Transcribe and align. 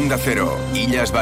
Onda 0.00 0.16
Cero, 0.16 0.58
Illas. 0.72 1.12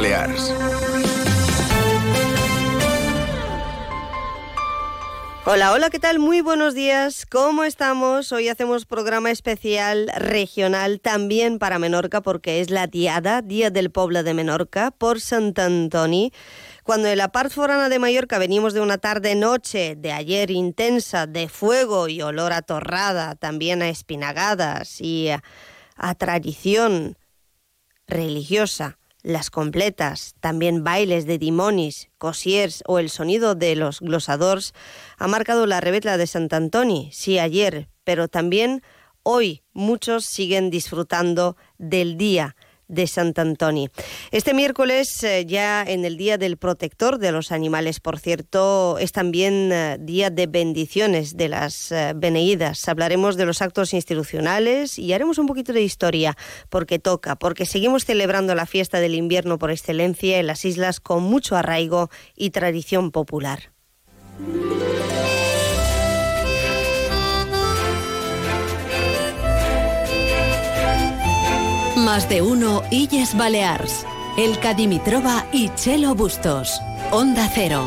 Hola, 5.44 5.72
hola, 5.72 5.90
¿qué 5.90 5.98
tal? 5.98 6.20
Muy 6.20 6.42
buenos 6.42 6.74
días. 6.74 7.26
¿Cómo 7.26 7.64
estamos? 7.64 8.30
Hoy 8.30 8.48
hacemos 8.48 8.86
programa 8.86 9.32
especial 9.32 10.08
regional 10.16 11.00
también 11.00 11.58
para 11.58 11.80
Menorca 11.80 12.20
porque 12.20 12.60
es 12.60 12.70
la 12.70 12.86
Diada, 12.86 13.42
Día 13.42 13.70
del 13.70 13.90
Pueblo 13.90 14.22
de 14.22 14.32
Menorca, 14.32 14.92
por 14.92 15.20
Sant 15.20 15.58
Antoni. 15.58 16.32
Cuando 16.84 17.08
en 17.08 17.18
la 17.18 17.32
part 17.32 17.50
forana 17.50 17.88
de 17.88 17.98
Mallorca 17.98 18.38
venimos 18.38 18.74
de 18.74 18.80
una 18.80 18.98
tarde-noche 18.98 19.96
de 19.96 20.12
ayer 20.12 20.52
intensa, 20.52 21.26
de 21.26 21.48
fuego 21.48 22.06
y 22.06 22.22
olor 22.22 22.52
a 22.52 22.62
torrada, 22.62 23.34
también 23.34 23.82
a 23.82 23.88
espinagadas 23.88 25.00
y 25.00 25.30
a 25.30 26.14
tradición 26.14 27.17
religiosa, 28.08 28.98
las 29.22 29.50
completas, 29.50 30.34
también 30.40 30.82
bailes 30.82 31.26
de 31.26 31.38
dimonis, 31.38 32.08
cosiers 32.18 32.82
o 32.86 32.98
el 32.98 33.10
sonido 33.10 33.54
de 33.54 33.76
los 33.76 34.00
glosadors, 34.00 34.74
ha 35.18 35.28
marcado 35.28 35.66
la 35.66 35.80
rebetla 35.80 36.16
de 36.16 36.26
Sant 36.26 36.52
Antoni, 36.52 37.10
sí 37.12 37.38
ayer, 37.38 37.88
pero 38.04 38.28
también 38.28 38.82
hoy 39.22 39.62
muchos 39.72 40.24
siguen 40.24 40.70
disfrutando 40.70 41.56
del 41.76 42.16
día 42.16 42.56
de 42.88 43.06
Sant 43.06 43.38
Antoni. 43.38 43.88
Este 44.30 44.54
miércoles, 44.54 45.22
eh, 45.22 45.44
ya 45.46 45.82
en 45.82 46.04
el 46.04 46.16
Día 46.16 46.38
del 46.38 46.56
Protector 46.56 47.18
de 47.18 47.32
los 47.32 47.52
Animales, 47.52 48.00
por 48.00 48.18
cierto, 48.18 48.98
es 48.98 49.12
también 49.12 49.70
eh, 49.72 49.98
Día 50.00 50.30
de 50.30 50.46
Bendiciones 50.46 51.36
de 51.36 51.48
las 51.48 51.92
eh, 51.92 52.14
Beneídas. 52.16 52.88
Hablaremos 52.88 53.36
de 53.36 53.46
los 53.46 53.62
actos 53.62 53.94
institucionales 53.94 54.98
y 54.98 55.12
haremos 55.12 55.38
un 55.38 55.46
poquito 55.46 55.72
de 55.72 55.82
historia, 55.82 56.36
porque 56.70 56.98
toca, 56.98 57.36
porque 57.36 57.66
seguimos 57.66 58.04
celebrando 58.04 58.54
la 58.54 58.66
fiesta 58.66 59.00
del 59.00 59.14
invierno 59.14 59.58
por 59.58 59.70
excelencia 59.70 60.38
en 60.38 60.46
las 60.46 60.64
islas 60.64 61.00
con 61.00 61.22
mucho 61.22 61.56
arraigo 61.56 62.10
y 62.34 62.50
tradición 62.50 63.10
popular. 63.10 63.72
Más 72.08 72.26
de 72.26 72.40
uno 72.40 72.82
Illes 72.90 73.36
Balears. 73.36 74.06
El 74.38 74.58
Cadimitrova 74.60 75.44
y 75.52 75.68
Chelo 75.74 76.14
Bustos. 76.14 76.80
Onda 77.10 77.50
Cero. 77.54 77.86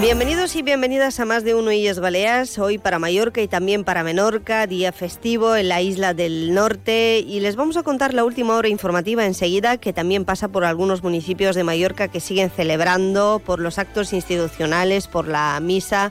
Bienvenidos 0.00 0.56
y 0.56 0.62
bienvenidas 0.62 1.20
a 1.20 1.26
más 1.26 1.44
de 1.44 1.54
uno 1.54 1.70
Illes 1.70 2.00
Baleares, 2.00 2.58
hoy 2.58 2.78
para 2.78 2.98
Mallorca 2.98 3.42
y 3.42 3.48
también 3.48 3.84
para 3.84 4.02
Menorca, 4.02 4.66
día 4.66 4.90
festivo 4.92 5.54
en 5.54 5.68
la 5.68 5.82
isla 5.82 6.14
del 6.14 6.54
norte 6.54 7.18
y 7.18 7.40
les 7.40 7.56
vamos 7.56 7.76
a 7.76 7.82
contar 7.82 8.14
la 8.14 8.24
última 8.24 8.56
hora 8.56 8.68
informativa 8.68 9.26
enseguida 9.26 9.76
que 9.76 9.92
también 9.92 10.24
pasa 10.24 10.48
por 10.48 10.64
algunos 10.64 11.02
municipios 11.02 11.54
de 11.54 11.64
Mallorca 11.64 12.08
que 12.08 12.20
siguen 12.20 12.48
celebrando 12.48 13.42
por 13.44 13.60
los 13.60 13.78
actos 13.78 14.14
institucionales, 14.14 15.08
por 15.08 15.28
la 15.28 15.60
misa 15.60 16.10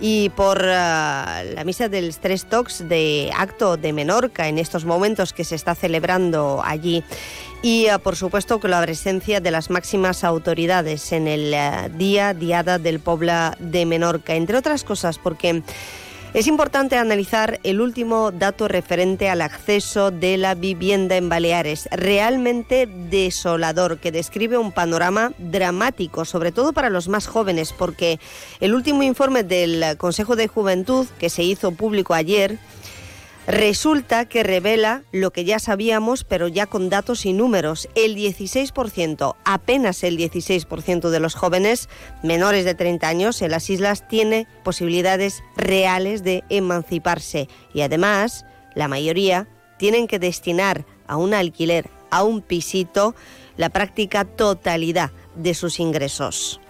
y 0.00 0.28
por 0.30 0.58
uh, 0.58 0.62
la 0.62 1.62
misa 1.64 1.88
del 1.88 2.14
Tres 2.16 2.44
Tocs 2.44 2.88
de 2.88 3.30
acto 3.36 3.76
de 3.76 3.92
Menorca 3.92 4.48
en 4.48 4.58
estos 4.58 4.84
momentos 4.84 5.32
que 5.32 5.44
se 5.44 5.54
está 5.54 5.74
celebrando 5.74 6.60
allí. 6.64 7.02
Y 7.62 7.86
uh, 7.90 7.98
por 7.98 8.16
supuesto 8.16 8.60
con 8.60 8.70
la 8.70 8.82
presencia 8.82 9.40
de 9.40 9.50
las 9.50 9.70
máximas 9.70 10.24
autoridades 10.24 11.12
en 11.12 11.26
el 11.26 11.54
uh, 11.54 11.96
día 11.96 12.34
diada 12.34 12.78
del 12.78 13.00
pueblo 13.00 13.52
de 13.58 13.86
Menorca, 13.86 14.34
entre 14.34 14.58
otras 14.58 14.84
cosas 14.84 15.18
porque 15.18 15.62
es 16.36 16.46
importante 16.46 16.98
analizar 16.98 17.60
el 17.62 17.80
último 17.80 18.30
dato 18.30 18.68
referente 18.68 19.30
al 19.30 19.40
acceso 19.40 20.10
de 20.10 20.36
la 20.36 20.54
vivienda 20.54 21.16
en 21.16 21.30
Baleares, 21.30 21.88
realmente 21.90 22.86
desolador, 22.86 23.96
que 23.96 24.12
describe 24.12 24.58
un 24.58 24.70
panorama 24.70 25.32
dramático, 25.38 26.26
sobre 26.26 26.52
todo 26.52 26.74
para 26.74 26.90
los 26.90 27.08
más 27.08 27.26
jóvenes, 27.26 27.72
porque 27.72 28.20
el 28.60 28.74
último 28.74 29.02
informe 29.02 29.44
del 29.44 29.96
Consejo 29.96 30.36
de 30.36 30.46
Juventud, 30.46 31.06
que 31.18 31.30
se 31.30 31.42
hizo 31.42 31.72
público 31.72 32.12
ayer, 32.12 32.58
Resulta 33.46 34.24
que 34.24 34.42
revela 34.42 35.04
lo 35.12 35.30
que 35.30 35.44
ya 35.44 35.60
sabíamos, 35.60 36.24
pero 36.24 36.48
ya 36.48 36.66
con 36.66 36.88
datos 36.88 37.24
y 37.26 37.32
números. 37.32 37.88
El 37.94 38.16
16%, 38.16 39.36
apenas 39.44 40.02
el 40.02 40.18
16% 40.18 41.10
de 41.10 41.20
los 41.20 41.36
jóvenes 41.36 41.88
menores 42.24 42.64
de 42.64 42.74
30 42.74 43.06
años 43.06 43.42
en 43.42 43.52
las 43.52 43.70
islas 43.70 44.08
tiene 44.08 44.48
posibilidades 44.64 45.44
reales 45.56 46.24
de 46.24 46.42
emanciparse. 46.48 47.48
Y 47.72 47.82
además, 47.82 48.44
la 48.74 48.88
mayoría 48.88 49.46
tienen 49.78 50.08
que 50.08 50.18
destinar 50.18 50.84
a 51.06 51.16
un 51.16 51.32
alquiler, 51.32 51.88
a 52.10 52.24
un 52.24 52.42
pisito, 52.42 53.14
la 53.56 53.68
práctica 53.70 54.24
totalidad 54.24 55.12
de 55.36 55.54
sus 55.54 55.78
ingresos. 55.78 56.60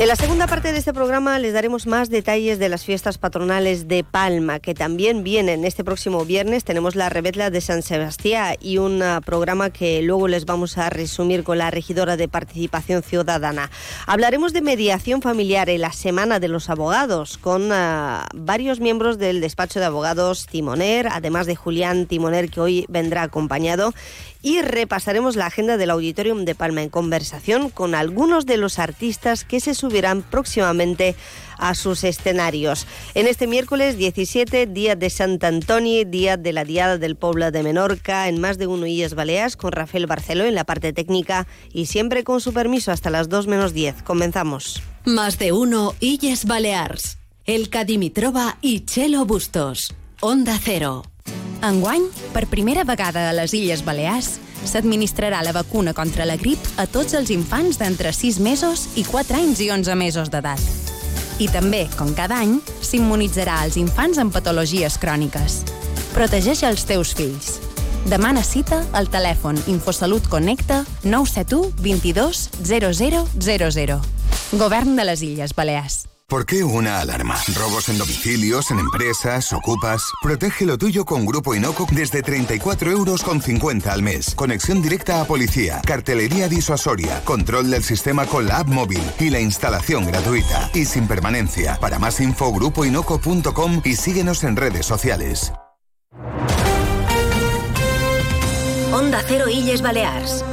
En 0.00 0.06
la 0.06 0.14
segunda 0.14 0.46
parte 0.46 0.70
de 0.70 0.78
este 0.78 0.94
programa 0.94 1.40
les 1.40 1.52
daremos 1.52 1.88
más 1.88 2.08
detalles 2.08 2.60
de 2.60 2.68
las 2.68 2.84
fiestas 2.84 3.18
patronales 3.18 3.88
de 3.88 4.04
Palma, 4.04 4.60
que 4.60 4.72
también 4.72 5.24
vienen 5.24 5.64
este 5.64 5.82
próximo 5.82 6.24
viernes. 6.24 6.62
Tenemos 6.62 6.94
la 6.94 7.08
rebetla 7.08 7.50
de 7.50 7.60
San 7.60 7.82
Sebastián 7.82 8.54
y 8.60 8.78
un 8.78 9.02
uh, 9.02 9.20
programa 9.22 9.70
que 9.70 10.00
luego 10.02 10.28
les 10.28 10.46
vamos 10.46 10.78
a 10.78 10.88
resumir 10.88 11.42
con 11.42 11.58
la 11.58 11.72
regidora 11.72 12.16
de 12.16 12.28
Participación 12.28 13.02
Ciudadana. 13.02 13.72
Hablaremos 14.06 14.52
de 14.52 14.62
mediación 14.62 15.20
familiar 15.20 15.68
en 15.68 15.80
la 15.80 15.90
Semana 15.90 16.38
de 16.38 16.46
los 16.46 16.70
Abogados 16.70 17.36
con 17.36 17.72
uh, 17.72 18.20
varios 18.34 18.78
miembros 18.78 19.18
del 19.18 19.40
despacho 19.40 19.80
de 19.80 19.86
abogados 19.86 20.46
Timoner, 20.46 21.08
además 21.10 21.48
de 21.48 21.56
Julián 21.56 22.06
Timoner, 22.06 22.50
que 22.50 22.60
hoy 22.60 22.86
vendrá 22.88 23.24
acompañado 23.24 23.92
y 24.42 24.62
repasaremos 24.62 25.36
la 25.36 25.46
agenda 25.46 25.76
del 25.76 25.90
Auditorium 25.90 26.44
de 26.44 26.54
Palma 26.54 26.82
en 26.82 26.88
conversación 26.88 27.70
con 27.70 27.94
algunos 27.94 28.46
de 28.46 28.56
los 28.56 28.78
artistas 28.78 29.44
que 29.44 29.60
se 29.60 29.74
subirán 29.74 30.22
próximamente 30.22 31.16
a 31.58 31.74
sus 31.74 32.04
escenarios. 32.04 32.86
En 33.14 33.26
este 33.26 33.46
miércoles 33.46 33.96
17, 33.96 34.66
día 34.66 34.96
de 34.96 35.10
Sant 35.10 35.42
Antoni, 35.42 36.04
día 36.04 36.36
de 36.36 36.52
la 36.52 36.64
Diada 36.64 36.98
del 36.98 37.16
Pueblo 37.16 37.50
de 37.50 37.62
Menorca, 37.62 38.28
en 38.28 38.40
más 38.40 38.58
de 38.58 38.66
uno 38.66 38.86
Illes 38.86 39.14
Baleas, 39.14 39.56
con 39.56 39.72
Rafael 39.72 40.06
Barceló 40.06 40.44
en 40.44 40.54
la 40.54 40.64
parte 40.64 40.92
técnica 40.92 41.46
y 41.72 41.86
siempre 41.86 42.24
con 42.24 42.40
su 42.40 42.52
permiso 42.52 42.92
hasta 42.92 43.10
las 43.10 43.28
2 43.28 43.46
menos 43.48 43.72
10. 43.72 44.02
Comenzamos. 44.02 44.82
Más 45.04 45.38
de 45.38 45.52
uno 45.52 45.94
Illes 46.00 46.44
Balears. 46.44 47.18
El 47.44 47.70
Cadimitrova 47.70 48.58
i 48.60 48.80
Chelo 48.84 49.24
Bustos. 49.24 49.94
Onda 50.20 50.58
Cero. 50.62 51.02
Enguany, 51.62 52.04
per 52.32 52.46
primera 52.46 52.84
vegada 52.86 53.28
a 53.28 53.32
les 53.34 53.52
Illes 53.56 53.82
Balears, 53.82 54.36
s'administrarà 54.64 55.40
la 55.42 55.52
vacuna 55.52 55.94
contra 55.94 56.26
la 56.26 56.36
grip 56.38 56.62
a 56.78 56.86
tots 56.86 57.16
els 57.18 57.32
infants 57.34 57.80
d'entre 57.80 58.12
6 58.14 58.38
mesos 58.44 58.86
i 58.94 59.04
4 59.06 59.38
anys 59.40 59.62
i 59.64 59.70
11 59.74 59.96
mesos 59.98 60.30
d'edat. 60.30 60.62
I 61.38 61.48
també, 61.50 61.84
com 61.98 62.14
cada 62.14 62.38
any, 62.42 62.58
s'immunitzarà 62.82 63.60
als 63.62 63.78
infants 63.78 64.18
amb 64.18 64.34
patologies 64.34 64.98
cròniques. 65.02 65.62
Protegeix 66.14 66.64
els 66.66 66.86
teus 66.86 67.14
fills. 67.14 67.58
Demana 68.08 68.42
cita 68.46 68.80
al 68.96 69.10
telèfon 69.10 69.58
Infosalut 69.66 70.30
Connecta 70.30 70.84
971 71.04 71.74
22 71.82 72.48
0000. 72.62 73.98
Govern 74.58 74.96
de 74.96 75.10
les 75.10 75.26
Illes 75.26 75.54
Balears. 75.54 76.07
¿Por 76.30 76.44
qué 76.44 76.62
una 76.62 77.00
alarma? 77.00 77.36
¿Robos 77.56 77.88
en 77.88 77.96
domicilios, 77.96 78.70
en 78.70 78.80
empresas, 78.80 79.50
ocupas? 79.54 80.02
Protege 80.20 80.66
lo 80.66 80.76
tuyo 80.76 81.06
con 81.06 81.24
Grupo 81.24 81.54
Inoco 81.54 81.86
desde 81.90 82.22
34 82.22 82.90
euros 82.90 83.22
con 83.22 83.40
50 83.40 83.90
al 83.90 84.02
mes. 84.02 84.34
Conexión 84.34 84.82
directa 84.82 85.22
a 85.22 85.24
policía, 85.24 85.80
cartelería 85.86 86.46
disuasoria, 86.50 87.22
control 87.24 87.70
del 87.70 87.82
sistema 87.82 88.26
con 88.26 88.46
la 88.46 88.58
app 88.58 88.68
móvil 88.68 89.00
y 89.18 89.30
la 89.30 89.40
instalación 89.40 90.04
gratuita. 90.04 90.70
Y 90.74 90.84
sin 90.84 91.08
permanencia. 91.08 91.78
Para 91.80 91.98
más 91.98 92.20
info, 92.20 92.52
grupoinoco.com 92.52 93.80
y 93.82 93.96
síguenos 93.96 94.44
en 94.44 94.56
redes 94.56 94.84
sociales. 94.84 95.54
Onda 98.92 99.24
Cero 99.26 99.48
Illes 99.48 99.80
Balears. 99.80 100.44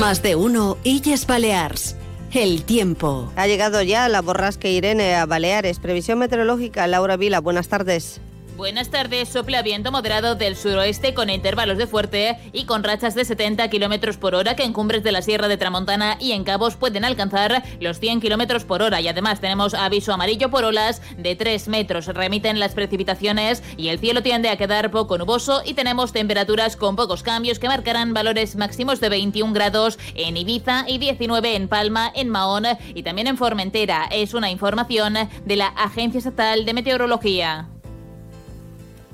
Más 0.00 0.22
de 0.22 0.36
uno 0.36 0.76
Illes 0.84 1.26
Balears. 1.26 1.96
El 2.32 2.64
tiempo. 2.64 3.32
Ha 3.34 3.46
llegado 3.46 3.80
ya 3.80 4.08
la 4.10 4.20
borrasca 4.20 4.68
Irene 4.68 5.14
a 5.14 5.24
Baleares. 5.24 5.78
Previsión 5.78 6.18
meteorológica, 6.18 6.86
Laura 6.86 7.16
Vila, 7.16 7.40
buenas 7.40 7.68
tardes. 7.68 8.20
Buenas 8.56 8.88
tardes. 8.88 9.28
Sopla 9.28 9.60
viento 9.60 9.92
moderado 9.92 10.34
del 10.34 10.56
suroeste 10.56 11.12
con 11.12 11.28
intervalos 11.28 11.76
de 11.76 11.86
fuerte 11.86 12.38
y 12.54 12.64
con 12.64 12.82
rachas 12.84 13.14
de 13.14 13.26
70 13.26 13.68
kilómetros 13.68 14.16
por 14.16 14.34
hora 14.34 14.56
que 14.56 14.64
en 14.64 14.72
cumbres 14.72 15.02
de 15.02 15.12
la 15.12 15.20
Sierra 15.20 15.46
de 15.46 15.58
Tramontana 15.58 16.16
y 16.20 16.32
en 16.32 16.42
Cabos 16.42 16.74
pueden 16.74 17.04
alcanzar 17.04 17.62
los 17.80 18.00
100 18.00 18.22
kilómetros 18.22 18.64
por 18.64 18.80
hora. 18.80 19.02
Y 19.02 19.08
además 19.08 19.40
tenemos 19.40 19.74
aviso 19.74 20.14
amarillo 20.14 20.50
por 20.50 20.64
olas 20.64 21.02
de 21.18 21.36
3 21.36 21.68
metros. 21.68 22.06
Remiten 22.06 22.58
las 22.58 22.72
precipitaciones 22.72 23.62
y 23.76 23.88
el 23.88 23.98
cielo 23.98 24.22
tiende 24.22 24.48
a 24.48 24.56
quedar 24.56 24.90
poco 24.90 25.18
nuboso 25.18 25.60
y 25.62 25.74
tenemos 25.74 26.14
temperaturas 26.14 26.76
con 26.76 26.96
pocos 26.96 27.22
cambios 27.22 27.58
que 27.58 27.68
marcarán 27.68 28.14
valores 28.14 28.56
máximos 28.56 29.00
de 29.00 29.10
21 29.10 29.52
grados 29.52 29.98
en 30.14 30.34
Ibiza 30.38 30.86
y 30.88 30.96
19 30.96 31.56
en 31.56 31.68
Palma, 31.68 32.10
en 32.14 32.30
Mahón 32.30 32.64
y 32.94 33.02
también 33.02 33.26
en 33.26 33.36
Formentera. 33.36 34.08
Es 34.10 34.32
una 34.32 34.50
información 34.50 35.14
de 35.44 35.56
la 35.56 35.66
Agencia 35.66 36.16
Estatal 36.16 36.64
de 36.64 36.72
Meteorología 36.72 37.68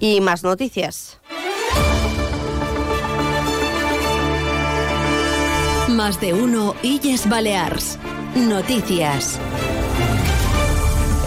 y 0.03 0.21
más 0.21 0.43
noticias. 0.43 1.21
Más 5.89 6.21
de 6.21 6.35
uno 6.35 6.75
Illes 6.83 7.29
Balears. 7.29 7.99
Noticias. 8.35 9.39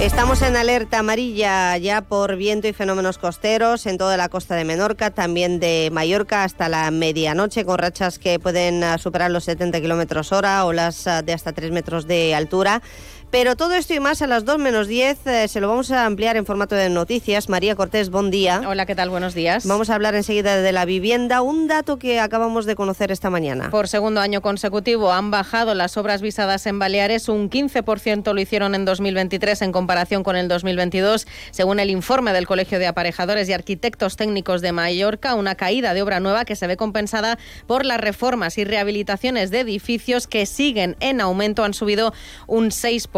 Estamos 0.02 0.42
en 0.42 0.58
alerta 0.58 1.00
amarilla 1.00 1.78
ya 1.78 2.02
por 2.02 2.36
viento 2.36 2.68
y 2.68 2.74
fenómenos 2.74 3.18
costeros 3.18 3.86
en 3.86 3.98
toda 3.98 4.18
la 4.18 4.28
costa 4.28 4.56
de 4.56 4.66
Menorca, 4.66 5.10
también 5.10 5.62
de 5.62 5.90
Mallorca 5.94 6.44
hasta 6.44 6.68
la 6.68 6.92
medianoche, 6.92 7.64
con 7.64 7.78
rachas 7.78 8.20
que 8.20 8.38
pueden 8.38 8.84
superar 9.00 9.32
los 9.32 9.46
70 9.46 9.80
kilómetros 9.80 10.34
hora, 10.34 10.66
olas 10.66 11.08
ah, 11.08 11.22
de 11.22 11.32
hasta 11.32 11.54
3 11.54 11.72
metros 11.72 12.08
de 12.08 12.36
altura. 12.36 12.82
Pero 13.32 13.56
todo 13.56 13.74
esto 13.74 13.94
y 13.94 14.00
más 14.00 14.22
a 14.22 14.28
las 14.28 14.46
2 14.46 14.60
menos 14.60 14.88
10 14.88 15.28
eh, 15.28 15.48
se 15.48 15.60
lo 15.60 15.68
vamos 15.68 15.92
a 15.92 16.06
ampliar 16.06 16.38
en 16.38 16.46
formato 16.46 16.76
de 16.76 16.90
noticias. 16.90 17.50
María 17.50 17.76
Cortés, 17.76 18.10
buen 18.10 18.32
día. 18.32 18.62
Hola, 18.68 18.86
¿qué 18.86 18.96
tal? 18.96 19.10
Buenos 19.10 19.34
días. 19.34 19.66
Vamos 19.66 19.90
a 19.90 19.96
hablar 19.96 20.16
enseguida 20.16 20.62
de 20.62 20.72
la 20.72 20.86
vivienda, 20.86 21.42
un 21.42 21.68
dato 21.68 21.98
que 21.98 22.20
acabamos 22.20 22.66
de 22.66 22.76
conocer 22.76 23.12
esta 23.12 23.30
mañana. 23.30 23.70
Por 23.72 23.88
segundo 23.88 24.22
año 24.22 24.42
consecutivo 24.42 25.12
han 25.12 25.32
bajado 25.32 25.74
las 25.74 25.98
obras 25.98 26.22
visadas 26.22 26.66
en 26.66 26.80
Baleares, 26.80 27.28
un 27.28 27.50
15% 27.50 28.34
lo 28.34 28.40
hicieron 28.40 28.76
en 28.76 28.86
2023 28.86 29.62
en 29.64 29.72
comparación 29.72 30.24
con 30.24 30.36
el 30.36 30.48
2022, 30.48 31.28
según 31.52 31.80
el 31.80 31.90
informe 31.90 32.32
del 32.32 32.48
Colegio 32.48 32.80
de 32.80 32.88
Aparejadores 32.88 33.50
y 33.50 33.54
Arquitectos 33.54 34.16
Técnicos 34.16 34.62
de 34.62 34.72
Mallorca, 34.72 35.36
una 35.36 35.56
caída 35.56 35.94
de 35.94 36.02
obra 36.02 36.20
nueva 36.20 36.46
que 36.46 36.56
se 36.56 36.68
ve 36.68 36.78
compensada 36.78 37.38
por 37.68 37.86
las 37.86 38.00
reformas 38.00 38.58
y 38.58 38.64
rehabilitaciones 38.64 39.52
de 39.52 39.62
edificios 39.62 40.28
que 40.28 40.46
siguen 40.46 40.96
en 41.00 41.22
aumento, 41.22 41.64
han 41.64 41.74
subido 41.74 42.14
un 42.48 42.68
6%. 42.70 43.15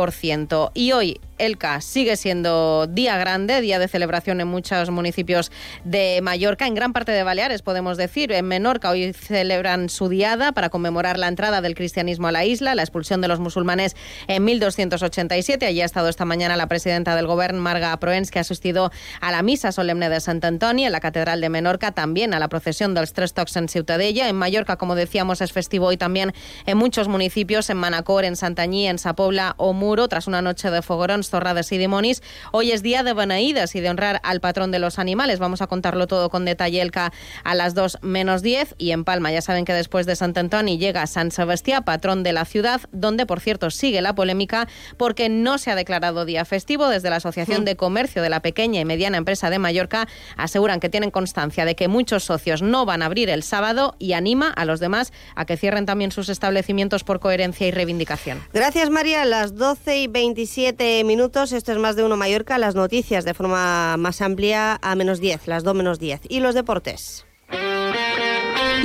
Y 0.73 0.91
hoy 0.91 1.19
Elca 1.37 1.81
sigue 1.81 2.15
siendo 2.15 2.87
día 2.87 3.17
grande, 3.17 3.61
día 3.61 3.79
de 3.79 3.87
celebración 3.87 4.41
en 4.41 4.47
muchos 4.47 4.89
municipios 4.89 5.51
de 5.83 6.19
Mallorca, 6.21 6.67
en 6.67 6.75
gran 6.75 6.93
parte 6.93 7.11
de 7.11 7.23
Baleares, 7.23 7.61
podemos 7.61 7.97
decir. 7.97 8.31
En 8.31 8.47
Menorca 8.47 8.89
hoy 8.89 9.13
celebran 9.13 9.89
su 9.89 10.09
diada 10.09 10.51
para 10.51 10.69
conmemorar 10.69 11.17
la 11.17 11.27
entrada 11.27 11.61
del 11.61 11.75
cristianismo 11.75 12.27
a 12.27 12.31
la 12.31 12.45
isla, 12.45 12.75
la 12.75 12.81
expulsión 12.81 13.21
de 13.21 13.27
los 13.27 13.39
musulmanes 13.39 13.95
en 14.27 14.43
1287. 14.43 15.65
Allí 15.65 15.81
ha 15.81 15.85
estado 15.85 16.09
esta 16.09 16.25
mañana 16.25 16.57
la 16.57 16.67
presidenta 16.67 17.15
del 17.15 17.27
gobierno, 17.27 17.61
Marga 17.61 17.97
Proens, 17.99 18.31
que 18.31 18.39
ha 18.39 18.41
asistido 18.41 18.91
a 19.21 19.31
la 19.31 19.41
misa 19.43 19.71
solemne 19.71 20.09
de 20.09 20.19
Sant 20.19 20.43
Antoni 20.43 20.85
en 20.85 20.91
la 20.91 20.99
Catedral 20.99 21.41
de 21.41 21.49
Menorca, 21.49 21.91
también 21.91 22.33
a 22.33 22.39
la 22.39 22.47
procesión 22.47 22.93
del 22.93 23.11
Tres 23.11 23.33
Tocs 23.33 23.55
en 23.55 23.69
Ciutadella. 23.69 24.27
En 24.29 24.35
Mallorca, 24.35 24.77
como 24.77 24.95
decíamos, 24.95 25.41
es 25.41 25.51
festivo 25.51 25.87
hoy 25.87 25.97
también 25.97 26.33
en 26.65 26.77
muchos 26.77 27.07
municipios, 27.07 27.69
en 27.69 27.77
Manacor, 27.77 28.25
en 28.25 28.35
Santañí, 28.35 28.87
en 28.87 28.99
Sapobla 28.99 29.55
o 29.57 29.73
Muro, 29.73 30.07
tras 30.07 30.27
una 30.27 30.41
noche 30.41 30.71
de 30.71 30.81
fogorón 30.81 31.23
Torrades 31.29 31.71
y 31.71 31.77
Demonis. 31.77 32.21
Hoy 32.51 32.71
es 32.71 32.83
día 32.83 33.03
de 33.03 33.13
Benaídas 33.13 33.75
y 33.75 33.81
de 33.81 33.89
honrar 33.89 34.19
al 34.23 34.39
patrón 34.39 34.71
de 34.71 34.79
los 34.79 34.99
animales. 34.99 35.39
Vamos 35.39 35.61
a 35.61 35.67
contarlo 35.67 36.07
todo 36.07 36.29
con 36.29 36.45
detalle 36.45 36.81
Elca 36.81 37.11
a 37.43 37.55
las 37.55 37.73
2 37.75 37.99
menos 38.01 38.41
10 38.41 38.75
y 38.77 38.91
en 38.91 39.03
Palma 39.03 39.31
ya 39.31 39.41
saben 39.41 39.65
que 39.65 39.73
después 39.73 40.05
de 40.05 40.15
Sant 40.15 40.37
Antoni 40.37 40.77
llega 40.77 41.05
San 41.07 41.31
Sebastián, 41.31 41.83
patrón 41.83 42.23
de 42.23 42.33
la 42.33 42.45
ciudad, 42.45 42.81
donde 42.91 43.25
por 43.25 43.39
cierto 43.39 43.69
sigue 43.69 44.01
la 44.01 44.15
polémica 44.15 44.67
porque 44.97 45.29
no 45.29 45.57
se 45.57 45.71
ha 45.71 45.75
declarado 45.75 46.25
día 46.25 46.45
festivo. 46.45 46.87
Desde 46.87 47.09
la 47.09 47.17
Asociación 47.17 47.65
de 47.65 47.75
Comercio 47.75 48.21
de 48.21 48.29
la 48.29 48.41
Pequeña 48.41 48.79
y 48.79 48.85
Mediana 48.85 49.17
Empresa 49.17 49.49
de 49.49 49.59
Mallorca 49.59 50.07
aseguran 50.37 50.79
que 50.79 50.89
tienen 50.89 51.11
constancia 51.11 51.65
de 51.65 51.75
que 51.75 51.87
muchos 51.87 52.23
socios 52.23 52.61
no 52.61 52.85
van 52.85 53.01
a 53.01 53.05
abrir 53.07 53.29
el 53.29 53.43
sábado 53.43 53.95
y 53.99 54.13
anima 54.13 54.49
a 54.49 54.65
los 54.65 54.79
demás 54.79 55.13
a 55.35 55.45
que 55.45 55.57
cierren 55.57 55.85
también 55.85 56.11
sus 56.11 56.29
establecimientos 56.29 57.03
por 57.03 57.19
coherencia 57.19 57.67
y 57.67 57.71
reivindicación. 57.71 58.41
Gracias 58.53 58.89
María. 58.89 59.25
Las 59.25 59.55
12 59.55 59.97
y 59.97 60.07
27 60.07 61.03
minutos. 61.03 61.16
Esto 61.19 61.71
es 61.71 61.77
más 61.79 61.95
de 61.95 62.03
uno 62.03 62.15
Mallorca. 62.15 62.59
Las 62.59 62.75
noticias 62.75 63.25
de 63.25 63.33
forma 63.33 63.97
más 63.97 64.21
amplia 64.21 64.77
a 64.79 64.95
menos 64.95 65.19
10, 65.19 65.47
las 65.47 65.63
2 65.63 65.73
menos 65.73 65.97
10. 65.97 66.21
Y 66.29 66.41
los 66.41 66.53
deportes. 66.53 67.25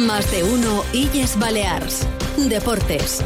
Más 0.01 0.31
de 0.31 0.43
uno 0.43 0.83
Illes 0.95 1.39
Balears. 1.39 2.07
Deportes. 2.49 3.23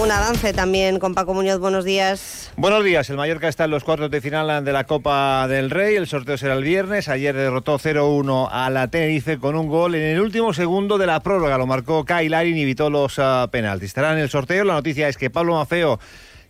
Un 0.00 0.10
avance 0.10 0.54
también 0.54 0.98
con 0.98 1.14
Paco 1.14 1.34
Muñoz. 1.34 1.58
Buenos 1.58 1.84
días. 1.84 2.50
Buenos 2.56 2.82
días. 2.84 3.10
El 3.10 3.18
Mallorca 3.18 3.48
está 3.48 3.64
en 3.64 3.70
los 3.70 3.84
cuartos 3.84 4.10
de 4.10 4.22
final 4.22 4.64
de 4.64 4.72
la 4.72 4.84
Copa 4.84 5.46
del 5.46 5.68
Rey. 5.68 5.96
El 5.96 6.06
sorteo 6.06 6.38
será 6.38 6.54
el 6.54 6.64
viernes. 6.64 7.08
Ayer 7.08 7.36
derrotó 7.36 7.78
0-1 7.78 8.48
a 8.50 8.70
la 8.70 8.88
Tenerife 8.88 9.38
con 9.38 9.56
un 9.56 9.68
gol 9.68 9.94
en 9.94 10.02
el 10.02 10.20
último 10.22 10.54
segundo 10.54 10.96
de 10.96 11.06
la 11.06 11.20
prórroga. 11.20 11.58
Lo 11.58 11.66
marcó 11.66 12.06
Kyle 12.06 12.30
Larin 12.30 12.56
y 12.56 12.62
evitó 12.62 12.88
los 12.88 13.18
uh, 13.18 13.50
penaltis. 13.50 13.88
Estará 13.88 14.14
en 14.14 14.20
el 14.20 14.30
sorteo. 14.30 14.64
La 14.64 14.72
noticia 14.72 15.06
es 15.06 15.18
que 15.18 15.28
Pablo 15.28 15.54
Mafeo 15.56 16.00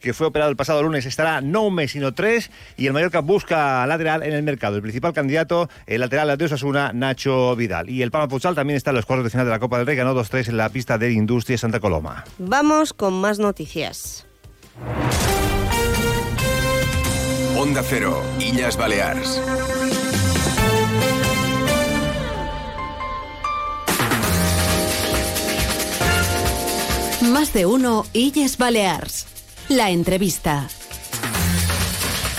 que 0.00 0.14
fue 0.14 0.26
operado 0.26 0.50
el 0.50 0.56
pasado 0.56 0.82
lunes, 0.82 1.06
estará 1.06 1.40
no 1.40 1.62
un 1.62 1.74
mes, 1.74 1.92
sino 1.92 2.12
tres, 2.12 2.50
y 2.76 2.86
el 2.86 2.92
Mallorca 2.92 3.20
busca 3.20 3.86
lateral 3.86 4.22
en 4.22 4.32
el 4.32 4.42
mercado. 4.42 4.76
El 4.76 4.82
principal 4.82 5.12
candidato, 5.12 5.68
el 5.86 6.00
lateral 6.00 6.36
de 6.36 6.44
Osasuna, 6.44 6.92
Nacho 6.92 7.54
Vidal. 7.56 7.90
Y 7.90 8.02
el 8.02 8.10
Palma 8.10 8.28
Futsal 8.28 8.54
también 8.54 8.76
está 8.76 8.90
en 8.90 8.96
los 8.96 9.06
cuartos 9.06 9.24
de 9.24 9.30
final 9.30 9.46
de 9.46 9.52
la 9.52 9.58
Copa 9.58 9.78
del 9.78 9.86
Rey, 9.86 9.96
ganó 9.96 10.14
2-3 10.14 10.48
en 10.48 10.56
la 10.56 10.68
pista 10.68 10.98
de 10.98 11.12
Industria 11.12 11.58
Santa 11.58 11.80
Coloma. 11.80 12.24
Vamos 12.38 12.92
con 12.92 13.20
más 13.20 13.38
noticias. 13.38 14.26
Onda 17.56 17.82
Cero, 17.82 18.22
Illas 18.38 18.76
Baleares. 18.76 19.40
Más 27.22 27.52
de 27.52 27.66
uno 27.66 28.06
Illes 28.14 28.56
Balears. 28.56 29.26
La 29.70 29.88
entrevista. 29.90 30.66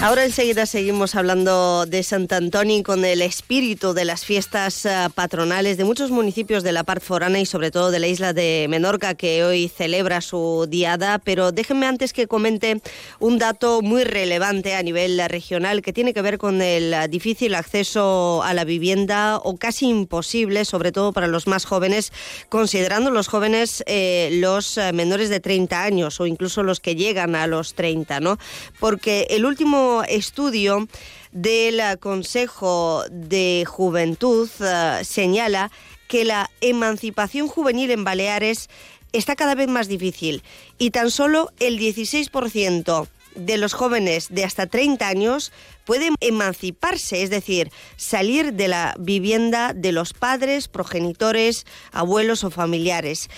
Ahora 0.04 0.26
enseguida 0.26 0.66
seguimos 0.66 1.14
hablando 1.14 1.86
de 1.86 2.02
Sant 2.02 2.34
Antoni 2.34 2.82
con 2.82 3.06
el 3.06 3.22
espíritu 3.22 3.94
de 3.94 4.04
las 4.04 4.26
fiestas 4.26 4.84
eh, 4.88 4.90
patronales 5.14 5.78
de 5.78 5.84
muchos 5.84 6.10
municipios 6.10 6.64
de 6.64 6.72
la 6.72 6.84
parte 6.84 7.06
forana 7.06 7.40
y 7.40 7.46
sobre 7.46 7.70
todo 7.70 7.92
de 7.92 8.00
la 8.00 8.08
isla 8.08 8.34
de 8.34 8.66
Menorca 8.68 9.14
que 9.14 9.44
hoy 9.44 9.70
celebra 9.70 10.22
su 10.22 10.66
diada, 10.68 11.20
pero 11.20 11.52
déjenme 11.52 11.86
antes 11.86 12.14
que 12.14 12.26
comente 12.26 12.82
un 13.20 13.38
dato 13.38 13.84
muy 13.84 14.04
relevante 14.04 14.74
a 14.74 14.82
nivel 14.82 15.22
regional 15.30 15.84
que 15.84 15.94
tiene 15.94 16.16
que 16.16 16.24
ver 16.24 16.40
con 16.40 16.64
el 16.64 16.96
difícil 17.12 17.54
acceso 17.54 18.42
a 18.42 18.56
la 18.56 18.64
vivienda 18.64 19.38
o 19.38 19.56
casi 19.58 19.88
imposible, 19.88 20.66
sobre 20.66 20.92
todo 20.92 21.14
para 21.14 21.28
los 21.28 21.46
más 21.46 21.66
jóvenes, 21.66 22.12
considerando 22.50 23.12
los 23.12 23.28
jóvenes 23.28 23.84
eh, 23.86 24.30
los 24.34 24.80
eh, 24.80 24.94
menores 24.94 25.30
de 25.30 25.40
30 25.40 25.84
años 25.84 26.20
o 26.20 26.26
incluso 26.26 26.64
los 26.64 26.80
que 26.80 26.96
llegan 26.96 27.36
a 27.36 27.46
los 27.46 27.76
30, 27.76 28.20
¿no? 28.20 28.40
Porque 28.80 29.28
el 29.30 29.46
último 29.46 29.91
estudio 30.08 30.88
del 31.32 31.82
Consejo 32.00 33.04
de 33.10 33.66
Juventud 33.68 34.50
eh, 34.60 35.02
señala 35.04 35.72
que 36.08 36.26
la 36.26 36.50
emancipación 36.62 37.48
juvenil 37.48 37.92
en 37.92 38.04
Baleares 38.04 38.70
está 39.14 39.36
cada 39.36 39.56
vez 39.56 39.68
más 39.68 39.88
difícil 39.88 40.44
y 40.78 40.92
tan 40.92 41.12
solo 41.12 41.52
el 41.60 41.80
16% 41.80 43.08
de 43.36 43.58
los 43.58 43.74
jóvenes 43.74 44.28
de 44.30 44.44
hasta 44.44 44.68
30 44.68 45.08
años 45.08 45.52
pueden 45.86 46.16
emanciparse, 46.20 47.24
es 47.24 47.30
decir, 47.30 47.72
salir 47.96 48.54
de 48.54 48.68
la 48.68 48.96
vivienda 49.00 49.74
de 49.74 49.92
los 49.92 50.14
padres, 50.14 50.68
progenitores, 50.68 51.66
abuelos 51.92 52.44
o 52.44 52.52
familiares. 52.52 53.30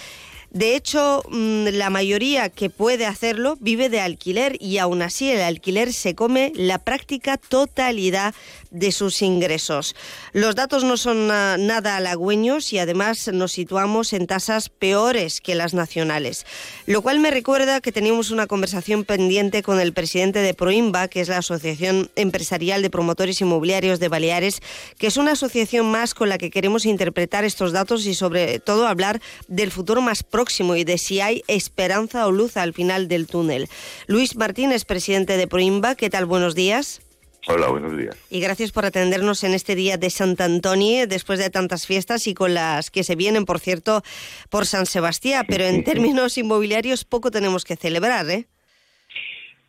De 0.54 0.76
hecho, 0.76 1.24
mm, 1.30 1.70
la 1.74 1.90
mayoría 1.90 2.50
que 2.50 2.70
puede 2.70 3.08
hacerlo 3.08 3.58
vive 3.60 3.90
de 3.90 4.00
alquiler 4.00 4.56
y 4.62 4.78
aún 4.78 5.02
así 5.02 5.32
el 5.32 5.42
alquiler 5.42 5.92
se 5.92 6.14
come 6.14 6.52
la 6.56 6.78
práctica 6.78 7.38
totalidad 7.38 8.36
de 8.74 8.92
sus 8.92 9.22
ingresos. 9.22 9.96
Los 10.34 10.56
datos 10.56 10.84
no 10.84 10.98
son 10.98 11.28
nada 11.28 11.96
halagüeños 11.96 12.74
y 12.74 12.80
además 12.80 13.30
nos 13.32 13.54
situamos 13.54 14.12
en 14.12 14.28
tasas 14.28 14.68
peores 14.70 15.40
que 15.40 15.56
las 15.56 15.74
nacionales, 15.74 16.46
lo 16.86 17.02
cual 17.02 17.20
me 17.20 17.32
recuerda 17.32 17.80
que 17.80 17.92
teníamos 17.92 18.32
una 18.32 18.48
conversación 18.48 19.06
pendiente 19.06 19.64
con 19.64 19.80
el 19.80 19.94
presidente 19.94 20.40
de 20.40 20.54
Proimba, 20.54 21.08
que 21.08 21.22
es 21.22 21.30
la 21.30 21.38
Asociación 21.38 22.10
Empresarial 22.16 22.82
de 22.82 22.90
Promotores 22.90 23.40
Inmobiliarios 23.40 24.00
de 24.00 24.10
Baleares, 24.10 24.62
que 24.98 25.08
es 25.08 25.18
una 25.18 25.34
asociación 25.34 25.90
más 25.92 26.14
con 26.14 26.28
la 26.28 26.38
que 26.38 26.50
queremos 26.50 26.86
interpretar 26.86 27.46
estos 27.46 27.72
datos 27.72 28.06
y 28.08 28.16
sobre 28.16 28.60
todo 28.60 28.88
hablar 28.88 29.22
del 29.48 29.72
futuro 29.72 30.02
más 30.02 30.24
próximo 30.24 30.76
y 30.76 30.84
de 30.84 30.98
si 30.98 31.22
hay 31.22 31.44
esperanza 31.48 32.26
o 32.26 32.32
luz 32.32 32.58
al 32.58 32.74
final 32.74 33.08
del 33.08 33.28
túnel. 33.28 33.70
Luis 34.08 34.36
Martínez, 34.36 34.84
presidente 34.86 35.38
de 35.38 35.48
Proimba, 35.48 35.94
¿qué 35.96 36.10
tal? 36.10 36.26
Buenos 36.26 36.56
días. 36.56 37.03
Hola, 37.48 37.68
buenos 37.70 37.98
días. 37.98 38.16
Y 38.30 38.40
gracias 38.40 38.72
por 38.72 38.86
atendernos 38.86 39.44
en 39.44 39.54
este 39.54 39.76
día 39.76 39.98
de 39.98 40.10
Sant 40.10 40.40
Antoni, 40.40 41.06
después 41.06 41.40
de 41.40 41.50
tantas 41.50 41.86
fiestas 41.86 42.28
y 42.28 42.34
con 42.34 42.54
las 42.54 42.90
que 42.90 43.04
se 43.04 43.16
vienen, 43.16 43.44
por 43.46 43.60
cierto, 43.60 44.02
por 44.50 44.66
San 44.66 44.86
Sebastián. 44.86 45.46
Pero 45.48 45.66
en 45.66 45.84
términos 45.84 46.38
inmobiliarios 46.38 47.04
poco 47.04 47.32
tenemos 47.32 47.66
que 47.66 47.76
celebrar, 47.76 48.30
¿eh? 48.30 48.48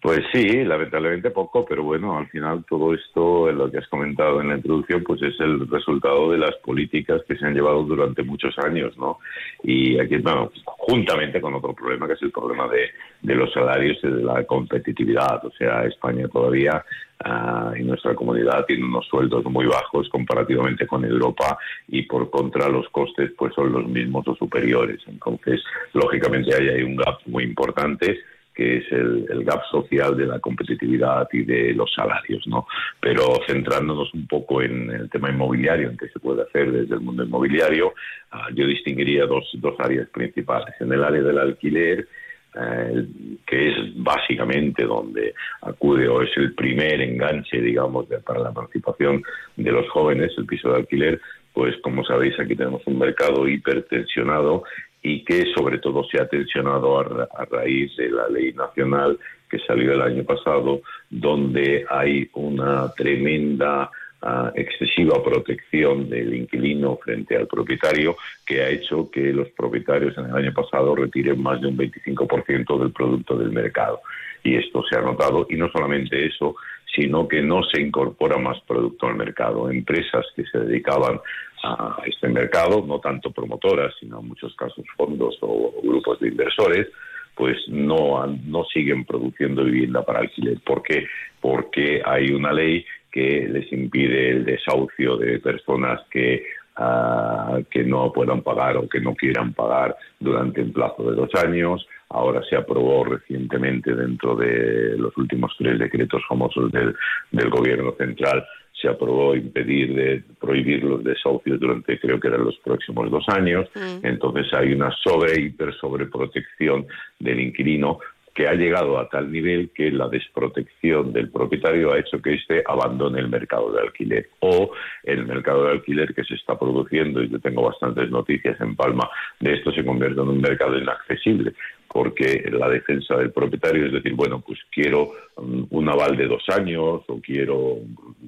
Pues 0.04 0.21
sí, 0.35 0.62
lamentablemente 0.64 1.31
poco, 1.31 1.64
pero 1.64 1.83
bueno, 1.83 2.19
al 2.19 2.28
final 2.28 2.62
todo 2.69 2.93
esto, 2.93 3.50
lo 3.50 3.71
que 3.71 3.78
has 3.78 3.88
comentado 3.88 4.38
en 4.43 4.50
la 4.50 4.57
introducción, 4.57 5.02
pues 5.02 5.23
es 5.23 5.40
el 5.40 5.66
resultado 5.66 6.31
de 6.31 6.37
las 6.37 6.54
políticas 6.57 7.23
que 7.26 7.38
se 7.38 7.47
han 7.47 7.54
llevado 7.54 7.83
durante 7.85 8.23
muchos 8.23 8.54
años, 8.59 8.95
¿no? 8.99 9.21
Y 9.62 9.99
aquí, 9.99 10.19
bueno, 10.19 10.52
juntamente 10.66 11.40
con 11.40 11.54
otro 11.54 11.73
problema, 11.73 12.07
que 12.07 12.12
es 12.12 12.23
el 12.23 12.33
problema 12.33 12.69
de, 12.69 13.35
los 13.35 13.50
salarios 13.54 13.97
y 14.02 14.09
de 14.09 14.23
la 14.23 14.45
competitividad. 14.45 15.43
O 15.47 15.50
sea, 15.52 15.87
España 15.87 16.28
todavía 16.28 16.85
uh, 17.25 17.85
nuestra 17.85 18.14
comunidad 18.14 18.64
tiene 18.66 18.85
unos 18.85 19.06
sueldos 19.06 19.44
muy 19.44 19.66
bajos 19.66 20.09
comparativamente 20.09 20.87
con 20.87 21.04
Europa 21.04 21.59
y 21.88 22.02
por 22.02 22.30
contra 22.30 22.68
los 22.68 22.88
costes 22.88 23.33
pues 23.37 23.54
son 23.54 23.73
los 23.73 23.87
mismos 23.87 24.26
o 24.28 24.35
superiores. 24.35 25.00
Entonces, 25.06 25.62
lógicamente 25.92 26.54
ahí 26.54 26.68
hay 26.68 26.83
un 26.83 26.97
gap 26.97 27.18
muy 27.26 27.44
importante 27.44 28.21
que 28.54 28.76
es 28.78 28.92
el, 28.92 29.44
gap 29.44 29.62
social 29.71 30.16
de 30.16 30.26
la 30.26 30.38
competitividad 30.38 31.28
y 31.33 31.42
de 31.42 31.75
los 31.75 31.92
salarios, 31.92 32.47
¿no? 32.47 32.66
Pero 33.00 33.40
centrándonos 33.47 34.14
un 34.14 34.28
poco 34.28 34.62
en 34.62 34.90
el 34.90 35.11
tema 35.11 35.30
inmobiliario, 35.30 35.90
en 35.90 35.97
qué 35.97 36.09
se 36.09 36.21
puede 36.21 36.42
hacer 36.42 36.71
desde 36.71 36.94
el 36.94 37.00
mundo 37.00 37.25
inmobiliario, 37.25 37.94
ah, 38.30 38.47
yo 38.54 38.66
distinguiría 38.66 39.26
dos, 39.26 39.50
dos 39.54 39.75
áreas 39.80 40.09
principales. 40.11 40.75
En 40.80 40.92
el 40.92 41.02
área 41.02 41.23
del 41.23 41.38
alquiler, 41.38 42.09
eh, 42.54 43.06
que 43.46 43.68
es 43.68 43.76
básicamente 43.96 44.84
donde 44.84 45.34
acude 45.62 46.08
o 46.08 46.23
es 46.23 46.30
el 46.37 46.54
primer 46.54 47.00
enganche, 47.00 47.61
digamos, 47.61 48.06
para 48.25 48.40
la 48.40 48.52
participación 48.52 49.23
de 49.56 49.73
los 49.73 49.88
jóvenes, 49.90 50.32
el 50.38 50.46
piso 50.46 50.70
de 50.70 50.76
alquiler, 50.76 51.20
pues 51.52 51.76
como 51.82 52.04
sabéis 52.04 52.38
aquí 52.38 52.56
tenemos 52.56 52.82
un 52.87 52.99
mercado 52.99 53.49
hipertensionado 53.49 54.64
y 55.02 55.23
que 55.25 55.44
sobre 55.54 55.78
todo 55.78 56.02
se 56.04 56.20
ha 56.20 56.26
tensionado 56.26 56.99
a, 56.99 57.44
raíz 57.44 57.94
de 57.96 58.11
la 58.11 58.28
ley 58.28 58.52
nacional 58.52 59.18
que 59.50 59.58
salió 59.61 59.92
el 59.92 60.00
año 60.00 60.25
pasado, 60.25 60.80
donde 61.11 61.84
hay 61.90 62.28
una 62.34 62.90
tremenda 62.94 63.90
ah, 64.25 64.52
excesiva 64.54 65.23
protección 65.23 66.09
del 66.09 66.35
inquilino 66.35 66.97
frente 66.97 67.37
al 67.37 67.47
propietario 67.47 68.16
que 68.45 68.62
ha 68.62 68.69
hecho 68.71 69.11
que 69.11 69.33
los 69.33 69.49
propietarios 69.50 70.16
en 70.19 70.26
el 70.26 70.35
año 70.35 70.52
pasado 70.52 70.95
retiren 70.97 71.40
más 71.43 71.61
de 71.61 71.69
un 71.69 71.78
25% 71.78 72.78
del 72.78 72.93
producto 72.93 73.37
del 73.37 73.52
mercado. 73.52 74.00
Y 74.43 74.57
esto 74.57 74.83
se 74.90 74.99
ha 74.99 75.00
notado, 75.00 75.47
y 75.49 75.57
no 75.57 75.71
solamente 75.71 76.26
eso, 76.26 76.57
sino 76.95 77.26
que 77.26 77.43
no 77.43 77.62
se 77.64 77.81
incorpora 77.81 78.38
más 78.38 78.61
producto 78.62 79.07
al 79.07 79.16
mercado. 79.16 79.71
Empresas 79.71 80.26
que 80.37 80.45
se 80.47 80.59
dedicaban 80.59 81.21
a 81.62 81.97
este 82.07 82.28
mercado, 82.28 82.85
no 82.87 83.00
tanto 83.00 83.31
promotoras, 83.31 83.95
sino 83.99 84.21
en 84.21 84.28
muchos 84.28 84.54
casos 84.54 84.85
fondos 84.97 85.38
o 85.40 85.73
grupos 85.83 86.21
de 86.21 86.28
inversores, 86.28 86.88
pues 87.35 87.57
no, 87.69 88.26
no 88.26 88.64
siguen 88.64 89.04
produciendo 89.04 89.64
vivienda 89.64 90.04
para 90.04 90.21
alquiler. 90.21 90.61
¿Por 90.61 90.83
qué? 90.83 91.07
Porque 91.40 92.02
hay 92.04 92.31
una 92.31 92.52
ley 92.52 92.85
que 93.14 93.47
les 93.49 93.73
impide 93.73 94.30
el 94.30 94.44
desahucio 94.44 95.16
de 95.16 95.38
personas 95.38 96.00
que, 96.11 96.44
ah, 96.75 97.61
que 97.71 97.85
no 97.85 98.12
puedan 98.12 98.42
pagar 98.42 98.76
o 98.76 98.88
que 98.88 99.00
no 99.00 99.14
quieran 99.14 99.52
pagar 99.52 99.97
durante 100.18 100.61
un 100.61 100.73
plazo 100.73 101.09
de 101.09 101.14
dos 101.14 101.30
años. 101.37 101.87
Ahora 102.09 102.42
se 102.50 102.56
aprobó 102.56 103.04
recientemente 103.04 103.94
dentro 103.94 104.35
de 104.35 104.99
los 104.99 105.16
últimos 105.16 105.54
tres 105.56 105.78
decretos 105.78 106.23
famosos 106.28 106.73
del, 106.73 106.92
del 107.30 107.50
Gobierno 107.50 107.92
central 107.92 108.44
se 108.83 108.88
aprobó 108.88 109.35
impedir 109.35 109.94
de 109.94 110.23
prohibir 110.40 110.83
los 110.83 111.02
desahucios 111.02 111.59
durante 111.59 111.99
creo 111.99 112.21
que 112.21 112.28
eran 112.28 112.44
los 112.44 112.59
próximos 112.59 113.11
dos 113.11 113.25
años. 113.28 113.66
Mm. 113.75 114.04
Entonces 114.04 114.52
hay 114.52 114.73
una 114.73 114.90
sobre 115.02 115.40
hiper 115.40 115.73
sobreprotección 115.75 116.87
del 117.18 117.40
inquilino 117.40 118.00
que 118.34 118.48
ha 118.48 118.54
llegado 118.54 118.98
a 118.98 119.08
tal 119.08 119.30
nivel 119.30 119.70
que 119.70 119.90
la 119.90 120.08
desprotección 120.08 121.12
del 121.12 121.30
propietario 121.30 121.92
ha 121.92 121.98
hecho 121.98 122.20
que 122.20 122.34
éste 122.34 122.64
abandone 122.66 123.20
el 123.20 123.28
mercado 123.28 123.72
de 123.72 123.80
alquiler 123.80 124.28
o 124.40 124.72
el 125.04 125.24
mercado 125.24 125.64
de 125.64 125.72
alquiler 125.72 126.12
que 126.14 126.24
se 126.24 126.34
está 126.34 126.58
produciendo, 126.58 127.22
y 127.22 127.28
yo 127.28 127.38
tengo 127.38 127.62
bastantes 127.62 128.10
noticias 128.10 128.60
en 128.60 128.74
Palma 128.74 129.08
de 129.38 129.54
esto, 129.54 129.70
se 129.72 129.84
convierte 129.84 130.20
en 130.20 130.28
un 130.28 130.40
mercado 130.40 130.76
inaccesible 130.76 131.54
porque 131.94 132.50
la 132.50 132.68
defensa 132.68 133.16
del 133.16 133.30
propietario 133.30 133.86
es 133.86 133.92
decir, 133.92 134.14
bueno, 134.14 134.42
pues 134.44 134.58
quiero 134.72 135.12
un 135.36 135.88
aval 135.88 136.16
de 136.16 136.26
dos 136.26 136.44
años 136.56 137.02
o 137.08 137.20
quiero 137.20 137.78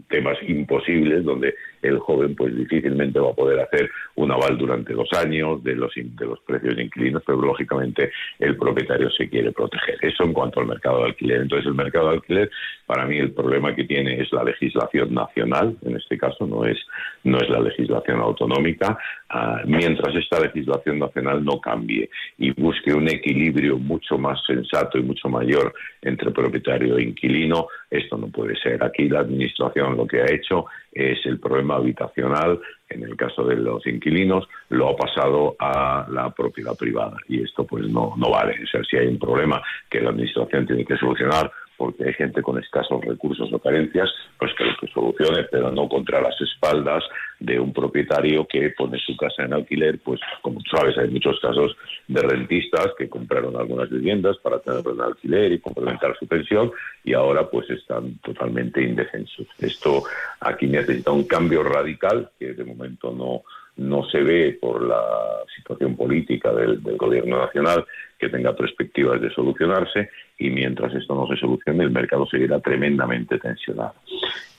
temas 0.08 0.36
imposibles 0.46 1.24
donde 1.24 1.54
el 1.82 1.98
joven 1.98 2.34
pues 2.34 2.56
difícilmente 2.56 3.20
va 3.20 3.30
a 3.30 3.34
poder 3.34 3.60
hacer 3.60 3.90
un 4.16 4.32
aval 4.32 4.58
durante 4.58 4.92
dos 4.92 5.08
años 5.12 5.62
de 5.62 5.76
los, 5.76 5.92
de 5.94 6.26
los 6.26 6.40
precios 6.40 6.76
de 6.76 6.84
inquilinos, 6.84 7.22
pero 7.24 7.40
lógicamente 7.40 8.10
el 8.38 8.56
propietario 8.56 9.10
se 9.10 9.28
quiere 9.28 9.52
proteger. 9.52 9.98
Eso 10.02 10.24
en 10.24 10.32
cuanto 10.32 10.60
al 10.60 10.66
mercado 10.66 10.98
de 10.98 11.06
alquiler. 11.06 11.42
Entonces 11.42 11.66
el 11.66 11.74
mercado 11.74 12.08
de 12.08 12.14
alquiler, 12.16 12.50
para 12.86 13.06
mí 13.06 13.18
el 13.18 13.32
problema 13.32 13.74
que 13.74 13.84
tiene 13.84 14.20
es 14.20 14.32
la 14.32 14.42
legislación 14.42 15.14
nacional, 15.14 15.76
en 15.82 15.96
este 15.96 16.18
caso 16.18 16.46
no 16.46 16.64
es, 16.64 16.78
no 17.24 17.38
es 17.38 17.48
la 17.48 17.60
legislación 17.60 18.20
autonómica, 18.20 18.98
ah, 19.28 19.62
mientras 19.64 20.14
esta 20.16 20.40
legislación 20.40 20.98
nacional 20.98 21.44
no 21.44 21.60
cambie 21.60 22.10
y 22.38 22.50
busque 22.50 22.92
un 22.92 23.08
equilibrio 23.08 23.78
mucho 23.78 24.18
más 24.18 24.40
sensato 24.46 24.98
y 24.98 25.02
mucho 25.02 25.28
mayor 25.28 25.74
entre 26.02 26.30
propietario 26.30 26.95
inquilino. 26.98 27.68
Esto 27.90 28.16
no 28.16 28.28
puede 28.28 28.56
ser. 28.56 28.82
Aquí 28.82 29.08
la 29.08 29.20
Administración 29.20 29.96
lo 29.96 30.06
que 30.06 30.22
ha 30.22 30.32
hecho 30.32 30.66
es 30.92 31.18
el 31.26 31.38
problema 31.38 31.76
habitacional, 31.76 32.60
en 32.88 33.02
el 33.02 33.16
caso 33.16 33.44
de 33.44 33.56
los 33.56 33.86
inquilinos, 33.86 34.48
lo 34.70 34.88
ha 34.88 34.96
pasado 34.96 35.56
a 35.58 36.06
la 36.10 36.30
propiedad 36.30 36.76
privada 36.76 37.16
y 37.28 37.42
esto 37.42 37.64
pues 37.64 37.88
no, 37.88 38.14
no 38.16 38.30
vale. 38.30 38.62
O 38.62 38.66
sea, 38.66 38.82
si 38.84 38.96
hay 38.96 39.06
un 39.06 39.18
problema 39.18 39.62
que 39.90 40.00
la 40.00 40.10
Administración 40.10 40.66
tiene 40.66 40.84
que 40.84 40.96
solucionar, 40.96 41.50
porque 41.76 42.04
hay 42.04 42.14
gente 42.14 42.42
con 42.42 42.58
escasos 42.58 43.04
recursos 43.04 43.52
o 43.52 43.58
carencias, 43.58 44.08
pues 44.38 44.52
que 44.56 44.64
lo 44.64 44.76
que 44.76 44.86
solucione, 44.88 45.44
pero 45.44 45.70
no 45.70 45.88
contra 45.88 46.20
las 46.20 46.40
espaldas 46.40 47.04
de 47.38 47.60
un 47.60 47.72
propietario 47.72 48.46
que 48.46 48.70
pone 48.70 48.98
su 48.98 49.16
casa 49.16 49.44
en 49.44 49.52
alquiler, 49.52 49.98
pues 50.02 50.20
como 50.42 50.60
sabes, 50.70 50.96
hay 50.98 51.08
muchos 51.08 51.38
casos 51.40 51.76
de 52.08 52.22
rentistas 52.22 52.88
que 52.98 53.08
compraron 53.08 53.56
algunas 53.56 53.90
viviendas 53.90 54.36
para 54.38 54.58
tenerlo 54.60 54.94
en 54.94 55.00
alquiler 55.02 55.52
y 55.52 55.60
complementar 55.60 56.16
su 56.18 56.26
pensión 56.26 56.72
y 57.04 57.12
ahora 57.12 57.48
pues 57.48 57.68
están 57.70 58.18
totalmente 58.18 58.82
indefensos. 58.82 59.46
Esto 59.58 60.04
aquí 60.40 60.66
necesita 60.66 61.10
un 61.10 61.24
cambio 61.24 61.62
radical 61.62 62.30
que 62.38 62.54
de 62.54 62.64
momento 62.64 63.12
no 63.12 63.42
no 63.76 64.04
se 64.08 64.22
ve 64.22 64.58
por 64.60 64.82
la 64.82 65.02
situación 65.54 65.96
política 65.96 66.52
del, 66.52 66.80
gobierno 66.96 67.38
nacional 67.38 67.84
que 68.18 68.28
tenga 68.28 68.54
perspectivas 68.54 69.20
de 69.20 69.30
solucionarse 69.30 70.10
y 70.38 70.50
mientras 70.50 70.94
esto 70.94 71.14
no 71.14 71.26
se 71.26 71.36
solucione 71.36 71.84
el 71.84 71.90
mercado 71.90 72.26
seguirá 72.26 72.60
tremendamente 72.60 73.38
tensionado. 73.38 73.94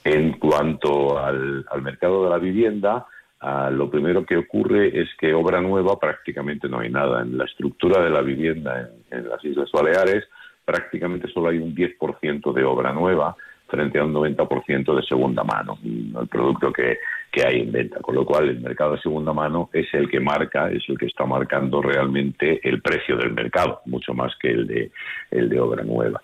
En 0.04 0.34
cuanto 0.34 1.18
al, 1.18 1.66
mercado 1.82 2.26
de 2.26 2.30
la 2.30 2.38
vivienda, 2.38 3.08
ah, 3.42 3.70
lo 3.72 3.90
primero 3.90 4.26
que 4.26 4.38
ocurre 4.38 5.02
es 5.02 5.10
que 5.20 5.34
obra 5.34 5.62
nueva 5.62 6.00
prácticamente 6.00 6.70
no 6.70 6.80
hay 6.80 6.90
nada. 6.90 7.22
En 7.22 7.38
la 7.38 7.46
estructura 7.46 8.02
de 8.04 8.10
la 8.10 8.22
vivienda 8.22 8.90
en 9.10 9.28
las 9.28 9.44
Islas 9.44 9.72
Baleares 9.72 10.26
prácticamente 10.68 11.32
solo 11.32 11.50
hay 11.50 11.60
un 11.60 11.74
10% 11.74 12.54
de 12.54 12.64
obra 12.66 12.92
nueva 12.92 13.36
frente 13.68 14.00
a 14.00 14.06
un 14.06 14.14
90% 14.14 14.96
de 14.96 15.04
segunda 15.04 15.44
mano, 15.44 15.78
el 15.84 16.28
producto 16.28 16.72
que, 16.72 16.98
hay 17.46 17.62
en 17.62 17.72
venta. 17.72 18.00
Con 18.00 18.16
lo 18.16 18.26
cual, 18.26 18.50
el 18.50 18.60
mercado 18.62 18.94
de 18.94 19.02
segunda 19.02 19.32
mano 19.32 19.70
es 19.72 19.86
el 19.94 20.10
que 20.10 20.20
marca, 20.20 20.72
es 20.72 20.84
el 20.88 20.98
que 20.98 21.06
está 21.06 21.24
marcando 21.26 21.84
realmente 21.84 22.60
el 22.68 22.82
precio 22.82 23.16
del 23.16 23.32
mercado, 23.32 23.82
mucho 23.86 24.14
más 24.16 24.36
que 24.40 24.50
el 24.50 24.66
de, 24.66 24.92
el 25.30 25.48
de 25.48 25.60
obra 25.60 25.84
nueva. 25.84 26.20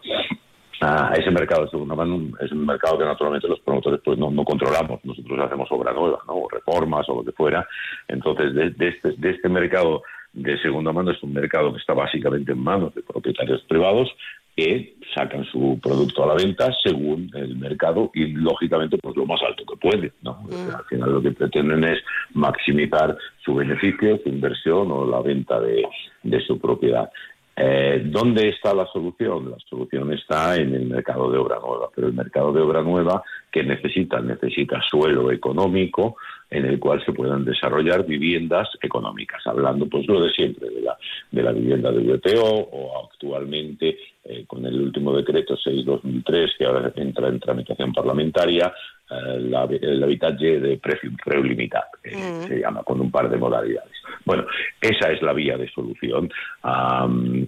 Ah, 0.81 1.13
ese 1.15 1.29
mercado 1.31 1.65
de 1.65 1.69
segunda 1.69 1.95
mano 1.95 2.35
es 2.39 2.51
un 2.51 2.65
mercado 2.65 2.97
que 2.97 3.05
naturalmente 3.05 3.47
los 3.47 3.59
promotores 3.59 4.01
pues 4.03 4.17
no, 4.17 4.33
controlamos. 4.43 5.05
Nosotros 5.05 5.39
hacemos 5.39 5.71
obra 5.71 5.93
nueva, 5.93 6.19
¿no? 6.27 6.33
o 6.33 6.49
reformas 6.49 7.07
o 7.09 7.17
lo 7.17 7.23
que 7.23 7.31
fuera. 7.31 7.65
Entonces, 8.07 8.53
de, 8.53 8.89
este, 8.89 9.11
de 9.15 9.29
este 9.29 9.49
mercado 9.49 10.01
de 10.33 10.59
segunda 10.61 10.91
mano 10.91 11.11
es 11.11 11.21
un 11.21 11.31
mercado 11.31 11.71
que 11.71 11.79
está 11.79 11.93
básicamente 11.93 12.51
en 12.51 12.59
manos 12.59 12.93
de 12.95 13.03
propietarios 13.03 13.61
privados 13.63 14.09
que 14.55 14.95
sacan 15.15 15.43
su 15.45 15.79
producto 15.81 16.23
a 16.23 16.27
la 16.27 16.33
venta 16.35 16.71
según 16.83 17.29
el 17.33 17.55
mercado 17.57 18.11
y 18.13 18.27
lógicamente 18.27 18.97
pues 18.97 19.15
lo 19.15 19.25
más 19.25 19.41
alto 19.41 19.63
que 19.65 19.77
pueden. 19.77 20.11
¿no? 20.21 20.33
Mm. 20.43 20.75
Al 20.75 20.85
final 20.85 21.13
lo 21.13 21.21
que 21.21 21.31
pretenden 21.31 21.83
es 21.83 21.99
maximizar 22.33 23.17
su 23.43 23.55
beneficio, 23.55 24.19
su 24.23 24.29
inversión 24.29 24.91
o 24.91 25.05
la 25.05 25.21
venta 25.21 25.59
de, 25.59 25.83
de 26.23 26.39
su 26.41 26.59
propiedad. 26.59 27.09
Eh, 27.55 28.01
¿Dónde 28.05 28.49
está 28.49 28.73
la 28.73 28.87
solución? 28.87 29.51
La 29.51 29.57
solución 29.69 30.11
está 30.11 30.55
en 30.55 30.73
el 30.73 30.87
mercado 30.87 31.31
de 31.31 31.37
obra 31.37 31.59
nueva, 31.59 31.89
pero 31.93 32.07
el 32.07 32.13
mercado 32.13 32.51
de 32.51 32.61
obra 32.61 32.81
nueva 32.81 33.23
que 33.51 33.63
necesita, 33.63 34.19
necesita 34.21 34.81
suelo 34.89 35.31
económico 35.31 36.17
en 36.53 36.65
el 36.65 36.79
cual 36.79 37.03
se 37.03 37.11
puedan 37.11 37.43
desarrollar 37.43 38.05
viviendas 38.05 38.69
económicas, 38.81 39.41
hablando 39.47 39.87
pues 39.87 40.07
lo 40.07 40.21
de 40.21 40.31
siempre, 40.31 40.69
de 40.69 40.81
la, 40.81 40.97
de 41.31 41.41
la 41.41 41.51
vivienda 41.51 41.91
de 41.91 42.03
VTO 42.03 42.43
o 42.43 43.05
actualmente 43.05 43.97
eh, 44.23 44.45
con 44.45 44.63
el 44.65 44.79
último 44.79 45.15
decreto 45.17 45.57
6-2003, 45.57 46.57
que 46.57 46.65
ahora 46.65 46.93
entra 46.95 47.27
en 47.27 47.39
tramitación 47.39 47.91
parlamentaria, 47.91 48.71
el 49.09 50.03
habitaje 50.03 50.59
de 50.59 50.77
precio, 50.77 51.11
limitado, 51.43 51.85
que 52.01 52.15
mm. 52.15 52.47
se 52.47 52.59
llama, 52.59 52.83
con 52.83 53.01
un 53.01 53.11
par 53.11 53.29
de 53.29 53.37
modalidades. 53.37 53.91
Bueno, 54.25 54.45
esa 54.79 55.11
es 55.11 55.21
la 55.21 55.33
vía 55.33 55.57
de 55.57 55.69
solución. 55.69 56.31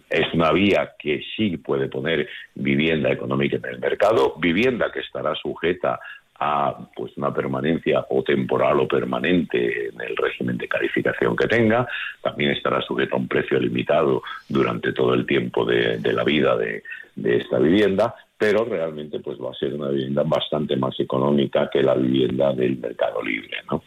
es 0.10 0.34
una 0.34 0.52
vía 0.52 0.94
que 1.00 1.24
sí 1.36 1.58
puede 1.58 1.88
poner 1.88 2.28
vivienda 2.54 3.12
económica 3.12 3.58
en 3.58 3.66
el 3.66 3.80
mercado, 3.80 4.36
vivienda 4.38 4.92
que 4.92 5.00
estará 5.00 5.34
sujeta 5.36 6.00
a 6.40 6.76
pues 6.96 7.16
una 7.18 7.34
permanencia 7.34 8.06
o 8.10 8.24
temporal 8.24 8.80
o 8.80 8.88
permanente 8.88 9.90
en 9.90 10.02
el 10.02 10.16
régimen 10.18 10.58
de 10.58 10.68
calificación 10.68 11.36
que 11.36 11.48
tenga, 11.48 11.88
también 12.22 12.52
estará 12.52 12.82
sujeto 12.82 13.16
a 13.16 13.20
un 13.20 13.28
precio 13.28 13.60
limitado 13.60 14.22
durante 14.50 14.92
todo 14.92 15.14
el 15.14 15.26
tiempo 15.26 15.66
de, 15.66 16.00
la 16.02 16.24
vida 16.24 16.58
de, 16.58 16.84
esta 17.24 17.60
vivienda, 17.60 18.14
pero 18.38 18.66
realmente 18.66 19.20
pues 19.22 19.38
va 19.40 19.52
a 19.52 19.54
ser 19.54 19.74
una 19.74 19.88
vivienda 19.88 20.24
bastante 20.26 20.76
más 20.76 21.00
económica 21.00 21.70
que 21.72 21.82
la 21.82 21.96
vivienda 21.96 22.52
del 22.54 22.78
mercado 22.78 23.22
libre. 23.22 23.58
¿no? 23.72 23.82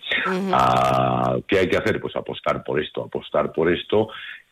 Ah, 0.52 1.37
¿Qué 1.47 1.59
hay 1.59 1.69
que 1.69 1.76
hacer? 1.76 2.00
Pues 2.00 2.17
apostar 2.17 2.64
por 2.64 2.81
esto, 2.81 3.05
apostar 3.05 3.52
por 3.52 3.71
esto 3.71 4.09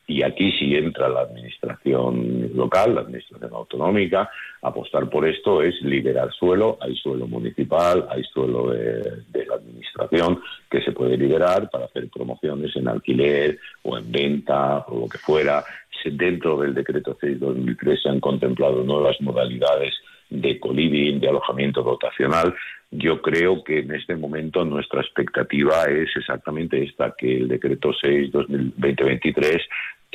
y 0.09 0.23
aquí 0.23 0.53
sí 0.53 0.77
entra 0.77 1.09
la 1.09 1.23
administración 1.23 2.51
local, 2.55 2.95
la 2.95 3.01
administración 3.01 3.53
autonómica. 3.53 4.31
Apostar 4.63 5.11
por 5.11 5.27
esto 5.27 5.63
es 5.63 5.81
liberar 5.83 6.33
suelo. 6.33 6.79
Hay 6.81 6.95
suelo 6.97 7.27
municipal, 7.27 8.07
hay 8.09 8.23
suelo 8.25 8.71
de, 8.71 9.47
la 9.47 9.57
administración 9.57 10.41
que 10.71 10.81
se 10.83 10.93
puede 10.93 11.17
liberar 11.17 11.69
para 11.71 11.87
hacer 11.87 12.09
promociones 12.09 12.75
en 12.77 12.87
alquiler 12.87 13.59
o 13.83 13.99
en 13.99 14.13
venta 14.13 14.85
o 14.89 15.01
lo 15.01 15.09
que 15.09 15.19
fuera. 15.19 15.65
Dentro 16.05 16.61
del 16.61 16.73
decreto 16.73 17.19
6-2003 17.19 18.03
se 18.03 18.09
han 18.09 18.21
contemplado 18.21 18.85
nuevas 18.85 19.21
modalidades 19.21 19.93
de 20.31 20.61
coliving, 20.61 21.19
de 21.19 21.29
alojamiento 21.29 21.83
dotacional. 21.83 22.55
Yo 22.93 23.21
creo 23.21 23.65
que 23.65 23.81
en 23.81 23.93
este 23.93 24.15
momento 24.15 24.65
nuestra 24.65 25.01
expectativa 25.01 25.85
es 25.85 26.09
exactamente 26.15 26.83
esta, 26.85 27.15
que 27.19 27.39
el 27.39 27.49
decreto 27.49 27.91
6-2023 27.91 29.61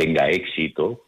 tenga 0.01 0.29
éxito, 0.29 1.05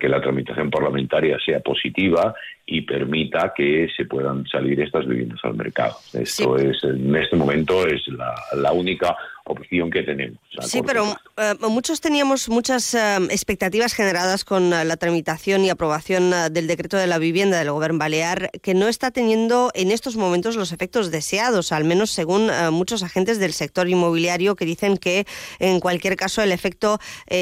que 0.00 0.08
la 0.08 0.20
tramitación 0.20 0.70
parlamentaria 0.70 1.38
sea 1.44 1.60
positiva 1.60 2.34
y 2.64 2.80
permita 2.80 3.52
que 3.54 3.88
se 3.94 4.06
puedan 4.06 4.46
salir 4.46 4.80
estas 4.80 5.06
viviendas 5.06 5.40
al 5.44 5.54
mercado. 5.54 5.94
Esto 6.14 6.56
es, 6.56 6.82
en 6.84 7.14
este 7.14 7.36
momento, 7.36 7.86
es 7.86 8.06
la, 8.08 8.34
la 8.56 8.72
única 8.72 9.14
opción 9.44 9.90
que 9.90 10.02
tenemos. 10.02 10.38
Sí, 10.60 10.82
pero 10.84 11.16
eh, 11.36 11.54
muchos 11.68 12.00
teníamos 12.00 12.48
muchas 12.48 12.94
eh, 12.94 13.16
expectativas 13.30 13.94
generadas 13.94 14.44
con 14.44 14.72
eh, 14.72 14.84
la 14.84 14.96
tramitación 14.96 15.64
y 15.64 15.70
aprobación 15.70 16.30
del 16.52 16.66
decreto 16.66 16.96
de 16.96 17.06
la 17.06 17.18
vivienda 17.18 17.58
del 17.58 17.70
Gobierno 17.70 17.98
Balear, 17.98 18.50
que 18.62 18.74
no 18.74 18.88
está 18.88 19.10
teniendo 19.10 19.70
en 19.74 19.90
estos 19.90 20.16
momentos 20.16 20.56
los 20.56 20.72
efectos 20.72 21.10
deseados, 21.10 21.72
al 21.72 21.84
menos 21.84 22.10
según 22.10 22.50
muchos 22.70 23.02
agentes 23.02 23.38
del 23.38 23.52
sector 23.52 23.88
inmobiliario 23.88 24.56
que 24.56 24.64
dicen 24.64 24.96
que 24.96 25.26
en 25.58 25.80
cualquier 25.80 26.16
caso 26.16 26.42
el 26.42 26.52
efecto 26.52 26.98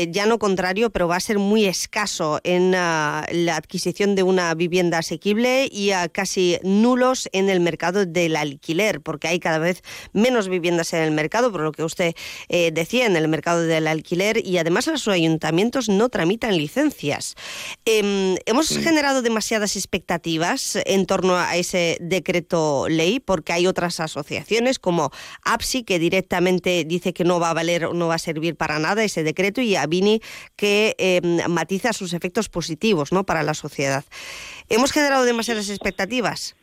ya 0.09 0.26
no 0.26 0.38
contrario, 0.38 0.90
pero 0.90 1.09
va 1.09 1.16
a 1.16 1.21
ser 1.21 1.38
muy 1.38 1.66
escaso 1.66 2.40
en 2.45 2.73
la 2.73 3.25
adquisición 3.54 4.14
de 4.14 4.23
una 4.23 4.54
vivienda 4.54 4.99
asequible 4.99 5.69
y 5.71 5.90
casi 6.12 6.59
nulos 6.62 7.28
en 7.33 7.49
el 7.49 7.61
mercado 7.61 8.07
del 8.07 8.37
alquiler, 8.37 9.00
porque 9.00 9.28
hay 9.28 9.40
cada 9.40 9.59
vez 9.59 9.83
menos 10.12 10.49
viviendas 10.49 10.92
en 10.92 11.02
el 11.02 11.11
mercado, 11.11 11.50
por 11.52 11.62
lo 11.62 11.73
que 11.73 11.83
usted 11.90 12.14
eh, 12.49 12.70
decía, 12.73 13.06
en 13.06 13.16
el 13.16 13.26
mercado 13.28 13.62
del 13.62 13.87
alquiler 13.87 14.44
y 14.44 14.59
además 14.59 14.87
los 14.87 15.06
ayuntamientos 15.09 15.88
no 15.88 16.09
tramitan 16.09 16.56
licencias. 16.56 17.35
Em, 17.85 18.37
¿Hemos 18.47 18.68
generado 18.68 19.23
demasiadas 19.23 19.76
expectativas 19.76 20.78
en 20.87 21.06
torno 21.06 21.37
a 21.37 21.56
ese 21.56 21.99
decreto 22.00 22.88
ley? 22.88 23.20
Porque 23.20 23.52
hay 23.52 23.66
otras 23.66 23.99
asociaciones 24.00 24.78
como 24.78 25.11
APSI 25.44 25.82
que 25.82 25.99
directamente 25.99 26.85
dice 26.85 27.12
que 27.12 27.25
no 27.25 27.40
va 27.40 27.50
a 27.50 27.54
valer, 27.54 27.92
no 27.92 28.09
va 28.09 28.14
a 28.14 28.18
servir 28.18 28.56
para 28.56 28.78
nada 28.78 29.02
ese 29.02 29.23
decreto 29.23 29.61
y 29.61 29.76
Avini 29.76 30.20
que 30.56 30.94
em, 30.99 31.40
matiza 31.49 31.92
sus 31.92 32.12
efectos 32.12 32.49
positivos 32.49 33.12
¿no? 33.12 33.25
para 33.25 33.42
la 33.42 33.54
sociedad. 33.54 34.04
¿Hemos 34.68 34.92
generado 34.92 35.25
demasiadas 35.25 35.68
expectativas? 35.68 36.54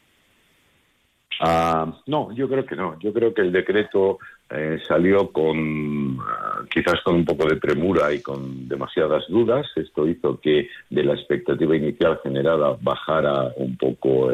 Ah, 1.39 2.01
no, 2.07 2.31
yo 2.33 2.47
creo 2.47 2.65
que 2.65 2.75
no. 2.75 2.97
Yo 2.99 3.13
creo 3.13 3.33
que 3.33 3.41
el 3.41 3.51
decreto 3.51 4.19
eh, 4.49 4.79
salió 4.87 5.31
con 5.31 6.17
ah, 6.21 6.63
quizás 6.73 7.01
con 7.03 7.15
un 7.15 7.25
poco 7.25 7.47
de 7.47 7.57
premura 7.57 8.13
y 8.13 8.21
con 8.21 8.67
demasiadas 8.67 9.25
dudas. 9.27 9.67
Esto 9.75 10.07
hizo 10.07 10.39
que 10.39 10.69
de 10.89 11.03
la 11.03 11.13
expectativa 11.13 11.75
inicial 11.75 12.19
generada 12.23 12.77
bajara 12.81 13.51
un 13.57 13.75
poco 13.77 14.31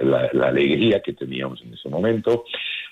la, 0.00 0.46
alegría 0.46 1.00
que 1.00 1.14
teníamos 1.14 1.62
en 1.62 1.72
ese 1.72 1.88
momento. 1.88 2.44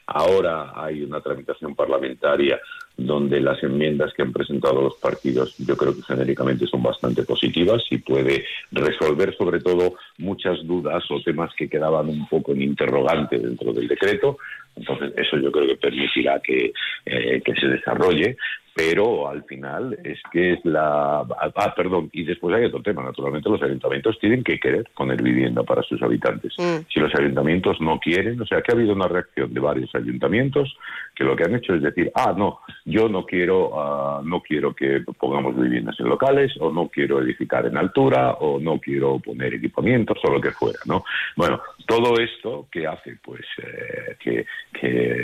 Ahora 0.06 0.72
hay 0.74 1.02
una 1.02 1.20
tramitación 1.20 1.74
parlamentaria 1.74 2.58
donde 2.96 3.40
las 3.40 3.62
enmiendas 3.62 4.12
que 4.14 4.22
han 4.22 4.32
presentado 4.32 4.82
los 4.82 4.96
partidos 4.96 5.54
yo 5.58 5.76
creo 5.76 5.94
que 5.94 6.02
genéricamente 6.02 6.66
son 6.66 6.82
bastante 6.82 7.22
positivas 7.22 7.82
y 7.90 7.98
puede 7.98 8.44
resolver 8.72 9.36
sobre 9.36 9.60
todo 9.60 9.94
muchas 10.16 10.66
dudas 10.66 11.04
o 11.10 11.20
temas 11.22 11.54
que 11.54 11.68
quedaban 11.68 12.08
un 12.08 12.26
poco 12.26 12.52
en 12.52 12.62
interrogante 12.62 13.38
dentro 13.38 13.72
del 13.72 13.86
decreto. 13.86 14.38
Entonces 14.78 15.12
eso 15.16 15.36
yo 15.38 15.50
creo 15.52 15.66
que 15.66 15.76
permitirá 15.76 16.40
que, 16.40 16.72
eh, 17.04 17.42
que 17.44 17.54
se 17.54 17.66
desarrolle 17.66 18.36
pero 18.78 19.28
al 19.28 19.42
final 19.42 19.98
es 20.04 20.20
que 20.30 20.52
es 20.52 20.64
la... 20.64 21.22
Ah, 21.56 21.74
perdón, 21.74 22.10
y 22.12 22.22
después 22.22 22.54
hay 22.54 22.66
otro 22.66 22.80
tema, 22.80 23.02
naturalmente 23.02 23.50
los 23.50 23.60
ayuntamientos 23.60 24.16
tienen 24.20 24.44
que 24.44 24.60
querer 24.60 24.84
poner 24.94 25.20
vivienda 25.20 25.64
para 25.64 25.82
sus 25.82 26.00
habitantes. 26.00 26.52
Mm. 26.56 26.86
Si 26.88 27.00
los 27.00 27.12
ayuntamientos 27.12 27.80
no 27.80 27.98
quieren, 27.98 28.40
o 28.40 28.46
sea 28.46 28.62
que 28.62 28.70
ha 28.70 28.76
habido 28.76 28.92
una 28.92 29.08
reacción 29.08 29.52
de 29.52 29.58
varios 29.58 29.92
ayuntamientos 29.96 30.76
que 31.16 31.24
lo 31.24 31.34
que 31.34 31.42
han 31.42 31.56
hecho 31.56 31.74
es 31.74 31.82
decir, 31.82 32.12
ah, 32.14 32.32
no, 32.36 32.60
yo 32.84 33.08
no 33.08 33.26
quiero, 33.26 33.72
ah, 33.80 34.22
no 34.24 34.42
quiero 34.42 34.72
que 34.72 35.02
pongamos 35.18 35.60
viviendas 35.60 35.98
en 35.98 36.08
locales, 36.08 36.52
o 36.60 36.70
no 36.70 36.86
quiero 36.86 37.20
edificar 37.20 37.66
en 37.66 37.76
altura, 37.76 38.34
o 38.34 38.60
no 38.60 38.78
quiero 38.78 39.18
poner 39.18 39.54
equipamientos, 39.54 40.18
o 40.22 40.30
lo 40.30 40.40
que 40.40 40.52
fuera, 40.52 40.78
¿no? 40.86 41.02
Bueno, 41.34 41.60
todo 41.88 42.20
esto 42.20 42.68
que 42.70 42.86
hace, 42.86 43.16
pues, 43.24 43.40
eh, 43.62 44.44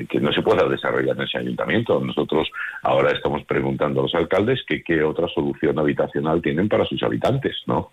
que, 0.08 0.18
no 0.18 0.32
se 0.32 0.40
pueda 0.40 0.66
desarrollar 0.66 1.14
en 1.14 1.24
ese 1.24 1.36
ayuntamiento. 1.36 2.00
Nosotros 2.00 2.48
ahora 2.82 3.10
estamos 3.10 3.44
preguntando 3.44 4.00
a 4.00 4.02
los 4.04 4.14
alcaldes 4.14 4.64
que 4.66 4.82
qué 4.82 5.02
otra 5.02 5.28
solución 5.28 5.78
habitacional 5.78 6.40
tienen 6.40 6.66
para 6.70 6.86
sus 6.86 7.02
habitantes, 7.02 7.54
¿no? 7.66 7.90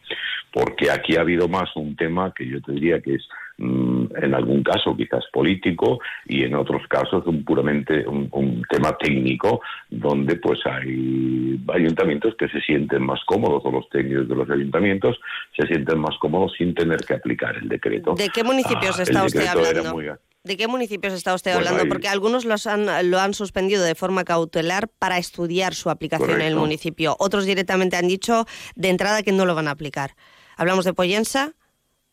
Porque 0.54 0.90
aquí 0.90 1.18
ha 1.18 1.22
habido 1.22 1.50
más 1.50 1.76
un 1.76 1.98
tema 1.98 2.34
que 2.34 2.48
yo 2.48 2.62
te 2.62 2.72
diría 2.72 3.02
que 3.02 3.16
es 3.16 3.28
en 3.62 4.34
algún 4.34 4.64
caso 4.64 4.96
quizás 4.98 5.24
político 5.32 6.00
y 6.26 6.44
en 6.44 6.56
otros 6.56 6.82
casos 6.88 7.26
un 7.28 7.44
puramente 7.44 8.08
un, 8.08 8.64
tema 8.70 8.98
técnico 8.98 9.62
donde 9.90 10.36
pues 10.38 10.60
hay 10.66 11.60
ayuntamientos 11.74 12.34
que 12.38 12.48
se 12.48 12.60
sienten 12.62 13.04
más 13.04 13.20
cómodos 13.26 13.62
o 13.66 13.72
los 13.72 13.88
técnicos 13.90 14.28
de 14.28 14.36
los 14.36 14.50
ayuntamientos 14.50 15.20
se 15.56 15.68
sienten 15.68 16.00
más 16.00 16.18
cómodos 16.20 16.54
sin 16.58 16.74
tener 16.74 16.98
que 17.06 17.14
aplicar 17.14 17.56
el 17.58 17.70
decreto. 17.70 18.16
¿De 18.16 18.30
qué 18.30 18.44
municipios 18.44 19.00
ah, 19.00 19.04
está 19.04 19.24
usted 19.26 19.46
hablando? 19.46 20.18
¿De 20.44 20.58
qué 20.58 20.68
municipios 20.68 21.14
está 21.14 21.36
usted 21.36 21.52
hablando? 21.52 21.88
Porque 21.88 22.08
algunos 22.08 22.46
los 22.46 22.66
han, 22.66 23.12
lo 23.12 23.20
han 23.20 23.36
suspendido 23.36 23.84
de 23.84 23.94
forma 23.94 24.24
cautelar 24.24 24.88
para 24.88 25.20
estudiar 25.20 25.76
su 25.76 25.92
aplicación 25.92 26.42
en 26.42 26.48
el 26.48 26.56
municipio. 26.56 27.16
Otros 27.20 27.46
directamente 27.46 27.96
han 27.96 28.08
dicho 28.08 28.46
de 28.76 28.90
entrada 28.90 29.22
que 29.22 29.32
no 29.32 29.46
lo 29.46 29.54
van 29.54 29.68
a 29.68 29.72
aplicar. 29.72 30.16
Hablamos 30.58 30.86
de 30.86 30.94
Poyensa. 30.94 31.54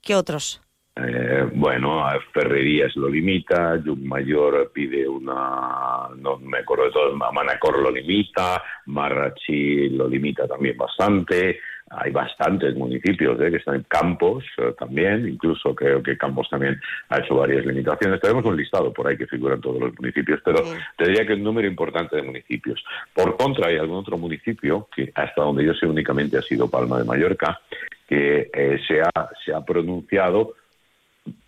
¿Qué 0.03 0.15
otros? 0.15 0.61
Eh, 1.01 1.49
bueno, 1.55 2.05
Ferrerías 2.33 2.97
lo 2.97 3.09
limita, 3.09 3.81
Mayor 4.03 4.73
pide 4.73 5.07
una, 5.07 6.09
no 6.17 6.39
me 6.39 6.59
acuerdo 6.59 6.85
de 6.87 6.91
todo, 6.91 7.15
Manacor 7.15 7.79
lo 7.79 7.91
limita, 7.91 8.63
Marrachi 8.87 9.91
lo 9.91 10.09
limita 10.09 10.49
también 10.49 10.77
bastante, 10.77 11.61
hay 11.91 12.11
bastantes 12.11 12.75
municipios 12.75 13.41
¿eh? 13.41 13.51
que 13.51 13.59
están 13.59 13.77
en 13.77 13.85
Campos 13.85 14.45
eh, 14.57 14.75
también, 14.77 15.29
incluso 15.29 15.75
creo 15.75 16.03
que 16.03 16.19
Campos 16.19 16.49
también 16.51 16.81
ha 17.11 17.19
hecho 17.21 17.37
varias 17.37 17.65
limitaciones. 17.65 18.21
Tenemos 18.21 18.45
un 18.45 18.57
listado 18.57 18.93
por 18.93 19.07
ahí 19.07 19.17
que 19.17 19.27
figuran 19.27 19.61
todos 19.61 19.81
los 19.81 19.99
municipios, 19.99 20.41
pero 20.45 20.65
te 20.97 21.07
diría 21.07 21.27
que 21.27 21.35
un 21.35 21.45
número 21.45 21.69
importante 21.69 22.17
de 22.17 22.23
municipios. 22.23 22.83
Por 23.15 23.37
contra, 23.37 23.69
hay 23.69 23.79
algún 23.79 23.99
otro 23.99 24.19
municipio 24.19 24.89
que 24.95 25.13
hasta 25.15 25.43
donde 25.43 25.65
yo 25.65 25.75
sé 25.75 25.87
únicamente 25.87 26.39
ha 26.39 26.43
sido 26.43 26.69
Palma 26.69 26.99
de 26.99 27.05
Mallorca, 27.05 27.61
que 28.09 28.51
eh, 28.53 28.79
se, 28.87 29.01
ha, 29.01 29.31
se 29.45 29.55
ha 29.55 29.65
pronunciado 29.65 30.55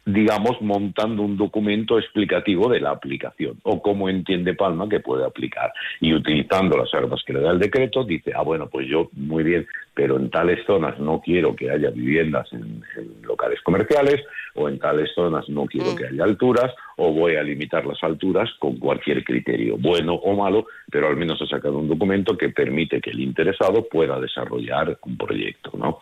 digamos, 0.05 0.61
montando 0.61 1.23
un 1.23 1.37
documento 1.37 1.99
explicativo 1.99 2.69
de 2.69 2.81
la 2.81 2.91
aplicación 2.91 3.59
o 3.63 3.83
cómo 3.83 4.09
entiende 4.09 4.55
Palma 4.55 4.89
que 4.89 5.01
puede 5.01 5.25
aplicar. 5.25 5.73
Y 6.01 6.15
utilizando 6.15 6.77
las 6.77 6.93
armas 6.95 7.23
que 7.25 7.33
le 7.33 7.41
da 7.41 7.51
el 7.51 7.59
decreto, 7.59 8.05
dice, 8.05 8.33
ah, 8.35 8.43
bueno, 8.43 8.69
pues 8.69 8.89
yo 8.89 9.11
muy 9.13 9.45
bien, 9.45 9.67
pero 9.95 10.17
en 10.17 10.31
tales 10.31 10.65
zonas 10.67 10.99
no 10.99 11.21
quiero 11.21 11.55
que 11.55 11.71
haya 11.71 11.91
viviendas 11.91 12.53
en, 12.53 12.83
locales 13.23 13.61
comerciales 13.63 14.25
o 14.55 14.69
en 14.69 14.79
tales 14.79 15.11
zonas 15.15 15.49
no 15.49 15.67
quiero 15.67 15.93
mm. 15.93 15.97
que 15.97 16.07
haya 16.07 16.25
alturas 16.25 16.73
o 17.03 17.13
voy 17.13 17.37
a 17.37 17.43
limitar 17.43 17.87
las 17.87 18.03
alturas 18.03 18.51
con 18.59 18.77
cualquier 18.77 19.25
criterio, 19.25 19.79
bueno 19.79 20.13
o 20.15 20.37
malo, 20.37 20.67
pero 20.91 21.09
al 21.09 21.17
menos 21.17 21.41
ha 21.41 21.47
sacado 21.47 21.79
un 21.79 21.89
documento 21.89 22.37
que 22.37 22.51
permite 22.51 23.01
que 23.01 23.09
el 23.09 23.21
interesado 23.21 23.89
pueda 23.89 24.21
desarrollar 24.21 24.99
un 25.07 25.17
proyecto. 25.17 25.71
¿no? 25.79 26.01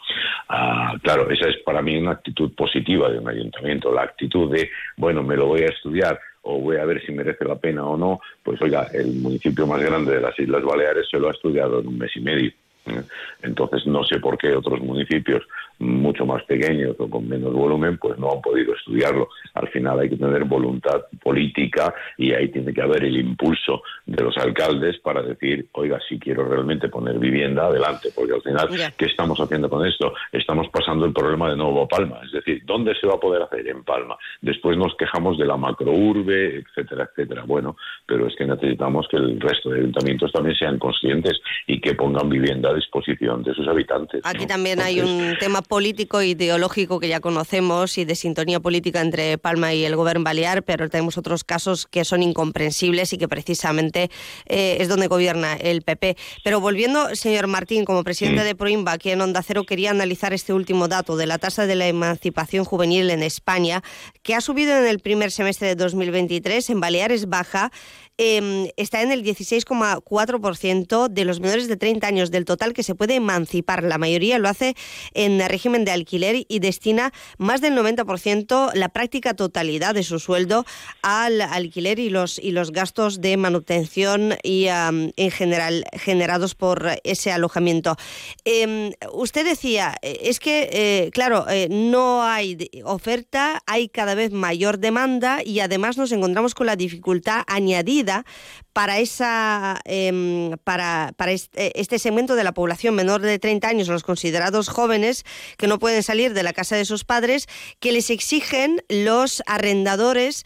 Ah, 0.48 0.96
claro, 1.00 1.30
esa 1.30 1.48
es 1.48 1.58
para 1.58 1.82
mí 1.82 1.96
una 1.96 2.12
actitud 2.12 2.52
positiva 2.52 3.08
de 3.11 3.20
un 3.20 3.28
ayuntamiento, 3.28 3.92
la 3.92 4.02
actitud 4.02 4.52
de, 4.52 4.70
bueno, 4.96 5.22
me 5.22 5.37
lo 5.37 5.46
voy 5.46 5.62
a 5.62 5.66
estudiar 5.66 6.18
o 6.42 6.58
voy 6.58 6.78
a 6.78 6.84
ver 6.84 7.00
si 7.06 7.12
merece 7.12 7.44
la 7.44 7.56
pena 7.56 7.87
o 7.87 7.96
no, 7.96 8.20
pues 8.42 8.61
oiga, 8.61 8.88
el 8.92 9.14
municipio 9.14 9.68
más 9.68 9.80
grande 9.80 10.16
de 10.16 10.20
las 10.20 10.37
Islas 10.37 10.64
Baleares 10.64 11.06
se 11.08 11.20
lo 11.20 11.28
ha 11.28 11.32
estudiado 11.32 11.78
en 11.78 11.87
un 11.87 11.98
mes 11.98 12.11
y 12.16 12.20
medio. 12.20 12.50
Entonces 13.42 13.87
no 13.87 14.05
sé 14.05 14.20
por 14.20 14.37
qué 14.38 14.55
otros 14.55 14.81
municipios 14.81 15.42
mucho 15.79 16.27
más 16.27 16.42
pequeños 16.44 16.96
o 16.98 17.09
con 17.09 17.29
menos 17.29 17.53
volumen, 17.53 17.98
pues 17.98 18.18
no 18.18 18.33
han 18.33 18.42
podido 18.42 18.74
estudiarlo. 18.74 19.29
Al 19.55 19.68
final 19.68 20.01
hay 20.01 20.09
que 20.09 20.16
tener 20.16 20.44
voluntad 20.44 21.03
política 21.22 21.94
y 22.16 22.33
ahí 22.33 22.48
tiene 22.48 22.72
que 22.72 22.83
haber 22.83 23.05
el 23.05 23.16
impulso 23.16 23.83
de 24.07 24.24
los 24.24 24.37
alcaldes 24.38 24.98
para 24.98 25.22
decir, 25.22 25.68
oiga, 25.72 25.98
si 26.09 26.18
quiero 26.18 26.48
realmente 26.48 26.88
poner 26.88 27.18
vivienda, 27.18 27.66
adelante, 27.66 28.09
porque 28.14 28.35
al 28.35 28.42
final, 28.42 28.68
¿qué 28.96 29.07
estamos 29.07 29.38
haciendo 29.38 29.68
con 29.68 29.87
esto? 29.87 30.14
Estamos 30.33 30.68
pasando 30.68 31.07
el 31.07 31.12
problema 31.12 31.51
de 31.51 31.57
nuevo 31.57 31.83
a 31.83 31.88
Palma, 31.88 32.20
es 32.24 32.33
decir, 32.33 32.62
¿dónde 32.64 32.94
se 33.01 33.07
va 33.07 33.14
a 33.14 33.20
poder 33.20 33.42
hacer? 33.42 33.68
En 33.68 33.85
Palma. 33.85 34.16
Después 34.40 34.77
nos 34.77 34.94
quejamos 34.96 35.38
de 35.38 35.46
la 35.46 35.57
macrourbe, 35.57 36.59
etcétera, 36.59 37.09
etcétera. 37.11 37.44
Bueno, 37.46 37.77
pero 38.07 38.27
es 38.27 38.35
que 38.37 38.46
necesitamos 38.46 39.07
que 39.09 39.16
el 39.16 39.40
resto 39.40 39.70
de 39.70 39.81
ayuntamientos 39.81 40.33
también 40.33 40.57
sean 40.57 40.79
conscientes 40.79 41.40
y 41.66 41.81
que 41.81 41.94
pongan 41.94 42.29
vivienda 42.29 42.72
disposición 42.78 43.42
de 43.42 43.54
sus 43.54 43.68
habitantes. 43.68 44.22
Aquí 44.24 44.46
también 44.46 44.80
hay 44.80 45.00
un 45.00 45.36
tema 45.38 45.62
político 45.62 46.20
e 46.20 46.28
ideológico 46.28 46.98
que 46.98 47.08
ya 47.08 47.20
conocemos 47.20 47.98
y 47.98 48.04
de 48.04 48.14
sintonía 48.14 48.60
política 48.60 49.00
entre 49.00 49.38
Palma 49.38 49.74
y 49.74 49.84
el 49.84 49.94
gobierno 49.94 50.08
balear, 50.16 50.62
pero 50.62 50.88
tenemos 50.88 51.18
otros 51.18 51.44
casos 51.44 51.86
que 51.86 52.04
son 52.04 52.22
incomprensibles 52.22 53.12
y 53.12 53.18
que 53.18 53.28
precisamente 53.28 54.10
eh, 54.46 54.78
es 54.80 54.88
donde 54.88 55.06
gobierna 55.06 55.54
el 55.54 55.82
PP. 55.82 56.16
Pero 56.44 56.60
volviendo, 56.60 57.14
señor 57.14 57.46
Martín, 57.46 57.84
como 57.84 58.04
presidente 58.04 58.44
de 58.44 58.54
Proimba, 58.54 58.92
aquí 58.92 59.10
en 59.10 59.20
Onda 59.20 59.42
Cero, 59.42 59.64
quería 59.64 59.90
analizar 59.90 60.32
este 60.32 60.52
último 60.52 60.88
dato 60.88 61.16
de 61.16 61.26
la 61.26 61.38
tasa 61.38 61.66
de 61.66 61.74
la 61.74 61.86
emancipación 61.86 62.64
juvenil 62.64 63.10
en 63.10 63.22
España, 63.22 63.82
que 64.22 64.34
ha 64.34 64.40
subido 64.40 64.76
en 64.76 64.86
el 64.86 65.00
primer 65.00 65.30
semestre 65.30 65.68
de 65.68 65.74
2023, 65.76 66.70
en 66.70 66.80
Baleares 66.80 67.28
baja 67.28 67.70
eh, 68.18 68.72
está 68.76 69.02
en 69.02 69.12
el 69.12 69.24
16,4% 69.24 71.09
de 71.09 71.24
los 71.24 71.40
menores 71.40 71.68
de 71.68 71.76
30 71.76 72.07
años 72.07 72.31
del 72.31 72.44
total 72.44 72.72
que 72.72 72.83
se 72.83 72.94
puede 72.94 73.14
emancipar. 73.14 73.83
La 73.83 73.98
mayoría 73.98 74.38
lo 74.38 74.48
hace 74.48 74.74
en 75.14 75.40
régimen 75.48 75.85
de 75.85 75.92
alquiler 75.92 76.44
y 76.48 76.59
destina 76.59 77.12
más 77.38 77.61
del 77.61 77.74
90%, 77.74 78.74
la 78.74 78.88
práctica 78.90 79.35
totalidad 79.35 79.94
de 79.94 80.02
su 80.02 80.18
sueldo 80.18 80.66
al 81.02 81.40
alquiler 81.40 81.98
y 81.98 82.11
los, 82.11 82.38
y 82.38 82.50
los 82.50 82.72
gastos 82.72 83.20
de 83.20 83.37
manutención 83.37 84.35
y 84.42 84.66
en 84.66 85.31
general 85.31 85.85
generados 85.92 86.54
por 86.54 86.88
ese 87.04 87.33
alojamiento. 87.33 87.96
Eh, 88.44 88.92
usted 89.12 89.44
decía, 89.44 89.94
es 90.02 90.40
que, 90.40 90.68
eh, 90.72 91.11
claro, 91.12 91.46
eh, 91.48 91.68
no 91.70 92.24
hay 92.24 92.70
oferta, 92.85 93.62
hay 93.66 93.88
cada 93.88 94.14
vez 94.14 94.33
mayor 94.33 94.78
demanda 94.78 95.42
y 95.44 95.61
además 95.61 95.96
nos 95.96 96.12
encontramos 96.12 96.54
con 96.54 96.66
la 96.66 96.76
dificultad 96.76 97.42
añadida 97.46 98.07
para, 98.72 98.98
esa, 98.98 99.80
em, 99.84 100.52
para, 100.64 101.12
para 101.16 101.32
este, 101.32 101.78
este, 101.80 101.98
segmento 101.98 102.36
de 102.36 102.44
la 102.44 102.52
población 102.52 102.94
menor 102.94 103.22
de 103.22 103.38
30 103.38 103.68
años, 103.68 103.88
los 103.88 104.02
considerados 104.02 104.68
jóvenes 104.68 105.24
que 105.56 105.66
no 105.66 105.78
pueden 105.78 106.02
salir 106.02 106.34
de 106.34 106.42
la 106.42 106.52
casa 106.52 106.76
de 106.76 106.84
sus 106.84 107.04
padres, 107.04 107.46
que 107.80 107.92
les 107.92 108.10
exigen 108.10 108.82
los 108.88 109.42
arrendadores 109.46 110.44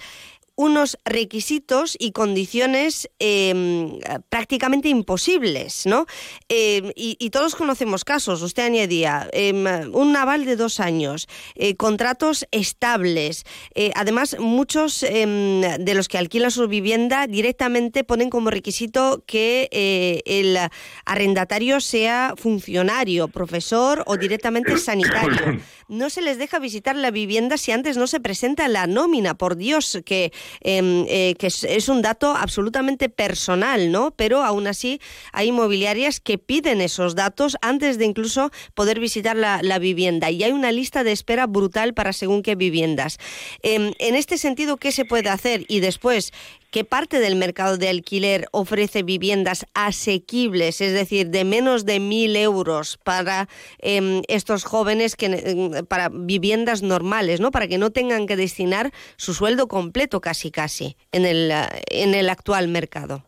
unos 0.55 0.99
requisitos 1.05 1.97
y 1.99 2.12
condiciones 2.12 3.09
em, 3.19 3.99
prácticamente 4.29 4.88
imposibles, 4.88 5.87
¿no? 5.87 6.07
Em, 6.49 6.93
y, 6.95 7.31
todos 7.31 7.55
conocemos 7.55 8.05
casos, 8.05 8.43
usted 8.43 8.65
añadía, 8.65 9.29
em, 9.33 9.65
un 9.95 10.12
naval 10.12 10.45
de 10.45 10.57
dos 10.57 10.81
años, 10.81 11.29
eh, 11.55 11.77
contratos 11.77 12.47
estables. 12.51 13.45
Eh, 13.75 13.91
además, 13.95 14.37
muchos 14.38 15.01
de 15.01 15.95
los 15.95 16.09
que 16.09 16.19
alquilan 16.19 16.51
su 16.51 16.69
vivienda 16.69 17.27
directamente 17.27 18.05
ponen 18.05 18.31
como 18.31 18.51
requisito 18.51 19.25
que 19.27 19.69
eh, 19.73 20.21
el 20.27 20.59
arrendatario 21.05 21.81
sea 21.81 22.35
funcionario, 22.37 23.29
profesor 23.29 24.05
o 24.07 24.17
directamente 24.17 24.77
sanitario. 24.79 25.61
No 25.88 26.11
se 26.11 26.23
les 26.23 26.38
deja 26.38 26.59
visitar 26.59 26.97
la 26.97 27.11
vivienda 27.11 27.57
si 27.57 27.73
antes 27.73 27.97
no 27.97 28.07
se 28.07 28.21
presenta 28.21 28.69
la 28.69 28.87
nómina, 28.87 29.35
por 29.35 29.57
Dios, 29.57 30.01
que 30.05 30.33
Em, 30.61 31.05
eh, 31.09 31.35
que 31.39 31.49
es, 31.49 31.89
un 31.89 32.03
dato 32.03 32.37
absolutamente 32.37 33.09
personal, 33.09 33.91
¿no? 33.91 34.13
Pero 34.13 34.43
aún 34.43 34.67
así 34.67 35.01
hay 35.33 35.49
inmobiliarias 35.49 36.21
que 36.21 36.39
piden 36.39 36.81
esos 36.81 37.15
datos 37.15 37.57
antes 37.63 37.99
de 37.99 38.05
incluso 38.05 38.51
poder 38.75 39.01
visitar 39.01 39.37
la, 39.37 39.61
vivienda 39.79 40.31
y 40.31 40.45
hay 40.45 40.53
una 40.53 40.71
lista 40.71 41.03
de 41.03 41.13
espera 41.13 41.47
brutal 41.47 41.95
para 41.95 42.13
según 42.13 42.43
qué 42.43 42.55
viviendas. 42.55 43.19
Em, 43.63 43.93
en 43.99 44.15
este 44.15 44.39
sentido, 44.39 44.77
¿qué 44.77 44.93
se 44.93 45.05
puede 45.05 45.29
hacer? 45.29 45.65
Y 45.67 45.81
después, 45.81 46.33
¿Qué 46.73 46.85
parte 46.87 47.21
del 47.21 47.37
mercado 47.37 47.77
de 47.77 47.91
alquiler 47.91 48.47
ofrece 48.51 49.03
viviendas 49.03 49.67
asequibles, 49.75 50.81
es 50.81 50.95
decir, 50.95 51.29
de 51.29 51.45
menos 51.45 51.85
de 51.85 52.01
mil 52.01 52.35
euros 52.35 52.97
para 53.05 53.47
em, 53.79 54.23
estos 54.27 54.65
jóvenes, 54.65 55.15
que, 55.15 55.27
em, 55.27 55.85
para 55.85 56.09
viviendas 56.09 56.83
normales, 56.83 57.43
¿no? 57.43 57.51
para 57.51 57.69
que 57.69 57.77
no 57.77 57.91
tengan 57.91 58.27
que 58.27 58.37
destinar 58.37 58.91
su 59.17 59.35
sueldo 59.35 59.69
completo 59.69 60.23
casi 60.23 60.51
casi 60.51 60.97
en 61.13 61.27
el, 61.27 61.53
en 61.91 62.15
el 62.15 62.31
actual 62.31 62.69
mercado? 62.69 63.23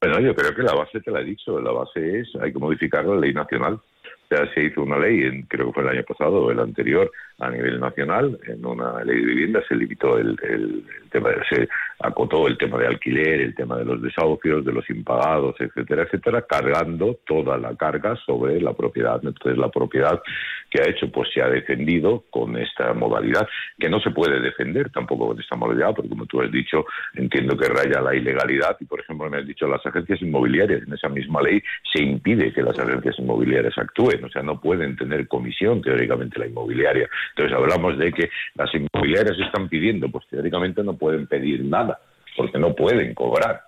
Bueno, 0.00 0.20
yo 0.20 0.32
creo 0.36 0.54
que 0.54 0.62
la 0.62 0.74
base 0.74 1.00
te 1.00 1.10
la 1.10 1.22
he 1.22 1.24
dicho, 1.24 1.58
la 1.60 1.72
base 1.72 2.20
es 2.20 2.28
hay 2.40 2.52
que 2.52 2.58
modificar 2.60 3.04
la 3.04 3.16
ley 3.16 3.34
nacional. 3.34 3.80
Sea, 4.28 4.52
se 4.54 4.64
hizo 4.64 4.82
una 4.82 4.98
ley, 4.98 5.44
creo 5.48 5.66
que 5.66 5.72
fue 5.74 5.82
el 5.82 5.90
año 5.90 6.02
pasado 6.04 6.44
o 6.44 6.50
el 6.50 6.58
anterior, 6.58 7.10
a 7.38 7.50
nivel 7.50 7.78
nacional, 7.80 8.38
en 8.46 8.64
una 8.64 9.04
ley 9.04 9.20
de 9.20 9.26
vivienda 9.26 9.62
se 9.68 9.74
limitó 9.74 10.18
el, 10.18 10.38
el, 10.42 10.84
tema, 11.10 11.30
se 11.48 11.68
acotó 12.04 12.46
el 12.46 12.58
tema 12.58 12.78
de 12.78 12.86
alquiler, 12.86 13.40
el 13.40 13.54
tema 13.54 13.76
de 13.76 13.84
los 13.84 14.00
desahucios, 14.02 14.64
de 14.64 14.72
los 14.72 14.88
impagados, 14.90 15.56
etcétera, 15.58 16.02
etcétera, 16.02 16.42
cargando 16.42 17.18
toda 17.26 17.56
la 17.58 17.74
carga 17.76 18.16
sobre 18.24 18.60
la 18.60 18.72
propiedad. 18.72 19.20
Entonces 19.22 19.58
la 19.58 19.70
propiedad 19.70 20.22
que 20.70 20.80
ha 20.80 20.90
hecho, 20.90 21.10
pues 21.10 21.28
se 21.32 21.42
ha 21.42 21.48
defendido 21.48 22.24
con 22.30 22.56
esta 22.56 22.92
modalidad, 22.94 23.46
que 23.78 23.88
no 23.88 24.00
se 24.00 24.10
puede 24.10 24.40
defender 24.40 24.90
tampoco 24.90 25.28
con 25.28 25.40
esta 25.40 25.56
modalidad, 25.56 25.94
porque 25.94 26.08
como 26.08 26.26
tú 26.26 26.40
has 26.40 26.50
dicho, 26.50 26.84
entiendo 27.14 27.56
que 27.56 27.68
raya 27.68 28.00
la 28.00 28.14
ilegalidad 28.14 28.76
y 28.80 28.84
por 28.84 29.00
ejemplo 29.00 29.30
me 29.30 29.38
has 29.38 29.46
dicho 29.46 29.66
las 29.66 29.84
agencias 29.86 30.20
inmobiliarias, 30.22 30.82
en 30.82 30.92
esa 30.92 31.08
misma 31.08 31.42
ley 31.42 31.62
se 31.92 32.02
impide 32.02 32.52
que 32.52 32.62
las 32.62 32.78
agencias 32.78 33.18
inmobiliarias 33.18 33.76
actúen, 33.78 34.24
o 34.24 34.28
sea, 34.28 34.42
no 34.42 34.60
pueden 34.60 34.96
tener 34.96 35.28
comisión 35.28 35.80
teóricamente 35.80 36.38
la 36.38 36.46
inmobiliaria 36.46 37.08
entonces 37.36 37.56
hablamos 37.56 37.98
de 37.98 38.12
que 38.12 38.30
las 38.54 38.70
inmobiliarias 38.74 39.38
están 39.38 39.68
pidiendo, 39.68 40.08
pues 40.08 40.26
teóricamente 40.28 40.82
no 40.82 40.96
pueden 40.96 41.26
pedir 41.26 41.64
nada, 41.64 41.93
porque 42.36 42.58
no 42.58 42.74
pueden 42.74 43.14
cobrar 43.14 43.62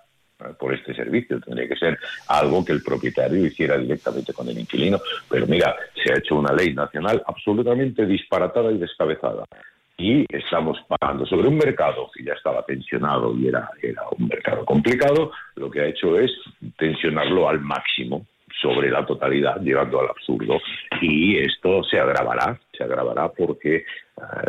por 0.59 0.73
este 0.73 0.93
servicio. 0.93 1.39
Tendría 1.39 1.67
que 1.67 1.75
ser 1.75 1.97
algo 2.27 2.63
que 2.63 2.73
el 2.73 2.83
propietario 2.83 3.45
hiciera 3.45 3.77
directamente 3.77 4.33
con 4.33 4.47
el 4.49 4.59
inquilino. 4.59 4.99
Pero 5.29 5.47
mira, 5.47 5.75
se 6.03 6.13
ha 6.13 6.17
hecho 6.17 6.35
una 6.35 6.53
ley 6.53 6.73
nacional 6.73 7.23
absolutamente 7.25 8.05
disparatada 8.05 8.71
y 8.71 8.77
descabezada. 8.77 9.45
Y 9.97 10.25
estamos 10.29 10.77
pagando 10.87 11.25
sobre 11.25 11.47
un 11.47 11.57
mercado 11.57 12.09
que 12.13 12.23
ya 12.23 12.33
estaba 12.33 12.63
tensionado 12.63 13.35
y 13.35 13.47
era, 13.47 13.71
era 13.81 14.03
un 14.15 14.27
mercado 14.27 14.63
complicado, 14.63 15.31
lo 15.55 15.71
que 15.71 15.81
ha 15.81 15.87
hecho 15.87 16.19
es 16.19 16.31
tensionarlo 16.77 17.49
al 17.49 17.59
máximo 17.61 18.27
sobre 18.61 18.91
la 18.91 19.03
totalidad, 19.05 19.59
llegando 19.59 19.99
al 19.99 20.09
absurdo. 20.09 20.59
Y 21.01 21.37
esto 21.39 21.83
se 21.83 21.99
agravará, 21.99 22.59
se 22.77 22.83
agravará 22.83 23.29
porque 23.29 23.85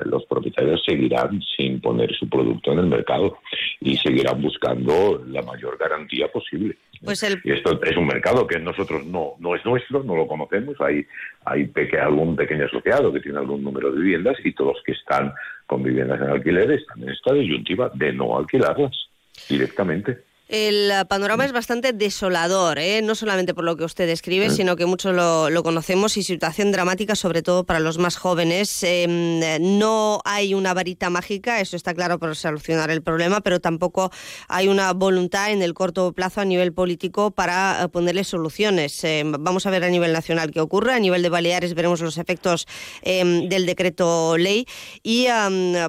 los 0.04 0.24
propietarios 0.26 0.82
seguirán 0.84 1.42
sin 1.56 1.80
poner 1.80 2.14
su 2.14 2.28
producto 2.28 2.72
en 2.72 2.78
el 2.78 2.86
mercado 2.86 3.38
y 3.80 3.96
seguirán 3.96 4.40
buscando 4.40 5.22
la 5.26 5.42
mayor 5.42 5.76
garantía 5.76 6.28
posible. 6.28 6.76
Pues 7.04 7.22
Y 7.44 7.52
esto 7.52 7.80
es 7.82 7.96
un 7.96 8.06
mercado 8.06 8.46
que 8.46 8.58
nosotros 8.58 9.04
no, 9.06 9.34
no 9.38 9.54
es 9.54 9.64
nuestro, 9.64 10.02
no 10.02 10.16
lo 10.16 10.26
conocemos. 10.26 10.74
Hay, 10.80 11.06
hay 11.44 11.70
algún 12.00 12.34
pequeño 12.34 12.64
asociado 12.64 13.12
que 13.12 13.20
tiene 13.20 13.38
algún 13.38 13.62
número 13.62 13.92
de 13.92 14.00
viviendas 14.00 14.36
y 14.44 14.52
todos 14.52 14.74
los 14.74 14.82
que 14.82 14.92
están 14.92 15.32
con 15.66 15.82
viviendas 15.82 16.20
en 16.20 16.30
alquiler 16.30 16.70
están 16.72 17.02
en 17.02 17.10
esta 17.10 17.34
disyuntiva 17.34 17.90
de 17.94 18.12
no 18.12 18.38
alquilarlas 18.38 19.08
directamente. 19.48 20.27
El 20.48 20.90
panorama 21.08 21.44
es 21.44 21.52
bastante 21.52 21.92
desolador, 21.92 22.78
¿eh? 22.78 23.02
no 23.02 23.14
solamente 23.14 23.52
por 23.52 23.64
lo 23.64 23.76
que 23.76 23.84
usted 23.84 24.06
describe, 24.06 24.48
sino 24.48 24.76
que 24.76 24.86
muchos 24.86 25.14
lo, 25.14 25.62
conocemos 25.62 26.16
y 26.16 26.22
situación 26.22 26.72
dramática, 26.72 27.14
sobre 27.16 27.42
todo 27.42 27.64
para 27.64 27.80
los 27.80 27.98
más 27.98 28.16
jóvenes. 28.16 28.82
Em, 28.82 29.40
no 29.78 30.22
hay 30.24 30.54
una 30.54 30.72
varita 30.72 31.10
mágica, 31.10 31.60
eso 31.60 31.76
está 31.76 31.92
claro, 31.92 32.18
para 32.18 32.34
solucionar 32.34 32.90
el 32.90 33.02
problema, 33.02 33.42
pero 33.42 33.60
tampoco 33.60 34.10
hay 34.48 34.68
una 34.68 34.90
voluntad 34.94 35.52
en 35.52 35.60
el 35.60 35.74
corto 35.74 36.14
plazo 36.14 36.40
a 36.40 36.46
nivel 36.46 36.72
político 36.72 37.30
para 37.30 37.82
eh, 37.82 37.88
ponerle 37.88 38.24
soluciones. 38.24 39.04
Em, 39.04 39.32
vamos 39.32 39.66
a 39.66 39.70
ver 39.70 39.84
a 39.84 39.90
nivel 39.90 40.14
nacional 40.14 40.50
qué 40.50 40.62
ocurre, 40.62 40.94
a 40.94 40.98
nivel 40.98 41.20
de 41.20 41.28
Baleares 41.28 41.74
veremos 41.74 42.00
los 42.00 42.16
efectos 42.16 42.66
em, 43.02 43.50
del 43.50 43.66
decreto 43.66 44.38
ley 44.38 44.66
y, 45.02 45.26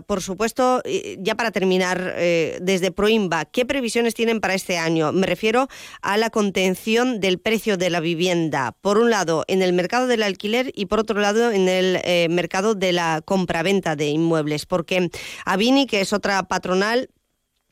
por 0.05 0.21
supuesto, 0.21 0.83
ya 1.17 1.35
para 1.35 1.51
terminar, 1.51 2.15
eh, 2.17 2.57
desde 2.61 2.91
Proimba, 2.91 3.45
¿qué 3.45 3.65
previsiones 3.65 4.15
tienen 4.15 4.41
para 4.41 4.48
este 4.53 4.77
año. 4.77 5.11
Me 5.11 5.27
refiero 5.27 5.67
a 6.01 6.17
la 6.17 6.29
contención 6.29 7.19
del 7.19 7.39
precio 7.39 7.77
de 7.77 7.89
la 7.89 7.99
vivienda, 7.99 8.75
por 8.81 8.97
un 8.97 9.09
lado 9.09 9.45
en 9.47 9.61
el 9.61 9.73
mercado 9.73 10.07
del 10.07 10.23
alquiler 10.23 10.71
y 10.75 10.85
por 10.85 10.99
otro 10.99 11.19
lado 11.19 11.51
en 11.51 11.69
el 11.69 11.99
eh, 12.03 12.27
mercado 12.29 12.75
de 12.75 12.93
la 12.93 13.21
compraventa 13.23 13.95
de 13.95 14.07
inmuebles, 14.07 14.65
porque 14.65 15.09
Avini, 15.45 15.85
que 15.85 16.01
es 16.01 16.13
otra 16.13 16.43
patronal, 16.43 17.09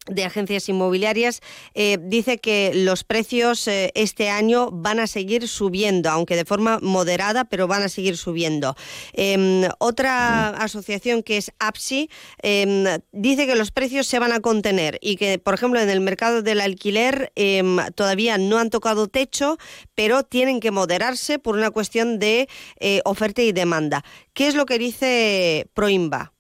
de 0.10 0.26
agencias 0.26 0.70
inmobiliarias 0.70 1.42
eh, 1.74 1.98
dice 2.02 2.38
que 2.38 2.72
los 2.74 3.04
precios 3.04 3.68
eh, 3.68 3.92
este 3.96 4.30
año 4.30 4.70
van 4.72 5.00
a 5.00 5.08
seguir 5.08 5.48
subiendo, 5.48 6.10
aunque 6.10 6.36
de 6.36 6.46
forma 6.46 6.80
moderada, 6.82 7.46
pero 7.46 7.68
van 7.68 7.84
a 7.84 7.90
seguir 7.90 8.18
subiendo. 8.18 8.76
Em, 9.14 9.64
otra 9.80 10.50
asociación 10.50 11.24
que 11.24 11.38
es 11.38 11.52
APSI 11.60 12.10
em, 12.42 12.86
dice 13.12 13.46
que 13.46 13.56
los 13.56 13.72
precios 13.72 14.08
se 14.08 14.20
van 14.20 14.32
a 14.32 14.40
contener 14.40 14.98
y 15.02 15.16
que, 15.18 15.40
por 15.40 15.54
ejemplo, 15.54 15.80
en 15.80 15.90
el 15.90 16.02
mercado 16.02 16.42
del 16.42 16.62
alquiler 16.62 17.32
em, 17.36 17.78
todavía 17.96 18.38
no 18.38 18.58
han 18.58 18.70
tocado 18.70 19.08
techo, 19.08 19.58
pero 19.96 20.24
tienen 20.24 20.60
que 20.60 20.72
moderarse 20.72 21.40
por 21.40 21.56
una 21.56 21.72
cuestión 21.72 22.20
de 22.20 22.48
eh, 22.80 23.02
oferta 23.06 23.42
y 23.42 23.52
demanda. 23.52 24.04
¿Qué 24.34 24.48
es 24.48 24.56
lo 24.56 24.66
que 24.66 24.80
dice 24.80 25.68
Proimba 25.74 26.34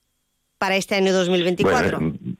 para 0.57 0.75
este 0.75 0.95
año 0.95 1.13
2024? 1.13 1.99
En 1.99 2.36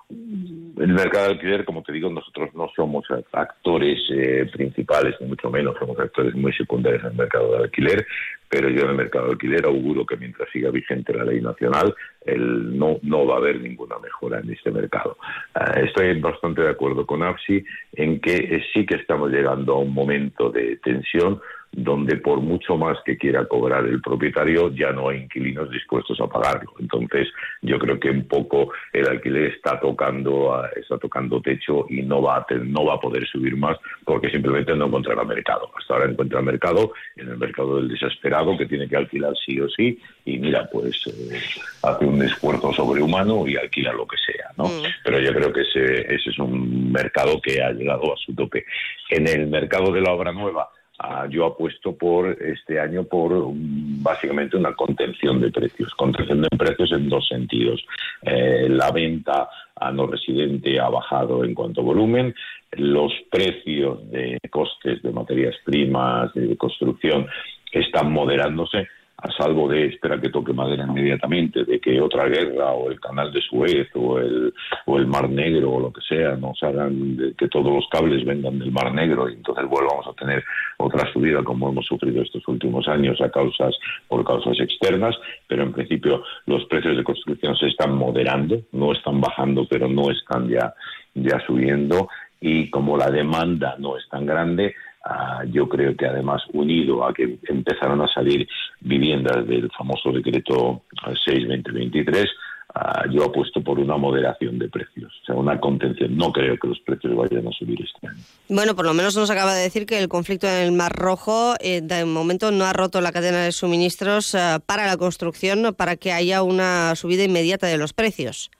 el 0.79 0.93
mercado 0.93 1.25
de 1.25 1.31
alquiler, 1.33 1.65
como 1.65 1.83
te 1.83 1.91
digo, 1.91 2.09
nosotros 2.09 2.53
no 2.53 2.69
somos 2.75 3.05
actores 3.31 3.99
eh, 4.11 4.49
principales, 4.51 5.15
ni 5.19 5.27
mucho 5.27 5.49
menos, 5.49 5.75
somos 5.79 5.99
actores 5.99 6.35
muy 6.35 6.53
secundarios 6.53 7.03
en 7.03 7.11
el 7.11 7.17
mercado 7.17 7.51
de 7.51 7.63
alquiler, 7.63 8.05
pero 8.49 8.69
yo 8.69 8.83
en 8.83 8.89
el 8.89 8.95
mercado 8.95 9.25
de 9.25 9.31
alquiler 9.31 9.65
auguro 9.65 10.05
que 10.05 10.17
mientras 10.17 10.49
siga 10.51 10.69
vigente 10.69 11.13
la 11.13 11.25
ley 11.25 11.41
nacional, 11.41 11.93
el, 12.25 12.77
no, 12.77 12.99
no 13.01 13.25
va 13.25 13.35
a 13.35 13.37
haber 13.37 13.59
ninguna 13.61 13.97
mejora 13.99 14.39
en 14.39 14.51
este 14.51 14.71
mercado. 14.71 15.17
Eh, 15.55 15.85
estoy 15.85 16.19
bastante 16.19 16.61
de 16.61 16.69
acuerdo 16.69 17.05
con 17.05 17.23
APSI 17.23 17.63
en 17.93 18.19
que 18.19 18.35
eh, 18.35 18.63
sí 18.73 18.85
que 18.85 18.97
estamos 18.97 19.31
llegando 19.31 19.73
a 19.73 19.79
un 19.79 19.93
momento 19.93 20.49
de 20.49 20.77
tensión 20.77 21.41
donde 21.71 22.17
por 22.17 22.41
mucho 22.41 22.77
más 22.77 22.97
que 23.05 23.17
quiera 23.17 23.45
cobrar 23.45 23.85
el 23.85 24.01
propietario 24.01 24.73
ya 24.73 24.91
no 24.91 25.09
hay 25.09 25.19
inquilinos 25.19 25.69
dispuestos 25.69 26.19
a 26.19 26.27
pagarlo. 26.27 26.73
Entonces, 26.79 27.27
yo 27.61 27.77
creo 27.77 27.99
que 27.99 28.09
un 28.09 28.27
poco 28.27 28.71
el 28.93 29.07
alquiler 29.07 29.51
está 29.51 29.79
tocando 29.79 30.63
está 30.75 30.97
tocando 30.97 31.41
techo 31.41 31.85
y 31.89 32.01
no 32.01 32.21
va 32.21 32.37
a 32.37 32.45
no 32.63 32.85
va 32.85 32.95
a 32.95 32.99
poder 32.99 33.27
subir 33.27 33.55
más 33.55 33.77
porque 34.05 34.29
simplemente 34.29 34.75
no 34.75 34.87
encontrará 34.87 35.23
mercado. 35.23 35.69
Hasta 35.77 35.93
ahora 35.93 36.09
encuentra 36.09 36.41
mercado 36.41 36.93
en 37.15 37.29
el 37.29 37.37
mercado 37.37 37.77
del 37.77 37.89
desesperado 37.89 38.57
que 38.57 38.65
tiene 38.65 38.87
que 38.87 38.95
alquilar 38.95 39.33
sí 39.45 39.59
o 39.59 39.69
sí 39.69 39.99
y 40.25 40.37
mira, 40.37 40.67
pues 40.71 40.95
eh, 41.07 41.39
hace 41.83 42.05
un 42.05 42.21
esfuerzo 42.23 42.73
sobrehumano 42.73 43.47
y 43.47 43.55
alquila 43.55 43.93
lo 43.93 44.07
que 44.07 44.17
sea, 44.17 44.51
¿no? 44.57 44.65
Mm. 44.65 44.83
Pero 45.03 45.19
yo 45.19 45.33
creo 45.33 45.53
que 45.53 45.61
ese, 45.61 46.13
ese 46.13 46.29
es 46.29 46.39
un 46.39 46.91
mercado 46.91 47.39
que 47.41 47.61
ha 47.61 47.71
llegado 47.71 48.13
a 48.13 48.17
su 48.17 48.33
tope. 48.33 48.65
En 49.09 49.27
el 49.27 49.47
mercado 49.47 49.91
de 49.91 50.01
la 50.01 50.11
obra 50.11 50.31
nueva 50.31 50.69
Ah, 50.99 51.27
yo 51.29 51.45
apuesto 51.45 51.95
por 51.95 52.41
este 52.41 52.79
año 52.79 53.03
por 53.03 53.31
básicamente 53.53 54.57
una 54.57 54.73
contención 54.73 55.39
de 55.39 55.51
precios. 55.51 55.93
Contención 55.93 56.41
de 56.41 56.57
precios 56.57 56.91
en 56.91 57.07
dos 57.07 57.27
sentidos. 57.27 57.85
Eh, 58.23 58.67
la 58.69 58.89
venta 58.91 59.47
a 59.75 59.91
no 59.91 60.07
residente 60.07 60.79
ha 60.79 60.89
bajado 60.89 61.43
en 61.43 61.53
cuanto 61.53 61.81
a 61.81 61.83
volumen. 61.83 62.33
Los 62.71 63.13
precios 63.29 64.09
de 64.09 64.39
costes 64.49 65.03
de 65.03 65.11
materias 65.11 65.55
primas, 65.63 66.33
de 66.33 66.57
construcción, 66.57 67.27
están 67.71 68.11
moderándose 68.11 68.87
a 69.19 69.31
salvo 69.31 69.67
de 69.67 69.87
esperar 69.87 70.21
que 70.21 70.29
toque 70.29 70.53
madera 70.53 70.85
inmediatamente, 70.87 71.65
de 71.65 71.79
que 71.79 71.99
otra 71.99 72.27
guerra 72.27 72.71
o 72.73 72.91
el 72.91 72.99
canal 72.99 73.31
de 73.33 73.41
Suez 73.41 73.87
o 73.95 74.19
el, 74.19 74.53
o 74.85 74.97
el 74.97 75.07
Mar 75.07 75.27
Negro 75.27 75.71
o 75.71 75.79
lo 75.79 75.91
que 75.91 76.01
sea 76.01 76.35
nos 76.35 76.61
hagan 76.61 77.17
de 77.17 77.33
que 77.33 77.47
todos 77.47 77.73
los 77.73 77.87
cables 77.89 78.23
vengan 78.23 78.59
del 78.59 78.71
Mar 78.71 78.93
Negro 78.93 79.27
y 79.27 79.33
entonces 79.33 79.65
volvamos 79.67 80.05
a 80.05 80.13
tener 80.13 80.43
otra 80.77 81.11
subida 81.11 81.43
como 81.43 81.69
hemos 81.69 81.87
sufrido 81.87 82.21
estos 82.21 82.47
últimos 82.47 82.87
años 82.87 83.19
a 83.19 83.31
causas 83.31 83.75
por 84.07 84.23
causas 84.23 84.59
externas, 84.59 85.15
pero 85.47 85.63
en 85.63 85.73
principio 85.73 86.23
los 86.45 86.63
precios 86.65 86.95
de 86.95 87.03
construcción 87.03 87.55
se 87.55 87.67
están 87.67 87.95
moderando, 87.95 88.61
no 88.71 88.91
están 88.91 89.19
bajando, 89.19 89.65
pero 89.67 89.87
no 89.87 90.11
están 90.11 90.47
ya, 90.47 90.75
ya 91.15 91.39
subiendo 91.47 92.07
y 92.39 92.69
como 92.69 92.97
la 92.97 93.09
demanda 93.09 93.75
no 93.79 93.97
es 93.97 94.07
tan 94.09 94.27
grande, 94.27 94.75
Ah, 95.09 95.43
yo 95.49 95.69
creo 95.69 95.95
que 95.95 96.05
además 96.05 96.41
unido 96.51 97.05
a 97.05 97.13
que 97.13 97.39
empezaron 97.47 98.01
a 98.01 98.09
salir 98.13 98.45
viviendas 98.81 99.47
del 99.47 99.71
famoso 99.71 100.11
decreto 100.11 100.81
6-2023, 101.25 102.27
ah, 102.75 103.05
yo 103.09 103.23
apuesto 103.23 103.63
por 103.63 103.79
una 103.79 103.95
moderación 103.95 104.59
de 104.59 104.67
precios, 104.67 105.13
o 105.21 105.25
sea, 105.25 105.35
una 105.35 105.61
contención. 105.61 106.17
No 106.17 106.33
creo 106.33 106.57
que 106.57 106.67
los 106.67 106.79
precios 106.81 107.15
vayan 107.15 107.47
a 107.47 107.51
subir 107.51 107.81
este 107.81 108.05
año. 108.05 108.19
Bueno, 108.49 108.75
por 108.75 108.83
lo 108.83 108.93
menos 108.93 109.15
nos 109.15 109.29
acaba 109.29 109.55
de 109.55 109.63
decir 109.63 109.85
que 109.85 109.97
el 109.97 110.09
conflicto 110.09 110.45
en 110.45 110.55
el 110.55 110.71
Mar 110.73 110.91
Rojo 110.91 111.53
eh, 111.61 111.79
de 111.81 112.03
momento 112.03 112.51
no 112.51 112.65
ha 112.65 112.73
roto 112.73 112.99
la 112.99 113.13
cadena 113.13 113.45
de 113.45 113.53
suministros 113.53 114.35
ah, 114.35 114.59
para 114.65 114.87
la 114.87 114.97
construcción 114.97 115.73
para 115.73 115.95
que 115.95 116.11
haya 116.11 116.43
una 116.43 116.95
subida 116.97 117.23
inmediata 117.23 117.67
de 117.67 117.77
los 117.77 117.93
precios. 117.93 118.51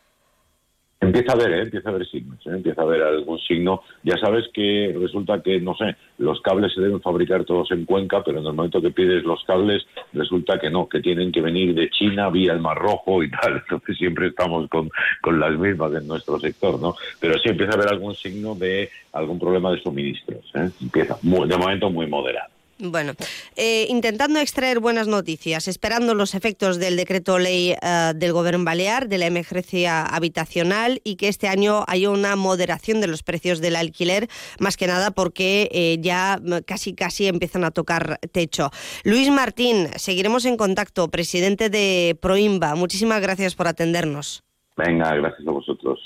Empieza 1.00 1.34
a 1.34 1.36
ver, 1.36 1.52
¿eh? 1.52 1.62
empieza 1.62 1.90
a 1.90 1.92
haber 1.94 2.08
signos, 2.08 2.40
¿eh? 2.48 2.50
empieza 2.56 2.82
a 2.82 2.86
haber 2.86 3.04
algún 3.04 3.38
signo. 3.40 3.84
Ya 4.02 4.18
sabes 4.18 4.46
que 4.52 4.96
resulta 5.00 5.44
que, 5.44 5.62
no 5.62 5.76
sé, 5.76 5.96
los 6.18 6.42
cables 6.42 6.74
se 6.74 6.82
deben 6.82 7.02
fabricar 7.02 7.46
todos 7.46 7.72
en 7.72 7.86
Cuenca, 7.86 8.24
pero 8.24 8.40
en 8.40 8.48
el 8.48 8.54
momento 8.54 8.82
que 8.82 8.90
pides 8.90 9.24
los 9.24 9.44
cables 9.44 9.86
resulta 10.14 10.60
que 10.60 10.72
no, 10.72 10.90
que 10.90 11.00
tienen 11.00 11.32
que 11.32 11.42
venir 11.42 11.76
de 11.76 11.92
China 11.92 12.30
vía 12.32 12.54
el 12.54 12.62
Mar 12.62 12.80
Rojo 12.80 13.22
y 13.22 13.30
tal. 13.30 13.58
Entonces 13.70 13.96
siempre 13.96 14.28
estamos 14.28 14.68
con, 14.70 14.90
con 15.22 15.40
las 15.40 15.56
mismas 15.58 15.94
en 15.94 16.08
nuestro 16.08 16.40
sector, 16.40 16.80
¿no? 16.82 16.96
Pero 17.20 17.38
sí 17.38 17.50
empieza 17.50 17.74
a 17.74 17.76
haber 17.76 17.90
algún 17.90 18.16
signo 18.16 18.56
de 18.56 18.90
algún 19.14 19.38
problema 19.40 19.72
de 19.72 19.82
suministros. 19.82 20.52
¿eh? 20.56 20.70
Empieza, 20.82 21.18
de 21.22 21.58
momento 21.58 21.92
muy 21.92 22.08
moderado. 22.08 22.57
Bueno, 22.80 23.14
eh, 23.56 23.88
intentando 23.90 24.40
extraer 24.40 24.80
buenas 24.80 25.08
noticias, 25.08 25.68
esperando 25.68 26.14
los 26.14 26.36
efectos 26.36 26.78
del 26.78 26.96
decreto 26.96 27.40
ley 27.40 27.72
eh, 27.72 28.14
del 28.16 28.34
Gobierno 28.34 28.64
Balear 28.64 29.08
de 29.08 29.18
la 29.18 29.26
emergencia 29.26 30.06
habitacional 30.06 31.02
y 31.04 31.16
que 31.16 31.28
este 31.28 31.48
año 31.48 31.84
haya 31.88 32.12
una 32.12 32.36
moderación 32.36 33.02
de 33.02 33.08
los 33.08 33.24
precios 33.24 33.62
del 33.62 33.76
alquiler, 33.76 34.28
más 34.60 34.78
que 34.78 34.86
nada 34.86 35.10
porque 35.10 35.70
eh, 35.72 35.98
ya 36.02 36.40
casi 36.66 36.94
casi 36.94 37.28
empiezan 37.28 37.64
a 37.64 37.72
tocar 37.72 38.20
techo. 38.32 38.70
Luis 39.04 39.32
Martín, 39.32 39.88
seguiremos 39.96 40.46
en 40.46 40.56
contacto, 40.56 41.08
presidente 41.08 41.72
de 41.72 42.16
Proimba. 42.22 42.76
Muchísimas 42.76 43.22
gracias 43.22 43.56
por 43.56 43.68
atendernos. 43.68 44.44
Venga, 44.76 45.16
gracias 45.16 45.48
a 45.48 45.52
vosotros. 45.52 46.00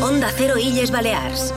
Onda 0.00 0.30
Cero 0.36 0.54
Illes 0.56 0.92
Balears. 0.92 1.52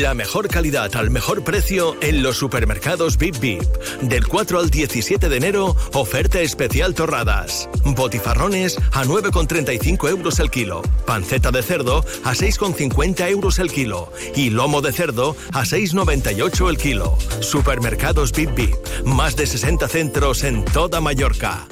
La 0.00 0.12
mejor 0.12 0.48
calidad 0.48 0.96
al 0.96 1.10
mejor 1.10 1.44
precio 1.44 1.96
en 2.00 2.24
los 2.24 2.36
supermercados 2.36 3.16
Bip 3.16 3.38
Bip. 3.38 3.62
Del 4.00 4.26
4 4.26 4.58
al 4.58 4.68
17 4.68 5.28
de 5.28 5.36
enero, 5.36 5.76
oferta 5.92 6.40
especial 6.40 6.94
torradas. 6.94 7.68
Botifarrones 7.84 8.76
a 8.90 9.04
9,35 9.04 10.08
euros 10.08 10.40
el 10.40 10.50
kilo. 10.50 10.82
Panceta 11.06 11.52
de 11.52 11.62
cerdo 11.62 12.04
a 12.24 12.32
6,50 12.32 13.30
euros 13.30 13.60
el 13.60 13.70
kilo. 13.70 14.10
Y 14.34 14.50
lomo 14.50 14.80
de 14.80 14.90
cerdo 14.90 15.36
a 15.52 15.62
6,98 15.62 16.70
el 16.70 16.76
kilo. 16.76 17.16
Supermercados 17.38 18.32
Bip 18.32 18.52
Bip. 18.56 18.74
Más 19.04 19.36
de 19.36 19.46
60 19.46 19.86
centros 19.86 20.42
en 20.42 20.64
toda 20.64 21.00
Mallorca. 21.00 21.68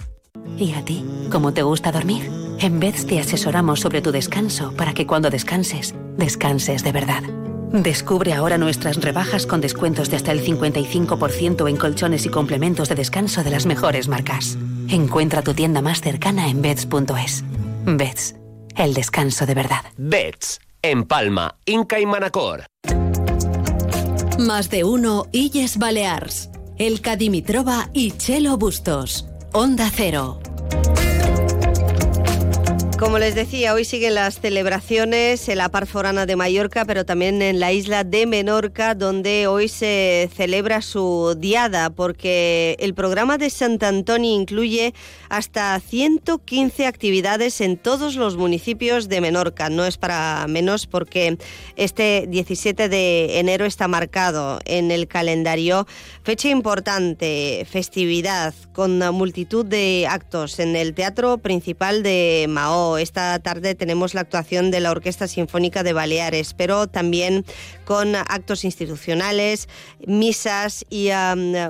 ¿Y 0.57 0.75
a 0.75 0.85
ti? 0.85 1.05
¿Cómo 1.29 1.53
te 1.53 1.63
gusta 1.63 1.91
dormir? 1.91 2.31
En 2.61 2.79
vez 2.79 3.05
te 3.05 3.19
asesoramos 3.19 3.81
sobre 3.81 4.01
tu 4.01 4.13
descanso 4.13 4.73
para 4.77 4.95
que 4.95 5.09
cuando 5.09 5.29
descanses, 5.29 5.97
descanses 6.17 6.85
de 6.85 6.93
verdad. 6.93 7.42
Descubre 7.73 8.35
ahora 8.35 8.59
nuestras 8.59 8.97
rebajas 9.01 9.47
con 9.47 9.63
descuentos 9.63 10.11
de 10.11 10.17
hasta 10.17 10.31
el 10.31 10.45
55% 10.45 11.71
en 11.71 11.77
colchones 11.77 12.27
y 12.27 12.29
complementos 12.29 12.91
de 12.91 12.95
descanso 12.95 13.43
de 13.43 13.51
las 13.51 13.65
mejores 13.65 14.09
marcas. 14.09 14.59
Encuentra 14.89 15.43
tu 15.43 15.55
tienda 15.55 15.81
más 15.81 16.03
cercana 16.03 16.49
en 16.49 16.61
beds.es. 16.61 17.45
Beds, 17.87 18.37
el 18.77 18.93
descanso 18.93 19.47
de 19.47 19.55
verdad. 19.55 19.85
Beds, 19.97 20.61
en 20.83 21.05
Palma, 21.05 21.57
Inca 21.65 21.99
y 21.99 22.05
Manacor. 22.05 22.67
Más 24.39 24.69
de 24.69 24.85
uno 24.85 25.27
Illes 25.33 25.79
Balears. 25.79 26.51
Elka 26.77 27.17
Dimitrova 27.17 27.89
y 27.95 28.11
Chelo 28.13 28.59
Bustos. 28.59 29.27
Onda 29.53 29.91
Cero. 29.95 30.41
Como 33.03 33.19
les 33.19 33.35
decía, 33.35 33.75
hoy 33.75 33.85
siguen 33.85 34.15
las 34.15 34.39
celebraciones 34.41 35.49
en 35.49 35.59
la 35.59 35.71
par 35.71 35.89
forana 35.89 36.25
de 36.25 36.37
Mallorca, 36.37 36.85
pero 36.85 37.05
también 37.05 37.43
en 37.43 37.59
la 37.59 37.73
isla 37.73 38.05
de 38.05 38.27
Menorca, 38.27 38.95
donde 38.95 39.49
hoy 39.49 39.67
se 39.67 40.31
celebra 40.37 40.83
su 40.83 41.35
diada, 41.37 41.91
porque 41.91 42.77
el 42.79 42.95
programa 42.95 43.39
de 43.39 43.51
Sant 43.51 43.83
Antoni 43.83 44.37
incluye 44.37 44.95
hasta 45.29 45.81
115 45.81 46.87
actividades 46.87 47.61
en 47.61 47.77
todos 47.77 48.15
los 48.15 48.37
municipios 48.37 49.09
de 49.09 49.21
Menorca. 49.21 49.69
No 49.69 49.85
es 49.85 49.99
para 49.99 50.47
menos 50.47 50.87
porque 50.87 51.39
este 51.75 52.27
17 52.29 52.89
de 52.89 53.41
enero 53.41 53.65
está 53.65 53.89
marcado 53.89 54.61
en 54.65 54.93
el 54.93 55.09
calendario. 55.09 55.89
Fecha 56.23 56.51
importante, 56.51 57.67
festividad, 57.69 58.55
con 58.73 59.01
multitud 59.13 59.67
de 59.67 60.07
actos 60.09 60.61
en 60.61 60.77
el 60.77 60.95
Teatro 60.95 61.39
Principal 61.39 62.05
de 62.05 62.47
Mao 62.49 62.92
esta 62.99 63.39
tarde 63.39 63.75
tenemos 63.75 64.15
la 64.15 64.23
actuación 64.23 64.71
de 64.71 64.81
la 64.81 64.91
Orquesta 64.91 65.29
Sinfónica 65.29 65.83
de 65.83 65.93
Baleares, 65.93 66.55
pero 66.55 66.87
también 66.87 67.45
con 67.93 68.17
actos 68.17 68.65
institucionales, 68.65 69.69
misas 70.07 70.87
y 70.89 71.11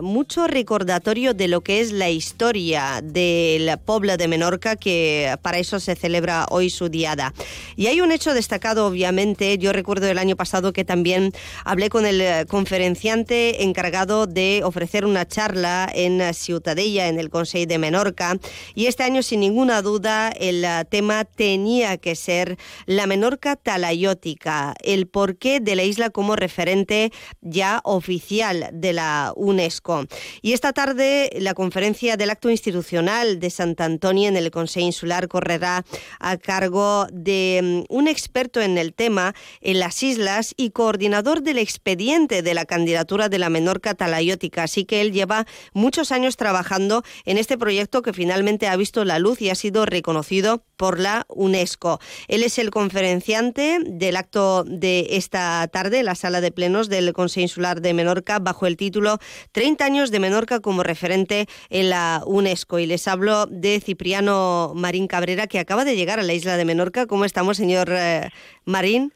mucho 0.03 0.47
recordatorio 0.47 1.35
de 1.35 1.49
lo 1.49 1.63
que 1.63 1.81
es 1.81 1.91
la 1.91 2.11
historia 2.11 3.01
del 3.03 3.77
pueblo 3.79 4.17
de 4.17 4.29
Menorca, 4.29 4.77
que 4.77 5.37
para 5.43 5.59
eso 5.59 5.81
se 5.81 5.97
celebra 5.97 6.47
hoy 6.49 6.71
su 6.71 6.89
diada. 6.89 7.35
Y 7.75 7.89
hay 7.89 8.01
un 8.01 8.13
hecho 8.13 8.35
destacado, 8.35 8.87
obviamente, 8.87 9.59
yo 9.59 9.73
recuerdo 9.73 10.07
el 10.07 10.19
año 10.19 10.37
pasado 10.37 10.73
que 10.73 10.85
también 10.85 11.33
hablé 11.65 11.89
con 11.89 12.07
el 12.07 12.47
conferenciante 12.47 13.65
encargado 13.65 14.29
de 14.29 14.63
ofrecer 14.65 15.05
una 15.05 15.27
charla 15.27 15.91
en 15.93 16.33
Ciutadella, 16.35 17.09
en 17.09 17.19
el 17.19 17.31
Consejo 17.31 17.67
de 17.67 17.79
Menorca, 17.79 18.39
y 18.77 18.87
este 18.87 19.03
año, 19.03 19.25
sin 19.25 19.41
ninguna 19.41 19.83
duda, 19.83 20.29
el 20.29 20.65
tema 20.89 21.25
tenía 21.25 21.97
que 21.97 22.15
ser 22.15 22.59
la 22.87 23.09
Menorca 23.09 23.57
talayótica, 23.57 24.77
el 24.85 25.09
porqué 25.09 25.59
de 25.59 25.75
la 25.75 25.83
isla 25.83 26.12
como 26.13 26.37
referente 26.37 27.13
ya 27.41 27.81
oficial 27.85 28.71
de 28.73 28.93
la 28.93 29.33
UNESCO. 29.37 30.07
Y 30.41 30.53
esta 30.53 30.73
tarde 30.73 31.31
la 31.39 31.55
conferencia 31.55 32.17
del 32.17 32.31
acto 32.31 32.51
institucional 32.51 33.41
de 33.41 33.51
Sant 33.51 33.81
Antonio 33.81 34.29
en 34.29 34.37
el 34.37 34.51
Consejo 34.51 34.87
Insular 34.87 35.29
correrá 35.29 35.85
a 36.21 36.37
cargo 36.37 37.07
de 37.13 37.85
mm, 37.89 37.95
un 37.95 38.09
experto 38.09 38.61
en 38.61 38.79
el 38.79 38.95
tema 38.95 39.35
en 39.61 39.81
las 39.81 40.03
islas 40.03 40.55
y 40.57 40.71
coordinador 40.71 41.43
del 41.43 41.59
expediente 41.59 42.43
de 42.43 42.55
la 42.55 42.65
candidatura 42.65 43.29
de 43.29 43.39
la 43.39 43.51
Menorca 43.51 43.95
talayótica. 43.95 44.65
Así 44.65 44.85
que 44.85 45.01
él 45.01 45.13
lleva 45.13 45.47
muchos 45.73 46.13
años 46.13 46.37
trabajando 46.37 47.03
en 47.25 47.39
este 47.39 47.59
proyecto 47.59 48.03
que 48.03 48.13
finalmente 48.13 48.69
ha 48.69 48.77
visto 48.77 49.05
la 49.05 49.19
luz 49.19 49.41
y 49.41 49.51
ha 49.51 49.55
sido 49.55 49.87
reconocido 49.87 50.65
por 50.77 50.99
la 50.99 51.27
UNESCO. 51.29 52.01
Él 52.29 52.43
es 52.43 52.59
el 52.59 52.71
conferenciante 52.71 53.79
del 53.85 54.17
acto 54.17 54.65
de 54.65 55.07
esta 55.11 55.69
tarde 55.69 55.92
en 56.01 56.07
la 56.07 56.15
sala 56.15 56.41
de 56.41 56.53
plenos 56.53 56.89
del 56.89 57.13
Consejo 57.13 57.43
Insular 57.43 57.81
de 57.81 57.95
Menorca 57.95 58.39
bajo 58.39 58.67
el 58.67 58.77
título 58.77 59.19
30 59.53 59.85
años 59.85 60.11
de 60.11 60.21
Menorca 60.21 60.61
como 60.61 60.83
referente 60.83 61.47
en 61.71 61.91
la 61.91 62.23
UNESCO. 62.27 62.79
Y 62.79 62.87
les 62.87 63.07
hablo 63.09 63.47
de 63.47 63.81
Cipriano 63.81 64.73
Marín 64.75 65.07
Cabrera, 65.07 65.47
que 65.47 65.59
acaba 65.59 65.85
de 65.85 65.97
llegar 65.97 66.19
a 66.21 66.23
la 66.23 66.33
isla 66.33 66.57
de 66.57 66.65
Menorca. 66.65 67.07
¿Cómo 67.07 67.25
estamos, 67.25 67.57
señor 67.57 67.89
eh, 67.91 68.31
Marín? 68.65 69.13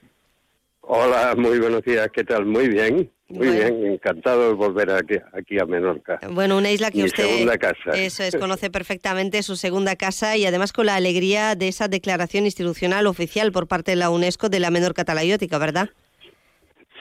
Hola, 0.80 1.34
muy 1.36 1.58
buenos 1.58 1.82
días. 1.82 2.08
¿Qué 2.12 2.24
tal? 2.24 2.46
Muy 2.46 2.68
bien. 2.68 3.10
Muy 3.28 3.48
bien, 3.48 3.84
encantado 3.86 4.48
de 4.48 4.54
volver 4.54 4.88
aquí, 4.90 5.16
aquí, 5.32 5.58
a 5.58 5.66
Menorca. 5.66 6.20
Bueno, 6.30 6.56
una 6.56 6.70
isla 6.70 6.92
que 6.92 6.98
Mi 6.98 7.04
usted 7.04 7.24
segunda 7.24 7.58
casa. 7.58 7.90
Eso 7.94 8.22
es, 8.22 8.36
conoce 8.40 8.70
perfectamente 8.70 9.42
su 9.42 9.56
segunda 9.56 9.96
casa 9.96 10.36
y 10.36 10.46
además 10.46 10.72
con 10.72 10.86
la 10.86 10.94
alegría 10.94 11.56
de 11.56 11.66
esa 11.66 11.88
declaración 11.88 12.44
institucional 12.44 13.08
oficial 13.08 13.50
por 13.50 13.66
parte 13.66 13.90
de 13.92 13.96
la 13.96 14.10
UNESCO 14.10 14.48
de 14.48 14.60
la 14.60 14.70
Menorca 14.70 15.04
talayótica, 15.04 15.58
¿verdad? 15.58 15.90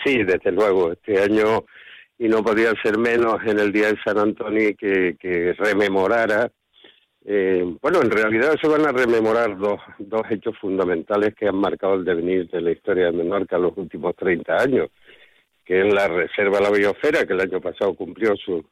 Sí, 0.06 0.24
desde 0.24 0.52
luego. 0.52 0.92
Este 0.92 1.20
año, 1.20 1.66
y 2.20 2.28
no 2.28 2.44
podía 2.44 2.72
ser 2.84 2.98
menos 2.98 3.38
en 3.46 3.60
el 3.60 3.72
Día 3.72 3.88
de 3.88 3.98
San 4.06 4.20
Antonio, 4.20 4.72
que, 4.78 5.56
rememorara 5.58 6.52
eh, 7.28 7.66
bueno, 7.82 8.04
en 8.04 8.12
realidad 8.12 8.54
se 8.62 8.68
van 8.68 8.86
a 8.86 8.92
rememorar 8.92 9.58
dos, 9.58 9.80
dos 9.98 10.22
hechos 10.30 10.56
fundamentales 10.60 11.34
que 11.34 11.48
han 11.48 11.56
marcado 11.56 11.96
el 11.96 12.06
devenir 12.06 12.48
de 12.52 12.62
la 12.62 12.70
historia 12.70 13.06
de 13.06 13.14
Menorca 13.14 13.56
en 13.56 13.64
los 13.64 13.76
últimos 13.78 14.16
30 14.16 14.56
años 14.56 14.90
que 15.66 15.82
es 15.82 15.94
la 15.94 16.08
Reserva 16.08 16.60
de 16.60 16.64
la 16.64 16.70
Biosfera, 16.70 17.26
que 17.26 17.34
el 17.34 17.42
año 17.42 17.60
pasado 17.60 17.96
cumplió 17.96 18.36
su, 18.36 18.64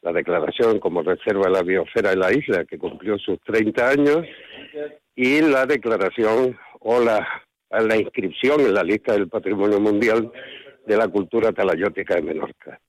la 0.00 0.12
declaración 0.12 0.78
como 0.78 1.02
Reserva 1.02 1.46
de 1.46 1.50
la 1.50 1.62
Biosfera 1.62 2.10
de 2.10 2.16
la 2.16 2.32
isla, 2.32 2.64
que 2.64 2.78
cumplió 2.78 3.18
sus 3.18 3.40
30 3.40 3.88
años, 3.88 4.18
y 5.16 5.40
la 5.40 5.66
declaración 5.66 6.56
o 6.80 7.00
la, 7.00 7.26
la 7.70 7.96
inscripción 7.96 8.60
en 8.60 8.74
la 8.74 8.84
lista 8.84 9.12
del 9.12 9.28
Patrimonio 9.28 9.80
Mundial 9.80 10.30
de 10.86 10.96
la 10.96 11.08
Cultura 11.08 11.52
Talayótica 11.52 12.14
de 12.14 12.22
Menorca. 12.22 12.80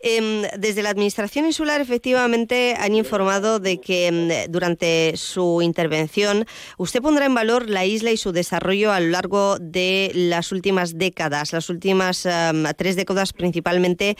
Em, 0.00 0.42
desde 0.58 0.82
la 0.82 0.90
Administración 0.90 1.46
Insular, 1.46 1.80
efectivamente, 1.80 2.74
han 2.78 2.94
informado 2.94 3.60
de 3.60 3.80
que 3.80 4.08
em, 4.08 4.28
durante 4.48 5.16
su 5.16 5.62
intervención 5.62 6.46
usted 6.76 7.00
pondrá 7.00 7.26
en 7.26 7.34
valor 7.34 7.70
la 7.70 7.84
isla 7.84 8.10
y 8.10 8.16
su 8.16 8.32
desarrollo 8.32 8.92
a 8.92 9.00
lo 9.00 9.08
largo 9.08 9.58
de 9.60 10.10
las 10.14 10.50
últimas 10.50 10.98
décadas, 10.98 11.52
las 11.52 11.68
últimas 11.68 12.26
em, 12.26 12.64
tres 12.76 12.96
décadas 12.96 13.32
principalmente, 13.32 14.16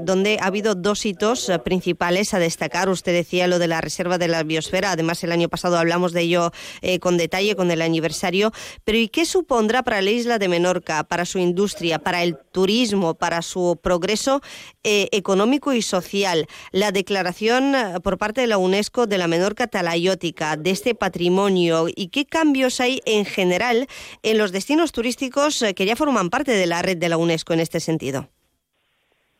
donde 0.00 0.38
ha 0.40 0.46
habido 0.46 0.74
dos 0.74 1.06
hitos 1.06 1.50
principales 1.64 2.34
a 2.34 2.38
destacar. 2.38 2.88
Usted 2.88 3.12
decía 3.12 3.46
lo 3.46 3.58
de 3.58 3.68
la 3.68 3.80
Reserva 3.80 4.18
de 4.18 4.28
la 4.28 4.42
Biosfera, 4.42 4.92
además 4.92 5.22
el 5.24 5.32
año 5.32 5.48
pasado 5.48 5.78
hablamos 5.78 6.12
de 6.12 6.22
ello 6.22 6.52
eh, 6.80 6.98
con 6.98 7.16
detalle, 7.16 7.56
con 7.56 7.70
el 7.70 7.82
aniversario. 7.82 8.52
Pero 8.84 8.98
¿y 8.98 9.08
qué 9.08 9.24
supondrá 9.24 9.82
para 9.82 10.02
la 10.02 10.10
isla 10.10 10.38
de 10.38 10.48
Menorca, 10.48 11.04
para 11.04 11.24
su 11.24 11.38
industria, 11.38 11.98
para 11.98 12.22
el 12.22 12.36
turismo, 12.52 13.14
para 13.14 13.42
su 13.42 13.61
progreso 13.80 14.40
eh, 14.84 15.08
económico 15.12 15.72
y 15.72 15.82
social. 15.82 16.46
La 16.72 16.92
declaración 16.92 17.74
eh, 17.74 18.00
por 18.02 18.18
parte 18.18 18.40
de 18.40 18.46
la 18.46 18.58
UNESCO 18.58 19.06
de 19.06 19.18
la 19.18 19.28
Menorca 19.28 19.66
talayótica, 19.66 20.56
de 20.56 20.70
este 20.70 20.94
patrimonio 20.94 21.86
y 21.94 22.08
qué 22.08 22.24
cambios 22.24 22.80
hay 22.80 23.00
en 23.06 23.24
general 23.24 23.86
en 24.22 24.38
los 24.38 24.52
destinos 24.52 24.92
turísticos 24.92 25.62
eh, 25.62 25.74
que 25.74 25.86
ya 25.86 25.96
forman 25.96 26.30
parte 26.30 26.52
de 26.52 26.66
la 26.66 26.82
red 26.82 26.96
de 26.96 27.08
la 27.08 27.16
UNESCO 27.16 27.52
en 27.52 27.60
este 27.60 27.80
sentido. 27.80 28.28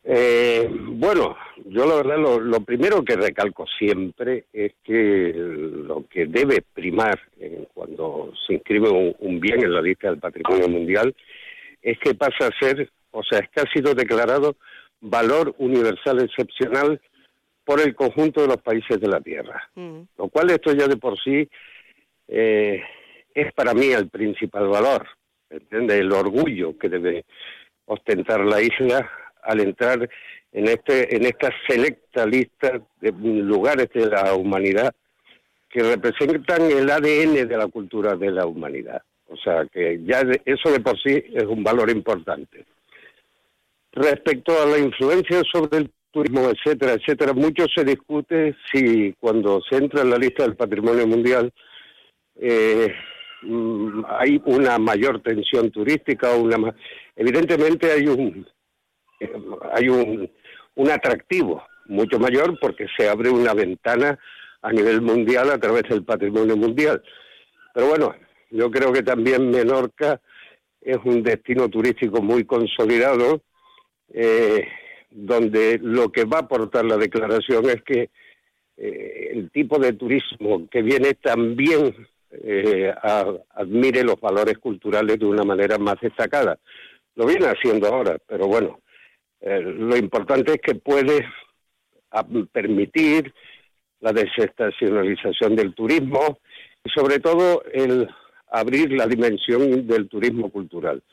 bueno, 0.05 1.35
yo 1.65 1.85
la 1.85 1.95
verdad 1.95 2.17
lo, 2.17 2.59
primero 2.61 3.03
que 3.03 3.15
recalco 3.15 3.65
siempre 3.79 4.45
es 4.51 4.73
que 4.83 5.33
lo 5.33 6.05
que 6.09 6.25
debe 6.25 6.61
primar 6.61 7.19
cuando 7.73 8.33
se 8.45 8.53
inscribe 8.53 8.89
un, 8.89 9.15
un, 9.19 9.39
bien 9.39 9.63
en 9.63 9.73
la 9.73 9.81
lista 9.81 10.09
del 10.09 10.19
patrimonio 10.19 10.67
mundial 10.67 11.15
es 11.83 11.99
que 11.99 12.15
pasa 12.15 12.47
a 12.47 12.59
ser, 12.59 12.89
o 13.13 13.23
sea, 13.23 13.39
es 13.39 13.49
que 13.49 13.61
ha 13.61 13.71
sido 13.71 13.93
declarado 13.93 14.57
valor 14.99 15.55
universal 15.59 16.21
excepcional 16.21 16.99
por 17.63 17.79
el 17.79 17.95
conjunto 17.95 18.41
de 18.41 18.47
los 18.47 18.57
países 18.57 18.99
de 18.99 19.07
la 19.07 19.21
Tierra. 19.21 19.69
Mm. 19.75 20.01
Lo 20.17 20.27
cual 20.27 20.49
esto 20.49 20.73
ya 20.73 20.87
de 20.87 20.97
por 20.97 21.17
sí 21.21 21.47
eh, 22.27 22.81
es 23.33 23.53
para 23.53 23.73
mí 23.73 23.87
el 23.87 24.09
principal 24.09 24.67
valor, 24.67 25.07
¿entiende? 25.49 25.97
El 25.97 26.11
orgullo 26.11 26.77
que 26.77 26.89
debe 26.89 27.25
ostentar 27.85 28.41
la 28.41 28.61
isla 28.61 29.09
al 29.43 29.59
entrar 29.59 30.09
en 30.51 30.67
este 30.67 31.15
en 31.15 31.25
esta 31.25 31.51
selecta 31.67 32.25
lista 32.25 32.81
de 33.01 33.11
lugares 33.11 33.89
de 33.93 34.07
la 34.07 34.33
humanidad 34.35 34.93
que 35.69 35.81
representan 35.81 36.61
el 36.63 36.89
ADN 36.89 37.47
de 37.47 37.57
la 37.57 37.67
cultura 37.67 38.15
de 38.15 38.31
la 38.31 38.45
humanidad. 38.45 39.01
O 39.27 39.35
sea 39.37 39.65
que 39.65 39.99
ya 40.05 40.21
eso 40.45 40.71
de 40.71 40.79
por 40.79 41.01
sí 41.01 41.23
es 41.33 41.45
un 41.45 41.63
valor 41.63 41.89
importante. 41.89 42.65
Respecto 43.93 44.59
a 44.61 44.65
la 44.65 44.79
influencia 44.79 45.41
sobre 45.51 45.77
el 45.79 45.91
turismo, 46.11 46.49
etcétera, 46.49 46.93
etcétera, 46.93 47.33
mucho 47.33 47.65
se 47.73 47.83
discute 47.83 48.55
si 48.71 49.13
cuando 49.19 49.61
se 49.69 49.77
entra 49.77 50.01
en 50.01 50.09
la 50.09 50.17
lista 50.17 50.43
del 50.43 50.55
patrimonio 50.55 51.07
mundial 51.07 51.51
eh, 52.35 52.93
mm, 53.43 54.03
hay 54.07 54.41
una 54.45 54.77
mayor 54.79 55.21
tensión 55.21 55.71
turística 55.71 56.35
una 56.35 56.73
evidentemente 57.15 57.91
hay 57.91 58.07
un 58.07 58.47
hay 59.73 59.89
un, 59.89 60.29
un 60.75 60.89
atractivo 60.89 61.63
mucho 61.85 62.19
mayor 62.19 62.57
porque 62.59 62.87
se 62.97 63.07
abre 63.07 63.29
una 63.29 63.53
ventana 63.53 64.17
a 64.61 64.71
nivel 64.71 65.01
mundial 65.01 65.51
a 65.51 65.59
través 65.59 65.83
del 65.83 66.03
patrimonio 66.03 66.55
mundial. 66.55 67.03
Pero 67.73 67.87
bueno, 67.87 68.15
yo 68.49 68.71
creo 68.71 68.91
que 68.91 69.03
también 69.03 69.49
Menorca 69.49 70.21
es 70.81 70.97
un 71.03 71.23
destino 71.23 71.69
turístico 71.69 72.21
muy 72.21 72.45
consolidado 72.45 73.41
eh, 74.13 74.67
donde 75.11 75.79
lo 75.81 76.11
que 76.11 76.23
va 76.25 76.37
a 76.37 76.41
aportar 76.41 76.85
la 76.85 76.97
declaración 76.97 77.69
es 77.69 77.81
que 77.83 78.09
eh, 78.77 79.29
el 79.33 79.51
tipo 79.51 79.77
de 79.79 79.93
turismo 79.93 80.67
que 80.69 80.81
viene 80.81 81.13
también 81.15 81.93
eh, 82.31 82.93
admire 83.51 84.03
los 84.03 84.19
valores 84.19 84.57
culturales 84.57 85.19
de 85.19 85.25
una 85.25 85.43
manera 85.43 85.77
más 85.77 85.99
destacada. 86.01 86.57
Lo 87.15 87.27
viene 87.27 87.47
haciendo 87.47 87.87
ahora, 87.87 88.17
pero 88.27 88.47
bueno, 88.47 88.79
Eh, 89.45 89.59
lo 89.61 89.97
importante 89.97 90.53
es 90.53 90.61
que 90.61 90.75
puede 90.75 91.27
permitir 92.53 93.33
la 93.99 94.13
desestacionalización 94.13 95.53
del 95.57 95.73
turismo 95.73 96.39
y 96.81 96.89
sobre 96.89 97.19
todo 97.19 97.61
el 97.73 98.07
abrir 98.47 98.93
la 98.93 99.05
dimensión 99.05 99.85
del 99.85 100.07
turismo 100.07 100.49
cultural. 100.49 101.03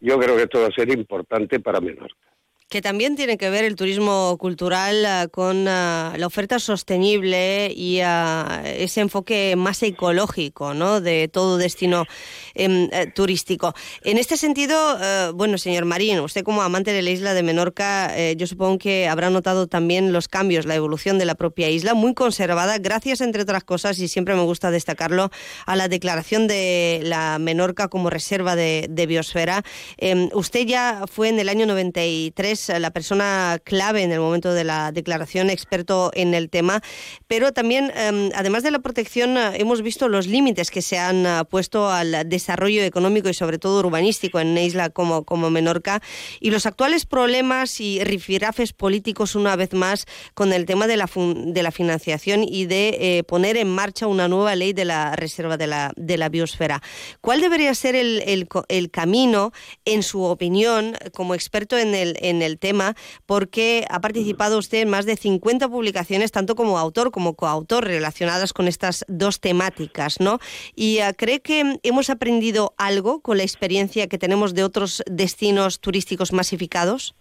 Yo 0.00 0.18
creo 0.18 0.36
que 0.36 0.42
esto 0.42 0.60
va 0.60 0.66
a 0.66 0.78
ser 0.80 0.90
importante 0.90 1.58
para 1.60 1.80
Menorca 1.80 2.26
que 2.70 2.80
también 2.80 3.16
tiene 3.16 3.36
que 3.36 3.50
ver 3.50 3.64
el 3.64 3.74
turismo 3.74 4.36
cultural 4.38 5.04
ah, 5.04 5.26
con 5.28 5.66
ah, 5.66 6.14
la 6.16 6.26
oferta 6.26 6.60
sostenible 6.60 7.72
y 7.74 7.98
ah, 8.00 8.62
ese 8.64 9.00
enfoque 9.00 9.56
más 9.56 9.82
ecológico 9.82 10.72
¿no? 10.72 11.00
de 11.00 11.26
todo 11.26 11.58
destino 11.58 12.06
em, 12.54 12.88
eh, 12.92 13.10
turístico. 13.12 13.74
En 14.04 14.18
este 14.18 14.36
sentido, 14.36 14.76
eh, 15.02 15.32
bueno, 15.34 15.58
señor 15.58 15.84
Marín, 15.84 16.20
usted 16.20 16.44
como 16.44 16.62
amante 16.62 16.92
de 16.92 17.02
la 17.02 17.10
isla 17.10 17.34
de 17.34 17.42
Menorca, 17.42 18.16
eh, 18.16 18.36
yo 18.36 18.46
supongo 18.46 18.78
que 18.78 19.08
habrá 19.08 19.30
notado 19.30 19.66
también 19.66 20.12
los 20.12 20.28
cambios, 20.28 20.64
la 20.64 20.76
evolución 20.76 21.18
de 21.18 21.24
la 21.24 21.34
propia 21.34 21.68
isla, 21.70 21.94
muy 21.94 22.14
conservada, 22.14 22.78
gracias, 22.78 23.20
entre 23.20 23.42
otras 23.42 23.64
cosas, 23.64 23.98
y 23.98 24.06
siempre 24.06 24.36
me 24.36 24.42
gusta 24.42 24.70
destacarlo, 24.70 25.32
a 25.66 25.74
la 25.74 25.88
declaración 25.88 26.46
de 26.46 27.00
la 27.02 27.40
Menorca 27.40 27.88
como 27.88 28.10
reserva 28.10 28.54
de, 28.54 29.06
biosfera. 29.08 29.64
Em, 29.96 30.28
usted 30.34 30.66
ya 30.66 31.04
fue 31.10 31.30
en 31.30 31.40
el 31.40 31.48
año 31.48 31.66
93 31.66 32.59
la 32.68 32.90
persona 32.90 33.58
clave 33.64 34.02
en 34.02 34.12
el 34.12 34.20
momento 34.20 34.52
de 34.52 34.64
la 34.64 34.92
declaración, 34.92 35.50
experto 35.50 36.10
en 36.14 36.34
el 36.34 36.50
tema, 36.50 36.82
pero 37.26 37.52
también, 37.52 37.92
em, 37.96 38.30
además 38.34 38.62
de 38.62 38.70
la 38.70 38.80
protección, 38.80 39.36
eh, 39.36 39.52
hemos 39.54 39.82
visto 39.82 40.08
los 40.08 40.26
límites 40.26 40.70
que 40.70 40.82
se 40.82 40.98
han 40.98 41.26
eh, 41.26 41.42
puesto 41.48 41.90
al 41.90 42.28
desarrollo 42.28 42.82
económico 42.82 43.28
y 43.28 43.34
sobre 43.34 43.58
todo 43.58 43.80
urbanístico 43.80 44.40
en 44.40 44.48
una 44.48 44.62
isla 44.62 44.90
como, 44.90 45.24
como 45.24 45.50
Menorca 45.50 46.02
y 46.40 46.50
los 46.50 46.66
actuales 46.66 47.06
problemas 47.06 47.80
y 47.80 48.02
rifirafes 48.04 48.72
políticos 48.72 49.34
una 49.34 49.56
vez 49.56 49.72
más 49.72 50.06
con 50.34 50.52
el 50.52 50.66
tema 50.66 50.86
de 50.86 50.96
la, 50.96 51.08
de 51.14 51.62
la 51.62 51.70
financiación 51.70 52.44
y 52.44 52.66
de 52.66 52.96
eh, 53.00 53.24
poner 53.24 53.56
en 53.56 53.68
marcha 53.68 54.06
una 54.06 54.28
nueva 54.28 54.54
ley 54.56 54.72
de 54.72 54.84
la 54.84 55.16
reserva 55.16 55.56
de 55.56 55.66
la, 55.66 55.92
de 55.96 56.16
la 56.16 56.28
biosfera. 56.28 56.82
¿Cuál 57.20 57.40
debería 57.40 57.74
ser 57.74 57.94
el, 57.94 58.22
el, 58.26 58.48
el 58.68 58.90
camino, 58.90 59.52
en 59.84 60.02
su 60.02 60.22
opinión, 60.22 60.96
como 61.12 61.34
experto 61.34 61.78
en 61.78 61.94
el, 61.94 62.16
en 62.20 62.42
el 62.42 62.49
tema, 62.58 62.94
porque 63.26 63.84
ha 63.90 64.00
participado 64.00 64.58
usted 64.58 64.82
en 64.82 64.90
más 64.90 65.06
de 65.06 65.16
50 65.16 65.68
publicaciones, 65.68 66.32
tanto 66.32 66.54
como 66.54 66.78
autor 66.78 67.10
como 67.10 67.34
coautor, 67.34 67.84
relacionadas 67.84 68.52
con 68.52 68.68
estas 68.68 69.04
dos 69.08 69.40
temáticas, 69.40 70.20
¿no? 70.20 70.38
¿Y 70.74 70.98
eh, 70.98 71.12
cree 71.16 71.40
que 71.40 71.78
hemos 71.82 72.10
aprendido 72.10 72.74
algo 72.78 73.20
con 73.20 73.36
la 73.36 73.42
experiencia 73.42 74.08
que 74.08 74.18
tenemos 74.18 74.54
de 74.54 74.64
otros 74.64 75.02
destinos 75.06 75.80
turísticos 75.80 76.32
masificados? 76.32 77.14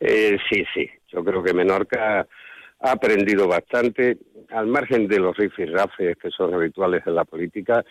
Eh, 0.00 0.38
sí, 0.50 0.64
sí. 0.74 0.88
Yo 1.12 1.24
creo 1.24 1.42
que 1.42 1.54
Menorca 1.54 2.26
ha 2.80 2.90
aprendido 2.90 3.48
bastante. 3.48 4.18
Al 4.50 4.66
margen 4.66 5.08
de 5.08 5.18
los 5.18 5.36
rifirrafes 5.36 6.16
que 6.16 6.30
son 6.30 6.54
habituales 6.54 7.02
en 7.06 7.14
la 7.14 7.24
política, 7.24 7.84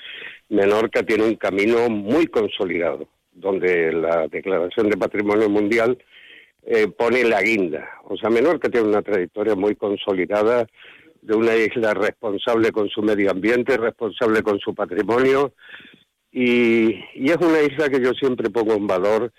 Menorca 0.50 1.04
tiene 1.04 1.24
un 1.24 1.36
camino 1.36 1.88
muy 1.90 2.28
consolidado, 2.28 3.08
donde 3.34 3.92
la 3.94 4.28
Declaración 4.28 4.90
de 4.90 4.98
Patrimonio 4.98 5.50
Mundial 5.50 5.98
eh, 6.70 6.90
pone 6.90 7.24
la 7.24 7.42
guinda. 7.42 7.88
O 8.04 8.18
sea, 8.18 8.30
Menorca 8.30 8.68
tiene 8.68 8.90
una 8.90 9.02
trayectoria 9.02 9.56
muy 9.56 9.76
consolidada 9.78 10.68
de 11.22 11.34
una 11.34 11.56
isla 11.56 11.94
responsable 11.94 12.74
con 12.74 12.90
su 12.90 13.02
medio 13.02 13.32
ambiente, 13.32 13.78
responsable 13.78 14.44
con 14.44 14.60
su 14.60 14.76
patrimonio, 14.76 15.54
y, 16.30 16.90
es 17.16 17.38
una 17.38 17.62
isla 17.62 17.88
que 17.88 18.02
yo 18.02 18.12
siempre 18.12 18.50
pongo 18.50 18.74
en 18.74 18.86
valor, 18.86 19.32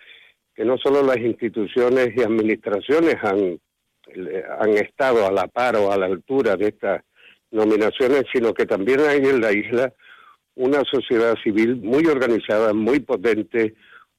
que 0.55 0.64
no 0.64 0.79
solo 0.79 1.03
las 1.03 1.18
instituciones 1.18 2.14
y 2.16 2.22
administraciones 2.22 3.16
han, 3.22 3.61
han 4.59 4.70
estado 4.79 5.26
a 5.26 5.31
la 5.31 5.49
par 5.49 5.76
o 5.76 5.93
a 5.93 5.99
la 5.99 6.07
altura 6.07 6.57
de 6.57 6.68
estas 6.68 7.03
nominaciones, 7.51 8.24
sino 8.33 8.55
que 8.55 8.64
también 8.64 9.01
hay 9.01 9.18
en 9.18 9.43
la 9.43 9.53
isla 9.53 9.93
una 10.55 10.83
sociedad 10.91 11.35
civil 11.45 11.76
muy 11.76 12.07
organizada, 12.07 12.72
muy 12.72 13.01
potente, 13.01 13.74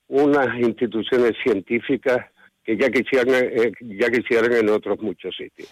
unas 0.07 0.59
instituciones 0.59 1.33
científicas 1.43 2.27
que 2.69 2.77
ya 2.77 2.91
quisieran, 2.91 3.33
eh, 3.33 3.71
ya 3.81 4.11
quisieran 4.11 4.53
en 4.53 4.69
otros 4.69 5.01
muchos 5.01 5.35
sitios. 5.35 5.69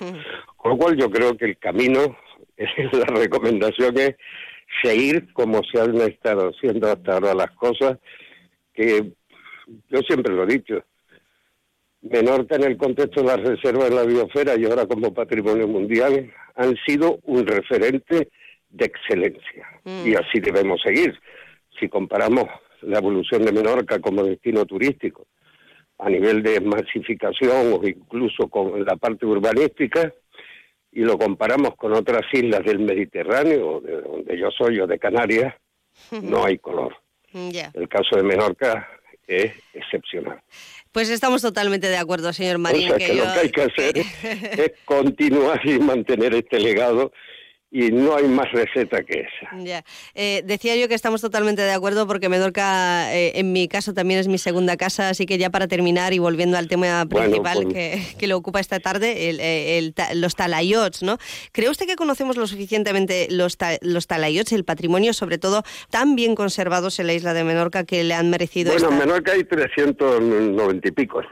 Con 0.56 0.72
lo 0.72 0.78
cual 0.78 0.98
yo 0.98 1.12
creo 1.12 1.38
que 1.38 1.46
el 1.46 1.58
camino, 1.60 2.18
la 2.58 3.06
recomendación 3.06 3.96
es 4.00 4.16
seguir 4.82 5.32
como 5.34 5.62
se 5.64 5.80
han 5.80 5.96
estado 6.02 6.50
haciendo 6.50 6.92
hasta 6.92 7.14
ahora 7.14 7.36
las 7.36 7.52
cosas, 7.52 8.00
que 8.74 9.12
yo 9.90 10.00
siempre 10.08 10.34
lo 10.34 10.46
he 10.46 10.48
dicho, 10.48 10.84
Menorca 12.02 12.56
en 12.56 12.64
el 12.64 12.78
contexto 12.78 13.22
de 13.22 13.28
la 13.28 13.38
reserva 13.38 13.86
de 13.86 13.96
la 13.96 14.04
biosfera 14.04 14.56
y 14.56 14.66
ahora 14.66 14.88
como 14.88 15.14
patrimonio 15.14 15.68
mundial 15.68 16.32
han 16.56 16.76
sido 16.86 17.20
un 17.24 17.46
referente 17.46 18.30
de 18.70 18.86
excelencia 18.86 19.68
y 19.86 20.12
mm. 20.12 20.18
así 20.18 20.40
debemos 20.40 20.82
seguir. 20.82 21.14
Si 21.80 21.90
comparamos 21.90 22.46
la 22.82 22.98
evolución 22.98 23.44
de 23.44 23.52
Menorca 23.52 24.00
como 24.00 24.24
destino 24.24 24.66
turístico 24.66 25.28
a 26.00 26.10
nivel 26.10 26.44
de 26.44 26.62
masificación 26.62 27.74
o 27.74 27.88
incluso 27.88 28.48
con 28.50 28.86
la 28.86 28.96
parte 28.96 29.26
urbanística 29.26 30.14
y 30.92 31.02
lo 31.02 31.18
comparamos 31.18 31.76
con 31.76 31.94
otras 31.94 32.24
islas 32.34 32.64
del 32.64 32.80
Mediterráneo, 32.80 33.82
de 33.82 34.02
donde 34.02 34.38
yo 34.38 34.50
soy 34.52 34.80
o 34.80 34.88
de 34.88 35.00
Canarias, 35.00 35.54
no 36.22 36.46
hay 36.46 36.58
color. 36.58 36.96
El 37.34 37.88
caso 37.88 38.16
de 38.16 38.24
Menorca 38.24 38.90
es 39.28 39.54
excepcional. 39.74 40.42
Pues 40.92 41.10
estamos 41.10 41.42
totalmente 41.42 41.88
de 41.88 41.98
acuerdo, 41.98 42.32
señor 42.34 42.58
Marín. 42.58 42.88
que, 42.98 43.14
lo 43.14 43.24
que 43.24 43.40
hay 43.40 43.52
que 43.52 43.62
hacer 43.62 43.98
es 44.58 44.72
continuar 44.86 45.60
y 45.68 45.78
mantener 45.78 46.34
este 46.34 46.60
legado 46.60 47.12
y 47.70 47.92
no 47.92 48.16
hay 48.16 48.28
más 48.28 48.50
receta 48.52 49.04
que 49.04 49.22
esa. 49.22 49.58
Ya. 49.64 49.84
Eh, 50.16 50.42
decía 50.46 50.76
yo 50.78 50.88
que 50.88 50.96
estamos 50.96 51.20
totalmente 51.20 51.62
de 51.62 51.74
acuerdo 51.74 52.08
porque 52.08 52.30
Menorca, 52.30 53.14
eh, 53.14 53.34
en 53.36 53.52
mi 53.52 53.68
caso, 53.68 53.94
también 53.94 54.22
es 54.22 54.28
mi 54.30 54.38
segunda 54.38 54.78
casa, 54.78 55.10
así 55.10 55.26
que 55.26 55.38
ya 55.38 55.50
para 55.50 55.68
terminar 55.68 56.14
y 56.14 56.20
volviendo 56.20 56.58
al 56.58 56.70
tema 56.70 57.06
principal 57.06 57.64
pues 57.64 57.74
que, 57.74 58.02
que, 58.18 58.28
lo 58.28 58.38
ocupa 58.38 58.62
esta 58.62 58.80
tarde, 58.80 59.30
el, 59.30 59.94
los 60.14 60.36
talayots, 60.36 61.04
¿no? 61.04 61.18
¿Cree 61.52 61.70
usted 61.70 61.88
que 61.88 61.98
conocemos 61.98 62.38
lo 62.38 62.48
suficientemente 62.48 63.28
los, 63.30 63.58
los 63.82 64.08
talayots, 64.08 64.54
el 64.54 64.64
patrimonio, 64.64 65.12
sobre 65.14 65.38
todo, 65.38 65.64
tan 65.90 66.16
bien 66.16 66.36
conservados 66.36 67.00
en 67.00 67.08
la 67.08 67.14
isla 67.14 67.34
de 67.34 67.44
Menorca 67.44 67.84
que 67.84 68.04
le 68.06 68.14
han 68.14 68.30
merecido 68.30 68.72
Bueno, 68.72 68.92
en 68.92 68.98
Menorca 68.98 69.34
hay 69.34 69.44
390 69.44 70.88
y 70.88 70.92
pico. 70.92 71.22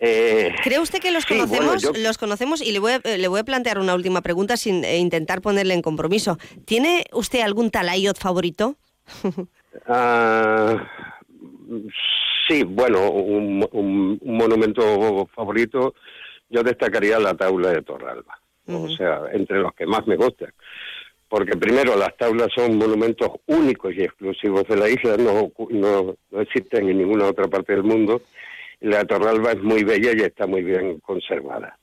Eh, 0.00 0.54
¿Cree 0.62 0.78
usted 0.78 1.00
que 1.00 1.10
los 1.10 1.26
conocemos? 1.26 1.98
Los 1.98 2.18
conocemos 2.18 2.60
y 2.60 2.70
le 2.70 2.78
voy, 2.78 2.92
a, 2.92 3.00
le 3.16 3.28
voy 3.28 3.40
a 3.40 3.44
plantear 3.44 3.78
una 3.80 3.94
última 3.94 4.22
pregunta 4.22 4.56
sin 4.56 4.84
e 4.88 4.98
intentar 4.98 5.40
ponerle 5.40 5.74
en 5.74 5.82
compromiso. 5.82 6.38
¿Tiene 6.64 7.04
usted 7.12 7.40
algún 7.40 7.70
talayot 7.70 8.18
favorito? 8.18 8.76
Ah, 9.86 10.76
sí, 12.48 12.64
bueno, 12.64 13.10
un, 13.10 14.18
monumento 14.22 15.26
favorito, 15.34 15.94
yo 16.48 16.62
destacaría 16.62 17.18
la 17.18 17.34
tabla 17.34 17.70
de 17.70 17.82
Torralba, 17.82 18.40
o 18.66 18.88
sea, 18.88 19.20
entre 19.32 19.58
los 19.58 19.72
que 19.74 19.86
más 19.86 20.06
me 20.06 20.16
gustan. 20.16 20.52
Porque 21.28 21.56
primero 21.56 21.94
las 21.96 22.16
tablas 22.16 22.48
son 22.54 22.78
monumentos 22.78 23.30
únicos 23.46 23.94
y 23.94 24.02
exclusivos 24.02 24.66
de 24.66 24.76
la 24.76 24.88
isla, 24.88 25.16
no, 25.18 25.52
no, 25.70 26.16
no 26.30 26.40
existen 26.40 26.88
en 26.88 26.98
ninguna 26.98 27.26
otra 27.26 27.46
parte 27.48 27.74
del 27.74 27.84
mundo. 27.84 28.22
La 28.80 29.04
Torralba 29.04 29.52
es 29.52 29.62
muy 29.62 29.84
bella 29.84 30.12
y 30.16 30.22
está 30.22 30.46
muy 30.46 30.62
bien 30.62 31.00
conservada. 31.00 31.78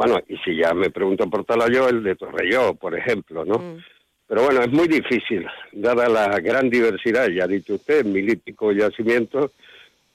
Bueno, 0.00 0.18
y 0.28 0.38
si 0.38 0.56
ya 0.56 0.72
me 0.72 0.88
pregunto 0.88 1.28
por 1.28 1.44
Talayo, 1.44 1.86
el 1.90 2.02
de 2.02 2.16
Torrelló, 2.16 2.72
por 2.72 2.96
ejemplo, 2.96 3.44
¿no? 3.44 3.58
Mm. 3.58 3.84
Pero 4.26 4.44
bueno, 4.44 4.62
es 4.62 4.72
muy 4.72 4.88
difícil, 4.88 5.46
dada 5.72 6.08
la 6.08 6.40
gran 6.40 6.70
diversidad, 6.70 7.28
ya 7.28 7.44
ha 7.44 7.46
dicho 7.46 7.74
usted, 7.74 8.06
mil 8.06 8.26
y 8.26 8.36
pico 8.36 8.72
yacimientos, 8.72 9.52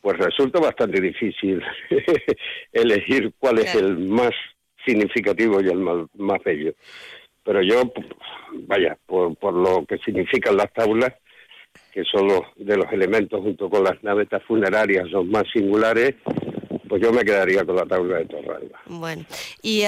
pues 0.02 0.18
resulta 0.18 0.60
bastante 0.60 1.00
difícil 1.00 1.62
elegir 2.74 3.32
cuál 3.38 3.60
es 3.60 3.76
el 3.76 4.00
más 4.00 4.32
significativo 4.84 5.62
y 5.62 5.68
el 5.68 5.78
más, 6.16 6.44
bello. 6.44 6.74
Pero 7.44 7.62
yo, 7.62 7.84
vaya, 8.66 8.98
por, 9.06 9.36
por 9.36 9.54
lo 9.54 9.86
que 9.86 10.00
significan 10.00 10.58
las 10.58 10.74
tablas, 10.74 11.14
que 11.94 12.04
son 12.06 12.28
los 12.28 12.42
de 12.56 12.76
los 12.76 12.92
elementos 12.92 13.40
junto 13.40 13.70
con 13.70 13.84
las 13.84 14.04
navetas 14.04 14.42
funerarias 14.46 15.12
los 15.12 15.28
más 15.28 15.44
singulares, 15.54 16.16
pues 16.96 17.04
yo 17.04 17.12
me 17.12 17.26
quedaría 17.26 17.66
con 17.66 17.76
la 17.76 17.86
tabla 17.86 18.20
de 18.20 18.26
Torralba. 18.26 18.80
Bueno, 18.86 19.26
y 19.62 19.84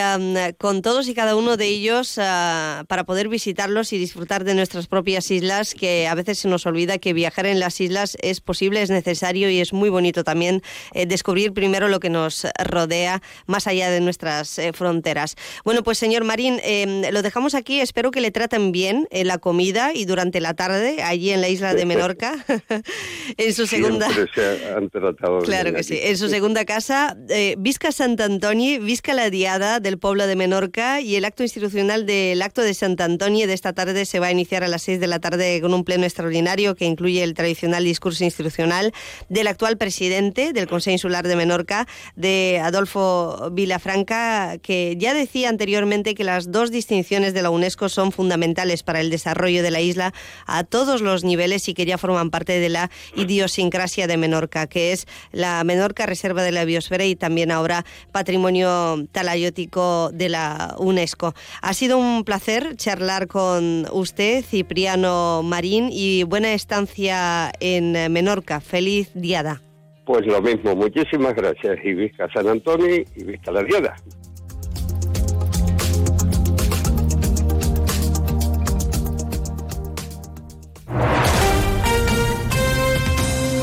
con 0.57 0.81
todos 0.81 1.07
y 1.07 1.13
cada 1.13 1.37
uno 1.37 1.55
de 1.55 1.65
ellos, 1.65 2.17
ah, 2.17 2.83
para 2.89 3.05
poder 3.05 3.29
visitarlos 3.29 3.93
y 3.93 3.97
disfrutar 3.97 4.43
de 4.43 4.53
nuestras 4.53 4.87
propias 4.87 5.31
islas, 5.31 5.73
que 5.73 6.05
a 6.05 6.15
veces 6.15 6.39
se 6.39 6.49
nos 6.49 6.65
olvida 6.65 6.97
que 6.97 7.13
viajar 7.13 7.45
en 7.45 7.61
las 7.61 7.79
islas 7.79 8.17
es 8.21 8.41
posible, 8.41 8.81
es 8.81 8.89
necesario 8.89 9.49
y 9.49 9.61
es 9.61 9.71
muy 9.71 9.87
bonito 9.89 10.25
también 10.25 10.61
eh, 10.93 11.05
descubrir 11.05 11.53
primero 11.53 11.87
lo 11.87 12.01
que 12.01 12.09
nos 12.09 12.45
rodea 12.61 13.21
más 13.45 13.67
allá 13.67 13.89
de 13.89 14.01
nuestras 14.01 14.59
eh, 14.59 14.73
fronteras. 14.73 15.37
Bueno, 15.63 15.83
pues 15.83 15.97
señor 15.97 16.25
Marín, 16.25 16.59
em, 16.61 17.03
lo 17.09 17.21
dejamos 17.21 17.55
aquí, 17.55 17.79
espero 17.79 18.11
que 18.11 18.19
le 18.19 18.31
traten 18.31 18.73
bien 18.73 19.07
en 19.11 19.27
la 19.27 19.37
comida 19.37 19.93
y 19.93 20.03
durante 20.03 20.41
la 20.41 20.55
tarde 20.55 21.01
allí 21.03 21.29
en 21.29 21.39
la 21.39 21.47
isla 21.47 21.73
de 21.73 21.85
Menorca, 21.85 22.33
en 23.37 23.53
su 23.53 23.65
segunda... 23.65 24.09
Se 24.35 24.73
han 24.75 24.89
tratado 24.89 25.39
claro 25.39 25.71
que 25.71 25.83
sí, 25.83 25.97
en 26.03 26.17
su 26.17 26.27
segunda 26.27 26.65
casa 26.65 26.96
cosa, 26.97 27.17
eh, 27.29 27.55
visca 27.57 27.91
Sant 27.91 28.19
Antoni, 28.21 28.79
visca 28.79 29.13
la 29.13 29.29
diada 29.29 29.79
del 29.79 29.97
pueblo 29.97 30.27
de 30.27 30.35
Menorca 30.35 31.01
y 31.01 31.15
el 31.15 31.25
acto 31.25 31.43
institucional 31.43 32.05
del 32.05 32.41
acto 32.41 32.61
de 32.61 32.73
Sant 32.73 32.99
Antoni 33.01 33.45
de 33.45 33.53
esta 33.53 33.73
tarde 33.73 34.05
se 34.05 34.19
va 34.19 34.27
a 34.27 34.31
iniciar 34.31 34.63
a 34.63 34.67
las 34.67 34.83
6 34.83 34.99
de 34.99 35.07
la 35.07 35.19
tarde 35.19 35.61
con 35.61 35.73
un 35.73 35.83
pleno 35.83 36.05
extraordinario 36.05 36.75
que 36.75 36.85
incluye 36.85 37.23
el 37.23 37.33
tradicional 37.33 37.83
discurso 37.83 38.23
institucional 38.23 38.93
del 39.29 39.47
actual 39.47 39.77
presidente 39.77 40.53
del 40.53 40.67
Consejo 40.67 40.93
Insular 40.93 41.27
de 41.27 41.35
Menorca, 41.35 41.87
de 42.15 42.61
Adolfo 42.63 43.49
Vilafranca, 43.51 44.57
que 44.59 44.95
ya 44.97 45.13
decía 45.13 45.49
anteriormente 45.49 46.15
que 46.15 46.23
las 46.23 46.51
dos 46.51 46.71
distinciones 46.71 47.33
de 47.33 47.41
la 47.41 47.49
UNESCO 47.49 47.89
son 47.89 48.11
fundamentales 48.11 48.83
para 48.83 49.01
el 49.01 49.09
desarrollo 49.09 49.61
de 49.61 49.71
la 49.71 49.81
isla 49.81 50.13
a 50.45 50.63
todos 50.63 51.01
los 51.01 51.23
niveles 51.23 51.67
y 51.67 51.73
que 51.73 51.85
ya 51.85 51.97
forman 51.97 52.29
parte 52.29 52.59
de 52.59 52.69
la 52.69 52.89
idiosincrasia 53.15 54.07
de 54.07 54.17
Menorca, 54.17 54.67
que 54.67 54.91
es 54.91 55.05
la 55.31 55.63
Menorca 55.63 56.05
Reserva 56.05 56.43
de 56.43 56.51
la 56.51 56.65
Biosfera 56.77 57.05
y 57.05 57.15
también 57.15 57.51
ahora 57.51 57.83
Patrimonio 58.11 59.05
Talayótico 59.11 60.11
de 60.13 60.29
la 60.29 60.75
UNESCO. 60.77 61.33
Ha 61.61 61.73
sido 61.73 61.97
un 61.97 62.23
placer 62.23 62.75
charlar 62.75 63.27
con 63.27 63.87
usted, 63.91 64.45
Cipriano 64.45 65.41
Marín, 65.43 65.89
y 65.91 66.23
buena 66.23 66.53
estancia 66.53 67.51
en 67.59 68.11
Menorca. 68.13 68.61
Feliz 68.61 69.09
diada. 69.15 69.61
Pues 70.05 70.25
lo 70.25 70.41
mismo, 70.41 70.75
muchísimas 70.75 71.33
gracias. 71.33 71.77
Y 71.83 71.93
vista 71.93 72.27
San 72.33 72.47
Antonio 72.47 73.03
y 73.15 73.23
vista 73.23 73.51
la 73.51 73.63
diada. 73.63 73.95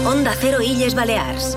Onda 0.06 0.34
Cero 0.38 0.58
Illes 0.60 0.94
Balears. 0.94 1.56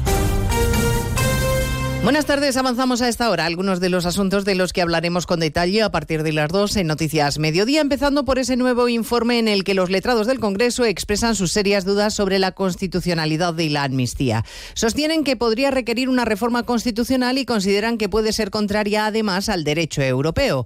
Buenas 2.03 2.25
tardes, 2.25 2.57
avanzamos 2.57 3.03
a 3.03 3.07
esta 3.07 3.29
hora 3.29 3.45
algunos 3.45 3.79
de 3.79 3.89
los 3.89 4.07
asuntos 4.07 4.43
de 4.43 4.55
los 4.55 4.73
que 4.73 4.81
hablaremos 4.81 5.27
con 5.27 5.39
detalle 5.39 5.83
a 5.83 5.91
partir 5.91 6.23
de 6.23 6.33
las 6.33 6.49
dos 6.49 6.75
en 6.75 6.87
Noticias 6.87 7.37
Mediodía, 7.37 7.79
empezando 7.79 8.25
por 8.25 8.39
ese 8.39 8.57
nuevo 8.57 8.89
informe 8.89 9.37
en 9.37 9.47
el 9.47 9.63
que 9.63 9.75
los 9.75 9.91
letrados 9.91 10.25
del 10.25 10.39
Congreso 10.39 10.83
expresan 10.83 11.35
sus 11.35 11.51
serias 11.51 11.85
dudas 11.85 12.15
sobre 12.15 12.39
la 12.39 12.53
constitucionalidad 12.53 13.53
de 13.53 13.69
la 13.69 13.83
amnistía. 13.83 14.43
Sostienen 14.73 15.23
que 15.23 15.35
podría 15.35 15.69
requerir 15.69 16.09
una 16.09 16.25
reforma 16.25 16.63
constitucional 16.63 17.37
y 17.37 17.45
consideran 17.45 17.99
que 17.99 18.09
puede 18.09 18.33
ser 18.33 18.49
contraria 18.49 19.05
además 19.05 19.47
al 19.47 19.63
derecho 19.63 20.01
europeo. 20.01 20.65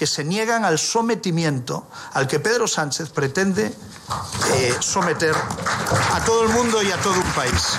que 0.00 0.06
se 0.06 0.24
niegan 0.24 0.64
al 0.64 0.78
sometimiento 0.78 1.86
al 2.14 2.26
que 2.26 2.40
Pedro 2.40 2.66
Sánchez 2.66 3.10
pretende 3.10 3.70
eh, 4.54 4.74
someter 4.80 5.34
a 6.14 6.24
todo 6.24 6.44
el 6.44 6.48
mundo 6.48 6.82
y 6.82 6.90
a 6.90 6.96
todo 7.02 7.20
un 7.20 7.32
país. 7.32 7.76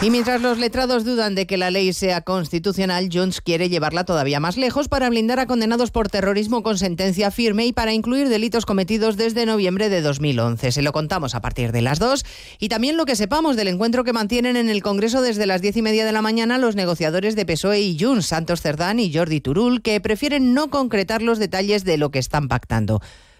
Y 0.00 0.10
mientras 0.10 0.40
los 0.40 0.58
letrados 0.58 1.04
dudan 1.04 1.34
de 1.34 1.48
que 1.48 1.56
la 1.56 1.72
ley 1.72 1.92
sea 1.92 2.20
constitucional, 2.20 3.08
Junts 3.12 3.40
quiere 3.40 3.68
llevarla 3.68 4.04
todavía 4.04 4.38
más 4.38 4.56
lejos 4.56 4.86
para 4.86 5.10
blindar 5.10 5.40
a 5.40 5.46
condenados 5.46 5.90
por 5.90 6.08
terrorismo 6.08 6.62
con 6.62 6.78
sentencia 6.78 7.32
firme 7.32 7.66
y 7.66 7.72
para 7.72 7.92
incluir 7.92 8.28
delitos 8.28 8.64
cometidos 8.64 9.16
desde 9.16 9.44
noviembre 9.44 9.88
de 9.88 10.00
2011. 10.00 10.70
Se 10.70 10.82
lo 10.82 10.92
contamos 10.92 11.34
a 11.34 11.40
partir 11.40 11.72
de 11.72 11.82
las 11.82 11.98
dos 11.98 12.24
y 12.60 12.68
también 12.68 12.96
lo 12.96 13.06
que 13.06 13.16
sepamos 13.16 13.56
del 13.56 13.66
encuentro 13.66 14.04
que 14.04 14.12
mantienen 14.12 14.56
en 14.56 14.68
el 14.68 14.84
Congreso 14.84 15.20
desde 15.20 15.46
las 15.46 15.62
diez 15.62 15.76
y 15.76 15.82
media 15.82 16.06
de 16.06 16.12
la 16.12 16.22
mañana 16.22 16.58
los 16.58 16.76
negociadores 16.76 17.34
de 17.34 17.44
PSOE 17.44 17.80
y 17.80 17.98
Junts, 17.98 18.26
Santos 18.26 18.60
Cerdán 18.60 19.00
y 19.00 19.12
Jordi 19.12 19.40
Turul, 19.40 19.82
que 19.82 20.00
prefieren 20.00 20.54
no 20.54 20.70
concretar 20.70 21.22
los 21.22 21.40
detalles 21.40 21.82
de 21.82 21.98
lo 21.98 22.12
que 22.12 22.20
están 22.20 22.46
pactando 22.46 23.00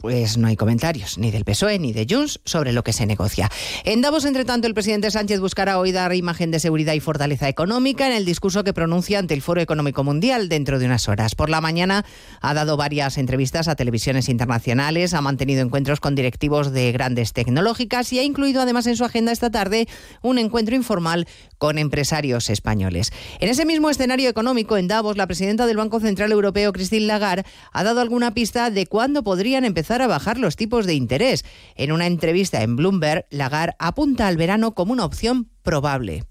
pues 0.00 0.38
no 0.38 0.48
hay 0.48 0.56
comentarios 0.56 1.18
ni 1.18 1.30
del 1.30 1.44
PSOE 1.44 1.78
ni 1.78 1.92
de 1.92 2.06
Junts 2.08 2.40
sobre 2.44 2.72
lo 2.72 2.82
que 2.82 2.92
se 2.92 3.06
negocia. 3.06 3.50
En 3.84 4.00
Davos, 4.00 4.24
entre 4.24 4.44
tanto, 4.44 4.66
el 4.66 4.74
presidente 4.74 5.10
Sánchez 5.10 5.40
buscará 5.40 5.78
hoy 5.78 5.92
dar 5.92 6.14
imagen 6.14 6.50
de 6.50 6.60
seguridad 6.60 6.94
y 6.94 7.00
fortaleza 7.00 7.48
económica 7.48 8.06
en 8.06 8.12
el 8.12 8.24
discurso 8.24 8.64
que 8.64 8.72
pronuncia 8.72 9.18
ante 9.18 9.34
el 9.34 9.42
Foro 9.42 9.60
Económico 9.60 10.02
Mundial 10.04 10.48
dentro 10.48 10.78
de 10.78 10.86
unas 10.86 11.08
horas. 11.08 11.34
Por 11.34 11.50
la 11.50 11.60
mañana 11.60 12.04
ha 12.40 12.54
dado 12.54 12.76
varias 12.76 13.18
entrevistas 13.18 13.68
a 13.68 13.76
televisiones 13.76 14.28
internacionales, 14.28 15.14
ha 15.14 15.20
mantenido 15.20 15.62
encuentros 15.62 16.00
con 16.00 16.14
directivos 16.14 16.72
de 16.72 16.92
grandes 16.92 17.32
tecnológicas 17.32 18.12
y 18.12 18.18
ha 18.18 18.22
incluido 18.22 18.62
además 18.62 18.86
en 18.86 18.96
su 18.96 19.04
agenda 19.04 19.32
esta 19.32 19.50
tarde 19.50 19.86
un 20.22 20.38
encuentro 20.38 20.74
informal 20.74 21.26
con 21.60 21.76
empresarios 21.76 22.48
españoles. 22.48 23.12
En 23.38 23.50
ese 23.50 23.66
mismo 23.66 23.90
escenario 23.90 24.30
económico, 24.30 24.78
en 24.78 24.88
Davos, 24.88 25.18
la 25.18 25.26
presidenta 25.26 25.66
del 25.66 25.76
Banco 25.76 26.00
Central 26.00 26.32
Europeo, 26.32 26.72
Christine 26.72 27.04
Lagarde, 27.04 27.44
ha 27.70 27.84
dado 27.84 28.00
alguna 28.00 28.32
pista 28.32 28.70
de 28.70 28.86
cuándo 28.86 29.22
podrían 29.22 29.66
empezar 29.66 30.00
a 30.00 30.06
bajar 30.06 30.38
los 30.38 30.56
tipos 30.56 30.86
de 30.86 30.94
interés. 30.94 31.44
En 31.76 31.92
una 31.92 32.06
entrevista 32.06 32.62
en 32.62 32.76
Bloomberg, 32.76 33.26
Lagarde 33.28 33.76
apunta 33.78 34.26
al 34.26 34.38
verano 34.38 34.72
como 34.72 34.94
una 34.94 35.04
opción 35.04 35.50
probable. 35.62 36.24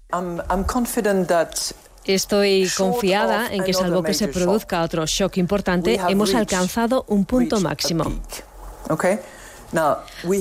Estoy 2.04 2.68
confiada 2.76 3.54
en 3.54 3.62
que 3.62 3.72
salvo 3.72 4.02
que 4.02 4.14
se 4.14 4.26
produzca 4.26 4.82
otro 4.82 5.06
shock 5.06 5.36
importante, 5.36 6.00
hemos 6.08 6.34
alcanzado 6.34 7.04
un 7.06 7.24
punto 7.24 7.60
máximo. 7.60 8.20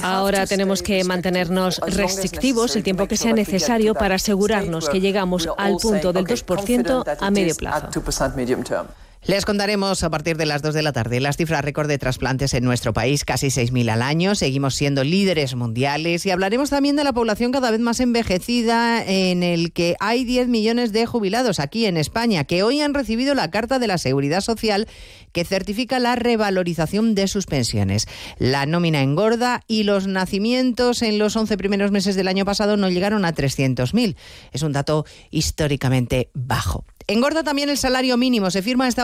Ahora 0.02 0.46
tenemos 0.48 0.82
que 0.82 1.04
mantenernos 1.04 1.80
restrictivos 1.80 2.76
el 2.76 2.84
tiempo 2.84 3.08
que 3.08 3.18
sea 3.18 3.34
necesario 3.34 3.94
para 3.94 4.16
asegurarnos 4.16 4.90
que 4.90 5.00
llegamos 5.00 5.48
al 5.58 5.78
punto 5.78 6.14
del 6.14 6.26
2% 6.26 7.18
a 7.20 7.32
medio 7.32 7.56
plazo. 7.56 7.88
Les 9.26 9.46
contaremos 9.46 10.02
a 10.04 10.10
partir 10.10 10.38
de 10.38 10.46
las 10.46 10.62
2 10.62 10.74
de 10.74 10.82
la 10.82 10.94
tarde 10.94 11.20
las 11.20 11.36
cifras 11.36 11.64
récord 11.64 11.90
de 11.90 11.98
trasplantes 11.98 12.54
en 12.54 12.64
nuestro 12.64 12.94
país, 12.94 13.26
casi 13.26 13.48
6.000 13.48 13.92
al 13.92 14.02
año. 14.02 14.34
Seguimos 14.34 14.76
siendo 14.76 15.04
líderes 15.04 15.56
mundiales 15.56 16.26
y 16.26 16.32
hablaremos 16.32 16.70
también 16.70 16.96
de 16.96 17.04
la 17.04 17.12
población 17.12 17.52
cada 17.52 17.70
vez 17.70 17.82
más 17.82 18.00
envejecida 18.00 19.04
en 19.06 19.44
el 19.44 19.74
que 19.74 19.98
hay 20.00 20.24
10 20.24 20.48
millones 20.48 20.94
de 20.94 21.06
jubilados 21.06 21.60
aquí 21.60 21.86
en 21.86 21.98
España 21.98 22.46
que 22.46 22.64
hoy 22.64 22.80
han 22.80 22.94
recibido 22.94 23.36
la 23.36 23.52
Carta 23.52 23.78
de 23.78 23.88
la 23.88 23.98
Seguridad 23.98 24.40
Social 24.40 24.88
que 25.34 25.44
certifica 25.44 26.00
la 26.00 26.16
revalorización 26.16 27.14
de 27.14 27.28
sus 27.28 27.46
pensiones. 27.46 28.08
La 28.38 28.66
nómina 28.66 29.02
engorda 29.02 29.64
y 29.68 29.84
los 29.84 30.08
nacimientos 30.08 31.02
en 31.02 31.20
los 31.20 31.36
11 31.36 31.58
primeros 31.58 31.92
meses 31.92 32.16
del 32.16 32.30
año 32.30 32.46
pasado 32.46 32.78
no 32.78 32.90
llegaron 32.90 33.26
a 33.26 33.36
300.000. 33.36 34.16
Es 34.54 34.64
un 34.64 34.72
dato 34.72 35.06
históricamente 35.30 36.30
bajo. 36.34 36.86
Engorda 37.10 37.42
también 37.42 37.70
el 37.70 37.78
salario 37.80 38.18
mínimo. 38.18 38.52
Se 38.52 38.62
firma 38.62 38.86
hasta 38.86 39.04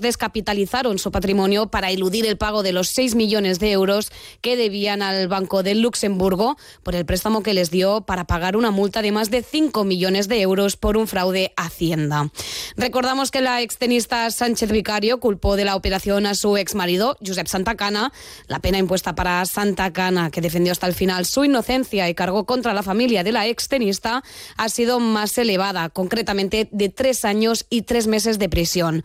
descapitalizaron 0.00 0.98
su 0.98 1.10
patrimonio 1.10 1.68
para 1.68 1.90
eludir 1.90 2.26
el 2.26 2.36
pago 2.36 2.62
de 2.62 2.72
los 2.72 2.88
6 2.88 3.14
millones 3.14 3.58
de 3.58 3.72
euros 3.72 4.10
que 4.40 4.56
debían 4.56 5.02
al 5.02 5.28
Banco 5.28 5.62
de 5.62 5.74
Luxemburgo 5.74 6.56
por 6.82 6.94
el 6.94 7.06
préstamo 7.06 7.42
que 7.42 7.54
les 7.54 7.70
dio 7.70 8.02
para 8.02 8.26
pagar 8.26 8.56
una 8.56 8.70
multa 8.70 9.02
de 9.02 9.12
más 9.12 9.30
de 9.30 9.42
5 9.42 9.84
millones 9.84 10.28
de 10.28 10.40
euros 10.40 10.76
por 10.76 10.96
un 10.96 11.08
fraude 11.08 11.52
a 11.56 11.66
Hacienda. 11.66 12.30
Recordamos 12.76 13.30
que 13.30 13.40
la 13.40 13.62
extenista 13.62 14.30
Sánchez 14.30 14.70
Vicario 14.70 15.20
culpó 15.20 15.56
de 15.56 15.64
la 15.64 15.76
operación 15.76 16.26
a 16.26 16.34
su 16.34 16.56
exmarido, 16.56 17.16
Josep 17.24 17.46
Santacana. 17.46 18.12
La 18.46 18.60
pena 18.60 18.78
impuesta 18.78 19.14
para 19.14 19.44
Santacana, 19.46 20.30
que 20.30 20.40
defendió 20.40 20.72
hasta 20.72 20.86
el 20.86 20.94
final 20.94 21.26
su 21.26 21.44
inocencia 21.44 22.08
y 22.08 22.14
cargó 22.14 22.46
contra 22.46 22.74
la 22.74 22.82
familia 22.82 23.24
de 23.24 23.32
la 23.32 23.46
extenista, 23.46 24.22
ha 24.56 24.68
sido 24.68 25.00
más 25.00 25.36
elevada, 25.38 25.88
concretamente 25.88 26.68
de 26.70 26.88
tres 26.88 27.24
años 27.24 27.66
y 27.70 27.82
tres 27.82 28.06
meses 28.06 28.38
de 28.38 28.48
prisión. 28.48 29.04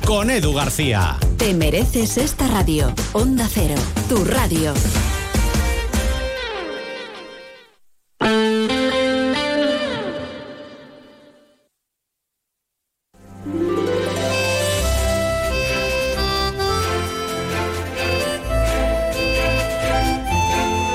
Con 0.11 0.29
Edu 0.29 0.51
García. 0.51 1.17
Te 1.37 1.53
mereces 1.53 2.17
esta 2.17 2.45
radio. 2.49 2.93
Onda 3.13 3.47
Cero, 3.49 3.75
tu 4.09 4.25
radio. 4.25 4.73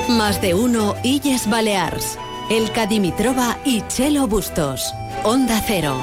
Más 0.09 0.39
de 0.43 0.53
uno 0.53 0.93
Illes 1.01 1.49
Balears. 1.49 2.19
El 2.51 2.71
Cadimitrova 2.71 3.57
y 3.65 3.81
Chelo 3.87 4.27
Bustos. 4.27 4.93
Onda 5.23 5.59
Cero. 5.65 5.99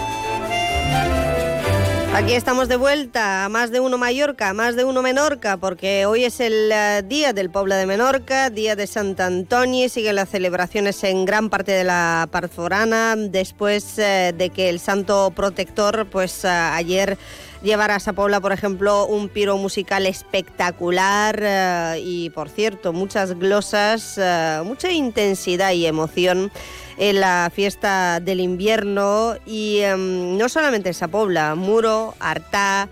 Aquí 2.14 2.34
estamos 2.34 2.68
de 2.68 2.76
vuelta 2.76 3.44
a 3.44 3.48
más 3.48 3.72
de 3.72 3.80
uno 3.80 3.98
Mallorca, 3.98 4.50
a 4.50 4.54
más 4.54 4.76
de 4.76 4.84
uno 4.84 5.02
Menorca, 5.02 5.56
porque 5.56 6.06
hoy 6.06 6.24
es 6.24 6.38
el 6.38 6.70
eh, 6.70 7.02
día 7.04 7.32
del 7.32 7.50
pueblo 7.50 7.74
de 7.74 7.86
Menorca, 7.86 8.50
día 8.50 8.76
de 8.76 8.86
Sant 8.86 9.18
Antoni, 9.18 9.88
siguen 9.88 10.14
las 10.14 10.28
celebraciones 10.28 11.02
en 11.02 11.24
gran 11.24 11.50
parte 11.50 11.72
de 11.72 11.82
la 11.82 12.28
Parforana, 12.30 13.16
después 13.16 13.98
eh, 13.98 14.32
de 14.32 14.50
que 14.50 14.68
el 14.68 14.78
santo 14.78 15.32
protector, 15.34 16.06
pues 16.06 16.44
eh, 16.44 16.48
ayer 16.48 17.18
llevara 17.64 17.96
a 17.96 18.00
Sa 18.00 18.12
Pobla, 18.12 18.40
por 18.40 18.52
ejemplo, 18.52 19.06
un 19.06 19.28
piro 19.28 19.56
musical 19.56 20.06
espectacular 20.06 21.40
eh, 21.42 22.02
y, 22.04 22.30
por 22.30 22.48
cierto, 22.48 22.92
muchas 22.92 23.36
glosas, 23.36 24.18
eh, 24.18 24.60
mucha 24.64 24.92
intensidad 24.92 25.72
y 25.72 25.86
emoción 25.86 26.52
en 26.97 27.20
la 27.20 27.51
fiesta 27.55 28.20
del 28.20 28.40
invierno 28.40 29.34
y 29.47 29.80
em, 29.80 30.36
no 30.36 30.49
solamente 30.49 30.90
en 30.90 30.95
Sa 30.95 31.09
Pobla, 31.09 31.55
Muro, 31.55 32.14
Artá, 32.20 32.88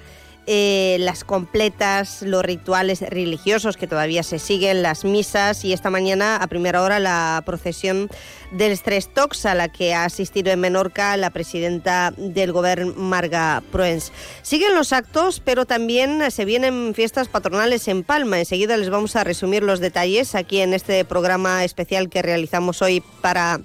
eh, 0.48 0.96
las 0.98 1.22
completas, 1.22 2.20
los 2.22 2.44
rituales 2.44 3.00
religiosos 3.00 3.76
que 3.76 3.86
todavía 3.86 4.24
se 4.24 4.40
siguen, 4.40 4.82
las 4.82 5.04
misas 5.04 5.64
y 5.64 5.72
esta 5.72 5.88
mañana 5.88 6.34
a 6.34 6.48
primera 6.48 6.82
hora 6.82 6.98
la 6.98 7.44
procesión 7.46 8.10
del 8.50 8.76
Tox 9.14 9.46
a 9.46 9.54
la 9.54 9.68
que 9.68 9.94
ha 9.94 10.04
asistido 10.04 10.50
en 10.50 10.58
Menorca 10.58 11.16
la 11.16 11.30
presidenta 11.30 12.12
del 12.16 12.50
gobierno 12.50 12.92
Marga 12.96 13.62
Proens. 13.70 14.10
Siguen 14.42 14.74
los 14.74 14.92
actos, 14.92 15.38
pero 15.38 15.64
también 15.64 16.28
se 16.32 16.44
vienen 16.44 16.92
fiestas 16.92 17.28
patronales 17.28 17.86
en 17.86 18.02
Palma. 18.02 18.40
Enseguida 18.40 18.76
les 18.76 18.90
vamos 18.90 19.14
a 19.14 19.22
resumir 19.22 19.62
los 19.62 19.78
detalles 19.78 20.34
aquí 20.34 20.58
en 20.58 20.74
este 20.74 21.04
programa 21.04 21.62
especial 21.62 22.08
que 22.08 22.20
realizamos 22.20 22.82
hoy 22.82 23.00
para 23.20 23.60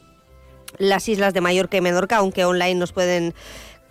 las 0.77 1.07
islas 1.09 1.33
de 1.33 1.41
Mallorca 1.41 1.77
y 1.77 1.81
Menorca, 1.81 2.17
aunque 2.17 2.45
online 2.45 2.75
nos 2.75 2.91
pueden 2.91 3.33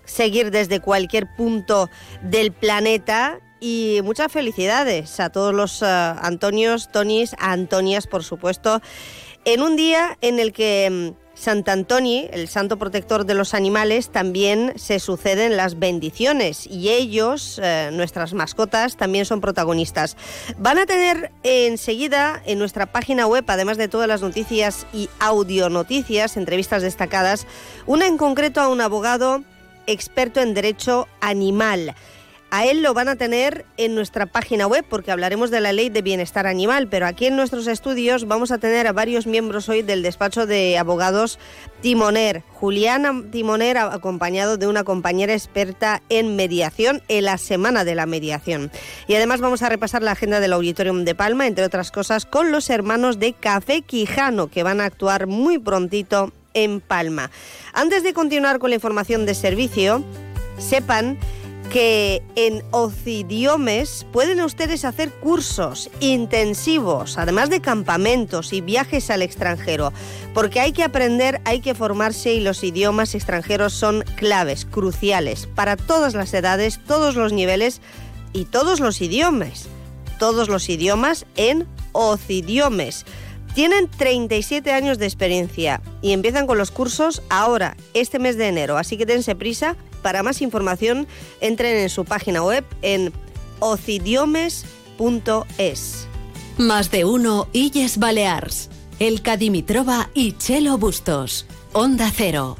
seguir 0.04 0.50
desde 0.50 0.80
cualquier 0.80 1.26
punto 1.36 1.90
del 2.22 2.52
planeta. 2.52 3.40
Y 3.58 4.00
muchas 4.04 4.30
felicidades 4.30 5.18
a 5.18 5.30
todos 5.30 5.54
los 5.54 5.80
uh, 5.80 5.86
Antonios, 6.20 6.92
Tonis, 6.92 7.34
Antonias, 7.38 8.06
por 8.06 8.22
supuesto, 8.22 8.82
en 9.46 9.62
un 9.62 9.76
día 9.76 10.18
en 10.20 10.38
el 10.38 10.52
que 10.52 11.14
um, 11.36 11.42
Sant 11.46 11.68
Antoni, 11.68 12.28
el 12.32 12.48
santo 12.48 12.78
protector 12.78 13.26
de 13.26 13.34
los 13.34 13.54
animales, 13.54 14.08
también 14.08 14.72
se 14.76 14.98
suceden 14.98 15.56
las 15.56 15.78
bendiciones 15.78 16.66
y 16.66 16.88
ellos, 16.88 17.60
eh, 17.62 17.90
nuestras 17.92 18.32
mascotas, 18.32 18.96
también 18.96 19.26
son 19.26 19.40
protagonistas. 19.40 20.16
Van 20.58 20.78
a 20.78 20.86
tener 20.86 21.30
enseguida 21.42 22.42
en 22.46 22.58
nuestra 22.58 22.86
página 22.86 23.26
web, 23.26 23.44
además 23.46 23.76
de 23.76 23.88
todas 23.88 24.08
las 24.08 24.22
noticias 24.22 24.86
y 24.92 25.08
audio 25.20 25.68
noticias, 25.68 26.36
entrevistas 26.36 26.82
destacadas, 26.82 27.46
una 27.86 28.06
en 28.06 28.16
concreto 28.16 28.60
a 28.60 28.68
un 28.68 28.80
abogado 28.80 29.44
experto 29.86 30.40
en 30.40 30.54
derecho 30.54 31.06
animal. 31.20 31.94
A 32.56 32.64
él 32.64 32.80
lo 32.80 32.94
van 32.94 33.08
a 33.08 33.16
tener 33.16 33.66
en 33.76 33.94
nuestra 33.94 34.24
página 34.24 34.66
web 34.66 34.82
porque 34.88 35.12
hablaremos 35.12 35.50
de 35.50 35.60
la 35.60 35.74
ley 35.74 35.90
de 35.90 36.00
bienestar 36.00 36.46
animal, 36.46 36.88
pero 36.88 37.04
aquí 37.04 37.26
en 37.26 37.36
nuestros 37.36 37.66
estudios 37.66 38.26
vamos 38.26 38.50
a 38.50 38.56
tener 38.56 38.86
a 38.86 38.94
varios 38.94 39.26
miembros 39.26 39.68
hoy 39.68 39.82
del 39.82 40.02
despacho 40.02 40.46
de 40.46 40.78
abogados 40.78 41.38
Timoner. 41.82 42.44
Juliana 42.54 43.12
Timoner 43.30 43.76
acompañado 43.76 44.56
de 44.56 44.68
una 44.68 44.84
compañera 44.84 45.34
experta 45.34 46.00
en 46.08 46.34
mediación 46.34 47.02
en 47.08 47.26
la 47.26 47.36
Semana 47.36 47.84
de 47.84 47.94
la 47.94 48.06
Mediación. 48.06 48.70
Y 49.06 49.16
además 49.16 49.42
vamos 49.42 49.60
a 49.60 49.68
repasar 49.68 50.02
la 50.02 50.12
agenda 50.12 50.40
del 50.40 50.54
Auditorium 50.54 51.04
de 51.04 51.14
Palma, 51.14 51.46
entre 51.46 51.66
otras 51.66 51.90
cosas, 51.90 52.24
con 52.24 52.52
los 52.52 52.70
hermanos 52.70 53.18
de 53.18 53.34
Café 53.34 53.82
Quijano 53.82 54.46
que 54.46 54.62
van 54.62 54.80
a 54.80 54.86
actuar 54.86 55.26
muy 55.26 55.58
prontito 55.58 56.32
en 56.54 56.80
Palma. 56.80 57.30
Antes 57.74 58.02
de 58.02 58.14
continuar 58.14 58.60
con 58.60 58.70
la 58.70 58.76
información 58.76 59.26
de 59.26 59.34
servicio, 59.34 60.02
sepan 60.56 61.18
que 61.70 62.22
en 62.36 62.62
Ocidiomes 62.70 64.06
pueden 64.12 64.40
ustedes 64.40 64.84
hacer 64.84 65.10
cursos 65.10 65.90
intensivos, 66.00 67.18
además 67.18 67.50
de 67.50 67.60
campamentos 67.60 68.52
y 68.52 68.60
viajes 68.60 69.10
al 69.10 69.22
extranjero, 69.22 69.92
porque 70.34 70.60
hay 70.60 70.72
que 70.72 70.84
aprender, 70.84 71.40
hay 71.44 71.60
que 71.60 71.74
formarse 71.74 72.34
y 72.34 72.40
los 72.40 72.62
idiomas 72.64 73.14
extranjeros 73.14 73.72
son 73.72 74.04
claves, 74.16 74.64
cruciales, 74.64 75.46
para 75.54 75.76
todas 75.76 76.14
las 76.14 76.32
edades, 76.34 76.80
todos 76.86 77.16
los 77.16 77.32
niveles 77.32 77.80
y 78.32 78.44
todos 78.44 78.80
los 78.80 79.00
idiomas. 79.00 79.68
Todos 80.18 80.48
los 80.48 80.68
idiomas 80.68 81.26
en 81.36 81.66
Ocidiomes. 81.92 83.04
Tienen 83.54 83.88
37 83.88 84.70
años 84.72 84.98
de 84.98 85.06
experiencia 85.06 85.80
y 86.02 86.12
empiezan 86.12 86.46
con 86.46 86.58
los 86.58 86.70
cursos 86.70 87.22
ahora, 87.30 87.76
este 87.94 88.18
mes 88.18 88.36
de 88.36 88.48
enero, 88.48 88.76
así 88.76 88.98
que 88.98 89.06
dense 89.06 89.34
prisa. 89.34 89.76
Para 90.06 90.22
más 90.22 90.40
información, 90.40 91.08
entren 91.40 91.78
en 91.78 91.90
su 91.90 92.04
página 92.04 92.40
web 92.44 92.64
en 92.82 93.12
ocidiomes.com 93.58 94.76
illes.es. 94.98 96.08
Más 96.58 96.90
de 96.90 97.04
uno 97.04 97.48
Illes 97.52 97.98
Balears. 97.98 98.70
El 98.98 99.22
Cadimitrova 99.22 100.10
y 100.14 100.32
Chelo 100.32 100.78
Bustos. 100.78 101.46
Onda 101.72 102.10
Cero. 102.14 102.56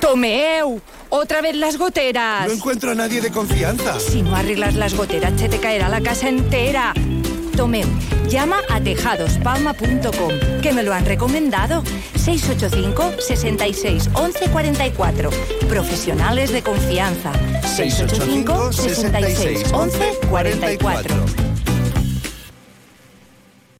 ¡Tomeu! 0.00 0.80
¡Otra 1.10 1.40
vez 1.40 1.54
las 1.54 1.76
goteras! 1.76 2.48
No 2.48 2.54
encuentro 2.54 2.90
a 2.90 2.94
nadie 2.94 3.20
de 3.20 3.30
confianza. 3.30 4.00
Si 4.00 4.22
no 4.22 4.34
arreglas 4.34 4.74
las 4.74 4.94
goteras, 4.94 5.38
se 5.38 5.48
te 5.48 5.58
caerá 5.58 5.88
la 5.88 6.00
casa 6.00 6.28
entera. 6.28 6.94
Tomeu, 7.60 7.86
llama 8.26 8.62
a 8.70 8.80
tejadospalma.com, 8.80 10.62
que 10.62 10.72
me 10.72 10.82
lo 10.82 10.94
han 10.94 11.04
recomendado. 11.04 11.82
685 12.14 13.20
66 13.20 14.08
11 14.14 14.48
44. 14.48 15.28
Profesionales 15.68 16.52
de 16.52 16.62
confianza. 16.62 17.32
685 17.76 18.72
66 18.72 19.72
11 19.74 20.12
44. 20.30 21.49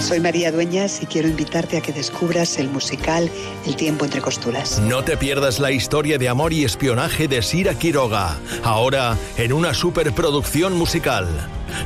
soy 0.00 0.20
María 0.20 0.50
Dueñas 0.50 1.02
y 1.02 1.06
quiero 1.06 1.28
invitarte 1.28 1.76
a 1.76 1.80
que 1.80 1.92
descubras 1.92 2.58
el 2.58 2.68
musical 2.68 3.30
El 3.66 3.76
tiempo 3.76 4.04
entre 4.04 4.20
costuras. 4.20 4.80
No 4.80 5.04
te 5.04 5.16
pierdas 5.16 5.58
la 5.58 5.70
historia 5.72 6.18
de 6.18 6.28
amor 6.28 6.52
y 6.52 6.64
espionaje 6.64 7.28
de 7.28 7.42
Sira 7.42 7.74
Quiroga, 7.74 8.36
ahora 8.64 9.16
en 9.36 9.52
una 9.52 9.74
superproducción 9.74 10.76
musical. 10.76 11.28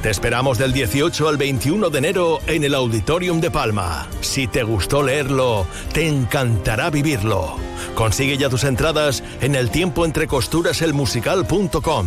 Te 0.03 0.11
esperamos 0.11 0.59
del 0.59 0.73
18 0.73 1.29
al 1.29 1.37
21 1.37 1.91
de 1.91 1.99
enero 1.99 2.39
en 2.47 2.65
el 2.65 2.75
Auditorium 2.75 3.41
de 3.41 3.51
Palma. 3.51 4.09
Si 4.21 4.47
te 4.47 4.63
gustó 4.63 5.03
leerlo, 5.03 5.67
te 5.93 6.07
encantará 6.07 6.91
vivirlo. 6.91 7.57
Consigue 7.95 8.37
ya 8.39 8.49
tus 8.49 8.65
entradas 8.65 9.23
en 9.41 9.55
el 9.55 9.71
tiempo 9.71 10.05
entre 10.05 10.27
costuras 10.27 10.81
elmusical.com. 10.83 12.07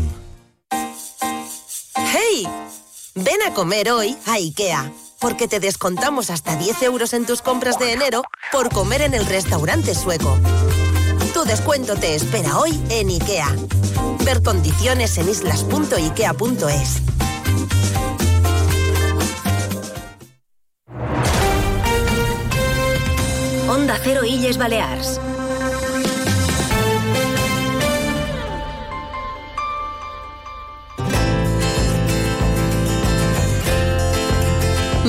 ¡Hey! 1.96 2.48
Ven 3.16 3.42
a 3.48 3.54
comer 3.54 3.92
hoy 3.92 4.16
a 4.26 4.34
IKEA 4.34 4.92
porque 5.20 5.48
te 5.48 5.60
descontamos 5.60 6.30
hasta 6.30 6.56
10 6.56 6.82
euros 6.84 7.14
en 7.14 7.26
tus 7.26 7.42
compras 7.42 7.80
de 7.80 7.94
enero 7.94 8.24
por 8.52 8.70
comer 8.70 9.02
en 9.02 9.14
el 9.14 9.26
restaurante 9.26 9.96
sueco. 9.96 10.38
Tu 11.34 11.44
descuento 11.44 11.96
te 11.96 12.16
espera 12.16 12.58
hoy 12.58 12.80
en 12.90 13.10
IKEA. 13.10 13.56
Ver 14.26 14.42
condiciones 14.42 15.18
en 15.18 15.30
islas.ikea.es. 15.30 17.02
Onda 23.70 24.00
Cero 24.04 24.24
Illes 24.26 24.58
Balears. 24.58 25.20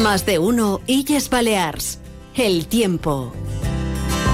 Más 0.02 0.24
de 0.24 0.38
uno 0.38 0.80
Illes 0.86 1.28
Balears. 1.28 1.98
El 2.36 2.68
tiempo. 2.68 3.32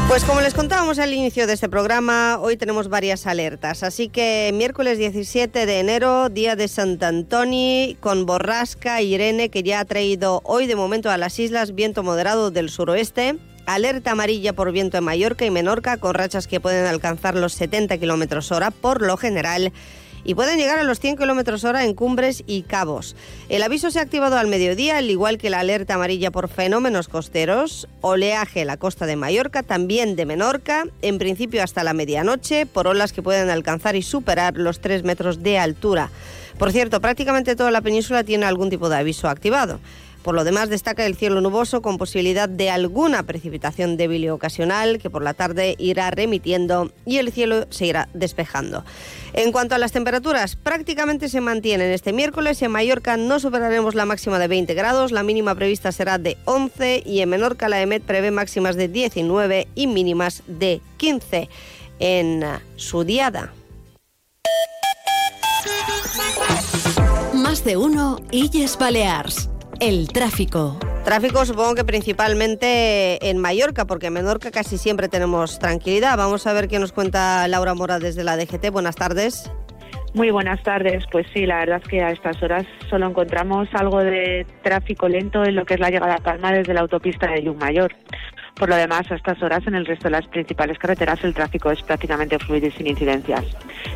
Pues 0.08 0.22
como 0.24 0.42
les 0.42 0.52
contábamos 0.52 0.98
al 0.98 1.14
inicio 1.14 1.46
de 1.46 1.54
este 1.54 1.70
programa, 1.70 2.38
hoy 2.38 2.58
tenemos 2.58 2.88
varias 2.88 3.26
alertas. 3.26 3.82
Así 3.82 4.10
que 4.10 4.50
miércoles 4.52 4.98
17 4.98 5.64
de 5.64 5.80
enero, 5.80 6.28
día 6.28 6.54
de 6.54 6.68
Sant 6.68 7.02
Antoni, 7.02 7.96
con 8.00 8.26
borrasca 8.26 9.00
Irene, 9.00 9.48
que 9.48 9.62
ya 9.62 9.80
ha 9.80 9.84
traído 9.86 10.42
hoy 10.44 10.66
de 10.66 10.76
momento 10.76 11.10
a 11.10 11.16
las 11.16 11.38
islas 11.38 11.74
viento 11.74 12.02
moderado 12.02 12.50
del 12.50 12.68
suroeste. 12.68 13.38
Alerta 13.64 14.10
amarilla 14.10 14.52
por 14.52 14.70
viento 14.70 14.98
en 14.98 15.04
Mallorca 15.04 15.46
y 15.46 15.50
Menorca, 15.50 15.96
con 15.96 16.12
rachas 16.12 16.46
que 16.46 16.60
pueden 16.60 16.84
alcanzar 16.84 17.36
los 17.36 17.54
70 17.54 17.96
kilómetros 17.96 18.52
hora 18.52 18.70
por 18.70 19.00
lo 19.00 19.16
general 19.16 19.72
y 20.24 20.34
pueden 20.34 20.58
llegar 20.58 20.78
a 20.78 20.82
los 20.82 21.00
100 21.00 21.16
km 21.16 21.64
hora 21.64 21.84
en 21.84 21.94
cumbres 21.94 22.42
y 22.46 22.62
cabos. 22.62 23.14
El 23.48 23.62
aviso 23.62 23.90
se 23.90 23.98
ha 23.98 24.02
activado 24.02 24.36
al 24.36 24.48
mediodía, 24.48 24.98
al 24.98 25.10
igual 25.10 25.38
que 25.38 25.50
la 25.50 25.60
alerta 25.60 25.94
amarilla 25.94 26.30
por 26.30 26.48
fenómenos 26.48 27.08
costeros, 27.08 27.88
oleaje 28.00 28.62
en 28.62 28.68
la 28.68 28.76
costa 28.76 29.06
de 29.06 29.16
Mallorca, 29.16 29.62
también 29.62 30.16
de 30.16 30.26
Menorca, 30.26 30.86
en 31.02 31.18
principio 31.18 31.62
hasta 31.62 31.84
la 31.84 31.92
medianoche, 31.92 32.66
por 32.66 32.86
olas 32.86 33.12
que 33.12 33.22
pueden 33.22 33.50
alcanzar 33.50 33.96
y 33.96 34.02
superar 34.02 34.56
los 34.56 34.80
3 34.80 35.04
metros 35.04 35.42
de 35.42 35.58
altura. 35.58 36.10
Por 36.58 36.72
cierto, 36.72 37.00
prácticamente 37.00 37.56
toda 37.56 37.70
la 37.70 37.80
península 37.80 38.24
tiene 38.24 38.46
algún 38.46 38.70
tipo 38.70 38.88
de 38.88 38.96
aviso 38.96 39.28
activado. 39.28 39.80
Por 40.24 40.34
lo 40.34 40.42
demás, 40.42 40.70
destaca 40.70 41.04
el 41.04 41.16
cielo 41.16 41.42
nuboso 41.42 41.82
con 41.82 41.98
posibilidad 41.98 42.48
de 42.48 42.70
alguna 42.70 43.24
precipitación 43.24 43.98
débil 43.98 44.24
y 44.24 44.30
ocasional 44.30 44.98
que 44.98 45.10
por 45.10 45.22
la 45.22 45.34
tarde 45.34 45.76
irá 45.78 46.10
remitiendo 46.10 46.90
y 47.04 47.18
el 47.18 47.30
cielo 47.30 47.66
se 47.68 47.84
irá 47.84 48.08
despejando. 48.14 48.86
En 49.34 49.52
cuanto 49.52 49.74
a 49.74 49.78
las 49.78 49.92
temperaturas, 49.92 50.56
prácticamente 50.56 51.28
se 51.28 51.42
mantienen 51.42 51.90
este 51.90 52.14
miércoles. 52.14 52.62
En 52.62 52.70
Mallorca 52.70 53.18
no 53.18 53.38
superaremos 53.38 53.94
la 53.94 54.06
máxima 54.06 54.38
de 54.38 54.48
20 54.48 54.72
grados, 54.72 55.12
la 55.12 55.22
mínima 55.22 55.54
prevista 55.54 55.92
será 55.92 56.16
de 56.16 56.38
11 56.46 57.02
y 57.04 57.20
en 57.20 57.28
Menorca 57.28 57.68
la 57.68 57.82
EMET 57.82 58.02
prevé 58.02 58.30
máximas 58.30 58.76
de 58.76 58.88
19 58.88 59.68
y 59.74 59.86
mínimas 59.86 60.42
de 60.46 60.80
15. 60.96 61.50
En 61.98 62.42
su 62.76 63.04
diada. 63.04 63.52
Más 67.34 67.62
de 67.62 67.76
uno 67.76 68.20
Illes 68.30 68.78
Balears. 68.78 69.50
El 69.86 70.08
tráfico. 70.08 70.78
Tráfico 71.04 71.44
supongo 71.44 71.74
que 71.74 71.84
principalmente 71.84 73.28
en 73.28 73.36
Mallorca, 73.36 73.84
porque 73.84 74.06
en 74.06 74.14
Menorca 74.14 74.50
casi 74.50 74.78
siempre 74.78 75.10
tenemos 75.10 75.58
tranquilidad. 75.58 76.16
Vamos 76.16 76.46
a 76.46 76.54
ver 76.54 76.68
qué 76.68 76.78
nos 76.78 76.92
cuenta 76.92 77.46
Laura 77.48 77.74
Mora 77.74 77.98
desde 77.98 78.24
la 78.24 78.38
DGT. 78.38 78.70
Buenas 78.70 78.96
tardes. 78.96 79.52
Muy 80.14 80.30
buenas 80.30 80.62
tardes. 80.62 81.04
Pues 81.12 81.26
sí, 81.34 81.44
la 81.44 81.58
verdad 81.58 81.82
es 81.82 81.88
que 81.90 82.00
a 82.00 82.12
estas 82.12 82.42
horas 82.42 82.64
solo 82.88 83.08
encontramos 83.08 83.68
algo 83.74 83.98
de 83.98 84.46
tráfico 84.62 85.06
lento 85.06 85.44
en 85.44 85.54
lo 85.54 85.66
que 85.66 85.74
es 85.74 85.80
la 85.80 85.90
llegada 85.90 86.14
a 86.14 86.22
Palma 86.22 86.50
desde 86.50 86.72
la 86.72 86.80
autopista 86.80 87.26
de 87.26 87.42
Mayor. 87.42 87.94
Por 88.54 88.68
lo 88.68 88.76
demás, 88.76 89.10
a 89.10 89.16
estas 89.16 89.42
horas 89.42 89.66
en 89.66 89.74
el 89.74 89.84
resto 89.84 90.04
de 90.04 90.10
las 90.10 90.26
principales 90.28 90.78
carreteras 90.78 91.18
el 91.24 91.34
tráfico 91.34 91.72
es 91.72 91.82
prácticamente 91.82 92.38
fluido 92.38 92.68
y 92.68 92.70
sin 92.70 92.86
incidencias. 92.86 93.44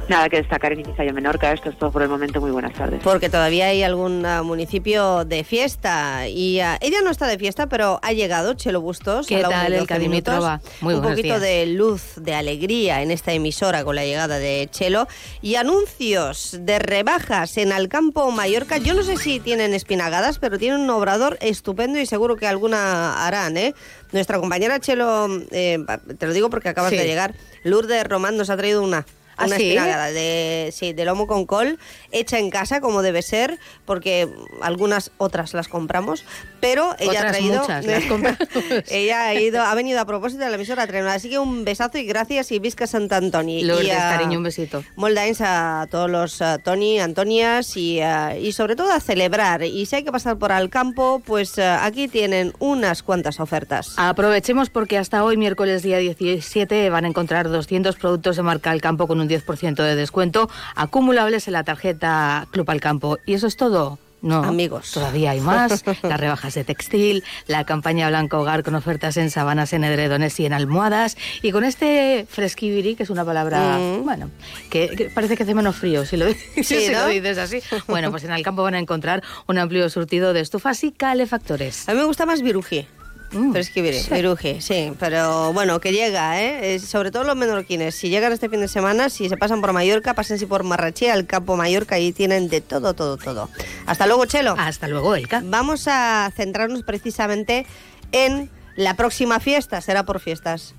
Nada 0.09 0.29
que 0.29 0.39
destacar 0.39 0.73
en 0.73 0.81
Ibiza 0.81 1.05
y 1.05 1.13
Menorca. 1.13 1.53
Esto 1.53 1.71
es 1.71 1.79
todo 1.79 1.93
por 1.93 2.03
el 2.03 2.09
momento. 2.09 2.41
Muy 2.41 2.51
buenas 2.51 2.73
tardes. 2.73 3.01
Porque 3.05 3.29
todavía 3.29 3.67
hay 3.67 3.83
algún 3.83 4.25
uh, 4.25 4.43
municipio 4.43 5.25
de 5.25 5.45
fiesta 5.45 6.27
y 6.29 6.61
uh, 6.61 6.77
ella 6.81 7.03
no 7.05 7.11
está 7.11 7.27
de 7.27 7.39
fiesta, 7.39 7.69
pero 7.69 8.01
ha 8.03 8.13
llegado 8.13 8.55
Chelo 8.55 8.81
Bustos. 8.81 9.29
¿Qué 9.29 9.43
tal 9.43 9.73
el 9.73 9.87
Cadimitrova? 9.87 10.61
Muy 10.81 10.95
Un 10.95 11.03
poquito 11.03 11.39
de 11.39 11.67
luz, 11.67 12.15
de 12.17 12.35
alegría 12.35 13.03
en 13.03 13.11
esta 13.11 13.33
emisora 13.33 13.85
con 13.85 13.95
la 13.95 14.05
llegada 14.05 14.39
de 14.39 14.69
Chelo 14.73 15.07
y 15.41 15.55
anuncios 15.55 16.57
de 16.61 16.79
rebajas 16.81 17.57
en 17.59 17.73
Alcampo, 17.73 18.31
Mallorca. 18.33 18.79
Yo 18.79 18.95
no 18.95 19.03
sé 19.03 19.17
si 19.19 19.39
tienen 19.39 19.73
espinagadas, 19.73 20.39
pero 20.39 20.59
tienen 20.59 20.81
un 20.81 20.91
obrador 20.91 21.39
estupendo 21.41 22.01
y 22.01 22.07
seguro 22.07 22.37
que 22.37 22.47
alguna 22.47 23.27
harán, 23.27 23.57
¿eh? 23.57 23.75
Nuestra 24.13 24.39
compañera 24.39 24.81
Chelo, 24.81 25.29
eh, 25.51 25.79
te 26.19 26.27
lo 26.27 26.33
digo 26.33 26.51
porque 26.51 26.69
acabas 26.69 26.91
de 26.93 27.05
llegar, 27.05 27.35
Lourdes 27.63 28.05
Román 28.05 28.37
nos 28.37 28.51
ha 28.51 28.57
traído 28.57 28.83
una 28.83 29.05
¿Ah, 29.39 29.47
una 29.47 29.57
espinagada 29.57 30.11
de, 30.11 30.71
sí, 30.73 30.93
de 30.93 31.05
lomo 31.05 31.27
con 31.27 31.47
col, 31.47 31.79
hecha 32.13 32.39
en 32.39 32.51
casa 32.51 32.81
como 32.81 33.03
debe 33.03 33.23
ser, 33.23 33.59
porque 33.85 34.29
algunas 34.61 35.11
otras 35.17 35.55
las 35.55 35.69
compramos, 35.69 36.25
pero 36.61 36.95
ella 36.99 37.11
otras 37.11 37.25
ha 37.25 37.29
traído... 37.31 37.61
Muchas 37.61 37.87
las 37.87 38.05
ella 38.91 39.29
ha, 39.29 39.35
ido, 39.35 39.63
ha 39.63 39.75
venido 39.75 40.01
a 40.01 40.05
propósito 40.05 40.45
de 40.45 40.51
la 40.51 40.57
emisora 40.57 40.83
a 40.83 40.87
traer 40.87 41.07
Así 41.07 41.31
que 41.31 41.39
un 41.39 41.65
besazo 41.65 41.99
y 41.99 42.05
gracias 42.05 42.51
y 42.53 42.59
visca 42.59 42.87
Sant 42.87 43.13
Antoni. 43.13 43.63
Lourdes, 43.63 43.87
y 43.87 43.91
a, 43.91 44.11
cariño, 44.11 44.39
un 44.39 44.45
besito. 44.45 44.85
Moldains 44.97 45.41
a 45.41 45.87
todos 45.91 46.11
los 46.11 46.41
uh, 46.41 46.59
Tony, 46.63 46.99
Antonias 46.99 47.77
y, 47.77 48.01
uh, 48.01 48.37
y 48.39 48.53
sobre 48.53 48.77
todo 48.77 48.93
a 48.93 49.01
celebrar. 49.01 49.63
Y 49.63 49.87
si 49.87 49.97
hay 49.97 50.05
que 50.05 50.13
pasar 50.13 50.39
por 50.39 50.53
al 50.53 50.69
campo, 50.69 51.23
pues 51.25 51.57
uh, 51.59 51.63
aquí 51.81 52.09
tienen 52.09 52.53
unas 52.59 53.03
cuantas 53.03 53.41
ofertas. 53.41 53.95
Aprovechemos 53.97 54.71
porque 54.71 54.99
hasta 54.99 55.25
hoy, 55.25 55.37
miércoles 55.37 55.83
día 55.83 55.99
17, 55.99 56.91
van 56.91 57.05
a 57.05 57.09
encontrar 57.09 57.49
200 57.49 57.97
productos 57.97 58.37
de 58.37 58.43
marca 58.43 58.71
al 58.71 58.81
campo 58.81 59.07
con 59.07 59.21
un 59.21 59.28
10% 59.29 59.75
de 59.77 59.97
descuento 59.97 60.49
acumulables 60.75 61.47
en 61.47 61.53
la 61.55 61.65
tarjeta 61.65 62.47
Club 62.51 62.71
al 62.71 62.81
Campo. 62.81 63.19
¿Y 63.27 63.35
eso 63.35 63.47
es 63.47 63.57
todo? 63.57 63.99
No, 64.21 64.43
amigos. 64.43 64.91
Todavía 64.91 65.31
hay 65.31 65.41
más. 65.41 65.85
Las 66.03 66.19
rebajas 66.19 66.53
de 66.55 66.65
textil, 66.65 67.23
la 67.47 67.63
campaña 67.65 68.09
Blanco 68.09 68.41
Hogar 68.41 68.65
con 68.65 68.75
ofertas 68.75 69.17
en 69.17 69.31
sabanas, 69.31 69.73
en 69.73 69.85
edredones 69.85 70.41
y 70.41 70.45
en 70.47 70.53
almohadas. 70.55 71.17
Y 71.41 71.53
con 71.53 71.63
este 71.63 72.27
fresquibiri, 72.29 72.97
que 72.97 73.05
es 73.05 73.11
una 73.11 73.25
palabra, 73.25 73.79
Mm. 73.79 74.03
bueno, 74.05 74.29
que, 74.71 74.89
que 74.89 75.05
parece 75.05 75.37
que 75.37 75.45
hace 75.45 75.55
menos 75.55 75.77
frío 75.77 76.05
si 76.05 76.17
lo, 76.17 76.27
si 76.57 76.65
Sí, 76.65 76.89
¿no? 76.93 77.03
lo 77.03 77.07
dices 77.09 77.39
así. 77.39 77.61
Bueno, 77.87 78.11
pues 78.11 78.25
en 78.25 78.33
el 78.33 78.43
campo 78.43 78.65
van 78.65 78.75
a 78.75 78.81
encontrar 78.81 79.23
un 79.47 79.57
amplio 79.57 79.89
surtido 79.89 80.33
de 80.33 80.41
estufas 80.41 80.83
y 80.83 80.91
calefactores. 80.91 81.89
A 81.89 81.93
mí 81.93 81.99
me 82.01 82.05
gusta 82.05 82.27
más 82.27 82.43
viruji. 82.43 82.89
Mm, 83.33 83.53
pero 83.53 83.61
es 83.61 83.71
que 83.71 83.83
mire, 83.83 84.03
Viruji, 84.11 84.61
sí, 84.61 84.93
pero 84.99 85.53
bueno, 85.53 85.81
que 85.81 85.93
llega, 85.93 86.41
¿eh? 86.43 86.79
Sobre 86.79 87.11
todo 87.11 87.25
los 87.25 87.37
menorquines, 87.37 87.95
si 87.95 88.09
llegan 88.09 88.33
este 88.33 88.49
fin 88.49 88.61
de 88.61 88.69
semana, 88.69 89.11
si 89.11 89.29
se 89.29 89.37
pasan 89.37 89.61
por 89.61 89.73
Mallorca, 89.73 90.15
pásense 90.15 90.47
por 90.47 90.65
Marrachí, 90.65 91.09
al 91.09 91.27
Campo 91.27 91.57
Mallorca, 91.57 91.99
y 91.99 92.13
tienen 92.13 92.49
de 92.49 92.61
todo, 92.61 92.95
todo, 92.95 93.17
todo. 93.17 93.51
Hasta 93.87 94.07
luego, 94.07 94.25
Chelo. 94.25 94.55
Hasta 94.59 94.89
luego, 94.89 95.15
Elka. 95.15 95.43
Vamos 95.45 95.89
a 95.89 96.33
centrarnos 96.35 96.83
precisamente 96.85 97.67
en 98.13 98.51
la 98.77 98.95
próxima 98.95 99.41
fiesta, 99.41 99.81
será 99.81 100.05
por 100.05 100.21
fiestas. 100.21 100.75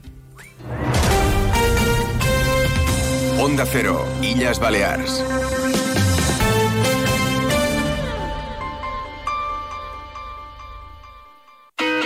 Onda 3.39 3.66
Cero, 3.66 4.06
Illas 4.22 4.60
Baleares. 4.60 5.24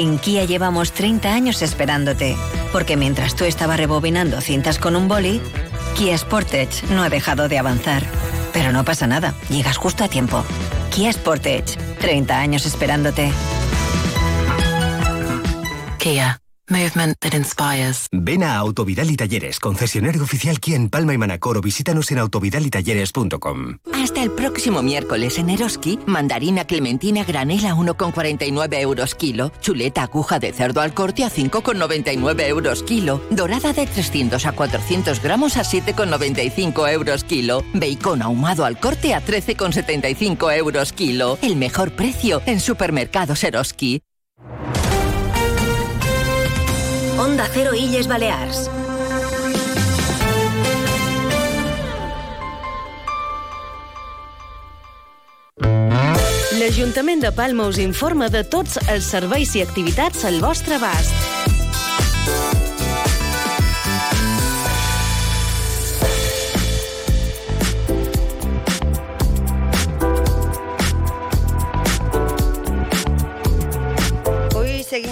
En 0.00 0.18
Kia 0.18 0.46
llevamos 0.46 0.92
30 0.92 1.30
años 1.30 1.60
esperándote, 1.60 2.34
porque 2.72 2.96
mientras 2.96 3.36
tú 3.36 3.44
estabas 3.44 3.76
rebobinando 3.76 4.40
cintas 4.40 4.78
con 4.78 4.96
un 4.96 5.08
boli, 5.08 5.42
Kia 5.94 6.16
Sportage 6.16 6.86
no 6.88 7.02
ha 7.02 7.10
dejado 7.10 7.48
de 7.48 7.58
avanzar. 7.58 8.02
Pero 8.54 8.72
no 8.72 8.82
pasa 8.82 9.06
nada, 9.06 9.34
llegas 9.50 9.76
justo 9.76 10.02
a 10.02 10.08
tiempo. 10.08 10.42
Kia 10.90 11.12
Sportage, 11.12 11.76
30 12.00 12.34
años 12.34 12.64
esperándote. 12.64 13.30
Kia. 15.98 16.40
Movement 16.70 17.16
that 17.20 17.34
inspires. 17.36 18.06
Ven 18.12 18.44
a 18.44 18.56
Autovidal 18.56 19.10
y 19.10 19.16
Talleres, 19.16 19.58
concesionario 19.58 20.22
oficial 20.22 20.60
Kia 20.60 20.76
en 20.76 20.88
Palma 20.88 21.12
y 21.12 21.18
Manacor 21.18 21.58
o 21.58 21.60
visítanos 21.60 22.10
en 22.12 22.18
autovidalitalleres.com. 22.18 23.78
Hasta 23.92 24.22
el 24.22 24.30
próximo 24.30 24.82
miércoles 24.82 25.38
en 25.38 25.50
Eroski, 25.50 25.98
mandarina 26.06 26.64
clementina 26.64 27.24
granela 27.24 27.72
a 27.72 27.74
1,49 27.74 28.80
euros 28.80 29.14
kilo, 29.14 29.52
chuleta 29.60 30.04
aguja 30.04 30.38
de 30.38 30.52
cerdo 30.52 30.80
al 30.80 30.94
corte 30.94 31.24
a 31.24 31.30
5,99 31.30 32.46
euros 32.46 32.82
kilo, 32.82 33.20
dorada 33.30 33.72
de 33.72 33.86
300 33.86 34.46
a 34.46 34.52
400 34.52 35.22
gramos 35.22 35.56
a 35.56 35.62
7,95 35.62 36.92
euros 36.92 37.24
kilo, 37.24 37.64
bacon 37.74 38.22
ahumado 38.22 38.64
al 38.64 38.78
corte 38.78 39.14
a 39.14 39.24
13,75 39.24 40.56
euros 40.56 40.92
kilo. 40.92 41.38
El 41.42 41.56
mejor 41.56 41.92
precio 41.92 42.42
en 42.46 42.60
supermercados 42.60 43.42
Eroski. 43.44 44.02
Onda 47.20 47.44
Cero 47.52 47.74
Illes 47.76 48.06
Balears. 48.08 48.62
L'Ajuntament 56.56 57.20
de 57.20 57.32
Palma 57.36 57.66
us 57.68 57.76
informa 57.84 58.30
de 58.32 58.40
tots 58.48 58.80
els 58.88 59.12
serveis 59.12 59.52
i 59.52 59.60
activitats 59.66 60.24
al 60.30 60.40
vostre 60.40 60.80
abast. 60.80 61.29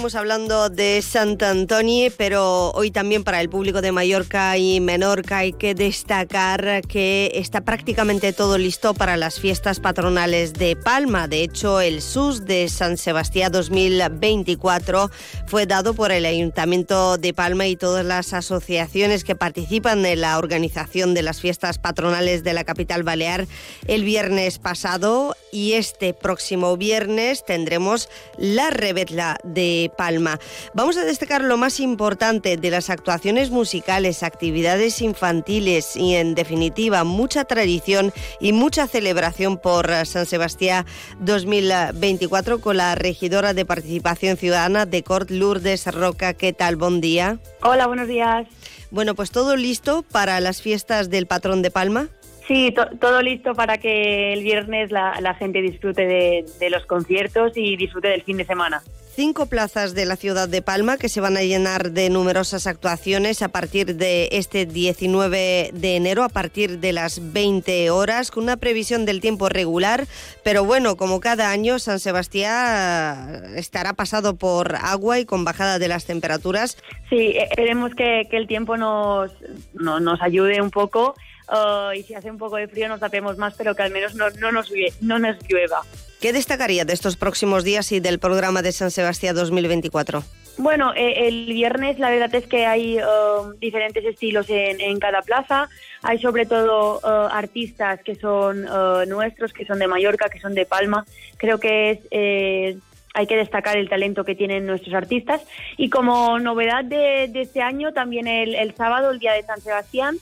Seguimos 0.09 0.21
hablando 0.21 0.69
de 0.69 1.03
Sant 1.03 1.43
Antoni, 1.43 2.09
pero 2.09 2.71
hoy 2.71 2.89
también 2.89 3.23
para 3.23 3.41
el 3.41 3.47
público 3.47 3.79
de 3.79 3.91
Mallorca 3.91 4.57
y 4.57 4.79
Menorca 4.79 5.37
hay 5.37 5.53
que 5.53 5.75
destacar 5.75 6.81
que 6.87 7.29
está 7.35 7.61
prácticamente 7.61 8.33
todo 8.33 8.57
listo 8.57 8.95
para 8.95 9.17
las 9.17 9.39
fiestas 9.39 9.79
patronales 9.79 10.53
de 10.53 10.75
Palma. 10.75 11.27
De 11.27 11.43
hecho, 11.43 11.79
el 11.79 12.01
SUS 12.01 12.45
de 12.45 12.69
San 12.69 12.97
Sebastián 12.97 13.51
2024 13.51 15.11
fue 15.45 15.67
dado 15.67 15.93
por 15.93 16.11
el 16.11 16.25
Ayuntamiento 16.25 17.19
de 17.19 17.31
Palma 17.35 17.67
y 17.67 17.75
todas 17.75 18.03
las 18.03 18.33
asociaciones 18.33 19.23
que 19.23 19.35
participan 19.35 20.03
en 20.07 20.21
la 20.21 20.39
organización 20.39 21.13
de 21.13 21.21
las 21.21 21.39
fiestas 21.39 21.77
patronales 21.77 22.43
de 22.43 22.53
la 22.53 22.63
capital 22.63 23.03
balear 23.03 23.45
el 23.85 24.03
viernes 24.05 24.57
pasado 24.57 25.35
y 25.51 25.73
este 25.73 26.15
próximo 26.15 26.77
viernes 26.77 27.45
tendremos 27.45 28.09
la 28.37 28.71
rebetla 28.71 29.37
de 29.43 29.91
Palma. 30.03 30.39
Vamos 30.73 30.95
a 30.95 31.03
destacar 31.03 31.41
lo 31.43 31.57
más 31.57 31.81
importante 31.81 32.55
de 32.55 32.71
las 32.71 32.89
actuaciones 32.89 33.49
musicales, 33.49 34.23
actividades 34.23 35.01
infantiles 35.01 35.97
y 35.97 36.15
en 36.15 36.35
definitiva 36.35 37.03
mucha 37.03 37.43
tradición 37.43 38.13
y 38.39 38.53
mucha 38.53 38.87
celebración 38.87 39.57
por 39.57 39.91
San 40.05 40.25
Sebastián 40.25 40.85
2024 41.19 42.61
con 42.61 42.77
la 42.77 42.95
regidora 42.95 43.53
de 43.53 43.65
Participación 43.65 44.37
Ciudadana 44.37 44.85
de 44.85 45.03
Cort 45.03 45.31
Lourdes 45.31 45.85
Roca. 45.93 46.33
¿Qué 46.33 46.53
tal? 46.53 46.77
Buen 46.77 47.01
día. 47.01 47.37
Hola, 47.61 47.87
buenos 47.87 48.07
días. 48.07 48.47
Bueno, 48.91 49.15
pues 49.15 49.31
todo 49.31 49.57
listo 49.57 50.03
para 50.09 50.39
las 50.39 50.61
fiestas 50.61 51.09
del 51.09 51.27
patrón 51.27 51.61
de 51.61 51.71
Palma. 51.71 52.07
Sí, 52.47 52.71
to- 52.71 52.87
todo 53.01 53.21
listo 53.21 53.53
para 53.53 53.77
que 53.77 54.31
el 54.33 54.43
viernes 54.43 54.91
la, 54.91 55.19
la 55.21 55.35
gente 55.35 55.61
disfrute 55.61 56.07
de, 56.07 56.45
de 56.59 56.69
los 56.69 56.85
conciertos 56.85 57.51
y 57.55 57.75
disfrute 57.75 58.07
del 58.07 58.23
fin 58.23 58.37
de 58.37 58.45
semana. 58.45 58.81
Cinco 59.19 59.47
plazas 59.47 59.95
de 59.95 60.05
la 60.05 60.15
ciudad 60.15 60.47
de 60.47 60.61
Palma 60.61 60.95
que 60.95 61.09
se 61.09 61.19
van 61.19 61.35
a 61.35 61.41
llenar 61.41 61.91
de 61.91 62.09
numerosas 62.09 62.67
actuaciones 62.67 63.41
a 63.41 63.49
partir 63.49 63.97
de 63.97 64.29
este 64.31 64.65
19 64.65 65.71
de 65.73 65.95
enero, 65.97 66.23
a 66.23 66.29
partir 66.29 66.79
de 66.79 66.93
las 66.93 67.33
20 67.33 67.89
horas, 67.89 68.31
con 68.31 68.43
una 68.43 68.55
previsión 68.55 69.05
del 69.05 69.19
tiempo 69.19 69.49
regular. 69.49 70.07
Pero 70.41 70.63
bueno, 70.63 70.95
como 70.95 71.19
cada 71.19 71.51
año, 71.51 71.79
San 71.79 71.99
Sebastián 71.99 73.57
estará 73.57 73.91
pasado 73.91 74.37
por 74.37 74.77
agua 74.77 75.19
y 75.19 75.25
con 75.25 75.43
bajada 75.43 75.79
de 75.79 75.89
las 75.89 76.05
temperaturas. 76.05 76.77
Sí, 77.09 77.17
eh, 77.17 77.43
esperemos 77.49 77.93
que, 77.95 78.25
que 78.31 78.37
el 78.37 78.47
tiempo 78.47 78.77
nos, 78.77 79.33
no- 79.73 79.99
nos 79.99 80.21
ayude 80.21 80.61
un 80.61 80.71
poco 80.71 81.13
uh, 81.49 81.91
y 81.91 82.03
si 82.03 82.13
hace 82.13 82.31
un 82.31 82.37
poco 82.37 82.55
de 82.55 82.69
frío 82.69 82.87
nos 82.87 83.01
tapemos 83.01 83.37
más, 83.37 83.53
pero 83.57 83.75
que 83.75 83.83
al 83.83 83.91
menos 83.91 84.15
no, 84.15 84.29
no, 84.29 84.53
nos, 84.53 84.71
no 85.01 85.19
nos 85.19 85.35
llueva. 85.49 85.81
¿Qué 86.19 86.33
destacaría 86.33 86.83
de 86.83 86.93
estos 86.93 87.15
próximos 87.15 87.63
días 87.63 87.93
y 87.93 88.01
del 88.01 88.19
programa 88.19 88.61
de 88.61 88.73
San 88.73 88.91
Sebastián 88.91 89.35
2024? 89.35 90.21
Bueno, 90.57 90.93
eh, 90.93 91.27
el 91.29 91.45
viernes 91.45 91.97
la 91.97 92.09
verdad 92.09 92.35
es 92.35 92.45
que 92.45 92.65
hay 92.65 92.97
uh, 92.97 93.53
diferentes 93.61 94.03
estilos 94.03 94.49
en, 94.49 94.81
en 94.81 94.99
cada 94.99 95.21
plaza. 95.21 95.69
Hay 96.01 96.19
sobre 96.19 96.45
todo 96.45 96.99
uh, 97.01 97.29
artistas 97.31 98.01
que 98.03 98.15
son 98.15 98.67
uh, 98.67 99.05
nuestros, 99.07 99.53
que 99.53 99.65
son 99.65 99.79
de 99.79 99.87
Mallorca, 99.87 100.27
que 100.27 100.41
son 100.41 100.53
de 100.55 100.65
Palma. 100.65 101.05
Creo 101.37 101.57
que 101.59 101.91
es 101.91 101.99
eh, 102.11 102.77
hay 103.13 103.25
que 103.25 103.37
destacar 103.37 103.77
el 103.77 103.87
talento 103.87 104.25
que 104.25 104.35
tienen 104.35 104.65
nuestros 104.65 104.93
artistas. 104.93 105.41
Y 105.77 105.89
como 105.89 106.37
novedad 106.39 106.83
de, 106.83 107.29
de 107.29 107.41
este 107.41 107.61
año, 107.61 107.93
también 107.93 108.27
el, 108.27 108.55
el 108.55 108.75
sábado, 108.75 109.11
el 109.11 109.19
día 109.19 109.33
de 109.33 109.43
San 109.43 109.61
Sebastián, 109.61 110.17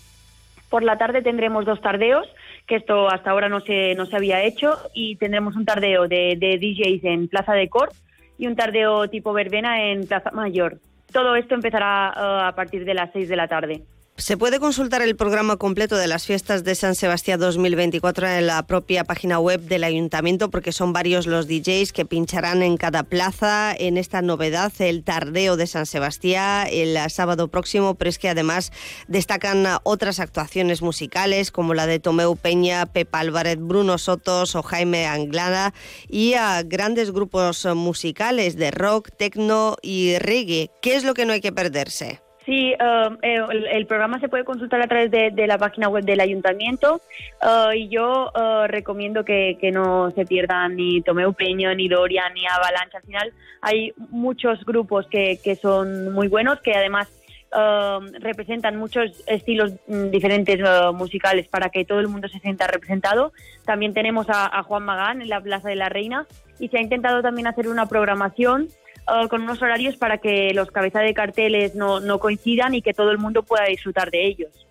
Por 0.70 0.84
la 0.84 0.98
tarde 0.98 1.22
tendremos 1.22 1.66
dos 1.66 1.82
tardeos, 1.82 2.28
que 2.68 2.76
esto 2.76 3.08
hasta 3.10 3.32
ahora 3.32 3.50
no 3.50 3.62
se, 3.62 3.96
no 3.96 4.06
se 4.06 4.16
había 4.16 4.44
hecho, 4.44 4.78
y 4.94 5.16
tendremos 5.16 5.56
un 5.56 5.66
tardeo 5.66 6.08
de, 6.08 6.36
de 6.38 6.58
DJs 6.58 7.04
en 7.06 7.28
Plaza 7.30 7.54
de 7.54 7.70
Cort 7.70 7.94
y 8.38 8.48
un 8.48 8.56
tardeo 8.56 9.10
tipo 9.10 9.34
verbena 9.34 9.90
en 9.90 10.06
Plaza 10.06 10.32
Mayor. 10.32 10.80
Todo 11.12 11.36
esto 11.36 11.56
empezará 11.56 12.14
eh, 12.16 12.48
a 12.50 12.56
partir 12.56 12.86
de 12.86 12.94
las 12.94 13.12
6 13.14 13.30
de 13.30 13.36
la 13.36 13.48
tarde. 13.48 13.82
Se 14.20 14.36
puede 14.36 14.60
consultar 14.60 15.04
el 15.04 15.16
programa 15.16 15.58
completo 15.58 15.96
de 15.96 16.08
las 16.08 16.26
fiestas 16.26 16.64
de 16.64 16.74
San 16.74 16.96
Sebastián 16.96 17.40
2024 17.40 18.28
en 18.28 18.48
la 18.48 18.66
propia 18.66 19.04
página 19.04 19.38
web 19.40 19.62
del 19.62 19.84
ayuntamiento 19.84 20.50
porque 20.50 20.72
son 20.72 20.92
varios 20.92 21.28
los 21.28 21.48
DJs 21.48 21.94
que 21.94 22.04
pincharán 22.04 22.64
en 22.64 22.78
cada 22.78 23.04
plaza 23.04 23.76
en 23.78 23.96
esta 23.96 24.24
novedad, 24.24 24.74
el 24.80 25.04
tardeo 25.04 25.56
de 25.56 25.68
San 25.68 25.86
Sebastián 25.86 26.68
el 26.72 26.98
sábado 27.12 27.50
próximo, 27.50 27.94
pero 27.94 28.10
es 28.10 28.18
que 28.18 28.28
además 28.28 28.72
destacan 29.08 29.68
otras 29.84 30.20
actuaciones 30.20 30.82
musicales 30.82 31.52
como 31.52 31.76
la 31.76 31.86
de 31.86 32.00
Tomeu 32.00 32.36
Peña, 32.36 32.88
Pepa 32.88 33.20
Álvarez, 33.20 33.60
Bruno 33.60 34.00
Sotos 34.00 34.56
o 34.56 34.64
Jaime 34.64 35.06
Anglada 35.06 35.76
y 36.10 36.34
a 36.34 36.64
grandes 36.64 37.12
grupos 37.12 37.66
musicales 37.76 38.56
de 38.56 38.72
rock, 38.72 39.10
techno 39.16 39.78
y 39.84 40.18
reggae. 40.18 40.72
¿Qué 40.82 40.96
es 40.96 41.04
lo 41.04 41.14
que 41.14 41.28
no 41.28 41.34
hay 41.34 41.42
que 41.42 41.52
perderse? 41.52 42.27
Sí, 42.48 42.74
um, 42.80 43.18
eh, 43.24 43.42
el, 43.74 43.86
programa 43.88 44.22
se 44.22 44.30
puede 44.30 44.46
consultar 44.46 44.82
a 44.82 44.88
través 44.88 45.12
de, 45.12 45.48
la 45.48 45.58
página 45.58 45.90
web 45.90 46.06
del 46.06 46.22
ayuntamiento 46.22 47.02
uh, 47.42 47.74
y 47.74 47.90
yo 47.90 48.32
uh, 48.34 48.68
recomiendo 48.68 49.26
que, 49.26 49.58
no 49.74 50.12
se 50.12 50.26
pierdan 50.26 50.78
ni 50.78 51.02
Tomeu 51.02 51.34
Peño, 51.34 51.76
ni 51.76 51.90
Dorian, 51.90 52.34
ni 52.34 52.48
Avalanche. 52.48 52.96
Al 52.96 53.04
final 53.04 53.34
hay 53.62 53.94
muchos 53.98 54.64
grupos 54.64 55.08
que, 55.08 55.60
son 55.62 56.14
muy 56.14 56.30
buenos, 56.30 56.62
que 56.62 56.72
además 56.72 57.10
um, 57.52 58.14
representan 58.22 58.78
muchos 58.78 59.26
estilos 59.28 59.74
mm, 59.88 60.10
diferentes 60.10 60.62
uh, 60.62 60.94
musicales 60.94 61.50
para 61.50 61.68
que 61.68 61.84
todo 61.84 62.00
el 62.00 62.08
mundo 62.08 62.30
se 62.30 62.40
sienta 62.40 62.66
representado. 62.66 63.34
También 63.66 63.94
tenemos 63.94 64.30
a, 64.30 64.58
a 64.58 64.64
Juan 64.64 64.86
Magán 64.86 65.22
en 65.22 65.28
la 65.28 65.42
Plaza 65.42 65.68
de 65.68 65.76
la 65.76 65.90
Reina 65.90 66.26
y 66.60 66.70
se 66.70 66.78
ha 66.78 66.82
intentado 66.82 67.22
también 67.22 67.48
hacer 67.48 67.68
una 67.68 67.88
programación 67.88 68.70
eh, 69.08 69.28
con 69.30 69.42
unos 69.42 69.62
horarios 69.62 69.98
para 69.98 70.18
que 70.18 70.54
los 70.54 70.72
cabezas 70.72 71.04
de 71.04 71.14
carteles 71.14 71.76
no, 71.76 72.00
no 72.00 72.20
coincidan 72.20 72.76
y 72.76 72.82
que 72.82 72.94
todo 72.94 73.12
el 73.12 73.18
mundo 73.18 73.44
pueda 73.44 73.66
disfrutar 73.66 74.12
de 74.12 74.26
ellos 74.26 74.68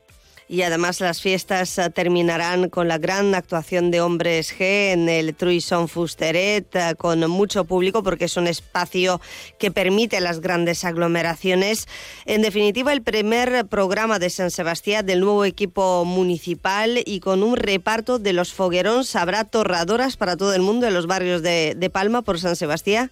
y 0.49 0.63
además 0.63 1.01
las 1.01 1.21
fiestas 1.21 1.77
eh, 1.79 1.91
terminarán 1.91 2.69
con 2.69 2.89
la 2.89 2.99
gran 2.99 3.35
actuación 3.35 3.91
de 3.91 4.01
Hombres 4.01 4.55
G 4.57 4.93
en 4.93 5.09
el 5.09 5.35
Truison 5.35 5.89
Fusteret 5.89 6.75
eh, 6.75 6.95
con 6.97 7.29
mucho 7.29 7.65
público 7.65 8.03
porque 8.03 8.27
es 8.27 8.37
un 8.37 8.47
espacio 8.47 9.21
que 9.59 9.71
permite 9.71 10.21
las 10.21 10.41
grandes 10.41 10.85
aglomeraciones. 10.85 11.89
En 12.25 12.43
definitiva, 12.43 12.93
el 12.93 13.03
primer 13.03 13.67
programa 13.67 14.19
de 14.19 14.31
San 14.31 14.51
Sebastián 14.51 15.05
del 15.05 15.21
nuevo 15.21 15.45
equipo 15.45 16.05
municipal 16.05 17.01
y 17.05 17.21
con 17.21 17.43
un 17.43 17.57
reparto 17.57 18.19
de 18.19 18.33
los 18.33 18.53
foguerones 18.53 19.17
habrá 19.17 19.45
torradoras 19.45 20.17
para 20.17 20.37
todo 20.37 20.55
el 20.55 20.63
mundo 20.63 20.87
en 20.87 20.95
los 20.95 21.07
barrios 21.07 21.43
de 21.43 21.91
Palma 21.93 22.23
por 22.23 22.39
San 22.39 22.57
Sebastián. 22.57 23.11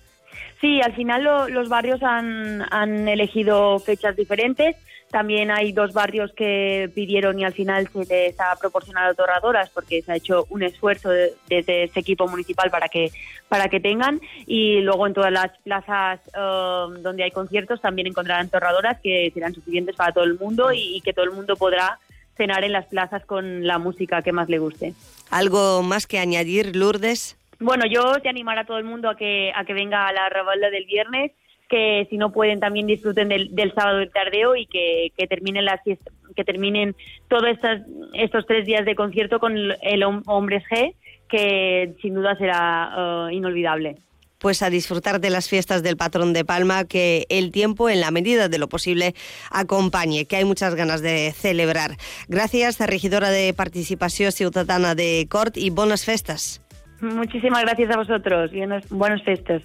Sí, 0.64 0.80
al 0.80 0.94
final 0.94 1.24
los 1.52 1.68
barrios 1.68 2.02
han, 2.02 2.64
han, 2.72 3.06
elegido 3.06 3.78
fechas 3.80 4.16
diferentes. 4.16 4.76
También 5.10 5.50
hay 5.50 5.72
dos 5.72 5.92
barrios 5.92 6.32
que 6.32 6.90
pidieron 6.94 7.38
y 7.38 7.44
al 7.44 7.52
final 7.52 7.86
se 7.92 8.06
les 8.06 8.40
ha 8.40 8.56
proporcionado 8.58 9.12
torradoras 9.14 9.68
porque 9.68 10.00
se 10.00 10.12
ha 10.12 10.16
hecho 10.16 10.46
un 10.48 10.62
esfuerzo 10.62 11.10
desde 11.50 11.84
ese 11.84 12.00
equipo 12.00 12.26
municipal 12.28 12.70
para 12.70 12.88
que 12.88 13.12
para 13.46 13.68
que 13.68 13.78
tengan 13.78 14.22
y 14.46 14.80
luego 14.80 15.06
en 15.06 15.12
todas 15.12 15.30
las 15.30 15.50
plazas 15.58 16.20
um, 16.28 17.02
donde 17.02 17.24
hay 17.24 17.30
conciertos 17.30 17.82
también 17.82 18.06
encontrarán 18.06 18.48
torradoras 18.48 18.98
que 19.02 19.30
serán 19.34 19.52
suficientes 19.52 19.94
para 19.96 20.12
todo 20.12 20.24
el 20.24 20.38
mundo 20.38 20.72
y 20.72 21.02
que 21.02 21.12
todo 21.12 21.26
el 21.26 21.32
mundo 21.32 21.56
podrá 21.56 21.98
cenar 22.38 22.64
en 22.64 22.72
las 22.72 22.86
plazas 22.86 23.24
con 23.26 23.66
la 23.66 23.78
música 23.78 24.22
que 24.22 24.32
más 24.32 24.48
le 24.48 24.58
guste. 24.58 24.94
¿Algo 25.30 25.82
más 25.82 26.06
que 26.06 26.18
añadir, 26.18 26.74
Lourdes? 26.74 27.36
Bueno, 27.60 27.84
yo 27.86 28.20
te 28.20 28.28
animar 28.28 28.58
a 28.58 28.64
todo 28.64 28.78
el 28.78 28.84
mundo 28.84 29.08
a 29.08 29.16
que, 29.16 29.52
a 29.54 29.64
que 29.64 29.74
venga 29.74 30.06
a 30.08 30.12
la 30.12 30.28
rebalda 30.28 30.70
del 30.70 30.86
viernes, 30.86 31.32
que 31.68 32.06
si 32.10 32.16
no 32.18 32.30
pueden 32.30 32.60
también 32.60 32.86
disfruten 32.86 33.28
del, 33.28 33.72
sábado 33.74 33.98
del 33.98 34.10
tardeo 34.10 34.56
y 34.56 34.66
que, 34.66 35.12
que 35.16 35.26
terminen 35.26 35.64
las 35.64 35.80
que 35.84 36.44
terminen 36.44 36.94
todos 37.28 37.46
estos, 37.48 37.80
estos 38.12 38.46
tres 38.46 38.66
días 38.66 38.84
de 38.84 38.94
concierto 38.94 39.38
con 39.38 39.56
el 39.56 40.02
Hombres 40.02 40.64
G, 40.70 40.94
que 41.28 41.94
sin 42.02 42.14
duda 42.14 42.36
será 42.36 43.28
eh, 43.30 43.34
inolvidable 43.34 43.96
pues 44.44 44.60
a 44.60 44.68
disfrutar 44.68 45.22
de 45.22 45.30
las 45.30 45.48
fiestas 45.48 45.82
del 45.82 45.96
patrón 45.96 46.34
de 46.34 46.44
Palma, 46.44 46.84
que 46.84 47.24
el 47.30 47.50
tiempo, 47.50 47.88
en 47.88 48.02
la 48.02 48.10
medida 48.10 48.50
de 48.50 48.58
lo 48.58 48.68
posible, 48.68 49.14
acompañe, 49.50 50.26
que 50.26 50.36
hay 50.36 50.44
muchas 50.44 50.74
ganas 50.74 51.00
de 51.00 51.32
celebrar. 51.32 51.96
Gracias, 52.28 52.78
regidora 52.78 53.30
de 53.30 53.54
Participación 53.54 54.32
Ciudadana 54.32 54.94
de 54.94 55.26
Cort, 55.30 55.56
y 55.56 55.70
buenas 55.70 56.04
festas. 56.04 56.60
Muchísimas 57.00 57.62
gracias 57.62 57.90
a 57.90 57.96
vosotros 57.96 58.52
i 58.52 58.64
buenos 58.90 59.22
festes. 59.24 59.62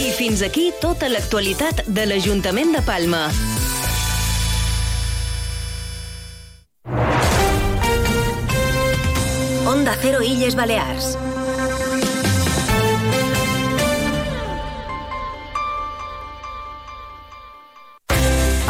I 0.00 0.10
fins 0.10 0.42
aquí 0.42 0.72
tota 0.80 1.08
l'actualitat 1.08 1.86
de 1.86 2.06
l'Ajuntament 2.06 2.74
de 2.74 2.82
Palma. 2.82 3.26
Onda 9.66 9.94
Cero 10.02 10.22
Illes 10.22 10.56
Balears. 10.56 11.16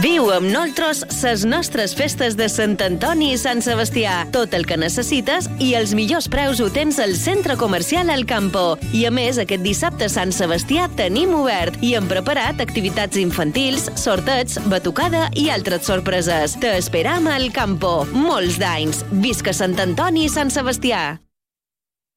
Viu 0.00 0.30
amb 0.32 0.48
nosaltres 0.48 1.02
ses 1.12 1.42
nostres 1.44 1.92
festes 1.92 2.32
de 2.38 2.46
Sant 2.48 2.78
Antoni 2.80 3.34
i 3.34 3.38
Sant 3.40 3.60
Sebastià. 3.60 4.22
Tot 4.32 4.54
el 4.56 4.64
que 4.64 4.78
necessites 4.80 5.50
i 5.60 5.74
els 5.76 5.92
millors 5.92 6.30
preus 6.32 6.62
ho 6.64 6.70
tens 6.72 6.96
al 7.02 7.12
Centre 7.18 7.58
Comercial 7.60 8.08
El 8.08 8.24
Campo. 8.24 8.78
I 8.96 9.04
a 9.04 9.10
més, 9.12 9.36
aquest 9.42 9.60
dissabte 9.66 10.08
Sant 10.08 10.32
Sebastià 10.32 10.86
tenim 10.96 11.34
obert 11.36 11.76
i 11.84 11.92
hem 11.98 12.08
preparat 12.08 12.62
activitats 12.64 13.20
infantils, 13.20 13.90
sortets, 14.00 14.56
batucada 14.72 15.26
i 15.36 15.50
altres 15.52 15.84
sorpreses. 15.90 16.56
T'esperam 16.62 17.28
al 17.28 17.50
Campo. 17.52 18.06
Molts 18.16 18.56
d'anys. 18.62 19.04
Visca 19.20 19.52
Sant 19.52 19.76
Antoni 19.76 20.24
i 20.24 20.32
Sant 20.32 20.54
Sebastià. 20.54 21.04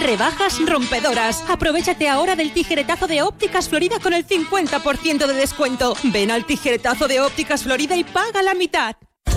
Rebajas 0.00 0.58
rompedoras. 0.66 1.44
Aprovechate 1.48 2.08
ahora 2.08 2.36
del 2.36 2.52
tijeretazo 2.52 3.06
de 3.06 3.22
Ópticas 3.22 3.68
Florida 3.68 3.98
con 4.00 4.12
el 4.12 4.26
50% 4.26 5.26
de 5.26 5.34
descuento. 5.34 5.94
Ven 6.04 6.30
al 6.30 6.44
tijeretazo 6.44 7.08
de 7.08 7.20
Ópticas 7.20 7.64
Florida 7.64 7.96
y 7.96 8.04
paga 8.04 8.42
la 8.42 8.54
mitad. 8.54 8.96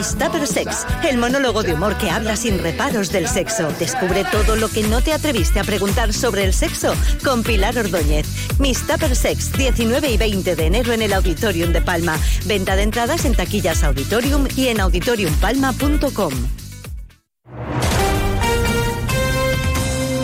Miss 0.00 0.16
Sex, 0.48 0.86
el 1.06 1.18
monólogo 1.18 1.62
de 1.62 1.74
humor 1.74 1.98
que 1.98 2.08
habla 2.08 2.34
sin 2.34 2.58
reparos 2.58 3.12
del 3.12 3.28
sexo. 3.28 3.70
Descubre 3.78 4.24
todo 4.32 4.56
lo 4.56 4.70
que 4.70 4.82
no 4.82 5.02
te 5.02 5.12
atreviste 5.12 5.60
a 5.60 5.64
preguntar 5.64 6.14
sobre 6.14 6.44
el 6.44 6.54
sexo 6.54 6.94
con 7.22 7.42
Pilar 7.42 7.76
Ordóñez. 7.76 8.26
Miss 8.58 8.86
Tupper 8.86 9.14
Sex, 9.14 9.52
19 9.52 10.10
y 10.10 10.16
20 10.16 10.56
de 10.56 10.66
enero 10.66 10.94
en 10.94 11.02
el 11.02 11.12
Auditorium 11.12 11.74
de 11.74 11.82
Palma. 11.82 12.18
Venta 12.46 12.76
de 12.76 12.82
entradas 12.84 13.26
en 13.26 13.34
taquillas 13.34 13.84
Auditorium 13.84 14.48
y 14.56 14.68
en 14.68 14.80
auditoriumpalma.com. 14.80 16.32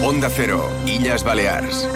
Onda 0.02 0.30
Cero, 0.34 0.70
Illas 0.86 1.22
Balears. 1.22 1.86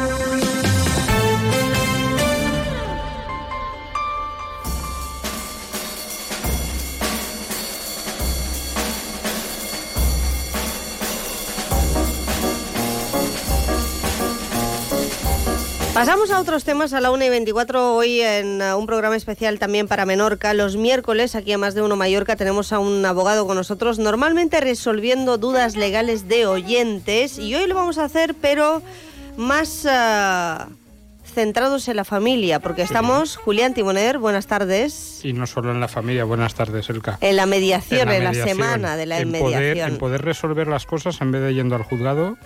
Pasamos 15.94 16.30
a 16.30 16.38
otros 16.38 16.62
temas 16.62 16.92
a 16.92 17.00
la 17.00 17.10
1 17.10 17.24
y 17.24 17.28
24 17.30 17.96
hoy 17.96 18.20
en 18.20 18.62
uh, 18.62 18.76
un 18.78 18.86
programa 18.86 19.16
especial 19.16 19.58
también 19.58 19.88
para 19.88 20.06
Menorca. 20.06 20.54
Los 20.54 20.76
miércoles, 20.76 21.34
aquí 21.34 21.52
a 21.52 21.58
Más 21.58 21.74
de 21.74 21.82
Uno 21.82 21.96
Mallorca, 21.96 22.36
tenemos 22.36 22.72
a 22.72 22.78
un 22.78 23.04
abogado 23.04 23.44
con 23.44 23.56
nosotros, 23.56 23.98
normalmente 23.98 24.60
resolviendo 24.60 25.36
dudas 25.36 25.76
legales 25.76 26.28
de 26.28 26.46
oyentes. 26.46 27.40
Y 27.40 27.56
hoy 27.56 27.66
lo 27.66 27.74
vamos 27.74 27.98
a 27.98 28.04
hacer, 28.04 28.36
pero 28.40 28.82
más 29.36 29.84
uh, 29.84 30.72
centrados 31.24 31.88
en 31.88 31.96
la 31.96 32.04
familia, 32.04 32.60
porque 32.60 32.82
estamos, 32.82 33.36
Julián 33.36 33.74
Timoner, 33.74 34.18
buenas 34.18 34.46
tardes. 34.46 35.24
Y 35.24 35.32
no 35.32 35.48
solo 35.48 35.72
en 35.72 35.80
la 35.80 35.88
familia, 35.88 36.22
buenas 36.22 36.54
tardes, 36.54 36.88
Elka. 36.88 37.18
En 37.20 37.34
la 37.34 37.46
mediación, 37.46 38.10
en 38.10 38.22
la, 38.22 38.32
semana 38.32 38.96
de 38.96 39.06
la 39.06 39.18
en 39.18 39.32
mediación. 39.32 39.60
Poder, 39.60 39.78
en 39.78 39.98
poder 39.98 40.22
resolver 40.22 40.68
las 40.68 40.86
cosas 40.86 41.20
en 41.20 41.32
vez 41.32 41.42
de 41.42 41.52
yendo 41.52 41.74
al 41.74 41.82
juzgado 41.82 42.36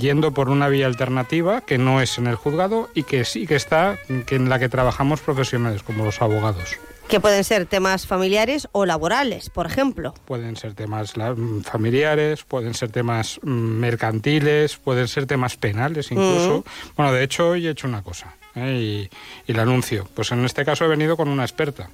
yendo 0.00 0.32
por 0.32 0.48
una 0.48 0.68
vía 0.68 0.86
alternativa 0.86 1.60
que 1.60 1.78
no 1.78 2.00
es 2.00 2.18
en 2.18 2.26
el 2.26 2.34
juzgado 2.34 2.88
y 2.94 3.04
que 3.04 3.24
sí 3.24 3.46
que 3.46 3.56
está 3.56 3.98
que 4.26 4.34
en 4.34 4.48
la 4.48 4.58
que 4.58 4.68
trabajamos 4.68 5.20
profesionales 5.20 5.82
como 5.82 6.04
los 6.04 6.20
abogados. 6.22 6.78
Que 7.08 7.18
pueden 7.18 7.42
ser 7.42 7.66
temas 7.66 8.06
familiares 8.06 8.68
o 8.70 8.86
laborales, 8.86 9.50
por 9.50 9.66
ejemplo. 9.66 10.14
Pueden 10.26 10.54
ser 10.56 10.74
temas 10.74 11.14
familiares, 11.64 12.44
pueden 12.44 12.74
ser 12.74 12.90
temas 12.90 13.40
mm, 13.42 13.50
mercantiles, 13.50 14.76
pueden 14.76 15.08
ser 15.08 15.26
temas 15.26 15.56
penales 15.56 16.12
incluso. 16.12 16.58
Mm. 16.58 16.90
Bueno, 16.96 17.12
de 17.12 17.24
hecho 17.24 17.48
hoy 17.48 17.66
he 17.66 17.70
hecho 17.70 17.88
una 17.88 18.02
cosa 18.02 18.36
¿eh? 18.54 19.08
y, 19.46 19.50
y 19.50 19.54
la 19.54 19.62
anuncio. 19.62 20.08
Pues 20.14 20.30
en 20.30 20.44
este 20.44 20.64
caso 20.64 20.84
he 20.84 20.88
venido 20.88 21.16
con 21.16 21.28
una 21.28 21.42
experta. 21.42 21.90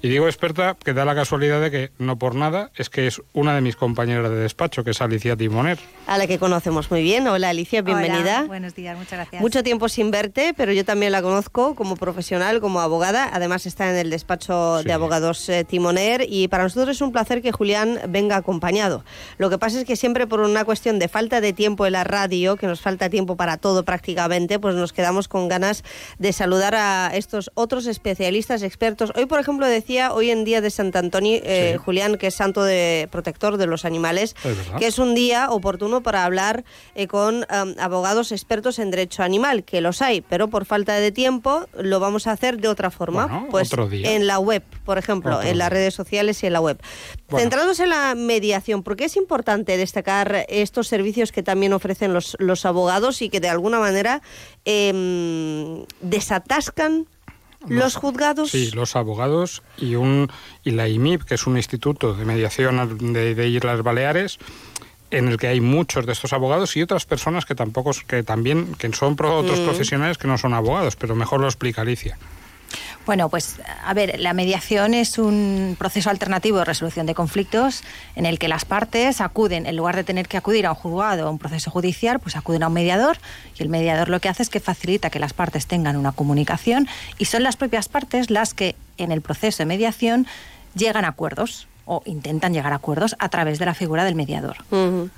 Y 0.00 0.08
digo 0.08 0.26
experta 0.26 0.76
que 0.78 0.94
da 0.94 1.04
la 1.04 1.16
casualidad 1.16 1.60
de 1.60 1.72
que, 1.72 1.90
no 1.98 2.20
por 2.20 2.36
nada, 2.36 2.70
es 2.76 2.88
que 2.88 3.08
es 3.08 3.20
una 3.32 3.56
de 3.56 3.60
mis 3.60 3.74
compañeras 3.74 4.30
de 4.30 4.36
despacho, 4.36 4.84
que 4.84 4.92
es 4.92 5.00
Alicia 5.00 5.36
Timoner. 5.36 5.76
A 6.06 6.18
la 6.18 6.28
que 6.28 6.38
conocemos 6.38 6.88
muy 6.88 7.02
bien. 7.02 7.26
Hola 7.26 7.48
Alicia, 7.48 7.82
bienvenida. 7.82 8.38
Hola, 8.38 8.46
buenos 8.46 8.76
días, 8.76 8.96
muchas 8.96 9.14
gracias. 9.14 9.42
Mucho 9.42 9.64
tiempo 9.64 9.88
sin 9.88 10.12
verte, 10.12 10.54
pero 10.56 10.72
yo 10.72 10.84
también 10.84 11.10
la 11.10 11.20
conozco 11.20 11.74
como 11.74 11.96
profesional, 11.96 12.60
como 12.60 12.80
abogada. 12.80 13.28
Además 13.32 13.66
está 13.66 13.90
en 13.90 13.96
el 13.96 14.08
despacho 14.08 14.84
de 14.84 14.92
abogados 14.92 15.48
eh, 15.48 15.64
Timoner 15.64 16.24
y 16.28 16.46
para 16.46 16.62
nosotros 16.62 16.94
es 16.94 17.00
un 17.00 17.10
placer 17.10 17.42
que 17.42 17.50
Julián 17.50 17.98
venga 18.08 18.36
acompañado. 18.36 19.04
Lo 19.36 19.50
que 19.50 19.58
pasa 19.58 19.80
es 19.80 19.84
que 19.84 19.96
siempre 19.96 20.28
por 20.28 20.40
una 20.42 20.64
cuestión 20.64 21.00
de 21.00 21.08
falta 21.08 21.40
de 21.40 21.52
tiempo 21.52 21.86
en 21.86 21.94
la 21.94 22.04
radio, 22.04 22.56
que 22.56 22.68
nos 22.68 22.80
falta 22.80 23.10
tiempo 23.10 23.34
para 23.34 23.56
todo 23.56 23.84
prácticamente, 23.84 24.60
pues 24.60 24.76
nos 24.76 24.92
quedamos 24.92 25.26
con 25.26 25.48
ganas 25.48 25.82
de 26.20 26.32
saludar 26.32 26.76
a 26.76 27.10
estos 27.14 27.50
otros 27.54 27.86
especialistas, 27.86 28.62
expertos. 28.62 29.12
Hoy, 29.16 29.26
por 29.26 29.40
ejemplo, 29.40 29.66
decía 29.66 29.87
hoy 30.12 30.30
en 30.30 30.44
día 30.44 30.60
de 30.60 30.70
Sant 30.70 30.94
Antoni, 30.96 31.40
eh, 31.42 31.78
Julián, 31.82 32.18
que 32.18 32.26
es 32.26 32.34
santo 32.34 32.62
de 32.62 33.08
protector 33.10 33.56
de 33.56 33.66
los 33.66 33.84
animales, 33.84 34.34
que 34.78 34.86
es 34.86 34.98
un 34.98 35.14
día 35.14 35.50
oportuno 35.50 36.02
para 36.02 36.24
hablar 36.24 36.64
eh, 36.94 37.06
con 37.06 37.46
abogados 37.78 38.30
expertos 38.32 38.78
en 38.78 38.90
derecho 38.90 39.22
animal, 39.22 39.64
que 39.64 39.80
los 39.80 40.02
hay, 40.02 40.20
pero 40.20 40.48
por 40.48 40.66
falta 40.66 40.94
de 40.94 41.10
tiempo 41.10 41.66
lo 41.78 42.00
vamos 42.00 42.26
a 42.26 42.32
hacer 42.32 42.58
de 42.58 42.68
otra 42.68 42.90
forma, 42.90 43.46
pues 43.50 43.70
en 43.90 44.26
la 44.26 44.38
web, 44.38 44.62
por 44.84 44.98
ejemplo, 44.98 45.40
en 45.42 45.56
las 45.56 45.70
redes 45.70 45.94
sociales 45.94 46.42
y 46.42 46.46
en 46.46 46.52
la 46.52 46.60
web. 46.60 46.78
Centrados 47.34 47.80
en 47.80 47.90
la 47.90 48.14
mediación, 48.14 48.82
¿por 48.82 48.96
qué 48.96 49.06
es 49.06 49.16
importante 49.16 49.76
destacar 49.76 50.44
estos 50.48 50.88
servicios 50.88 51.32
que 51.32 51.42
también 51.42 51.72
ofrecen 51.72 52.12
los, 52.12 52.36
los 52.38 52.66
abogados 52.66 53.22
y 53.22 53.30
que 53.30 53.40
de 53.40 53.48
alguna 53.48 53.78
manera 53.80 54.20
eh, 54.64 55.84
desatascan 56.00 57.06
los, 57.68 57.96
juzgados. 57.96 58.50
Sí, 58.50 58.70
los 58.72 58.96
abogados 58.96 59.62
y 59.76 59.94
un 59.94 60.30
y 60.64 60.72
la 60.72 60.88
IMIP, 60.88 61.22
que 61.22 61.34
es 61.34 61.46
un 61.46 61.56
instituto 61.56 62.14
de 62.14 62.24
mediación 62.24 63.12
de, 63.12 63.48
Islas 63.48 63.82
Baleares, 63.82 64.38
en 65.10 65.28
el 65.28 65.38
que 65.38 65.48
hay 65.48 65.60
muchos 65.60 66.06
de 66.06 66.12
estos 66.12 66.32
abogados 66.32 66.76
y 66.76 66.82
otras 66.82 67.06
personas 67.06 67.46
que 67.46 67.54
tampoco 67.54 67.92
que 68.06 68.22
también 68.22 68.74
que 68.74 68.92
son 68.92 69.12
otros 69.12 69.60
mm. 69.60 69.64
profesionales 69.64 70.18
que 70.18 70.28
no 70.28 70.38
son 70.38 70.54
abogados, 70.54 70.96
pero 70.96 71.14
mejor 71.14 71.40
lo 71.40 71.46
explica 71.46 71.82
Alicia. 71.82 72.18
Bueno, 73.08 73.30
pues 73.30 73.56
a 73.86 73.94
ver, 73.94 74.20
la 74.20 74.34
mediación 74.34 74.92
es 74.92 75.16
un 75.16 75.76
proceso 75.78 76.10
alternativo 76.10 76.58
de 76.58 76.66
resolución 76.66 77.06
de 77.06 77.14
conflictos 77.14 77.82
en 78.16 78.26
el 78.26 78.38
que 78.38 78.48
las 78.48 78.66
partes 78.66 79.22
acuden, 79.22 79.64
en 79.64 79.78
lugar 79.78 79.96
de 79.96 80.04
tener 80.04 80.28
que 80.28 80.36
acudir 80.36 80.66
a 80.66 80.72
un 80.72 80.76
juzgado 80.76 81.24
o 81.24 81.28
a 81.28 81.30
un 81.30 81.38
proceso 81.38 81.70
judicial, 81.70 82.20
pues 82.20 82.36
acuden 82.36 82.64
a 82.64 82.66
un 82.66 82.74
mediador 82.74 83.16
y 83.58 83.62
el 83.62 83.70
mediador 83.70 84.10
lo 84.10 84.20
que 84.20 84.28
hace 84.28 84.42
es 84.42 84.50
que 84.50 84.60
facilita 84.60 85.08
que 85.08 85.20
las 85.20 85.32
partes 85.32 85.66
tengan 85.66 85.96
una 85.96 86.12
comunicación 86.12 86.86
y 87.16 87.24
son 87.24 87.44
las 87.44 87.56
propias 87.56 87.88
partes 87.88 88.28
las 88.28 88.52
que 88.52 88.76
en 88.98 89.10
el 89.10 89.22
proceso 89.22 89.62
de 89.62 89.64
mediación 89.64 90.26
llegan 90.74 91.06
a 91.06 91.08
acuerdos 91.08 91.66
o 91.88 92.02
intentan 92.04 92.52
llegar 92.52 92.72
a 92.74 92.76
acuerdos 92.76 93.16
a 93.18 93.30
través 93.30 93.58
de 93.58 93.64
la 93.64 93.72
figura 93.72 94.04
del 94.04 94.14
mediador. 94.14 94.58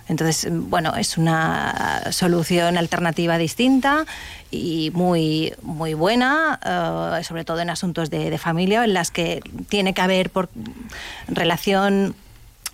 Entonces, 0.08 0.48
bueno, 0.50 0.94
es 0.94 1.18
una 1.18 2.04
solución 2.12 2.78
alternativa 2.78 3.38
distinta 3.38 4.06
y 4.52 4.92
muy, 4.94 5.52
muy 5.62 5.94
buena, 5.94 6.60
eh, 6.64 7.24
sobre 7.24 7.44
todo 7.44 7.58
en 7.58 7.70
asuntos 7.70 8.08
de, 8.08 8.38
familia, 8.38 8.84
en 8.84 8.94
las 8.94 9.10
que 9.10 9.42
tiene 9.68 9.94
que 9.94 10.00
haber 10.00 10.30
por 10.30 10.48
relación 11.26 12.14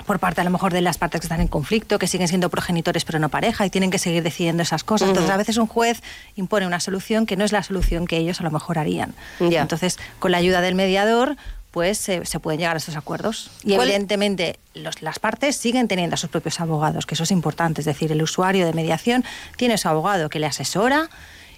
por 0.05 0.19
parte 0.19 0.43
a 0.43 0.45
lo 0.45 0.51
mejor 0.51 0.75
de 0.75 0.83
las 0.83 0.99
partes 0.99 1.23
que 1.23 1.25
están 1.25 1.41
en 1.41 1.49
conflicto, 1.49 1.99
que 1.99 2.07
siguen 2.07 2.29
siendo 2.29 2.51
progenitores 2.51 3.07
pero 3.07 3.19
no 3.19 3.31
pareja 3.31 3.65
y 3.65 3.71
tienen 3.71 3.91
que 3.91 3.99
seguir 3.99 4.23
decidiendo 4.23 4.63
esas 4.63 4.85
cosas. 4.85 5.09
Entonces 5.09 5.33
a 5.33 5.39
veces 5.39 5.57
un 5.57 5.67
juez 5.67 6.03
impone 6.37 6.67
una 6.67 6.81
solución 6.81 7.25
que 7.25 7.37
no 7.37 7.45
es 7.47 7.53
la 7.53 7.63
solución 7.63 8.07
que 8.07 8.19
ellos 8.19 8.41
a 8.41 8.45
lo 8.45 8.51
mejor 8.51 8.79
harían. 8.79 9.15
Entonces 9.41 9.99
con 10.19 10.33
la 10.33 10.39
ayuda 10.39 10.61
del 10.61 10.75
mediador 10.75 11.37
pues 11.77 11.99
se, 11.99 12.23
pueden 12.41 12.59
llegar 12.59 12.75
a 12.75 12.79
esos 12.79 12.97
acuerdos. 12.97 13.51
Y 13.63 13.75
evidentemente 13.75 14.59
las 14.73 15.19
partes 15.19 15.57
siguen 15.57 15.89
teniendo 15.89 16.15
a 16.15 16.17
sus 16.17 16.31
propios 16.31 16.59
abogados, 16.59 17.05
que 17.05 17.13
eso 17.13 17.25
es 17.25 17.31
importante. 17.31 17.83
Es 17.83 17.85
decir, 17.85 18.11
el 18.11 18.23
usuario 18.23 18.65
de 18.65 18.73
mediación 18.73 19.27
tiene 19.59 19.77
su 19.77 19.87
abogado 19.87 20.31
que 20.31 20.39
le 20.39 20.47
asesora 20.47 21.11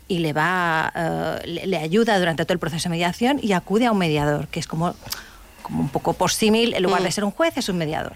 y 0.09 0.19
le 0.19 0.33
va 0.33 0.93
eh, 0.93 1.63
le 1.67 1.77
ayuda 1.77 2.19
durante 2.19 2.45
todo 2.45 2.53
el 2.55 2.59
proceso 2.59 2.89
de 2.89 2.97
mediación 2.97 3.39
y 3.41 3.53
acude 3.53 3.87
a 3.87 3.93
un 3.93 3.99
mediador, 3.99 4.49
que 4.49 4.59
es 4.59 4.67
como 4.67 4.97
como 5.63 5.83
un 5.83 5.89
poco 5.89 6.15
por 6.15 6.31
símil, 6.31 6.75
en 6.75 6.83
lugar 6.83 7.03
de 7.03 7.11
mm. 7.11 7.13
ser 7.13 7.25
un 7.25 7.31
juez, 7.31 7.57
es 7.57 7.69
un 7.69 7.77
mediador. 7.77 8.15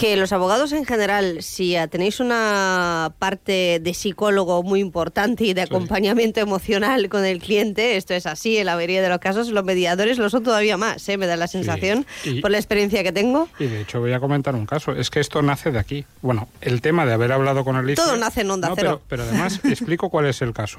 Que 0.00 0.16
los 0.16 0.32
abogados 0.32 0.72
en 0.72 0.86
general, 0.86 1.42
si 1.42 1.76
tenéis 1.90 2.20
una 2.20 3.12
parte 3.18 3.80
de 3.82 3.92
psicólogo 3.92 4.62
muy 4.62 4.80
importante 4.80 5.44
y 5.44 5.52
de 5.52 5.60
acompañamiento 5.60 6.40
emocional 6.40 7.10
con 7.10 7.26
el 7.26 7.38
cliente, 7.38 7.98
esto 7.98 8.14
es 8.14 8.24
así 8.24 8.56
en 8.56 8.64
la 8.64 8.76
mayoría 8.76 9.02
de 9.02 9.10
los 9.10 9.18
casos, 9.18 9.50
los 9.50 9.62
mediadores 9.62 10.16
lo 10.16 10.30
son 10.30 10.42
todavía 10.42 10.78
más, 10.78 11.06
¿eh? 11.10 11.18
me 11.18 11.26
da 11.26 11.36
la 11.36 11.48
sensación, 11.48 12.06
por 12.40 12.50
la 12.50 12.56
experiencia 12.56 13.02
que 13.02 13.12
tengo. 13.12 13.50
Y 13.58 13.66
de 13.66 13.82
hecho 13.82 14.00
voy 14.00 14.14
a 14.14 14.20
comentar 14.20 14.54
un 14.54 14.64
caso, 14.64 14.92
es 14.92 15.10
que 15.10 15.20
esto 15.20 15.42
nace 15.42 15.70
de 15.70 15.78
aquí. 15.78 16.06
Bueno, 16.22 16.48
el 16.62 16.80
tema 16.80 17.04
de 17.04 17.12
haber 17.12 17.32
hablado 17.32 17.62
con 17.62 17.76
el 17.76 17.94
Todo 17.94 18.16
nace 18.16 18.40
en 18.40 18.50
Onda 18.52 18.72
Cero. 18.74 19.02
Pero, 19.06 19.22
pero 19.22 19.22
además 19.24 19.60
explico 19.64 20.08
cuál 20.08 20.24
es 20.24 20.40
el 20.40 20.54
caso. 20.54 20.78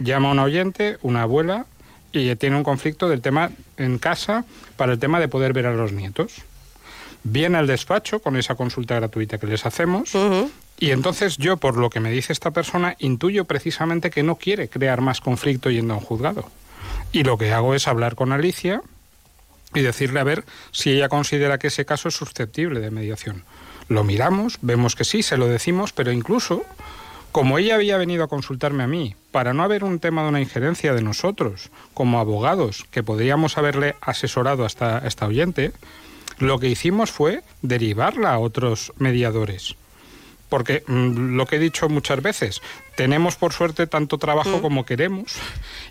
Llama 0.00 0.30
a 0.30 0.32
un 0.32 0.40
oyente, 0.40 0.98
una 1.02 1.22
abuela, 1.22 1.66
y 2.10 2.34
tiene 2.34 2.56
un 2.56 2.64
conflicto 2.64 3.08
del 3.08 3.20
tema 3.20 3.52
en 3.76 3.98
casa 3.98 4.44
para 4.76 4.94
el 4.94 4.98
tema 4.98 5.20
de 5.20 5.28
poder 5.28 5.52
ver 5.52 5.66
a 5.66 5.74
los 5.74 5.92
nietos. 5.92 6.42
Viene 7.24 7.58
al 7.58 7.66
despacho 7.66 8.20
con 8.20 8.36
esa 8.36 8.54
consulta 8.54 8.94
gratuita 8.94 9.38
que 9.38 9.46
les 9.46 9.66
hacemos 9.66 10.14
y 10.78 10.92
entonces 10.92 11.36
yo, 11.38 11.56
por 11.56 11.76
lo 11.76 11.90
que 11.90 12.00
me 12.00 12.10
dice 12.10 12.32
esta 12.32 12.52
persona, 12.52 12.94
intuyo 13.00 13.44
precisamente 13.44 14.10
que 14.10 14.22
no 14.22 14.36
quiere 14.36 14.68
crear 14.68 15.00
más 15.00 15.20
conflicto 15.20 15.70
yendo 15.70 15.94
a 15.94 15.96
un 15.96 16.04
juzgado. 16.04 16.48
Y 17.10 17.24
lo 17.24 17.36
que 17.36 17.52
hago 17.52 17.74
es 17.74 17.88
hablar 17.88 18.14
con 18.14 18.32
Alicia 18.32 18.80
y 19.74 19.80
decirle 19.80 20.20
a 20.20 20.24
ver 20.24 20.44
si 20.70 20.92
ella 20.92 21.08
considera 21.08 21.58
que 21.58 21.66
ese 21.66 21.84
caso 21.84 22.08
es 22.08 22.14
susceptible 22.14 22.80
de 22.80 22.90
mediación. 22.90 23.44
Lo 23.88 24.04
miramos, 24.04 24.58
vemos 24.60 24.94
que 24.94 25.04
sí, 25.04 25.22
se 25.22 25.36
lo 25.36 25.48
decimos, 25.48 25.92
pero 25.92 26.12
incluso 26.12 26.64
como 27.32 27.58
ella 27.58 27.74
había 27.74 27.98
venido 27.98 28.24
a 28.24 28.28
consultarme 28.28 28.84
a 28.84 28.86
mí, 28.88 29.14
para 29.32 29.52
no 29.52 29.62
haber 29.62 29.84
un 29.84 29.98
tema 29.98 30.22
de 30.22 30.28
una 30.28 30.40
injerencia 30.40 30.94
de 30.94 31.02
nosotros, 31.02 31.70
como 31.92 32.20
abogados, 32.20 32.86
que 32.90 33.02
podríamos 33.02 33.58
haberle 33.58 33.96
asesorado 34.00 34.64
hasta 34.64 34.98
esta 35.06 35.26
oyente, 35.26 35.72
lo 36.38 36.58
que 36.58 36.68
hicimos 36.68 37.10
fue 37.10 37.42
derivarla 37.62 38.32
a 38.32 38.38
otros 38.38 38.92
mediadores. 38.98 39.76
Porque 40.48 40.82
mm, 40.86 41.36
lo 41.36 41.46
que 41.46 41.56
he 41.56 41.60
dicho 41.60 41.88
muchas 41.88 42.22
veces, 42.22 42.62
tenemos 42.98 43.36
por 43.36 43.52
suerte 43.52 43.86
tanto 43.86 44.18
trabajo 44.18 44.58
Mm. 44.58 44.60
como 44.60 44.84
queremos 44.84 45.36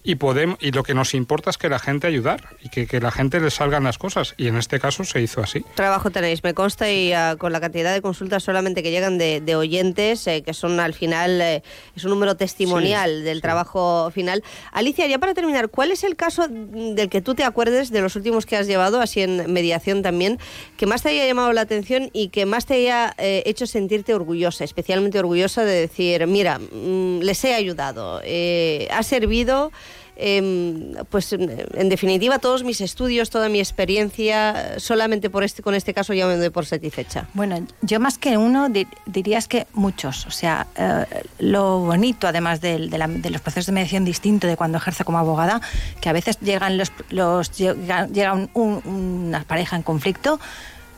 y 0.03 0.15
podemos 0.15 0.57
y 0.59 0.71
lo 0.71 0.83
que 0.83 0.93
nos 0.93 1.13
importa 1.13 1.49
es 1.49 1.57
que 1.57 1.69
la 1.69 1.79
gente 1.79 2.05
ayudar 2.05 2.57
y 2.61 2.67
que, 2.67 2.85
que 2.85 2.99
la 2.99 3.11
gente 3.11 3.39
le 3.39 3.49
salgan 3.49 3.85
las 3.85 3.97
cosas 3.97 4.33
y 4.35 4.47
en 4.47 4.57
este 4.57 4.77
caso 4.77 5.05
se 5.05 5.21
hizo 5.21 5.39
así. 5.39 5.63
Trabajo 5.75 6.11
tenéis, 6.11 6.43
me 6.43 6.53
consta, 6.53 6.91
y 6.91 7.13
ah, 7.13 7.37
con 7.39 7.53
la 7.53 7.61
cantidad 7.61 7.93
de 7.93 8.01
consultas 8.01 8.43
solamente 8.43 8.83
que 8.83 8.91
llegan 8.91 9.17
de, 9.17 9.39
de 9.39 9.55
oyentes, 9.55 10.27
eh, 10.27 10.43
que 10.43 10.53
son 10.53 10.81
al 10.81 10.93
final, 10.93 11.39
eh, 11.39 11.63
es 11.95 12.03
un 12.03 12.09
número 12.09 12.35
testimonial 12.35 13.23
del 13.23 13.41
trabajo 13.41 14.11
final. 14.11 14.43
Alicia, 14.73 15.07
ya 15.07 15.17
para 15.17 15.33
terminar, 15.33 15.69
¿cuál 15.69 15.91
es 15.91 16.03
el 16.03 16.17
caso 16.17 16.49
del 16.49 17.07
que 17.07 17.21
tú 17.21 17.35
te 17.35 17.45
acuerdes 17.45 17.89
de 17.89 18.01
los 18.01 18.17
últimos 18.17 18.45
que 18.45 18.57
has 18.57 18.67
llevado, 18.67 18.99
así 18.99 19.21
en 19.21 19.53
mediación 19.53 20.01
también, 20.01 20.39
que 20.75 20.85
más 20.85 21.03
te 21.03 21.09
haya 21.09 21.25
llamado 21.25 21.53
la 21.53 21.61
atención 21.61 22.09
y 22.11 22.27
que 22.29 22.45
más 22.45 22.65
te 22.65 22.73
haya 22.73 23.15
eh, 23.17 23.43
hecho 23.45 23.65
sentirte 23.65 24.13
orgullosa, 24.13 24.65
especialmente 24.65 25.19
orgullosa 25.19 25.63
de 25.63 25.79
decir, 25.79 26.27
mira, 26.27 26.59
mm, 26.97 27.19
les 27.23 27.43
he 27.45 27.53
ayudado, 27.53 28.21
eh, 28.23 28.87
ha 28.91 29.03
servido... 29.03 29.71
em, 30.19 30.95
pues 31.11 31.31
en, 31.33 31.89
definitiva 31.89 32.39
todos 32.39 32.63
mis 32.63 32.81
estudios, 32.81 33.29
toda 33.29 33.49
mi 33.49 33.59
experiencia, 33.59 34.79
solamente 34.79 35.29
por 35.29 35.43
este, 35.43 35.61
con 35.61 35.75
este 35.75 35.93
caso 35.93 36.11
ya 36.15 36.25
me 36.25 36.35
doy 36.37 36.49
por 36.49 36.65
satisfecha. 36.65 37.27
Bueno, 37.35 37.65
yo 37.83 37.99
más 37.99 38.17
que 38.17 38.35
uno 38.35 38.67
di- 38.69 38.87
diría 39.05 39.37
es 39.37 39.47
que 39.47 39.67
muchos. 39.73 40.25
O 40.25 40.31
sea, 40.31 40.65
eh, 40.75 41.05
lo 41.37 41.79
bonito, 41.81 42.27
además 42.27 42.61
del- 42.61 42.89
de, 42.89 42.97
la- 42.97 43.07
de 43.07 43.29
los 43.29 43.41
procesos 43.41 43.67
de 43.67 43.73
mediación 43.73 44.05
distinto 44.05 44.47
de 44.47 44.57
cuando 44.57 44.79
ejerce 44.79 45.03
como 45.03 45.19
abogada, 45.19 45.61
que 46.01 46.09
a 46.09 46.13
veces 46.13 46.39
llegan 46.39 46.79
los, 46.79 46.91
los 47.11 47.51
llega, 47.55 48.07
llega 48.07 48.33
un- 48.33 48.49
un- 48.55 48.81
una 49.27 49.43
pareja 49.43 49.75
en 49.75 49.83
conflicto 49.83 50.39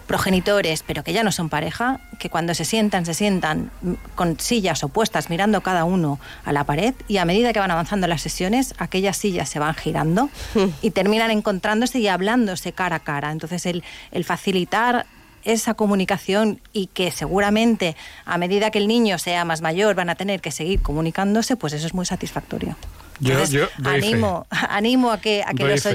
progenitores, 0.10 0.84
pero 0.86 1.04
que 1.04 1.14
ya 1.14 1.22
no 1.24 1.32
son 1.32 1.50
pareja, 1.50 2.00
que 2.18 2.32
cuando 2.32 2.56
se 2.56 2.66
sientan, 2.66 3.06
se 3.06 3.14
sientan 3.14 3.70
con 4.16 4.40
sillas 4.40 4.84
opuestas, 4.84 5.30
mirando 5.30 5.62
cada 5.62 5.84
uno 5.86 6.20
a 6.46 6.52
la 6.52 6.64
pared, 6.64 6.96
y 7.08 7.18
a 7.18 7.26
medida 7.26 7.54
que 7.54 7.60
van 7.60 7.70
avanzando 7.70 8.08
las 8.08 8.22
sesiones, 8.24 8.74
aquellas 8.80 9.18
sillas 9.18 9.50
se 9.50 9.60
van 9.60 9.76
girando 9.76 10.30
y 10.82 10.90
terminan 10.90 11.30
encontrándose 11.30 12.00
y 12.00 12.08
hablándose 12.08 12.74
cara 12.74 12.96
a 12.96 13.00
cara. 13.02 13.32
Entonces, 13.32 13.68
el, 13.68 13.84
el 14.12 14.24
facilitar 14.26 15.06
esa 15.44 15.76
comunicación 15.76 16.60
y 16.74 16.88
que 16.88 17.12
seguramente 17.12 17.96
a 18.26 18.40
medida 18.40 18.72
que 18.72 18.80
el 18.80 18.88
niño 18.88 19.20
sea 19.20 19.46
más 19.46 19.62
mayor 19.62 19.94
van 19.94 20.10
a 20.10 20.16
tener 20.16 20.42
que 20.42 20.50
seguir 20.52 20.82
comunicándose, 20.82 21.56
pues 21.56 21.74
eso 21.74 21.86
es 21.86 21.94
muy 21.94 22.08
satisfactorio. 22.08 22.76
Yo- 23.20 23.34
Entonces, 23.34 23.52
yo 23.54 23.68
doy 23.78 24.02
fe. 24.02 24.08
animo, 24.08 24.48
animo 24.70 25.12
a 25.12 25.22
que, 25.22 25.44
a 25.46 25.54
que 25.54 25.64
los 25.66 25.84
fe. 25.84 25.90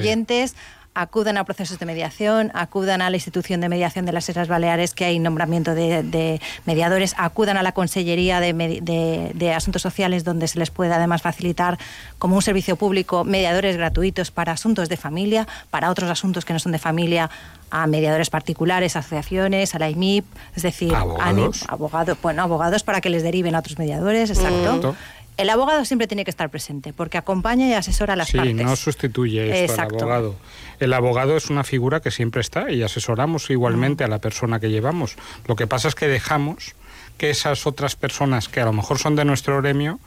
Acudan 0.94 1.36
a 1.38 1.44
procesos 1.44 1.78
de 1.78 1.86
mediación, 1.86 2.50
acudan 2.54 3.02
a 3.02 3.10
la 3.10 3.16
institución 3.16 3.60
de 3.60 3.68
mediación 3.68 4.06
de 4.06 4.12
las 4.12 4.28
Islas 4.28 4.46
Baleares, 4.48 4.94
que 4.94 5.04
hay 5.04 5.18
nombramiento 5.18 5.74
de, 5.74 6.02
de 6.04 6.40
mediadores, 6.66 7.14
acudan 7.18 7.56
a 7.56 7.62
la 7.62 7.72
Consellería 7.72 8.40
de, 8.40 8.52
de- 8.52 9.32
de 9.34 9.52
Asuntos 9.52 9.82
Sociales, 9.82 10.22
donde 10.24 10.46
se 10.48 10.58
les 10.58 10.70
puede 10.70 10.94
además 10.94 11.20
facilitar 11.22 11.78
como 12.18 12.36
un 12.36 12.42
servicio 12.42 12.76
público 12.76 13.24
mediadores 13.24 13.76
gratuitos 13.76 14.30
para 14.30 14.52
asuntos 14.52 14.88
de 14.88 14.96
familia, 14.96 15.48
para 15.70 15.90
otros 15.90 16.08
asuntos 16.10 16.44
que 16.44 16.52
no 16.52 16.58
son 16.58 16.72
de 16.72 16.78
familia, 16.78 17.28
a 17.70 17.86
mediadores 17.88 18.30
particulares, 18.30 18.94
asociaciones, 18.94 19.74
a 19.74 19.80
la 19.80 19.90
IMIP, 19.90 20.24
es 20.54 20.62
decir, 20.62 20.94
Abogados. 20.94 21.64
abogados, 21.68 22.18
bueno, 22.22 22.42
abogados 22.42 22.84
para 22.84 23.00
que 23.00 23.10
les 23.10 23.24
deriven 23.24 23.56
a 23.56 23.58
otros 23.58 23.78
mediadores, 23.78 24.30
exacto. 24.30 24.94
El 25.36 25.50
abogado 25.50 25.84
siempre 25.84 26.06
tiene 26.06 26.22
que 26.24 26.30
estar 26.30 26.48
presente 26.48 26.92
porque 26.92 27.18
acompaña 27.18 27.66
y 27.66 27.72
asesora 27.72 28.12
a 28.12 28.16
las 28.16 28.28
sí, 28.28 28.36
partes. 28.36 28.54
no 28.54 28.76
sustituye 28.76 29.62
esto 29.64 29.72
Exacto. 29.72 29.96
al 29.96 30.02
abogado. 30.02 30.36
El 30.80 30.92
abogado 30.92 31.36
es 31.36 31.50
una 31.50 31.64
figura 31.64 32.00
que 32.00 32.10
siempre 32.10 32.40
está 32.40 32.70
y 32.70 32.82
asesoramos 32.82 33.50
igualmente 33.50 34.04
a 34.04 34.08
la 34.08 34.18
persona 34.18 34.60
que 34.60 34.70
llevamos. 34.70 35.16
Lo 35.46 35.56
que 35.56 35.66
pasa 35.66 35.88
es 35.88 35.94
que 35.94 36.08
dejamos 36.08 36.74
que 37.18 37.30
esas 37.30 37.66
otras 37.66 37.96
personas 37.96 38.48
que 38.48 38.60
a 38.60 38.64
lo 38.64 38.72
mejor 38.72 38.98
son 38.98 39.16
de 39.16 39.24
nuestro 39.24 39.60
gremio 39.60 40.00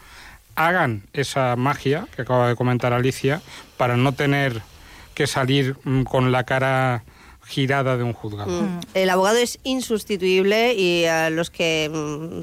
hagan 0.55 1.03
esa 1.13 1.55
magia 1.55 2.07
que 2.15 2.23
acaba 2.23 2.49
de 2.49 2.55
comentar 2.55 2.91
Alicia 2.91 3.41
para 3.77 3.95
no 3.95 4.13
tener 4.13 4.61
que 5.13 5.27
salir 5.27 5.75
mm, 5.83 6.03
con 6.03 6.31
la 6.31 6.43
cara 6.43 7.03
girada 7.45 7.95
de 7.95 8.03
un 8.03 8.13
juzgado. 8.13 8.63
Mm. 8.63 8.79
El 8.93 9.09
abogado 9.09 9.37
es 9.37 9.59
insustituible 9.63 10.73
y 10.73 11.05
a 11.05 11.29
los 11.29 11.49
que 11.49 11.89
mm, 11.91 12.41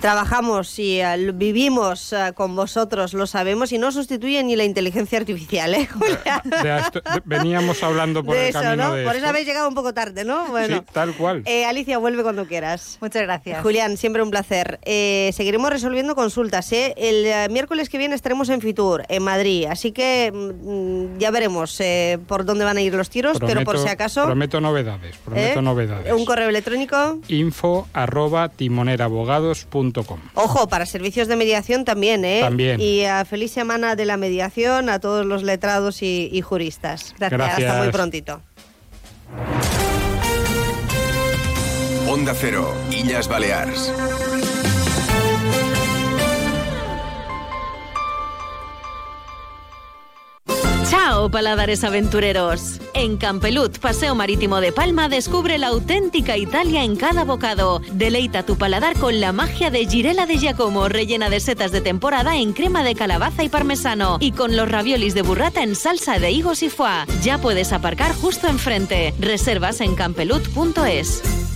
trabajamos 0.00 0.78
y 0.78 1.00
eh, 1.00 1.32
vivimos 1.34 2.12
eh, 2.12 2.32
con 2.34 2.54
vosotros 2.56 3.14
lo 3.14 3.26
sabemos 3.26 3.72
y 3.72 3.78
no 3.78 3.92
sustituye 3.92 4.42
ni 4.44 4.56
la 4.56 4.64
inteligencia 4.64 5.18
artificial, 5.18 5.74
¿eh, 5.74 5.86
Julia? 5.92 6.42
De 6.44 6.78
esto- 6.78 7.00
de- 7.00 7.22
veníamos 7.24 7.82
hablando 7.82 8.24
por 8.24 8.34
de 8.34 8.42
el 8.44 8.48
eso, 8.50 8.60
camino 8.60 8.88
¿no? 8.88 8.94
de 8.94 9.04
Por 9.04 9.12
esto. 9.14 9.24
eso 9.24 9.30
habéis 9.30 9.46
llegado 9.46 9.68
un 9.68 9.74
poco 9.74 9.92
tarde, 9.94 10.24
¿no? 10.24 10.46
Bueno. 10.48 10.78
Sí, 10.78 10.84
tal 10.92 11.14
cual. 11.14 11.42
Eh, 11.46 11.64
Alicia, 11.64 11.98
vuelve 11.98 12.22
cuando 12.22 12.46
quieras. 12.46 12.98
Muchas 13.00 13.22
gracias. 13.22 13.62
Julián, 13.62 13.96
siempre 13.96 14.22
un 14.22 14.30
placer. 14.30 14.78
Eh, 14.84 15.30
seguiremos 15.34 15.70
resolviendo 15.70 16.14
consultas. 16.14 16.70
¿eh? 16.72 16.94
El 16.96 17.24
eh, 17.26 17.48
miércoles 17.50 17.88
que 17.88 17.98
viene 17.98 18.14
estaremos 18.14 18.48
en 18.48 18.60
Fitur, 18.60 19.04
en 19.08 19.22
Madrid. 19.22 19.66
Así 19.70 19.92
que 19.92 20.30
mm, 20.32 21.18
ya 21.18 21.30
veremos 21.30 21.78
eh, 21.80 22.18
por 22.26 22.44
dónde 22.44 22.64
van 22.64 22.76
a 22.76 22.80
ir 22.80 22.94
los 22.94 23.10
tiros, 23.10 23.38
pero 23.40 23.64
por 23.64 23.78
si 23.78 23.88
acaso. 23.88 24.24
Prometo 24.24 24.60
novedades, 24.60 25.16
prometo 25.24 25.58
¿eh? 25.58 25.62
novedades. 25.62 26.12
Un 26.12 26.24
correo 26.24 26.48
electrónico. 26.48 27.18
info 27.28 27.88
arroba 27.92 28.48
timonerabogados.com. 28.48 29.85
Ojo, 30.34 30.68
para 30.68 30.86
servicios 30.86 31.28
de 31.28 31.36
mediación 31.36 31.84
también, 31.84 32.24
¿eh? 32.24 32.40
También. 32.40 32.80
Y 32.80 33.04
a 33.04 33.24
feliz 33.24 33.52
semana 33.52 33.96
de 33.96 34.04
la 34.04 34.16
mediación, 34.16 34.88
a 34.88 35.00
todos 35.00 35.26
los 35.26 35.42
letrados 35.42 36.02
y, 36.02 36.28
y 36.32 36.40
juristas. 36.40 37.14
Gracias. 37.18 37.70
Hasta 37.70 37.82
muy 37.82 37.92
prontito. 37.92 38.40
Onda 42.08 42.34
Cero, 42.34 42.72
Illas 42.90 43.28
Balears. 43.28 43.92
Chao, 50.88 51.28
paladares 51.28 51.82
aventureros. 51.82 52.80
En 52.94 53.16
Campelut, 53.16 53.78
Paseo 53.78 54.14
Marítimo 54.14 54.60
de 54.60 54.70
Palma, 54.70 55.08
descubre 55.08 55.58
la 55.58 55.68
auténtica 55.68 56.36
Italia 56.36 56.84
en 56.84 56.94
cada 56.94 57.24
bocado. 57.24 57.80
Deleita 57.92 58.44
tu 58.44 58.56
paladar 58.56 58.96
con 58.96 59.20
la 59.20 59.32
magia 59.32 59.70
de 59.70 59.84
Girela 59.86 60.26
de 60.26 60.38
Giacomo, 60.38 60.88
rellena 60.88 61.28
de 61.28 61.40
setas 61.40 61.72
de 61.72 61.80
temporada 61.80 62.36
en 62.36 62.52
crema 62.52 62.84
de 62.84 62.94
calabaza 62.94 63.42
y 63.42 63.48
parmesano. 63.48 64.18
Y 64.20 64.30
con 64.30 64.56
los 64.56 64.70
raviolis 64.70 65.14
de 65.14 65.22
burrata 65.22 65.64
en 65.64 65.74
salsa 65.74 66.20
de 66.20 66.30
higos 66.30 66.62
y 66.62 66.70
foie. 66.70 67.04
Ya 67.20 67.38
puedes 67.38 67.72
aparcar 67.72 68.14
justo 68.14 68.46
enfrente. 68.46 69.12
Reservas 69.18 69.80
en 69.80 69.96
campelut.es. 69.96 71.55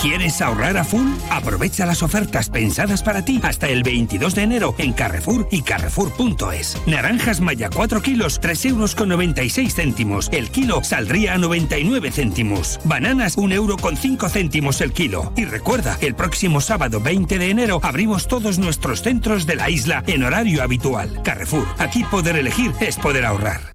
¿Quieres 0.00 0.40
ahorrar 0.40 0.76
a 0.76 0.84
full? 0.84 1.08
Aprovecha 1.30 1.84
las 1.84 2.04
ofertas 2.04 2.48
pensadas 2.48 3.02
para 3.02 3.24
ti 3.24 3.40
hasta 3.42 3.68
el 3.68 3.82
22 3.82 4.36
de 4.36 4.42
enero 4.44 4.74
en 4.78 4.92
Carrefour 4.92 5.48
y 5.50 5.62
Carrefour.es. 5.62 6.76
Naranjas 6.86 7.40
Maya 7.40 7.68
4 7.74 8.00
kilos, 8.00 8.38
3 8.40 8.66
euros 8.66 8.94
con 8.94 9.08
96 9.08 9.74
céntimos. 9.74 10.28
El 10.32 10.50
kilo 10.50 10.84
saldría 10.84 11.34
a 11.34 11.38
99 11.38 12.12
céntimos. 12.12 12.78
Bananas, 12.84 13.34
1 13.36 13.52
euro 13.52 13.76
con 13.76 13.96
5 13.96 14.28
céntimos 14.28 14.80
el 14.80 14.92
kilo. 14.92 15.32
Y 15.36 15.44
recuerda, 15.44 15.98
el 16.00 16.14
próximo 16.14 16.60
sábado 16.60 17.00
20 17.00 17.38
de 17.38 17.50
enero 17.50 17.80
abrimos 17.82 18.28
todos 18.28 18.58
nuestros 18.58 19.02
centros 19.02 19.44
de 19.44 19.56
la 19.56 19.70
isla 19.70 20.04
en 20.06 20.22
horario 20.22 20.62
habitual. 20.62 21.20
Carrefour, 21.24 21.66
aquí 21.78 22.04
poder 22.04 22.36
elegir 22.36 22.72
es 22.80 22.96
poder 22.96 23.26
ahorrar. 23.26 23.72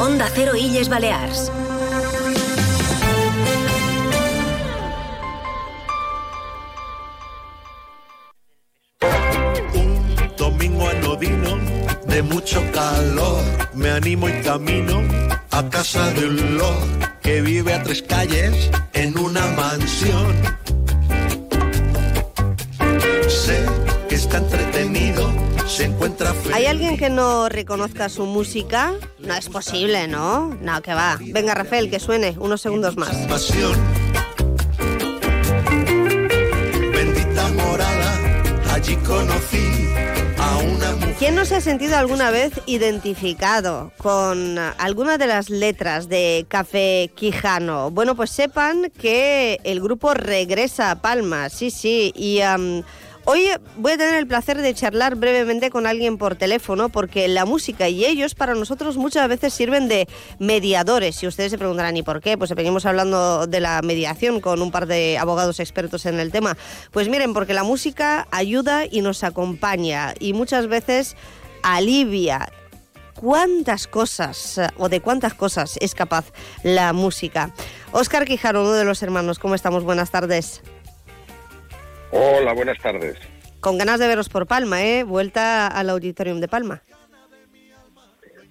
Onda 0.00 0.26
Cero 0.34 0.56
Illes 0.56 0.88
Balears. 0.88 1.52
Mucho 12.22 12.62
calor. 12.72 13.42
Me 13.74 13.90
animo 13.90 14.28
y 14.28 14.32
camino 14.42 15.02
a 15.50 15.68
casa 15.68 16.10
de 16.12 16.26
un 16.26 16.58
lord 16.58 17.20
que 17.22 17.40
vive 17.40 17.74
a 17.74 17.82
tres 17.82 18.02
calles 18.02 18.70
en 18.92 19.18
una 19.18 19.46
mansión. 19.48 20.34
Sé 23.28 23.64
que 24.08 24.14
está 24.16 24.38
entretenido, 24.38 25.30
se 25.66 25.84
encuentra 25.84 26.32
feliz. 26.34 26.54
¿Hay 26.56 26.66
alguien 26.66 26.96
que 26.96 27.10
no 27.10 27.48
reconozca 27.48 28.08
su 28.08 28.26
música? 28.26 28.92
No 29.18 29.34
es 29.34 29.48
posible, 29.48 30.08
¿no? 30.08 30.54
No, 30.60 30.82
que 30.82 30.94
va. 30.94 31.18
Venga, 31.20 31.54
Rafael, 31.54 31.90
que 31.90 32.00
suene 32.00 32.36
unos 32.38 32.60
segundos 32.60 32.96
más. 32.96 33.14
pasión. 33.28 33.78
Bendita 36.92 37.48
morada, 37.48 38.18
allí 38.74 38.96
conocí. 38.96 39.89
¿Quién 41.18 41.34
no 41.34 41.44
se 41.44 41.56
ha 41.56 41.60
sentido 41.60 41.96
alguna 41.96 42.30
vez 42.30 42.52
identificado 42.66 43.92
con 43.98 44.58
alguna 44.58 45.18
de 45.18 45.26
las 45.26 45.50
letras 45.50 46.08
de 46.08 46.46
Café 46.48 47.10
Quijano? 47.14 47.90
Bueno, 47.90 48.16
pues 48.16 48.30
sepan 48.30 48.90
que 48.90 49.60
el 49.64 49.80
grupo 49.80 50.14
regresa 50.14 50.90
a 50.90 51.02
Palma, 51.02 51.48
sí, 51.50 51.70
sí, 51.70 52.12
y... 52.16 52.40
am, 52.40 52.82
Hoy 53.26 53.48
voy 53.76 53.92
a 53.92 53.98
tener 53.98 54.14
el 54.14 54.26
placer 54.26 54.62
de 54.62 54.74
charlar 54.74 55.14
brevemente 55.14 55.70
con 55.70 55.86
alguien 55.86 56.16
por 56.16 56.36
teléfono 56.36 56.88
porque 56.88 57.28
la 57.28 57.44
música 57.44 57.88
y 57.88 58.06
ellos 58.06 58.34
para 58.34 58.54
nosotros 58.54 58.96
muchas 58.96 59.28
veces 59.28 59.52
sirven 59.52 59.88
de 59.88 60.08
mediadores. 60.38 61.22
Y 61.22 61.26
ustedes 61.26 61.50
se 61.50 61.58
preguntarán, 61.58 61.96
¿y 61.96 62.02
por 62.02 62.22
qué? 62.22 62.38
Pues 62.38 62.54
venimos 62.54 62.86
hablando 62.86 63.46
de 63.46 63.60
la 63.60 63.82
mediación 63.82 64.40
con 64.40 64.62
un 64.62 64.70
par 64.70 64.86
de 64.86 65.18
abogados 65.18 65.60
expertos 65.60 66.06
en 66.06 66.18
el 66.18 66.32
tema. 66.32 66.56
Pues 66.92 67.08
miren, 67.08 67.34
porque 67.34 67.52
la 67.52 67.62
música 67.62 68.26
ayuda 68.30 68.84
y 68.90 69.02
nos 69.02 69.22
acompaña 69.22 70.14
y 70.18 70.32
muchas 70.32 70.66
veces 70.66 71.14
alivia 71.62 72.50
cuántas 73.14 73.86
cosas 73.86 74.60
o 74.78 74.88
de 74.88 75.02
cuántas 75.02 75.34
cosas 75.34 75.76
es 75.80 75.94
capaz 75.94 76.32
la 76.62 76.94
música. 76.94 77.52
Óscar 77.92 78.24
Quijano, 78.24 78.62
uno 78.62 78.72
de 78.72 78.84
los 78.84 79.02
hermanos, 79.02 79.38
¿cómo 79.38 79.54
estamos? 79.54 79.84
Buenas 79.84 80.10
tardes. 80.10 80.62
Hola, 82.12 82.52
buenas 82.52 82.78
tardes. 82.78 83.16
Con 83.60 83.78
ganas 83.78 84.00
de 84.00 84.08
veros 84.08 84.28
por 84.28 84.46
Palma, 84.46 84.82
¿eh? 84.82 85.04
Vuelta 85.04 85.66
al 85.66 85.90
Auditorium 85.90 86.40
de 86.40 86.48
Palma. 86.48 86.82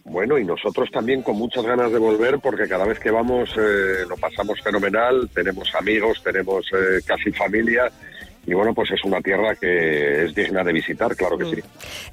Bueno, 0.05 0.39
y 0.39 0.45
nosotros 0.45 0.89
también 0.91 1.21
con 1.21 1.35
muchas 1.35 1.63
ganas 1.63 1.91
de 1.91 1.99
volver 1.99 2.39
porque 2.39 2.67
cada 2.67 2.85
vez 2.85 2.99
que 2.99 3.11
vamos 3.11 3.49
eh, 3.57 4.05
lo 4.07 4.17
pasamos 4.17 4.59
fenomenal, 4.61 5.29
tenemos 5.33 5.73
amigos, 5.75 6.23
tenemos 6.23 6.65
eh, 6.73 7.01
casi 7.05 7.31
familia 7.31 7.91
y 8.47 8.53
bueno, 8.55 8.73
pues 8.73 8.89
es 8.91 9.03
una 9.03 9.21
tierra 9.21 9.53
que 9.53 10.25
es 10.25 10.33
digna 10.33 10.63
de 10.63 10.73
visitar, 10.73 11.15
claro 11.15 11.37
que 11.37 11.45
sí. 11.45 11.61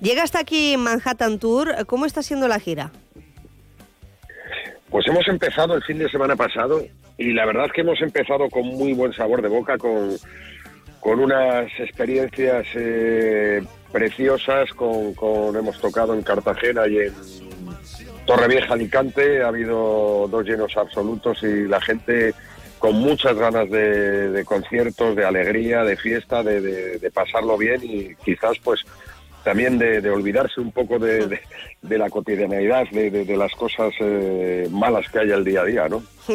Llega 0.00 0.24
hasta 0.24 0.40
aquí 0.40 0.76
Manhattan 0.76 1.38
Tour. 1.38 1.86
¿Cómo 1.86 2.04
está 2.04 2.22
siendo 2.22 2.48
la 2.48 2.60
gira? 2.60 2.90
Pues 4.90 5.06
hemos 5.08 5.26
empezado 5.28 5.74
el 5.74 5.82
fin 5.82 5.98
de 5.98 6.10
semana 6.10 6.36
pasado 6.36 6.82
y 7.16 7.32
la 7.32 7.46
verdad 7.46 7.70
que 7.74 7.80
hemos 7.80 8.00
empezado 8.02 8.50
con 8.50 8.66
muy 8.66 8.92
buen 8.92 9.14
sabor 9.14 9.40
de 9.40 9.48
boca, 9.48 9.78
con, 9.78 10.18
con 11.06 11.20
unas 11.20 11.68
experiencias 11.78 12.66
eh, 12.74 13.62
preciosas, 13.92 14.68
con, 14.72 15.14
con- 15.14 15.54
hemos 15.56 15.80
tocado 15.80 16.12
en 16.14 16.22
Cartagena 16.22 16.88
y 16.88 16.98
en 16.98 17.12
Torrevieja 18.26 18.74
Alicante, 18.74 19.40
ha 19.40 19.46
habido 19.46 20.26
dos 20.28 20.44
llenos 20.44 20.76
absolutos 20.76 21.40
y 21.44 21.68
la 21.68 21.80
gente 21.80 22.34
con 22.80 22.96
muchas 22.96 23.36
ganas 23.36 23.70
de, 23.70 24.42
conciertos, 24.44 25.14
de 25.14 25.24
alegría, 25.24 25.84
de 25.84 25.96
fiesta, 25.96 26.42
de, 26.42 26.60
de- 26.98 27.10
pasarlo 27.12 27.56
bien 27.56 27.80
y 27.84 28.16
quizás 28.24 28.58
pues 28.64 28.80
también 29.44 29.78
de 29.78 30.10
olvidarse 30.10 30.60
un 30.60 30.72
poco 30.72 30.98
de, 30.98 31.38
de- 31.82 31.98
la 31.98 32.10
cotidianeidad, 32.10 32.84
de, 32.90 33.10
de- 33.10 33.24
de 33.24 33.36
las 33.36 33.52
cosas 33.52 33.92
eh, 34.00 34.68
malas 34.70 35.08
que 35.10 35.18
hay 35.20 35.30
al 35.32 35.44
día 35.44 35.60
a 35.62 35.64
día, 35.64 35.88
¿no? 35.88 36.02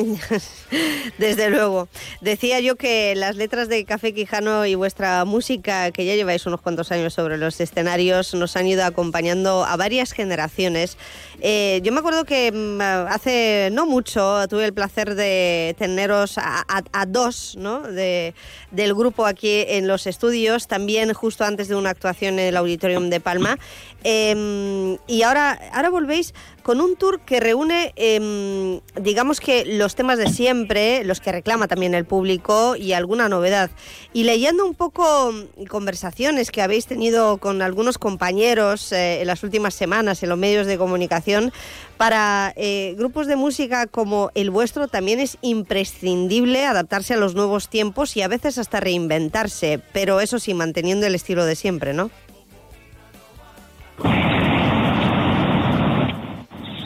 Desde 1.17 1.49
luego. 1.49 1.89
Decía 2.21 2.59
yo 2.61 2.75
que 2.77 3.13
las 3.15 3.35
letras 3.35 3.67
de 3.67 3.83
Café 3.83 4.13
Quijano 4.13 4.65
y 4.65 4.75
vuestra 4.75 5.25
música, 5.25 5.91
que 5.91 6.05
ya 6.05 6.15
lleváis 6.15 6.45
unos 6.45 6.61
cuantos 6.61 6.91
años 6.93 7.13
sobre 7.13 7.37
los 7.37 7.59
escenarios, 7.59 8.33
nos 8.33 8.55
han 8.55 8.67
ido 8.67 8.85
acompañando 8.85 9.65
a 9.65 9.75
varias 9.75 10.13
generaciones. 10.13 10.97
Eh, 11.41 11.81
yo 11.83 11.91
me 11.91 11.99
acuerdo 11.99 12.23
que 12.23 12.51
mm, 12.53 12.81
hace 13.09 13.69
no 13.73 13.85
mucho 13.85 14.47
tuve 14.47 14.65
el 14.65 14.73
placer 14.73 15.15
de 15.15 15.75
teneros 15.77 16.37
a, 16.37 16.63
a- 16.67 16.83
a 16.93 17.05
dos 17.05 17.55
¿no? 17.57 17.81
de, 17.81 18.33
del 18.71 18.93
grupo 18.93 19.25
aquí 19.25 19.65
en 19.67 19.87
los 19.87 20.07
estudios, 20.07 20.67
también 20.67 21.11
justo 21.13 21.43
antes 21.43 21.67
de 21.67 21.75
una 21.75 21.89
actuación 21.89 22.39
en 22.39 22.47
el 22.47 22.57
Auditorium 22.57 23.09
de 23.09 23.19
Palma. 23.19 23.57
Em, 24.03 24.97
y 25.07 25.21
ahora, 25.23 25.30
ahora 25.37 25.89
volvéis 25.89 26.33
con 26.63 26.79
un 26.79 26.95
tour 26.95 27.19
que 27.21 27.39
reúne, 27.39 27.93
em, 27.95 28.79
digamos 28.95 29.39
que 29.39 29.65
los 29.65 29.95
temas 29.95 30.17
de 30.17 30.29
siempre, 30.29 31.03
los 31.03 31.19
que 31.19 31.31
reclama 31.31 31.67
también 31.67 31.95
el 31.95 32.05
público 32.05 32.75
y 32.75 32.93
alguna 32.93 33.29
novedad. 33.29 33.71
Y 34.13 34.23
leyendo 34.23 34.65
un 34.65 34.75
poco 34.75 35.31
mm, 35.31 35.65
conversaciones 35.65 36.51
que 36.51 36.61
habéis 36.61 36.85
tenido 36.85 37.37
con 37.37 37.61
algunos 37.61 37.97
compañeros 37.97 38.91
eh, 38.91 39.21
en 39.21 39.27
las 39.27 39.43
últimas 39.43 39.73
semanas 39.73 40.21
en 40.23 40.29
los 40.29 40.37
medios 40.37 40.67
de 40.67 40.77
comunicación, 40.77 41.51
para 41.97 42.53
eh, 42.55 42.95
grupos 42.97 43.27
de 43.27 43.35
música 43.35 43.87
como 43.87 44.31
el 44.35 44.49
vuestro 44.49 44.87
también 44.87 45.19
es 45.19 45.37
imprescindible 45.41 46.65
adaptarse 46.65 47.13
a 47.13 47.17
los 47.17 47.35
nuevos 47.35 47.69
tiempos 47.69 48.17
y 48.17 48.21
a 48.21 48.27
veces 48.27 48.57
hasta 48.57 48.79
reinventarse, 48.79 49.79
pero 49.93 50.19
eso 50.19 50.39
sí, 50.39 50.53
manteniendo 50.53 51.05
el 51.05 51.15
estilo 51.15 51.45
de 51.45 51.55
siempre, 51.55 51.93
¿no? 51.93 52.09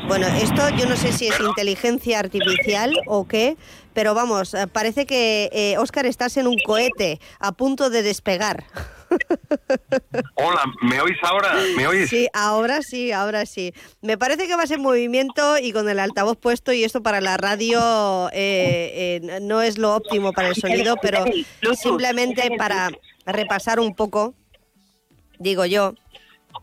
Bueno, 0.07 0.27
esto 0.27 0.69
yo 0.77 0.86
no 0.86 0.95
sé 0.95 1.11
si 1.11 1.27
es 1.27 1.40
inteligencia 1.40 2.19
artificial 2.19 2.95
o 3.07 3.27
qué, 3.27 3.57
pero 3.94 4.14
vamos, 4.14 4.53
eh, 4.53 4.68
parece 4.68 5.06
que, 5.06 5.49
eh, 5.52 5.77
Óscar, 5.80 6.06
estás 6.06 6.38
en 6.38 6.48
un 6.48 6.57
cohete 6.65 7.19
a 7.40 7.52
punto 7.52 7.90
de 7.90 8.03
despegar. 8.03 8.65
Hola, 10.36 10.64
¿me 10.82 11.02
oís 11.02 11.18
ahora? 11.23 11.56
¿Me 11.76 11.88
oís? 11.88 12.10
Sí, 12.10 12.27
ahora 12.34 12.82
sí, 12.82 13.11
ahora 13.11 13.45
sí. 13.45 13.73
Me 14.02 14.18
parece 14.18 14.48
que 14.48 14.56
vas 14.56 14.72
en 14.72 14.82
movimiento 14.82 15.57
y 15.57 15.72
con 15.72 15.90
el 15.90 15.99
altavoz 15.99 16.38
puesto 16.38 16.72
y 16.72 16.84
esto 16.84 17.02
para 17.02 17.22
la 17.22 17.38
radio 17.38 18.30
eh, 18.32 19.19
eh, 19.23 19.40
no 19.41 19.61
es 19.61 19.77
lo 19.77 19.95
óptimo 19.95 20.34
para 20.34 20.49
el 20.49 20.56
sonido, 20.56 20.98
pero 21.02 21.26
simplemente 21.76 22.49
para 22.57 22.91
repasar 23.26 23.80
un 23.80 23.95
poco, 23.95 24.36
digo 25.40 25.65
yo, 25.65 25.94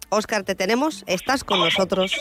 Óscar, 0.09 0.45
te 0.45 0.55
tenemos, 0.55 1.05
estás 1.07 1.45
con 1.45 1.61
nosotros. 1.61 2.13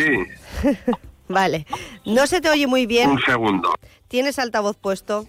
Sí, 0.00 0.68
Vale, 1.28 1.64
no 2.04 2.26
se 2.26 2.40
te 2.40 2.50
oye 2.50 2.66
muy 2.66 2.86
bien. 2.86 3.10
un 3.10 3.22
segundo. 3.22 3.72
¿Tienes 4.08 4.38
altavoz 4.38 4.76
puesto? 4.76 5.26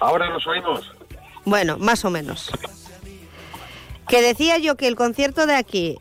¿Ahora 0.00 0.28
nos 0.28 0.46
oímos? 0.46 0.92
Bueno, 1.46 1.78
más 1.78 2.04
o 2.04 2.10
menos. 2.10 2.50
Que 4.06 4.20
decía 4.20 4.58
yo 4.58 4.76
que 4.76 4.86
el 4.86 4.96
concierto 4.96 5.46
de 5.46 5.54
aquí, 5.54 5.98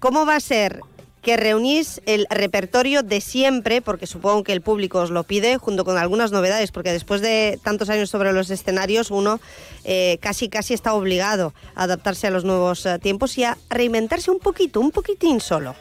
¿cómo 0.00 0.26
va 0.26 0.36
a 0.36 0.40
ser 0.40 0.80
que 1.26 1.36
reunís 1.36 2.00
el 2.06 2.28
repertorio 2.30 3.02
de 3.02 3.20
siempre, 3.20 3.82
porque 3.82 4.06
supongo 4.06 4.44
que 4.44 4.52
el 4.52 4.60
público 4.60 5.00
os 5.00 5.10
lo 5.10 5.24
pide, 5.24 5.56
junto 5.56 5.84
con 5.84 5.98
algunas 5.98 6.30
novedades, 6.30 6.70
porque 6.70 6.92
después 6.92 7.20
de 7.20 7.58
tantos 7.64 7.90
años 7.90 8.10
sobre 8.10 8.32
los 8.32 8.48
escenarios, 8.48 9.10
uno 9.10 9.40
eh, 9.84 10.18
casi 10.20 10.48
casi 10.48 10.72
está 10.72 10.94
obligado 10.94 11.52
a 11.74 11.82
adaptarse 11.82 12.28
a 12.28 12.30
los 12.30 12.44
nuevos 12.44 12.86
eh, 12.86 13.00
tiempos 13.00 13.36
y 13.38 13.42
a 13.42 13.58
reinventarse 13.68 14.30
un 14.30 14.38
poquito, 14.38 14.78
un 14.78 14.92
poquitín 14.92 15.40
solo. 15.40 15.74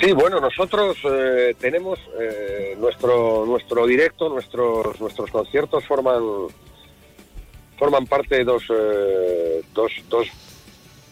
Sí, 0.00 0.12
bueno, 0.12 0.38
nosotros 0.38 0.96
eh, 1.10 1.56
tenemos 1.58 1.98
nuestro 2.78 3.44
nuestro 3.44 3.88
directo, 3.88 4.28
nuestros 4.28 5.00
nuestros 5.00 5.32
conciertos 5.32 5.84
forman 5.84 6.22
forman 7.76 8.06
parte 8.06 8.36
de 8.36 8.44
dos, 8.44 8.62
dos, 9.74 9.92
dos 10.08 10.28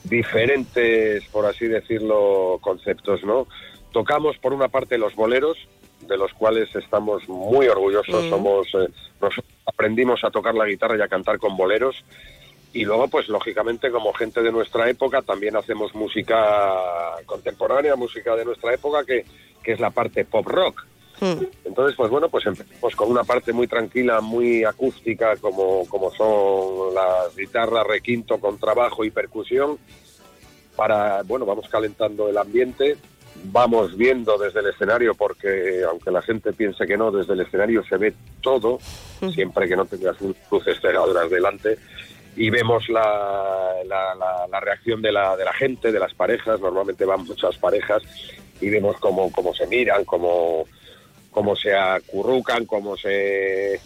diferentes, 0.04 1.24
por 1.28 1.46
así 1.46 1.66
decirlo, 1.66 2.58
conceptos, 2.60 3.22
¿no? 3.24 3.46
Tocamos 3.92 4.38
por 4.38 4.52
una 4.52 4.68
parte 4.68 4.98
los 4.98 5.14
boleros, 5.14 5.56
de 6.00 6.16
los 6.16 6.32
cuales 6.32 6.74
estamos 6.74 7.28
muy 7.28 7.68
orgullosos. 7.68 8.24
Mm. 8.24 8.30
Somos, 8.30 8.66
eh, 8.74 8.88
nosotros 9.20 9.52
aprendimos 9.66 10.24
a 10.24 10.30
tocar 10.30 10.54
la 10.54 10.66
guitarra 10.66 10.96
y 10.96 11.00
a 11.00 11.08
cantar 11.08 11.38
con 11.38 11.56
boleros. 11.56 12.04
Y 12.72 12.84
luego, 12.84 13.08
pues 13.08 13.28
lógicamente, 13.28 13.90
como 13.90 14.12
gente 14.14 14.42
de 14.42 14.50
nuestra 14.50 14.88
época, 14.88 15.20
también 15.22 15.56
hacemos 15.56 15.94
música 15.94 16.80
contemporánea, 17.26 17.96
música 17.96 18.34
de 18.34 18.46
nuestra 18.46 18.72
época, 18.74 19.04
que, 19.04 19.26
que 19.62 19.72
es 19.72 19.80
la 19.80 19.90
parte 19.90 20.24
pop 20.24 20.46
rock. 20.46 20.86
Entonces, 21.64 21.94
pues 21.96 22.10
bueno, 22.10 22.28
pues 22.28 22.44
empezamos 22.46 22.96
con 22.96 23.10
una 23.10 23.22
parte 23.24 23.52
muy 23.52 23.66
tranquila, 23.68 24.20
muy 24.20 24.64
acústica, 24.64 25.36
como, 25.36 25.86
como 25.88 26.10
son 26.12 26.94
las 26.94 27.34
guitarras, 27.36 27.86
requinto 27.86 28.38
con 28.38 28.58
trabajo 28.58 29.04
y 29.04 29.10
percusión. 29.10 29.78
Para, 30.76 31.22
bueno, 31.22 31.44
vamos 31.46 31.68
calentando 31.68 32.28
el 32.28 32.38
ambiente, 32.38 32.96
vamos 33.44 33.96
viendo 33.96 34.38
desde 34.38 34.60
el 34.60 34.68
escenario, 34.68 35.14
porque 35.14 35.82
aunque 35.88 36.10
la 36.10 36.22
gente 36.22 36.52
piense 36.52 36.86
que 36.86 36.96
no, 36.96 37.10
desde 37.12 37.34
el 37.34 37.40
escenario 37.40 37.84
se 37.84 37.98
ve 37.98 38.14
todo, 38.40 38.78
siempre 39.32 39.68
que 39.68 39.76
no 39.76 39.84
tengas 39.84 40.16
luces 40.50 40.80
cegadoras 40.80 41.30
delante, 41.30 41.78
y 42.34 42.48
vemos 42.48 42.88
la, 42.88 43.74
la, 43.86 44.14
la- 44.14 44.46
la 44.50 44.60
reacción 44.60 45.02
de 45.02 45.12
la, 45.12 45.36
de 45.36 45.44
la 45.44 45.52
gente, 45.52 45.92
de 45.92 46.00
las 46.00 46.14
parejas, 46.14 46.58
normalmente 46.60 47.04
van 47.04 47.24
muchas 47.24 47.56
parejas, 47.58 48.02
y 48.60 48.70
vemos 48.70 48.96
cómo, 48.98 49.30
cómo 49.30 49.52
se 49.54 49.66
miran, 49.66 50.04
cómo, 50.06 50.64
cómo 51.32 51.56
se 51.56 51.74
acurrucan, 51.74 52.66
cómo 52.66 52.96
se, 52.96 53.80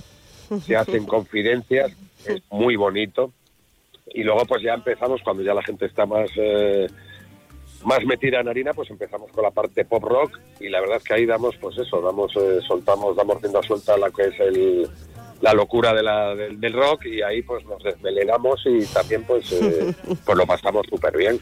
se 0.62 0.76
hacen 0.76 1.06
confidencias, 1.06 1.92
es 2.26 2.42
muy 2.50 2.76
bonito. 2.76 3.32
Y 4.12 4.22
luego 4.22 4.44
pues 4.44 4.62
ya 4.62 4.74
empezamos, 4.74 5.22
cuando 5.22 5.42
ya 5.42 5.54
la 5.54 5.62
gente 5.62 5.86
está 5.86 6.04
más, 6.04 6.28
eh, 6.36 6.86
más 7.84 8.04
metida 8.04 8.40
en 8.40 8.48
harina, 8.48 8.74
pues 8.74 8.90
empezamos 8.90 9.30
con 9.32 9.42
la 9.42 9.50
parte 9.50 9.84
pop 9.84 10.04
rock 10.04 10.38
y 10.60 10.68
la 10.68 10.80
verdad 10.80 10.98
es 10.98 11.04
que 11.04 11.14
ahí 11.14 11.26
damos 11.26 11.56
pues 11.56 11.78
eso, 11.78 12.00
damos, 12.00 12.34
eh, 12.36 12.60
soltamos, 12.66 13.16
damos 13.16 13.40
rienda 13.40 13.62
suelta 13.62 13.94
a 13.94 13.98
la 13.98 14.10
que 14.10 14.22
es 14.22 14.40
el, 14.40 14.88
la 15.40 15.52
locura 15.52 15.92
de 15.92 16.02
la, 16.02 16.34
del, 16.34 16.60
del 16.60 16.72
rock 16.72 17.06
y 17.06 17.22
ahí 17.22 17.42
pues 17.42 17.64
nos 17.66 17.82
desmelenamos 17.82 18.62
y 18.64 18.84
también 18.86 19.24
pues, 19.24 19.52
eh, 19.52 19.94
pues 20.24 20.38
lo 20.38 20.46
pasamos 20.46 20.86
súper 20.88 21.16
bien. 21.16 21.40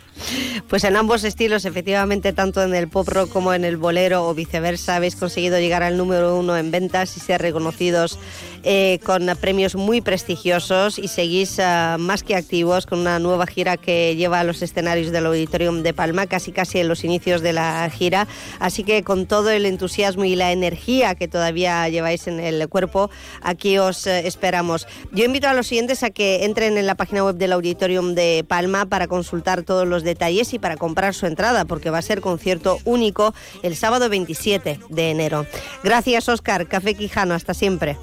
Pues 0.69 0.85
en 0.85 0.97
ambos 0.97 1.25
estilos, 1.25 1.65
efectivamente, 1.65 2.33
tanto 2.33 2.63
en 2.63 2.75
el 2.75 2.89
pop 2.89 3.09
rock 3.09 3.31
como 3.31 3.53
en 3.55 3.65
el 3.65 3.77
bolero 3.77 4.27
o 4.27 4.35
viceversa, 4.35 4.97
habéis 4.97 5.17
conseguido 5.17 5.59
llegar 5.59 5.83
al 5.83 5.97
número 5.97 6.37
uno 6.37 6.57
en 6.57 6.71
ventas 6.71 7.17
y 7.17 7.21
ser 7.21 7.41
reconocidos 7.41 8.19
eh, 8.65 8.99
con 9.05 9.27
premios 9.41 9.75
muy 9.75 10.01
prestigiosos 10.01 10.99
y 10.99 11.09
seguís 11.09 11.59
ah, 11.59 11.97
más 11.99 12.23
que 12.23 12.35
activos 12.35 12.87
con 12.87 13.01
una 13.01 13.19
nueva 13.19 13.47
gira 13.47 13.77
que 13.77 14.17
lleva 14.17 14.41
a 14.41 14.45
los 14.45 14.63
escenarios 14.63 15.13
del 15.13 15.27
Auditorium 15.27 15.83
de 15.83 15.93
Palma, 15.93 16.27
casi 16.27 16.51
casi 16.51 16.79
en 16.79 16.89
los 16.89 17.05
inicios 17.05 17.43
de 17.43 17.53
la 17.53 17.89
gira. 17.91 18.27
Así 18.61 18.85
que 18.85 19.03
con 19.03 19.27
todo 19.27 19.51
el 19.51 19.67
entusiasmo 19.67 20.25
y 20.25 20.35
la 20.35 20.53
energía 20.53 21.15
que 21.15 21.29
todavía 21.29 21.89
lleváis 21.89 22.27
en 22.27 22.41
el 22.41 22.69
cuerpo, 22.69 23.11
aquí 23.43 23.79
os 23.79 24.07
eh, 24.07 24.27
esperamos. 24.27 24.87
Yo 25.13 25.25
invito 25.25 25.49
a 25.49 25.55
los 25.55 25.67
siguientes 25.67 26.03
a 26.03 26.11
que 26.11 26.45
entren 26.45 26.79
en 26.79 26.87
la 26.87 26.95
página 26.95 27.25
web 27.25 27.37
del 27.37 27.53
Auditorium 27.53 28.15
de 28.15 28.45
Palma 28.49 28.87
para 28.87 29.09
consultar 29.09 29.63
todos 29.63 29.87
los 29.87 30.03
detalles 30.05 30.55
y 30.55 30.59
para 30.59 30.77
comprar 30.77 31.15
su 31.15 31.27
entrada, 31.27 31.65
porque 31.65 31.91
va 31.91 31.99
a 31.99 32.03
ser 32.03 32.21
concierto 32.21 32.79
único 32.85 33.35
el 33.63 33.77
sábado 33.77 34.09
27 34.09 34.81
de 34.89 35.11
enero. 35.11 35.47
Gracias, 35.83 36.29
Oscar. 36.29 36.67
Café 36.67 36.95
Quijano. 36.95 37.35
Hasta 37.35 37.55
siempre. 37.55 37.97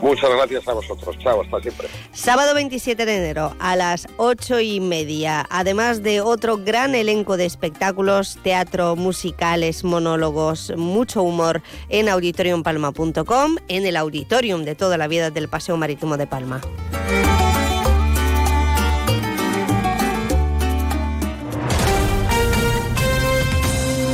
Muchas 0.00 0.30
gracias 0.30 0.66
a 0.68 0.72
vosotros. 0.72 1.18
Chao, 1.18 1.42
hasta 1.42 1.60
siempre. 1.60 1.88
Sábado 2.12 2.54
27 2.54 3.04
de 3.04 3.16
enero 3.16 3.54
a 3.58 3.76
las 3.76 4.08
8 4.16 4.60
y 4.60 4.80
media, 4.80 5.46
además 5.50 6.02
de 6.02 6.20
otro 6.20 6.58
gran 6.58 6.94
elenco 6.94 7.36
de 7.36 7.46
espectáculos, 7.46 8.38
teatro, 8.42 8.96
musicales, 8.96 9.84
monólogos, 9.84 10.72
mucho 10.76 11.22
humor 11.22 11.62
en 11.88 12.08
auditoriumpalma.com, 12.08 13.56
en 13.68 13.86
el 13.86 13.96
auditorium 13.96 14.64
de 14.64 14.74
toda 14.74 14.96
la 14.96 15.08
vida 15.08 15.30
del 15.30 15.48
Paseo 15.48 15.76
Marítimo 15.76 16.16
de 16.16 16.26
Palma. 16.26 16.60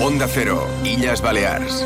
Onda 0.02 0.28
Cero, 0.28 0.66
Illas 0.84 1.20
Balears. 1.20 1.84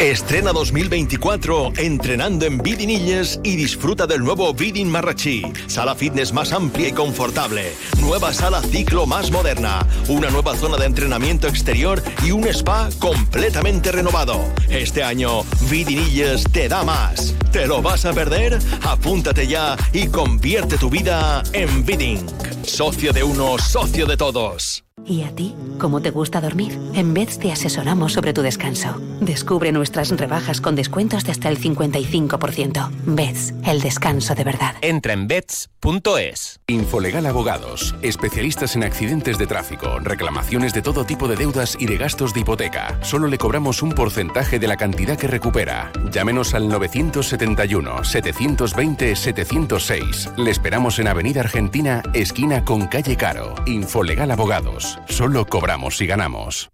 Estrena 0.00 0.54
2024 0.54 1.72
entrenando 1.76 2.46
en 2.46 2.56
Vidinilles 2.56 3.38
y 3.44 3.56
disfruta 3.56 4.06
del 4.06 4.24
nuevo 4.24 4.54
Vidin 4.54 4.90
Marrachí. 4.90 5.42
Sala 5.66 5.94
fitness 5.94 6.32
más 6.32 6.54
amplia 6.54 6.88
y 6.88 6.92
confortable. 6.92 7.74
Nueva 8.00 8.32
sala 8.32 8.62
ciclo 8.62 9.04
más 9.04 9.30
moderna. 9.30 9.86
Una 10.08 10.30
nueva 10.30 10.56
zona 10.56 10.78
de 10.78 10.86
entrenamiento 10.86 11.48
exterior 11.48 12.02
y 12.24 12.30
un 12.30 12.46
spa 12.48 12.88
completamente 12.98 13.92
renovado. 13.92 14.42
Este 14.70 15.02
año 15.02 15.42
Vidinilles 15.68 16.44
te 16.50 16.66
da 16.66 16.82
más. 16.82 17.34
¿Te 17.52 17.66
lo 17.66 17.82
vas 17.82 18.06
a 18.06 18.14
perder? 18.14 18.58
Apúntate 18.80 19.46
ya 19.46 19.76
y 19.92 20.06
convierte 20.06 20.78
tu 20.78 20.88
vida 20.88 21.42
en 21.52 21.84
Vidin. 21.84 22.24
Socio 22.62 23.12
de 23.12 23.22
uno, 23.22 23.58
socio 23.58 24.06
de 24.06 24.16
todos. 24.16 24.82
¿Y 25.10 25.24
a 25.24 25.34
ti? 25.34 25.56
¿Cómo 25.80 26.00
te 26.00 26.12
gusta 26.12 26.40
dormir? 26.40 26.78
En 26.94 27.14
Beds 27.14 27.40
te 27.40 27.50
asesoramos 27.50 28.12
sobre 28.12 28.32
tu 28.32 28.42
descanso. 28.42 28.94
Descubre 29.20 29.72
nuestras 29.72 30.16
rebajas 30.16 30.60
con 30.60 30.76
descuentos 30.76 31.24
de 31.24 31.32
hasta 31.32 31.48
el 31.48 31.58
55%. 31.58 32.90
Beds, 33.06 33.54
el 33.66 33.80
descanso 33.80 34.36
de 34.36 34.44
verdad. 34.44 34.76
Entra 34.82 35.12
en 35.12 35.26
beds.es. 35.26 36.60
Infolegal 36.68 37.26
Abogados, 37.26 37.96
especialistas 38.02 38.76
en 38.76 38.84
accidentes 38.84 39.36
de 39.36 39.48
tráfico, 39.48 39.98
reclamaciones 39.98 40.74
de 40.74 40.82
todo 40.82 41.04
tipo 41.04 41.26
de 41.26 41.34
deudas 41.34 41.76
y 41.80 41.86
de 41.86 41.96
gastos 41.96 42.32
de 42.32 42.40
hipoteca. 42.40 42.96
Solo 43.02 43.26
le 43.26 43.38
cobramos 43.38 43.82
un 43.82 43.90
porcentaje 43.90 44.60
de 44.60 44.68
la 44.68 44.76
cantidad 44.76 45.18
que 45.18 45.26
recupera. 45.26 45.90
Llámenos 46.12 46.54
al 46.54 46.68
971 46.68 48.04
720 48.04 49.16
706. 49.16 50.30
Le 50.36 50.52
esperamos 50.52 51.00
en 51.00 51.08
Avenida 51.08 51.40
Argentina, 51.40 52.00
esquina 52.14 52.64
con 52.64 52.86
calle 52.86 53.16
Caro. 53.16 53.56
Infolegal 53.66 54.30
Abogados. 54.30 54.99
Solo 55.08 55.46
cobramos 55.46 55.96
si 55.96 56.06
ganamos. 56.06 56.70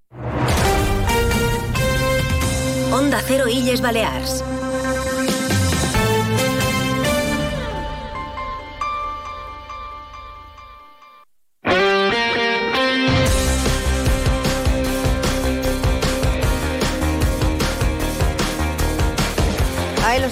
Onda 2.92 3.20
Cero 3.26 3.48
Illes 3.48 3.80
Balears. 3.80 4.44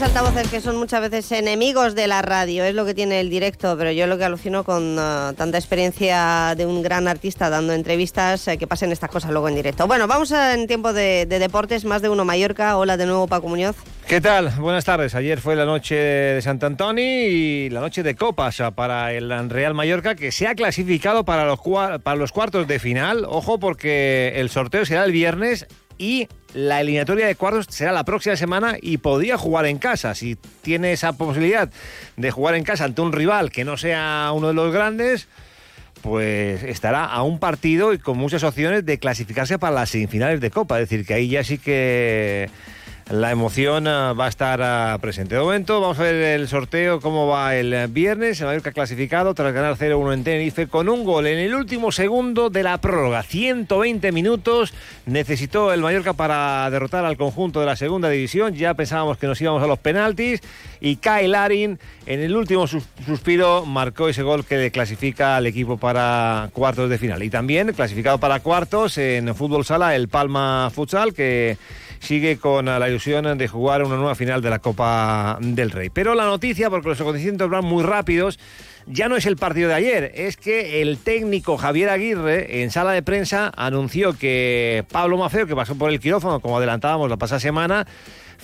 Altavoces 0.05 0.48
que 0.48 0.60
son 0.60 0.76
muchas 0.76 1.01
veces 1.01 1.32
enemigos 1.32 1.94
de 1.94 2.06
la 2.06 2.20
radio, 2.20 2.62
es 2.64 2.74
lo 2.74 2.85
que 2.85 2.93
tiene 2.93 3.20
el 3.20 3.31
directo, 3.31 3.74
pero 3.78 3.90
yo 3.90 4.06
lo 4.06 4.18
que 4.18 4.24
alucino 4.24 4.62
con 4.62 4.98
uh, 4.98 5.32
tanta 5.32 5.56
experiencia 5.56 6.55
de 6.59 6.66
un 6.66 6.82
gran 6.82 7.09
artista 7.09 7.48
dando 7.48 7.72
entrevistas, 7.72 8.47
eh, 8.48 8.59
que 8.59 8.66
pasen 8.66 8.93
estas 8.93 9.09
cosas 9.09 9.31
luego 9.31 9.48
en 9.48 9.55
directo. 9.55 9.86
Bueno, 9.86 10.06
vamos 10.06 10.31
a, 10.32 10.52
en 10.52 10.66
tiempo 10.66 10.93
de, 10.93 11.24
de, 11.24 11.39
deportes, 11.39 11.86
más 11.86 12.02
de 12.02 12.10
uno 12.10 12.26
Mallorca. 12.26 12.76
Hola 12.76 12.98
de 12.98 13.06
nuevo 13.06 13.26
Paco 13.28 13.48
Muñoz. 13.48 13.76
¿Qué 14.06 14.20
tal? 14.20 14.51
Buenas 14.59 14.85
tardes. 14.85 15.14
Ayer 15.14 15.40
fue 15.40 15.56
la 15.56 15.64
noche 15.64 15.94
de 15.94 16.43
Sant 16.43 16.62
Antoni 16.62 17.02
y 17.02 17.70
la 17.70 17.81
noche 17.81 18.02
de 18.02 18.14
copas 18.14 18.62
para 18.74 19.10
el 19.14 19.31
Real 19.48 19.72
Mallorca, 19.72 20.16
que 20.16 20.32
se 20.32 20.47
ha 20.47 20.55
clasificado 20.55 21.24
para 21.24 21.47
los, 21.47 21.60
para 22.02 22.16
los 22.16 22.31
cuartos 22.31 22.68
de 22.68 22.78
final. 22.78 23.24
Ojo 23.26 23.59
porque 23.59 24.35
el 24.36 24.51
sorteo 24.51 24.85
será 24.85 25.05
el 25.05 25.12
viernes 25.12 25.66
y 25.97 26.28
la 26.55 26.81
eliminatoria 26.81 27.26
de 27.26 27.35
cuartos 27.35 27.66
será 27.68 27.93
la 27.93 28.05
próxima 28.05 28.36
semana 28.36 28.76
y 28.81 28.98
podría 28.98 29.36
jugar 29.36 29.66
en 29.66 29.78
casa. 29.78 30.14
Si 30.14 30.36
tiene 30.62 30.93
esa 30.93 31.12
posibilidad 31.12 31.68
de 32.16 32.31
jugar 32.31 32.55
en 32.55 32.64
casa 32.64 32.85
ante 32.85 33.02
un 33.02 33.12
rival 33.12 33.51
que 33.51 33.64
no 33.64 33.76
sea 33.76 34.31
uno 34.32 34.48
de 34.48 34.55
los 34.55 34.72
grandes, 34.72 35.28
pues 36.01 36.62
estará 36.62 37.05
a 37.05 37.22
un 37.22 37.39
partido 37.39 37.93
y 37.93 37.98
con 37.98 38.16
muchas 38.16 38.44
opciones 38.44 38.86
de 38.86 38.98
clasificarse 38.98 39.59
para 39.59 39.74
las 39.74 39.90
semifinales 39.90 40.40
de 40.40 40.51
Copa. 40.51 40.81
Es 40.81 40.89
decir, 40.89 41.05
que 41.05 41.14
ahí 41.14 41.28
ya 41.28 41.43
sí 41.43 41.59
que 41.59 42.48
la 43.10 43.31
emoción 43.31 43.86
uh, 43.86 44.16
va 44.16 44.26
a 44.26 44.28
estar 44.28 44.60
uh, 44.60 45.01
presente. 45.01 45.35
De 45.35 45.40
momento 45.40 45.81
vamos 45.81 45.98
a 45.98 46.05
ver 46.05 46.14
el 46.14 46.48
sorteo, 46.48 47.01
cómo 47.01 47.26
va 47.26 47.55
el 47.55 47.89
viernes. 47.89 48.40
El 48.40 48.47
Mallorca 48.47 48.72
clasificado 48.72 49.35
tras 49.35 49.52
ganar 49.52 49.76
0-1 49.76 50.14
en 50.14 50.24
Tenerife 50.24 50.68
con 50.68 50.89
un 50.89 51.05
gol 51.05 51.26
en 51.26 51.39
el 51.39 51.55
último 51.55 51.93
segundo 51.93 52.48
de 52.48 52.62
la 52.62 52.78
prórroga. 52.78 53.22
120 53.22 54.10
minutos 54.12 54.72
necesitó 55.06 55.72
el 55.72 55.81
Mallorca 55.81 56.14
para 56.14 56.68
derrotar 56.70 57.05
al 57.05 57.16
conjunto 57.16 57.60
de 57.60 57.66
la 57.66 57.76
segunda 57.76 58.09
división. 58.09 58.55
Ya 58.55 58.74
pensábamos 58.74 59.18
que 59.18 59.26
nos 59.26 59.40
íbamos 59.40 59.62
a 59.62 59.66
los 59.66 59.78
penaltis 59.78 60.40
y 60.81 60.97
Kai 60.97 61.28
Larin 61.28 61.78
en 62.06 62.20
el 62.20 62.35
último 62.35 62.66
sus 62.66 62.85
suspiro 63.06 63.66
marcó 63.66 64.09
ese 64.09 64.22
gol 64.22 64.44
que 64.44 64.56
le 64.56 64.70
clasifica 64.70 65.36
al 65.36 65.47
equipo 65.47 65.76
para 65.76 66.48
cuartos 66.52 66.89
de 66.89 66.98
final. 66.98 67.22
Y 67.22 67.31
también 67.31 67.72
clasificado 67.72 68.18
para 68.18 68.40
cuartos 68.40 68.97
en 68.97 69.35
fútbol 69.35 69.64
sala 69.64 69.94
el 69.94 70.09
Palma 70.09 70.70
Futsal 70.74 71.12
que 71.12 71.59
sigue 72.05 72.39
con 72.39 72.66
la 72.66 72.89
ilusión 72.89 73.39
de 73.39 73.48
jugar 73.48 73.82
una 73.82 73.97
nueva 73.97 74.14
final 74.14 74.43
de 74.43 74.51
la 74.51 74.59
Copa 74.59 75.39
del 75.40 75.70
Rey. 75.70 75.90
Pero 75.90 76.14
la 76.14 76.26
noticia, 76.26 76.70
porque 76.70 76.89
los 76.89 77.01
acontecimientos 77.01 77.51
van 77.51 77.64
muy 77.64 77.82
rápidos, 77.82 78.39
ya 78.86 79.09
no 79.09 79.16
es 79.16 79.26
el 79.26 79.36
partido 79.36 79.68
de 79.68 79.74
ayer, 79.74 80.12
es 80.14 80.36
que 80.36 80.82
el 80.82 80.98
técnico 80.98 81.56
Javier 81.56 81.89
Aguirre 81.89 82.62
en 82.62 82.70
sala 82.70 82.93
de 82.93 83.02
prensa 83.02 83.51
anunció 83.56 84.12
que 84.16 84.85
Pablo 84.93 85.16
Mafeo, 85.16 85.47
que 85.47 85.56
pasó 85.56 85.76
por 85.76 85.90
el 85.90 86.01
quirófano, 86.01 86.40
como 86.40 86.59
adelantábamos 86.59 87.09
la 87.09 87.16
pasada 87.16 87.40
semana, 87.40 87.86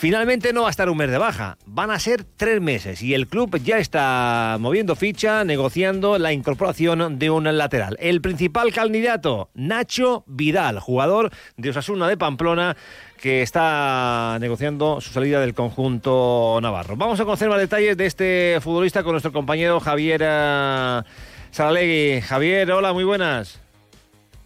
Finalmente 0.01 0.55
no 0.55 0.63
va 0.63 0.69
a 0.69 0.71
estar 0.71 0.89
un 0.89 0.97
mes 0.97 1.11
de 1.11 1.19
baja, 1.19 1.59
van 1.67 1.91
a 1.91 1.99
ser 1.99 2.25
tres 2.25 2.61
meses 2.63 3.03
y 3.03 3.13
el 3.13 3.27
club 3.27 3.61
ya 3.63 3.77
está 3.77 4.57
moviendo 4.59 4.97
ficha, 4.97 5.45
negociando 5.45 6.19
la 6.19 6.33
incorporación 6.33 7.19
de 7.19 7.29
un 7.29 7.45
lateral. 7.45 7.99
El 8.01 8.23
principal 8.23 8.73
candidato, 8.73 9.51
Nacho 9.53 10.25
Vidal, 10.27 10.81
jugador 10.81 11.31
de 11.59 11.69
Osasuna 11.69 12.09
de 12.09 12.17
Pamplona, 12.17 12.79
que 13.21 13.43
está 13.43 14.39
negociando 14.41 15.01
su 15.01 15.13
salida 15.13 15.41
del 15.41 15.55
conjunto 15.55 16.59
navarro. 16.63 16.97
Vamos 16.97 17.21
a 17.21 17.25
conocer 17.25 17.49
más 17.49 17.59
detalles 17.59 17.97
de 17.97 18.07
este 18.07 18.59
futbolista 18.63 19.03
con 19.03 19.13
nuestro 19.13 19.33
compañero 19.33 19.79
Javier 19.79 20.23
eh, 20.25 21.03
Saralegui. 21.51 22.23
Javier, 22.23 22.73
hola, 22.73 22.93
muy 22.93 23.05
buenas. 23.05 23.61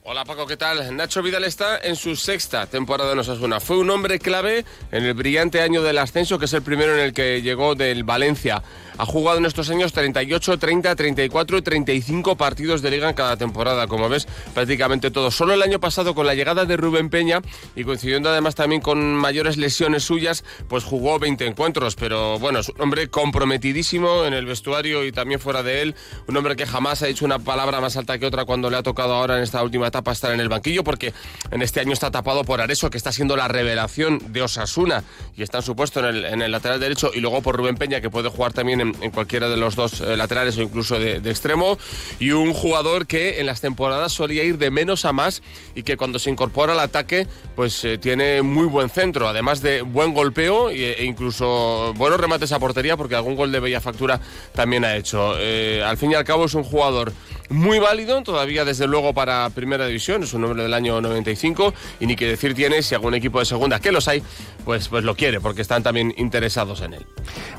Hola 0.06 0.26
Paco, 0.26 0.46
¿qué 0.46 0.58
tal? 0.58 0.94
Nacho 0.94 1.22
Vidal 1.22 1.44
está 1.44 1.78
en 1.78 1.96
su 1.96 2.14
sexta 2.14 2.66
temporada 2.66 3.12
en 3.12 3.20
Osasuna. 3.20 3.58
Fue 3.58 3.78
un 3.78 3.88
hombre 3.88 4.18
clave 4.18 4.66
en 4.92 5.04
el 5.04 5.14
brillante 5.14 5.62
año 5.62 5.82
del 5.82 5.96
ascenso, 5.96 6.38
que 6.38 6.44
es 6.44 6.52
el 6.52 6.60
primero 6.60 6.92
en 6.94 7.00
el 7.00 7.14
que 7.14 7.40
llegó 7.40 7.74
del 7.74 8.04
Valencia. 8.04 8.62
Ha 8.96 9.06
jugado 9.06 9.38
en 9.38 9.46
estos 9.46 9.70
años 9.70 9.92
38, 9.92 10.56
30, 10.56 10.94
34 10.94 11.58
y 11.58 11.62
35 11.62 12.36
partidos 12.36 12.80
de 12.80 12.92
liga 12.92 13.08
en 13.08 13.14
cada 13.16 13.36
temporada, 13.36 13.88
como 13.88 14.08
ves, 14.08 14.28
prácticamente 14.54 15.10
todos. 15.10 15.34
Solo 15.34 15.52
el 15.54 15.62
año 15.62 15.80
pasado, 15.80 16.14
con 16.14 16.26
la 16.26 16.34
llegada 16.34 16.64
de 16.64 16.76
Rubén 16.76 17.10
Peña 17.10 17.42
y 17.74 17.82
coincidiendo 17.82 18.28
además 18.28 18.54
también 18.54 18.80
con 18.80 19.16
mayores 19.16 19.56
lesiones 19.56 20.04
suyas, 20.04 20.44
pues 20.68 20.84
jugó 20.84 21.18
20 21.18 21.44
encuentros. 21.44 21.96
Pero 21.96 22.38
bueno, 22.38 22.60
es 22.60 22.68
un 22.68 22.80
hombre 22.80 23.08
comprometidísimo 23.08 24.24
en 24.26 24.32
el 24.32 24.46
vestuario 24.46 25.04
y 25.04 25.10
también 25.10 25.40
fuera 25.40 25.64
de 25.64 25.82
él. 25.82 25.96
Un 26.28 26.36
hombre 26.36 26.54
que 26.54 26.64
jamás 26.64 27.02
ha 27.02 27.06
dicho 27.06 27.24
una 27.24 27.40
palabra 27.40 27.80
más 27.80 27.96
alta 27.96 28.18
que 28.18 28.26
otra 28.26 28.44
cuando 28.44 28.70
le 28.70 28.76
ha 28.76 28.82
tocado 28.84 29.14
ahora 29.14 29.38
en 29.38 29.42
esta 29.42 29.60
última 29.64 29.90
tapa 29.90 30.12
estar 30.12 30.32
en 30.32 30.38
el 30.38 30.48
banquillo 30.48 30.84
porque 30.84 31.12
en 31.50 31.62
este 31.62 31.80
año 31.80 31.92
está 31.92 32.12
tapado 32.12 32.44
por 32.44 32.60
Areso, 32.60 32.90
que 32.90 32.98
está 32.98 33.10
siendo 33.10 33.36
la 33.36 33.48
revelación 33.48 34.20
de 34.32 34.42
Osasuna 34.42 35.02
y 35.36 35.42
está 35.42 35.58
en 35.58 35.64
su 35.64 35.74
puesto 35.74 35.98
en 35.98 36.06
el, 36.06 36.24
en 36.26 36.42
el 36.42 36.52
lateral 36.52 36.78
derecho 36.78 37.10
y 37.12 37.20
luego 37.20 37.42
por 37.42 37.56
Rubén 37.56 37.76
Peña, 37.76 38.00
que 38.00 38.10
puede 38.10 38.28
jugar 38.28 38.52
también 38.52 38.80
en, 38.80 38.83
en 39.00 39.10
cualquiera 39.10 39.48
de 39.48 39.56
los 39.56 39.76
dos 39.76 40.00
eh, 40.00 40.16
laterales 40.16 40.56
o 40.58 40.62
incluso 40.62 40.98
de, 40.98 41.16
extremo 41.30 41.78
y 42.18 42.30
un 42.30 42.52
jugador 42.52 43.06
que 43.06 43.40
en 43.40 43.46
las 43.46 43.60
temporadas 43.60 44.12
solía 44.12 44.44
ir 44.44 44.58
de 44.58 44.70
menos 44.70 45.04
a 45.04 45.12
más 45.12 45.42
y 45.74 45.82
que 45.82 45.96
cuando 45.96 46.18
se 46.18 46.30
incorpora 46.30 46.72
al 46.72 46.80
ataque 46.80 47.26
pues 47.56 47.84
eh, 47.84 47.98
tiene 47.98 48.42
muy 48.42 48.66
buen 48.66 48.90
centro, 48.90 49.28
además 49.28 49.60
de 49.62 49.82
buen 49.82 50.14
golpeo 50.14 50.70
e, 50.70 50.92
e 50.92 51.04
incluso 51.04 51.92
buenos 51.96 52.20
remates 52.20 52.52
a 52.52 52.58
portería 52.58 52.96
porque 52.96 53.14
algún 53.14 53.36
gol 53.36 53.52
de 53.52 53.60
bella 53.60 53.80
factura 53.80 54.20
también 54.54 54.84
ha 54.84 54.96
hecho. 54.96 55.34
Eh, 55.38 55.82
al 55.84 55.96
fin 55.96 56.12
y 56.12 56.14
al 56.14 56.24
cabo 56.24 56.44
es 56.44 56.54
un 56.54 56.64
jugador 56.64 57.12
muy 57.50 57.78
válido, 57.78 58.22
todavía 58.22 58.64
desde 58.64 58.86
luego 58.86 59.12
para 59.12 59.48
Primera 59.50 59.86
División, 59.86 60.22
es 60.22 60.32
un 60.34 60.42
nombre 60.42 60.62
del 60.62 60.74
año 60.74 61.00
95 61.00 61.74
y 62.00 62.06
ni 62.06 62.16
que 62.16 62.26
decir 62.26 62.54
tiene 62.54 62.82
si 62.82 62.94
algún 62.94 63.14
equipo 63.14 63.38
de 63.38 63.44
segunda, 63.44 63.80
que 63.80 63.92
los 63.92 64.08
hay, 64.08 64.22
pues, 64.64 64.88
pues 64.88 65.04
lo 65.04 65.14
quiere 65.14 65.40
porque 65.40 65.62
están 65.62 65.82
también 65.82 66.14
interesados 66.16 66.80
en 66.80 66.94
él. 66.94 67.06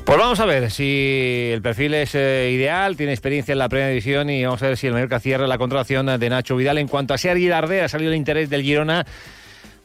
Pues 0.04 0.18
vamos 0.18 0.40
a 0.40 0.46
ver 0.46 0.70
si 0.70 1.50
el 1.52 1.62
perfil 1.62 1.94
es 1.94 2.14
eh, 2.14 2.50
ideal, 2.52 2.96
tiene 2.96 3.12
experiencia 3.12 3.52
en 3.52 3.58
la 3.58 3.68
Primera 3.68 3.88
División 3.88 4.30
y 4.30 4.44
vamos 4.44 4.62
a 4.62 4.68
ver 4.68 4.76
si 4.76 4.86
el 4.86 4.92
Mallorca 4.92 5.20
cierra 5.20 5.46
la 5.46 5.58
contratación 5.58 6.18
de 6.18 6.30
Nacho 6.30 6.56
Vidal. 6.56 6.78
En 6.78 6.88
cuanto 6.88 7.14
a 7.14 7.18
Sergi 7.18 7.48
Darder, 7.48 7.84
ha 7.84 7.88
salido 7.88 8.10
el 8.10 8.16
interés 8.16 8.50
del 8.50 8.62
Girona. 8.62 9.06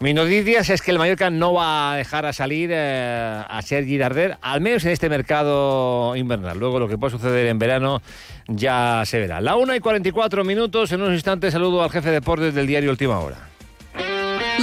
Mi 0.02 0.16
noticias 0.16 0.68
es 0.72 0.82
que 0.82 0.90
el 0.90 0.98
Mallorca 0.98 1.30
no 1.30 1.54
va 1.54 1.94
a 1.94 1.96
dejar 1.96 2.26
a 2.26 2.34
salir 2.34 2.72
eh, 2.74 3.44
a 3.48 3.62
Sergi 3.62 4.00
Darder, 4.00 4.36
al 4.42 4.60
menos 4.60 4.84
en 4.84 4.90
este 4.90 5.10
mercado 5.10 6.16
invernal. 6.16 6.58
Luego 6.58 6.80
lo 6.80 6.88
que 6.88 6.98
puede 6.98 7.12
suceder 7.12 7.46
en 7.46 7.60
verano 7.60 8.02
ya 8.48 9.04
se 9.06 9.20
verá. 9.20 9.42
La 9.42 9.58
1 9.58 9.76
y 9.76 9.80
44 9.80 10.44
minutos, 10.44 10.92
en 10.92 11.02
unos 11.02 11.14
instantes 11.14 11.54
saludo 11.54 11.84
al 11.84 11.92
jefe 11.92 12.08
de 12.08 12.16
deportes 12.16 12.56
del 12.56 12.66
diario 12.66 12.90
Última 12.90 13.20
Hora. 13.20 13.48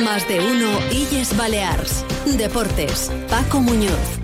Más 0.04 0.26
de 0.26 0.40
uno 0.40 0.70
Illes 0.90 1.36
Balears. 1.36 2.04
Deportes. 2.36 3.12
Paco 3.30 3.60
Muñoz. 3.60 4.18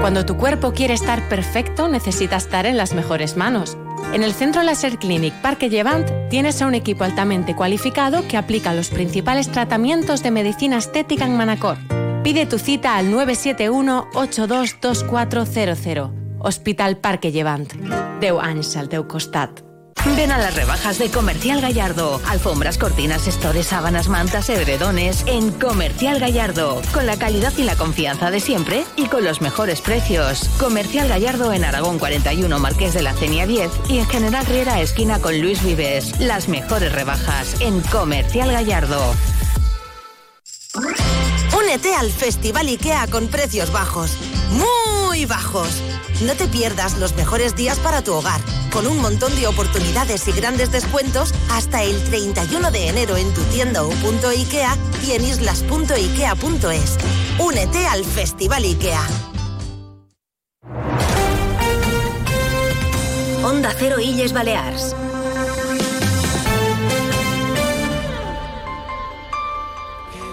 Cuando 0.00 0.24
tu 0.24 0.38
cuerpo 0.38 0.72
quiere 0.72 0.94
estar 0.94 1.28
perfecto, 1.28 1.88
necesita 1.88 2.36
estar 2.36 2.64
en 2.64 2.78
las 2.78 2.94
mejores 2.94 3.36
manos. 3.36 3.76
En 4.12 4.22
el 4.22 4.32
Centro 4.32 4.62
Laser 4.62 4.98
Clinic 4.98 5.34
Parque 5.42 5.68
Llevant 5.68 6.08
tienes 6.30 6.62
a 6.62 6.66
un 6.66 6.74
equipo 6.74 7.04
altamente 7.04 7.54
cualificado 7.54 8.26
que 8.28 8.36
aplica 8.36 8.74
los 8.74 8.90
principales 8.90 9.50
tratamientos 9.50 10.22
de 10.22 10.30
medicina 10.30 10.78
estética 10.78 11.26
en 11.26 11.36
Manacor. 11.36 11.76
Pide 12.22 12.46
tu 12.46 12.58
cita 12.58 12.96
al 12.96 13.12
971-822400. 13.12 16.10
Hospital 16.38 16.98
Parque 16.98 17.32
Llevant. 17.32 17.72
Deu 18.20 18.38
anys 18.40 18.76
al 18.76 18.88
costat. 19.06 19.65
Ven 20.14 20.30
a 20.30 20.38
las 20.38 20.54
rebajas 20.54 20.98
de 20.98 21.10
Comercial 21.10 21.60
Gallardo. 21.60 22.20
Alfombras, 22.26 22.78
cortinas, 22.78 23.26
estores, 23.26 23.66
sábanas, 23.66 24.08
mantas, 24.08 24.48
edredones. 24.48 25.24
En 25.26 25.50
Comercial 25.50 26.20
Gallardo. 26.20 26.80
Con 26.92 27.06
la 27.06 27.18
calidad 27.18 27.52
y 27.56 27.64
la 27.64 27.76
confianza 27.76 28.30
de 28.30 28.40
siempre 28.40 28.84
y 28.96 29.06
con 29.06 29.24
los 29.24 29.40
mejores 29.40 29.80
precios. 29.80 30.48
Comercial 30.58 31.08
Gallardo 31.08 31.52
en 31.52 31.64
Aragón 31.64 31.98
41, 31.98 32.58
Marqués 32.58 32.94
de 32.94 33.02
la 33.02 33.14
Cenia 33.14 33.46
10 33.46 33.70
y 33.88 33.98
en 33.98 34.06
General 34.06 34.46
Riera, 34.46 34.80
esquina 34.80 35.18
con 35.18 35.40
Luis 35.40 35.62
Vives. 35.64 36.20
Las 36.20 36.48
mejores 36.48 36.92
rebajas 36.92 37.60
en 37.60 37.80
Comercial 37.80 38.52
Gallardo. 38.52 39.14
Únete 41.58 41.94
al 41.94 42.10
Festival 42.10 42.68
IKEA 42.68 43.06
con 43.08 43.28
precios 43.28 43.72
bajos. 43.72 44.12
Muy 44.50 45.24
bajos. 45.26 45.82
No 46.22 46.34
te 46.34 46.48
pierdas 46.48 46.96
los 46.98 47.14
mejores 47.14 47.54
días 47.54 47.78
para 47.78 48.02
tu 48.02 48.14
hogar, 48.14 48.40
con 48.72 48.86
un 48.86 48.98
montón 49.02 49.34
de 49.36 49.46
oportunidades 49.46 50.26
y 50.28 50.32
grandes 50.32 50.72
descuentos 50.72 51.34
hasta 51.50 51.82
el 51.82 52.02
31 52.04 52.70
de 52.70 52.88
enero 52.88 53.16
en 53.16 53.32
tu 53.34 53.42
tienda 53.42 53.82
o 53.82 53.90
punto 53.90 54.28
IKEA 54.28 54.76
y 55.06 55.12
en 55.12 55.24
islas.ikea.es. 55.24 56.96
Únete 57.38 57.86
al 57.86 58.04
Festival 58.04 58.64
IKEA. 58.64 59.06
Onda 63.44 63.74
Cero 63.78 64.00
Illes 64.00 64.32
Balears. 64.32 64.96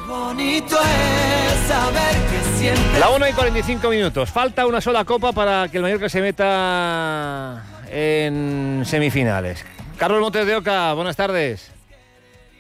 Bonito 0.08 0.78
es 0.80 1.68
saber 1.68 2.16
que 2.30 2.33
La 3.00 3.10
1 3.10 3.28
y 3.28 3.34
45 3.34 3.90
minutos. 3.90 4.30
Falta 4.32 4.66
una 4.66 4.80
sola 4.80 5.04
copa 5.04 5.34
para 5.34 5.68
que 5.68 5.78
el 5.78 5.84
Mallorca 5.84 6.08
se 6.08 6.22
meta 6.22 7.62
en 7.92 8.84
semifinales. 8.86 9.66
Carlos 9.98 10.22
Montes 10.22 10.46
de 10.48 10.56
Oca, 10.56 10.94
buenas 10.94 11.16
tardes. 11.18 11.72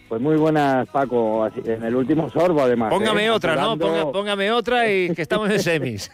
Pues 0.09 0.21
muy 0.21 0.35
buenas, 0.35 0.87
Paco. 0.89 1.45
Así- 1.45 1.61
En 1.65 1.83
el 1.83 1.95
último 1.95 2.29
sorbo, 2.29 2.61
además. 2.63 2.89
Póngame 2.89 3.25
¿eh? 3.25 3.29
otra, 3.31 3.55
¿no? 3.55 3.77
Ponga- 3.77 4.11
póngame 4.11 4.51
otra 4.51 4.91
y 4.91 5.09
que 5.15 5.21
estamos 5.21 5.49
en 5.49 5.59
semis. 5.61 6.11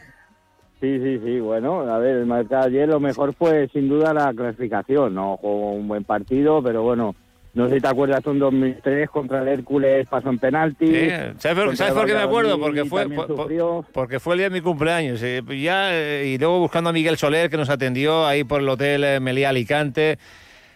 Sí, 0.80 0.99
sí, 0.99 1.20
sí. 1.26 1.40
Bueno, 1.40 1.82
a 1.91 1.98
ver, 1.98 2.18
el 2.18 2.26
Mallorca 2.28 2.61
ayer 2.61 2.88
lo 2.88 2.99
mejor 2.99 3.34
fue 3.34 3.68
sin 3.74 3.90
duda 3.90 4.14
la 4.14 4.32
clasificación. 4.36 5.16
No 5.16 5.36
jugó 5.38 5.72
un 5.72 5.88
buen 5.88 6.03
partido, 6.03 6.61
pero 6.61 6.84
bueno. 6.84 7.16
No 7.60 7.69
sé 7.69 7.76
si 7.76 7.81
te 7.81 7.88
acuerdas, 7.88 8.26
un 8.26 8.40
2003 8.40 9.10
contra 9.10 9.41
el 9.41 9.48
Hércules 9.49 10.07
pasó 10.10 10.30
en 10.30 10.40
penalti. 10.40 10.88
Sí, 10.88 11.10
¿Sabes 11.38 11.65
por, 11.65 11.76
sabes 11.77 11.94
por 11.94 12.06
qué 12.06 12.14
me 12.14 12.22
acuerdo? 12.22 12.60
Porque 12.60 12.86
fue, 12.86 13.07
por- 13.10 13.86
porque 13.91 14.19
fue 14.19 14.34
el 14.36 14.40
día 14.40 14.49
de 14.49 14.56
mi 14.56 14.61
cumpleaños. 14.61 15.22
eh, 15.23 15.44
ya, 15.61 15.90
eh, 15.94 16.31
y 16.34 16.38
luego 16.38 16.60
buscando 16.60 16.90
a 16.90 16.94
Miguel 16.94 17.18
Soler, 17.18 17.49
que 17.49 17.57
nos 17.57 17.69
atendió 17.69 18.26
ahí 18.26 18.44
por 18.44 18.61
el 18.61 18.69
hotel 18.69 19.03
eh, 19.03 19.19
Meliá 19.19 19.49
Alicante. 19.49 20.18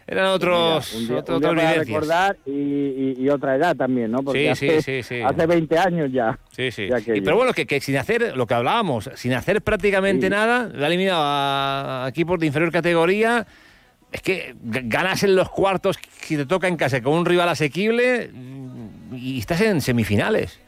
Eran 0.05 0.26
otros, 0.26 0.91
Mira, 0.93 1.01
un 1.01 1.07
día- 1.07 1.18
otras 1.19 1.38
un 1.38 1.41
día 1.41 1.49
para 1.55 1.73
recordar 1.76 2.38
y, 2.45 2.51
y- 2.51 3.15
y 3.19 3.30
otra 3.30 3.55
edad 3.55 3.73
también, 3.73 4.11
¿no? 4.11 4.18
Porque 4.22 4.53
Sí, 4.53 4.68
hace, 4.81 5.01
sí, 5.01 5.22
hace 5.22 5.45
20 5.47 5.77
años 5.77 6.11
ya. 6.11 6.38
Sí, 6.51 6.72
sí. 6.72 6.89
Y- 7.15 7.22
pero 7.22 7.38
bueno, 7.38 7.53
que, 7.53 7.65
que 7.65 7.80
sin 7.80 7.95
hacer 7.95 8.35
lo 8.35 8.45
que 8.45 8.53
hablábamos, 8.53 9.10
sin 9.15 9.31
hacer 9.31 9.61
prácticamente 9.61 10.30
nada, 10.30 10.68
le 10.68 10.84
ha 10.84 10.88
eliminado 10.88 11.22
a, 11.23 12.03
a 12.05 12.10
equipos 12.10 12.38
de 12.38 12.47
inferior 12.47 12.69
categoría. 12.73 13.47
Es 14.14 14.22
que 14.22 14.53
ganas 14.61 15.23
en 15.23 15.35
los 15.35 15.49
cuartos 15.49 15.98
si 16.22 16.38
te 16.38 16.45
toca 16.45 16.68
en 16.68 16.77
casa 16.77 17.02
con 17.02 17.14
un 17.14 17.26
rival 17.26 17.49
asequible 17.49 18.30
mm, 18.31 19.15
y 19.15 19.40
estás 19.40 19.60
en 19.61 19.81
semifinales. 19.81 20.60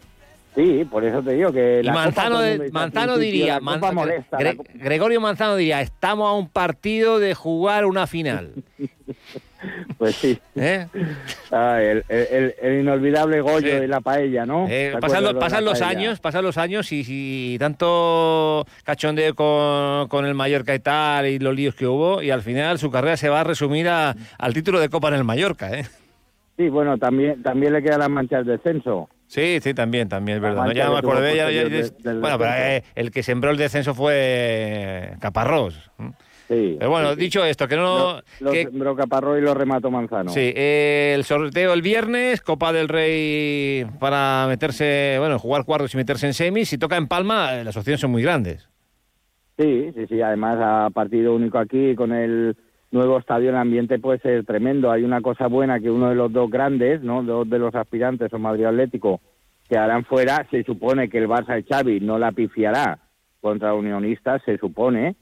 Sí, 0.55 0.83
por 0.89 1.03
eso 1.05 1.21
te 1.21 1.33
digo 1.33 1.51
que 1.51 1.81
Y 1.81 1.83
la 1.83 1.91
Copa, 1.91 2.05
Manzano, 2.05 2.39
de- 2.39 2.71
Manzano 2.71 3.17
diría, 3.17 3.59
Man- 3.59 3.79
molesta, 3.93 4.37
Gre- 4.39 4.57
Gregorio 4.73 5.21
Manzano 5.21 5.57
diría, 5.57 5.81
estamos 5.81 6.27
a 6.27 6.33
un 6.33 6.49
partido 6.49 7.19
de 7.19 7.35
jugar 7.35 7.85
una 7.85 8.07
final. 8.07 8.53
Pues 9.97 10.15
sí. 10.15 10.37
¿Eh? 10.55 10.87
Ah, 11.51 11.79
el, 11.81 12.03
el- 12.09 12.53
el 12.61 12.79
inolvidable 12.81 13.39
Goyo 13.41 13.59
Sí. 13.59 13.79
de 13.79 13.87
la 13.87 14.01
paella, 14.01 14.45
¿no? 14.45 14.67
Eh, 14.69 14.91
¿Te 14.93 14.99
pasan 14.99 15.23
los, 15.23 15.33
la 15.33 15.39
paella? 15.39 15.87
años, 15.87 16.19
pasan 16.19 16.43
los 16.43 16.57
años 16.57 16.91
y, 16.91 17.03
y 17.07 17.57
tanto 17.59 18.65
cachondeo 18.83 19.33
con, 19.35 20.07
con 20.09 20.25
el 20.25 20.33
Mallorca 20.33 20.75
y 20.75 20.79
tal 20.79 21.27
y 21.27 21.39
los 21.39 21.55
líos 21.55 21.75
que 21.75 21.87
hubo 21.87 22.21
y 22.21 22.31
al 22.31 22.41
final 22.41 22.77
su 22.79 22.91
carrera 22.91 23.15
se 23.17 23.29
va 23.29 23.41
a 23.41 23.43
resumir 23.43 23.87
a- 23.87 24.15
al 24.37 24.53
título 24.53 24.79
de 24.79 24.89
Copa 24.89 25.07
en 25.09 25.13
el 25.15 25.23
Mallorca, 25.23 25.71
¿eh? 25.77 25.85
Sí, 26.57 26.69
bueno, 26.69 26.97
también, 26.97 27.41
también 27.43 27.73
le 27.73 27.81
quedan 27.83 27.99
las 27.99 28.09
manchas 28.09 28.45
de 28.45 28.53
descenso. 28.53 29.09
Sí, 29.27 29.59
sí, 29.61 29.73
también, 29.73 30.07
también, 30.07 30.37
es 30.37 30.41
verdad. 30.41 30.57
¿no? 30.61 30.67
mancha 30.67 30.77
Ya 30.83 30.89
me 30.89 30.97
acordé, 30.99 31.35
ya- 31.35 31.49
ya- 31.51 31.63
ya- 31.67 31.89
del 31.99 32.19
bueno, 32.21 32.37
pero 32.37 32.51
eh, 32.55 32.83
el 32.95 33.11
que 33.11 33.23
sembró 33.23 33.51
el 33.51 33.57
descenso 33.57 33.93
fue 33.95 35.13
Caparrós. 35.19 35.91
Sí. 36.47 36.75
Pero 36.77 36.91
bueno, 36.91 37.15
dicho 37.15 37.43
esto, 37.43 37.67
que 37.67 37.75
no... 37.75 38.21
Lo 38.39 38.51
que- 38.51 38.67
y 38.71 39.41
lo 39.41 39.53
remató 39.53 39.89
Manzano. 39.89 40.29
Sí, 40.29 40.53
eh, 40.55 41.13
el 41.15 41.23
sorteo 41.23 41.73
el 41.73 41.81
viernes, 41.81 42.41
Copa 42.41 42.71
del 42.71 42.87
Rey 42.87 43.85
para 43.99 44.45
meterse, 44.47 45.15
bueno, 45.19 45.39
jugar 45.39 45.65
cuartos 45.65 45.93
y 45.93 45.97
meterse 45.97 46.27
en 46.27 46.33
semis. 46.33 46.69
Si 46.69 46.77
toca 46.77 46.97
en 46.97 47.07
Palma, 47.07 47.55
eh, 47.55 47.63
las 47.63 47.75
opciones 47.77 47.99
son 47.99 48.11
muy 48.11 48.21
grandes. 48.21 48.69
Sí, 49.57 49.91
sí, 49.95 50.05
sí. 50.07 50.21
Además, 50.21 50.57
a 50.61 50.89
partido 50.91 51.33
único 51.33 51.57
aquí 51.57 51.95
con 51.95 52.11
el 52.11 52.55
nuevo 52.91 53.17
estadio, 53.17 53.49
el 53.49 53.55
ambiente 53.55 53.97
puede 53.99 54.19
ser 54.19 54.45
tremendo. 54.45 54.91
Hay 54.91 55.03
una 55.03 55.21
cosa 55.21 55.47
buena 55.47 55.79
que 55.79 55.89
uno 55.89 56.09
de 56.09 56.15
los 56.15 56.31
dos 56.31 56.49
grandes, 56.51 57.01
¿no? 57.01 57.23
Dos 57.23 57.49
de 57.49 57.57
los 57.59 57.73
aspirantes, 57.73 58.31
o 58.33 58.37
Madrid 58.39 58.65
Atlético, 58.65 59.21
que 59.67 59.77
harán 59.77 60.05
fuera. 60.05 60.45
Se 60.51 60.63
supone 60.63 61.09
que 61.09 61.17
el 61.17 61.27
Barça 61.27 61.55
de 61.55 61.63
Xavi 61.63 62.01
no 62.01 62.19
la 62.19 62.31
pifiará 62.33 62.99
contra 63.41 63.73
Unionistas, 63.73 64.41
se 64.45 64.57
supone. 64.57 65.15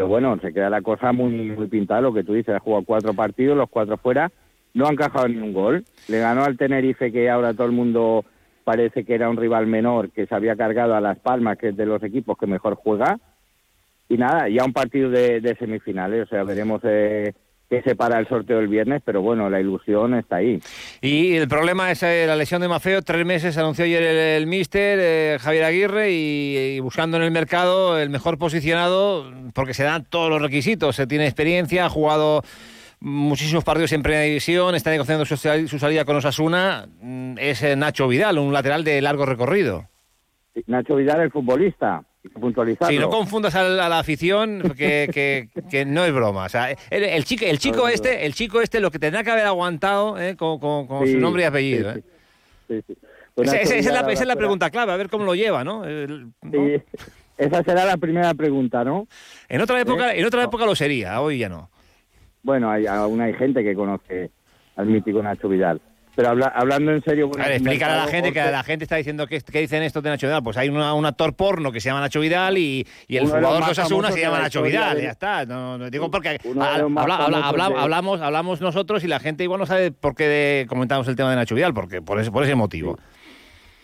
Pero 0.00 0.08
bueno, 0.08 0.38
se 0.40 0.54
queda 0.54 0.70
la 0.70 0.80
cosa 0.80 1.12
muy, 1.12 1.30
muy 1.30 1.66
pintada, 1.66 2.00
lo 2.00 2.14
que 2.14 2.24
tú 2.24 2.32
dices. 2.32 2.54
Ha 2.54 2.58
jugado 2.58 2.86
cuatro 2.86 3.12
partidos, 3.12 3.54
los 3.54 3.68
cuatro 3.68 3.98
fuera. 3.98 4.32
No 4.72 4.86
han 4.86 4.94
encajado 4.94 5.28
ni 5.28 5.36
un 5.36 5.52
gol. 5.52 5.84
Le 6.08 6.20
ganó 6.20 6.42
al 6.42 6.56
Tenerife, 6.56 7.12
que 7.12 7.28
ahora 7.28 7.52
todo 7.52 7.66
el 7.66 7.72
mundo 7.72 8.24
parece 8.64 9.04
que 9.04 9.14
era 9.14 9.28
un 9.28 9.36
rival 9.36 9.66
menor, 9.66 10.08
que 10.08 10.24
se 10.24 10.34
había 10.34 10.56
cargado 10.56 10.94
a 10.94 11.02
Las 11.02 11.18
Palmas, 11.18 11.58
que 11.58 11.68
es 11.68 11.76
de 11.76 11.84
los 11.84 12.02
equipos 12.02 12.38
que 12.38 12.46
mejor 12.46 12.76
juega 12.76 13.18
y 14.10 14.16
nada, 14.16 14.48
ya 14.48 14.64
un 14.64 14.72
partido 14.72 15.08
de, 15.08 15.40
de 15.40 15.54
semifinales, 15.54 16.24
o 16.24 16.26
sea, 16.26 16.42
veremos 16.44 16.80
eh, 16.82 17.32
qué 17.70 17.80
separa 17.82 18.18
el 18.18 18.28
sorteo 18.28 18.58
el 18.58 18.66
viernes, 18.66 19.00
pero 19.04 19.22
bueno, 19.22 19.48
la 19.48 19.60
ilusión 19.60 20.14
está 20.14 20.36
ahí. 20.36 20.60
Y 21.00 21.36
el 21.36 21.46
problema 21.46 21.92
es 21.92 22.02
eh, 22.02 22.24
la 22.26 22.34
lesión 22.34 22.60
de 22.60 22.68
Mafeo. 22.68 23.00
Tres 23.00 23.24
meses 23.24 23.56
anunció 23.56 23.84
ayer 23.84 24.02
el, 24.02 24.16
el 24.42 24.46
míster 24.48 24.98
eh, 25.00 25.38
Javier 25.40 25.64
Aguirre 25.64 26.10
y, 26.10 26.56
y 26.76 26.80
buscando 26.80 27.16
en 27.16 27.22
el 27.22 27.30
mercado 27.30 27.96
el 27.96 28.10
mejor 28.10 28.38
posicionado 28.38 29.32
porque 29.54 29.72
se 29.72 29.84
dan 29.84 30.04
todos 30.04 30.28
los 30.28 30.42
requisitos. 30.42 30.96
Se 30.96 31.06
tiene 31.06 31.26
experiencia, 31.26 31.86
ha 31.86 31.88
jugado 31.88 32.42
muchísimos 33.00 33.64
partidos 33.64 33.92
en 33.92 34.02
primera 34.02 34.24
división, 34.24 34.74
está 34.74 34.90
negociando 34.90 35.24
su, 35.24 35.36
su 35.36 35.78
salida 35.78 36.04
con 36.04 36.16
Osasuna, 36.16 36.86
mm, 37.00 37.38
es 37.38 37.62
eh, 37.62 37.76
Nacho 37.76 38.08
Vidal, 38.08 38.38
un 38.38 38.52
lateral 38.52 38.84
de 38.84 39.00
largo 39.00 39.26
recorrido. 39.26 39.86
Nacho 40.66 40.96
Vidal, 40.96 41.20
el 41.22 41.30
futbolista. 41.30 42.02
Sí, 42.86 42.98
no 42.98 43.08
confundas 43.08 43.54
a 43.54 43.62
la, 43.62 43.98
afición 43.98 44.74
que, 44.76 45.08
que, 45.12 45.48
que, 45.70 45.84
no 45.86 46.04
es 46.04 46.12
broma. 46.12 46.44
O 46.44 46.48
sea, 46.50 46.70
el, 46.90 47.04
el 47.04 47.24
chico, 47.24 47.46
el 47.46 47.58
chico 47.58 47.88
este, 47.88 48.26
el 48.26 48.34
chico 48.34 48.60
este, 48.60 48.80
lo 48.80 48.90
que 48.90 48.98
tendrá 48.98 49.24
que 49.24 49.30
haber 49.30 49.46
aguantado 49.46 50.18
eh, 50.20 50.36
con, 50.36 50.58
con, 50.58 50.86
con 50.86 51.06
su 51.06 51.18
nombre 51.18 51.42
y 51.42 51.46
apellido. 51.46 51.94
Sí, 51.94 52.00
eh. 52.68 52.82
sí. 52.86 52.96
Esa, 53.36 53.56
esa, 53.56 53.74
es 53.76 53.86
la, 53.86 54.00
esa, 54.00 54.22
es 54.22 54.26
la, 54.26 54.36
pregunta 54.36 54.70
clave, 54.70 54.92
a 54.92 54.96
ver 54.96 55.08
cómo 55.08 55.24
lo 55.24 55.34
lleva, 55.34 55.64
¿no? 55.64 55.84
El, 55.84 56.26
¿no? 56.42 56.50
Sí, 56.52 56.82
esa 57.38 57.62
será 57.62 57.86
la 57.86 57.96
primera 57.96 58.34
pregunta, 58.34 58.84
¿no? 58.84 59.06
En 59.48 59.62
otra 59.62 59.80
época, 59.80 60.14
¿Eh? 60.14 60.20
en 60.20 60.26
otra 60.26 60.44
época 60.44 60.66
lo 60.66 60.74
sería, 60.74 61.22
hoy 61.22 61.38
ya 61.38 61.48
no. 61.48 61.70
Bueno, 62.42 62.70
hay, 62.70 62.86
aún 62.86 63.20
hay 63.22 63.32
gente 63.32 63.64
que 63.64 63.74
conoce 63.74 64.30
al 64.76 64.86
mítico 64.86 65.22
Nacho 65.22 65.48
Vidal. 65.48 65.80
Pero 66.16 66.28
habla, 66.28 66.52
hablando 66.54 66.92
en 66.92 67.02
serio... 67.02 67.28
Bueno, 67.28 67.44
a 67.44 67.46
ver, 67.46 67.56
explícale 67.56 67.92
a 67.92 68.04
la 68.04 68.06
gente 68.08 68.32
que 68.32 68.40
la 68.40 68.62
gente 68.62 68.84
está 68.84 68.96
diciendo 68.96 69.26
que, 69.26 69.40
que, 69.40 69.60
dicen 69.60 69.82
esto 69.82 70.02
de 70.02 70.10
Nacho 70.10 70.26
Vidal. 70.26 70.42
Pues 70.42 70.56
hay 70.56 70.68
una, 70.68 70.92
un 70.94 71.06
actor 71.06 71.34
porno 71.34 71.72
que 71.72 71.80
se 71.80 71.88
llama 71.88 72.00
Nacho 72.00 72.20
Vidal 72.20 72.58
y, 72.58 72.86
y 73.08 73.16
el 73.16 73.26
jugador 73.26 73.64
de 73.64 73.70
Osasuna 73.70 74.10
se 74.10 74.20
llama 74.20 74.40
Nacho 74.40 74.62
Vidal. 74.62 74.96
De... 74.96 75.04
Ya 75.04 75.10
está. 75.10 75.46
No, 75.46 75.78
no, 75.78 75.88
digo 75.88 76.10
porque 76.10 76.30
a, 76.30 76.74
habla, 76.74 77.16
habla, 77.16 77.46
habla, 77.46 77.68
de... 77.68 77.74
hablamos, 77.76 78.20
hablamos 78.20 78.60
nosotros 78.60 79.04
y 79.04 79.06
la 79.08 79.20
gente 79.20 79.44
igual 79.44 79.60
no 79.60 79.66
sabe 79.66 79.92
por 79.92 80.14
qué 80.14 80.26
de, 80.26 80.66
comentamos 80.68 81.06
el 81.08 81.16
tema 81.16 81.30
de 81.30 81.36
Nacho 81.36 81.54
Vidal, 81.54 81.74
porque 81.74 82.02
por 82.02 82.20
ese, 82.20 82.30
por 82.30 82.44
ese 82.44 82.54
motivo. 82.54 82.96
Sí 82.96 83.20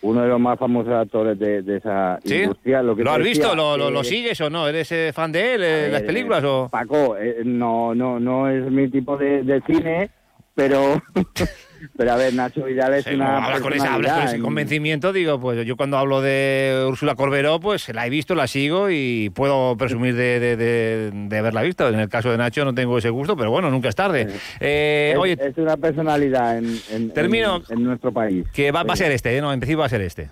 uno 0.01 0.21
de 0.21 0.27
los 0.27 0.39
más 0.39 0.59
famosos 0.59 0.93
actores 0.93 1.37
de, 1.39 1.61
de 1.61 1.77
esa 1.77 2.19
¿Sí? 2.23 2.35
industria. 2.35 2.81
Lo, 2.83 2.95
que 2.95 3.03
¿Lo 3.03 3.11
has 3.11 3.17
decía, 3.17 3.31
visto? 3.31 3.55
¿Lo, 3.55 3.77
lo, 3.77 3.89
eh, 3.89 3.91
¿Lo, 3.91 4.03
sigues 4.03 4.39
o 4.41 4.49
no? 4.49 4.67
¿Eres 4.67 4.91
eh, 4.91 5.11
fan 5.13 5.31
de 5.31 5.55
él, 5.55 5.63
eh, 5.63 5.89
las 5.91 6.03
películas 6.03 6.43
o...? 6.43 6.69
Paco, 6.69 7.17
eh, 7.17 7.41
no, 7.43 7.95
no, 7.95 8.19
no 8.19 8.49
es 8.49 8.69
mi 8.71 8.89
tipo 8.89 9.17
de, 9.17 9.43
de 9.43 9.61
cine, 9.61 10.09
pero... 10.55 11.01
Pero 11.95 12.11
a 12.11 12.15
ver, 12.15 12.33
Nacho 12.33 12.63
Vidal 12.63 12.93
es 12.93 13.05
sí, 13.05 13.13
una. 13.13 13.45
Hablas 13.45 13.61
con, 13.61 13.73
ese, 13.73 13.87
hablas 13.87 14.13
con 14.13 14.27
ese 14.27 14.39
convencimiento, 14.39 15.13
digo, 15.13 15.39
pues 15.39 15.65
yo 15.65 15.75
cuando 15.75 15.97
hablo 15.97 16.21
de 16.21 16.85
Úrsula 16.87 17.15
Corberó, 17.15 17.59
pues 17.59 17.89
la 17.93 18.05
he 18.05 18.09
visto, 18.09 18.35
la 18.35 18.47
sigo 18.47 18.89
y 18.89 19.29
puedo 19.29 19.75
presumir 19.77 20.15
de, 20.15 20.39
de, 20.39 20.57
de, 20.57 21.11
de 21.11 21.37
haberla 21.37 21.61
visto. 21.61 21.87
En 21.87 21.99
el 21.99 22.09
caso 22.09 22.31
de 22.31 22.37
Nacho 22.37 22.65
no 22.65 22.73
tengo 22.73 22.97
ese 22.97 23.09
gusto, 23.09 23.35
pero 23.35 23.51
bueno, 23.51 23.69
nunca 23.69 23.89
es 23.89 23.95
tarde. 23.95 24.27
Eh, 24.59 25.11
es, 25.13 25.17
oye, 25.17 25.37
es 25.39 25.57
una 25.57 25.77
personalidad 25.77 26.57
en, 26.57 26.79
en, 26.91 27.11
termino, 27.11 27.63
en, 27.69 27.77
en 27.77 27.83
nuestro 27.83 28.11
país. 28.11 28.45
Que 28.53 28.71
va, 28.71 28.83
va, 28.83 28.93
a 28.93 28.97
ser 28.97 29.11
este, 29.11 29.35
¿eh? 29.37 29.41
no, 29.41 29.51
en 29.53 29.59
principio 29.59 29.79
va 29.79 29.85
a 29.85 29.89
ser 29.89 30.01
este. 30.01 30.29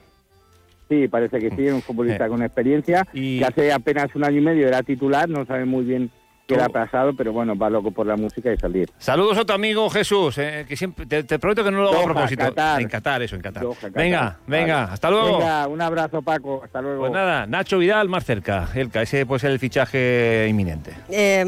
Sí, 0.87 1.07
parece 1.07 1.39
que 1.39 1.49
sí, 1.49 1.67
un 1.67 1.81
futbolista 1.81 2.27
eh. 2.27 2.29
con 2.29 2.43
experiencia, 2.43 3.07
y... 3.11 3.39
que 3.39 3.45
hace 3.45 3.73
apenas 3.73 4.13
un 4.15 4.23
año 4.23 4.37
y 4.37 4.43
medio 4.43 4.67
era 4.67 4.83
titular, 4.83 5.27
no 5.27 5.45
sabe 5.45 5.65
muy 5.65 5.83
bien 5.83 6.11
ha 6.53 6.69
pasado, 6.69 7.13
pero 7.15 7.33
bueno, 7.33 7.55
va 7.55 7.69
loco 7.69 7.91
por 7.91 8.05
la 8.05 8.15
música 8.15 8.53
y 8.53 8.57
salir. 8.57 8.89
Saludos 8.97 9.37
a 9.37 9.45
tu 9.45 9.53
amigo 9.53 9.89
Jesús, 9.89 10.37
eh, 10.37 10.65
que 10.67 10.75
siempre 10.75 11.05
te, 11.05 11.23
te, 11.23 11.39
prometo 11.39 11.63
que 11.63 11.71
no 11.71 11.81
lo 11.81 11.89
hago 11.89 12.01
a 12.01 12.03
propósito. 12.05 12.43
Qatar. 12.43 12.81
En 12.81 12.87
Qatar, 12.87 13.21
eso, 13.23 13.35
en 13.35 13.41
Qatar. 13.41 13.63
Doha, 13.63 13.75
Qatar. 13.75 13.91
Venga, 13.91 14.37
venga, 14.45 14.81
vale. 14.81 14.93
hasta 14.93 15.09
luego. 15.09 15.37
Venga, 15.39 15.67
un 15.67 15.81
abrazo 15.81 16.21
Paco, 16.21 16.61
hasta 16.63 16.81
luego. 16.81 16.99
Pues 16.99 17.11
nada, 17.11 17.47
Nacho 17.47 17.77
Vidal 17.77 18.09
más 18.09 18.25
cerca, 18.25 18.69
Elka, 18.75 19.01
ese 19.01 19.25
puede 19.25 19.39
ser 19.39 19.51
el 19.51 19.59
fichaje 19.59 20.47
inminente. 20.49 20.93
Eh, 21.09 21.41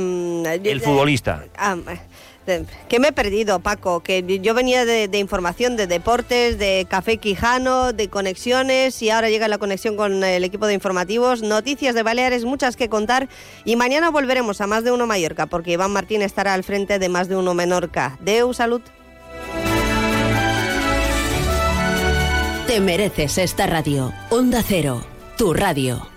el 0.64 0.82
futbolista. 0.82 1.44
Ah, 1.58 1.76
que 2.88 3.00
me 3.00 3.10
he 3.10 3.12
perdido, 3.12 3.60
Paco, 3.60 4.02
que 4.02 4.40
yo 4.42 4.54
venía 4.54 4.86
de, 4.86 5.08
de, 5.08 5.18
información 5.20 5.76
de 5.76 5.88
deportes, 5.88 6.58
de 6.58 6.88
Café 6.90 7.18
Quijano, 7.18 7.94
de 7.94 8.10
conexiones 8.10 9.02
y 9.02 9.10
ahora 9.10 9.30
llega 9.30 9.48
la 9.48 9.58
conexión 9.58 9.96
con 9.98 10.24
el 10.24 10.44
equipo 10.44 10.68
de 10.68 10.74
informativos. 10.74 11.42
Noticias 11.42 11.96
de 11.96 12.04
Baleares, 12.04 12.46
muchas 12.46 12.76
que 12.76 12.90
contar 12.90 13.28
y 13.66 13.76
mañana 13.76 14.10
volveremos 14.10 14.62
a 14.62 14.68
Más 14.68 14.84
de 14.84 14.92
Uno 14.92 15.08
Mallorca 15.08 15.46
porque 15.46 15.72
Iván 15.72 15.92
Martín 15.92 16.22
estará 16.22 16.54
al 16.54 16.64
frente 16.64 17.00
de 17.00 17.10
Más 17.10 17.28
de 17.28 17.36
Uno 17.36 17.54
Menorca. 17.54 18.18
Deu, 18.22 18.54
salud. 18.54 18.82
Te 22.68 22.80
mereces 22.82 23.38
esta 23.38 23.66
radio. 23.66 24.14
Onda 24.30 24.62
Cero, 24.62 25.06
tu 25.38 25.54
radio. 25.54 26.17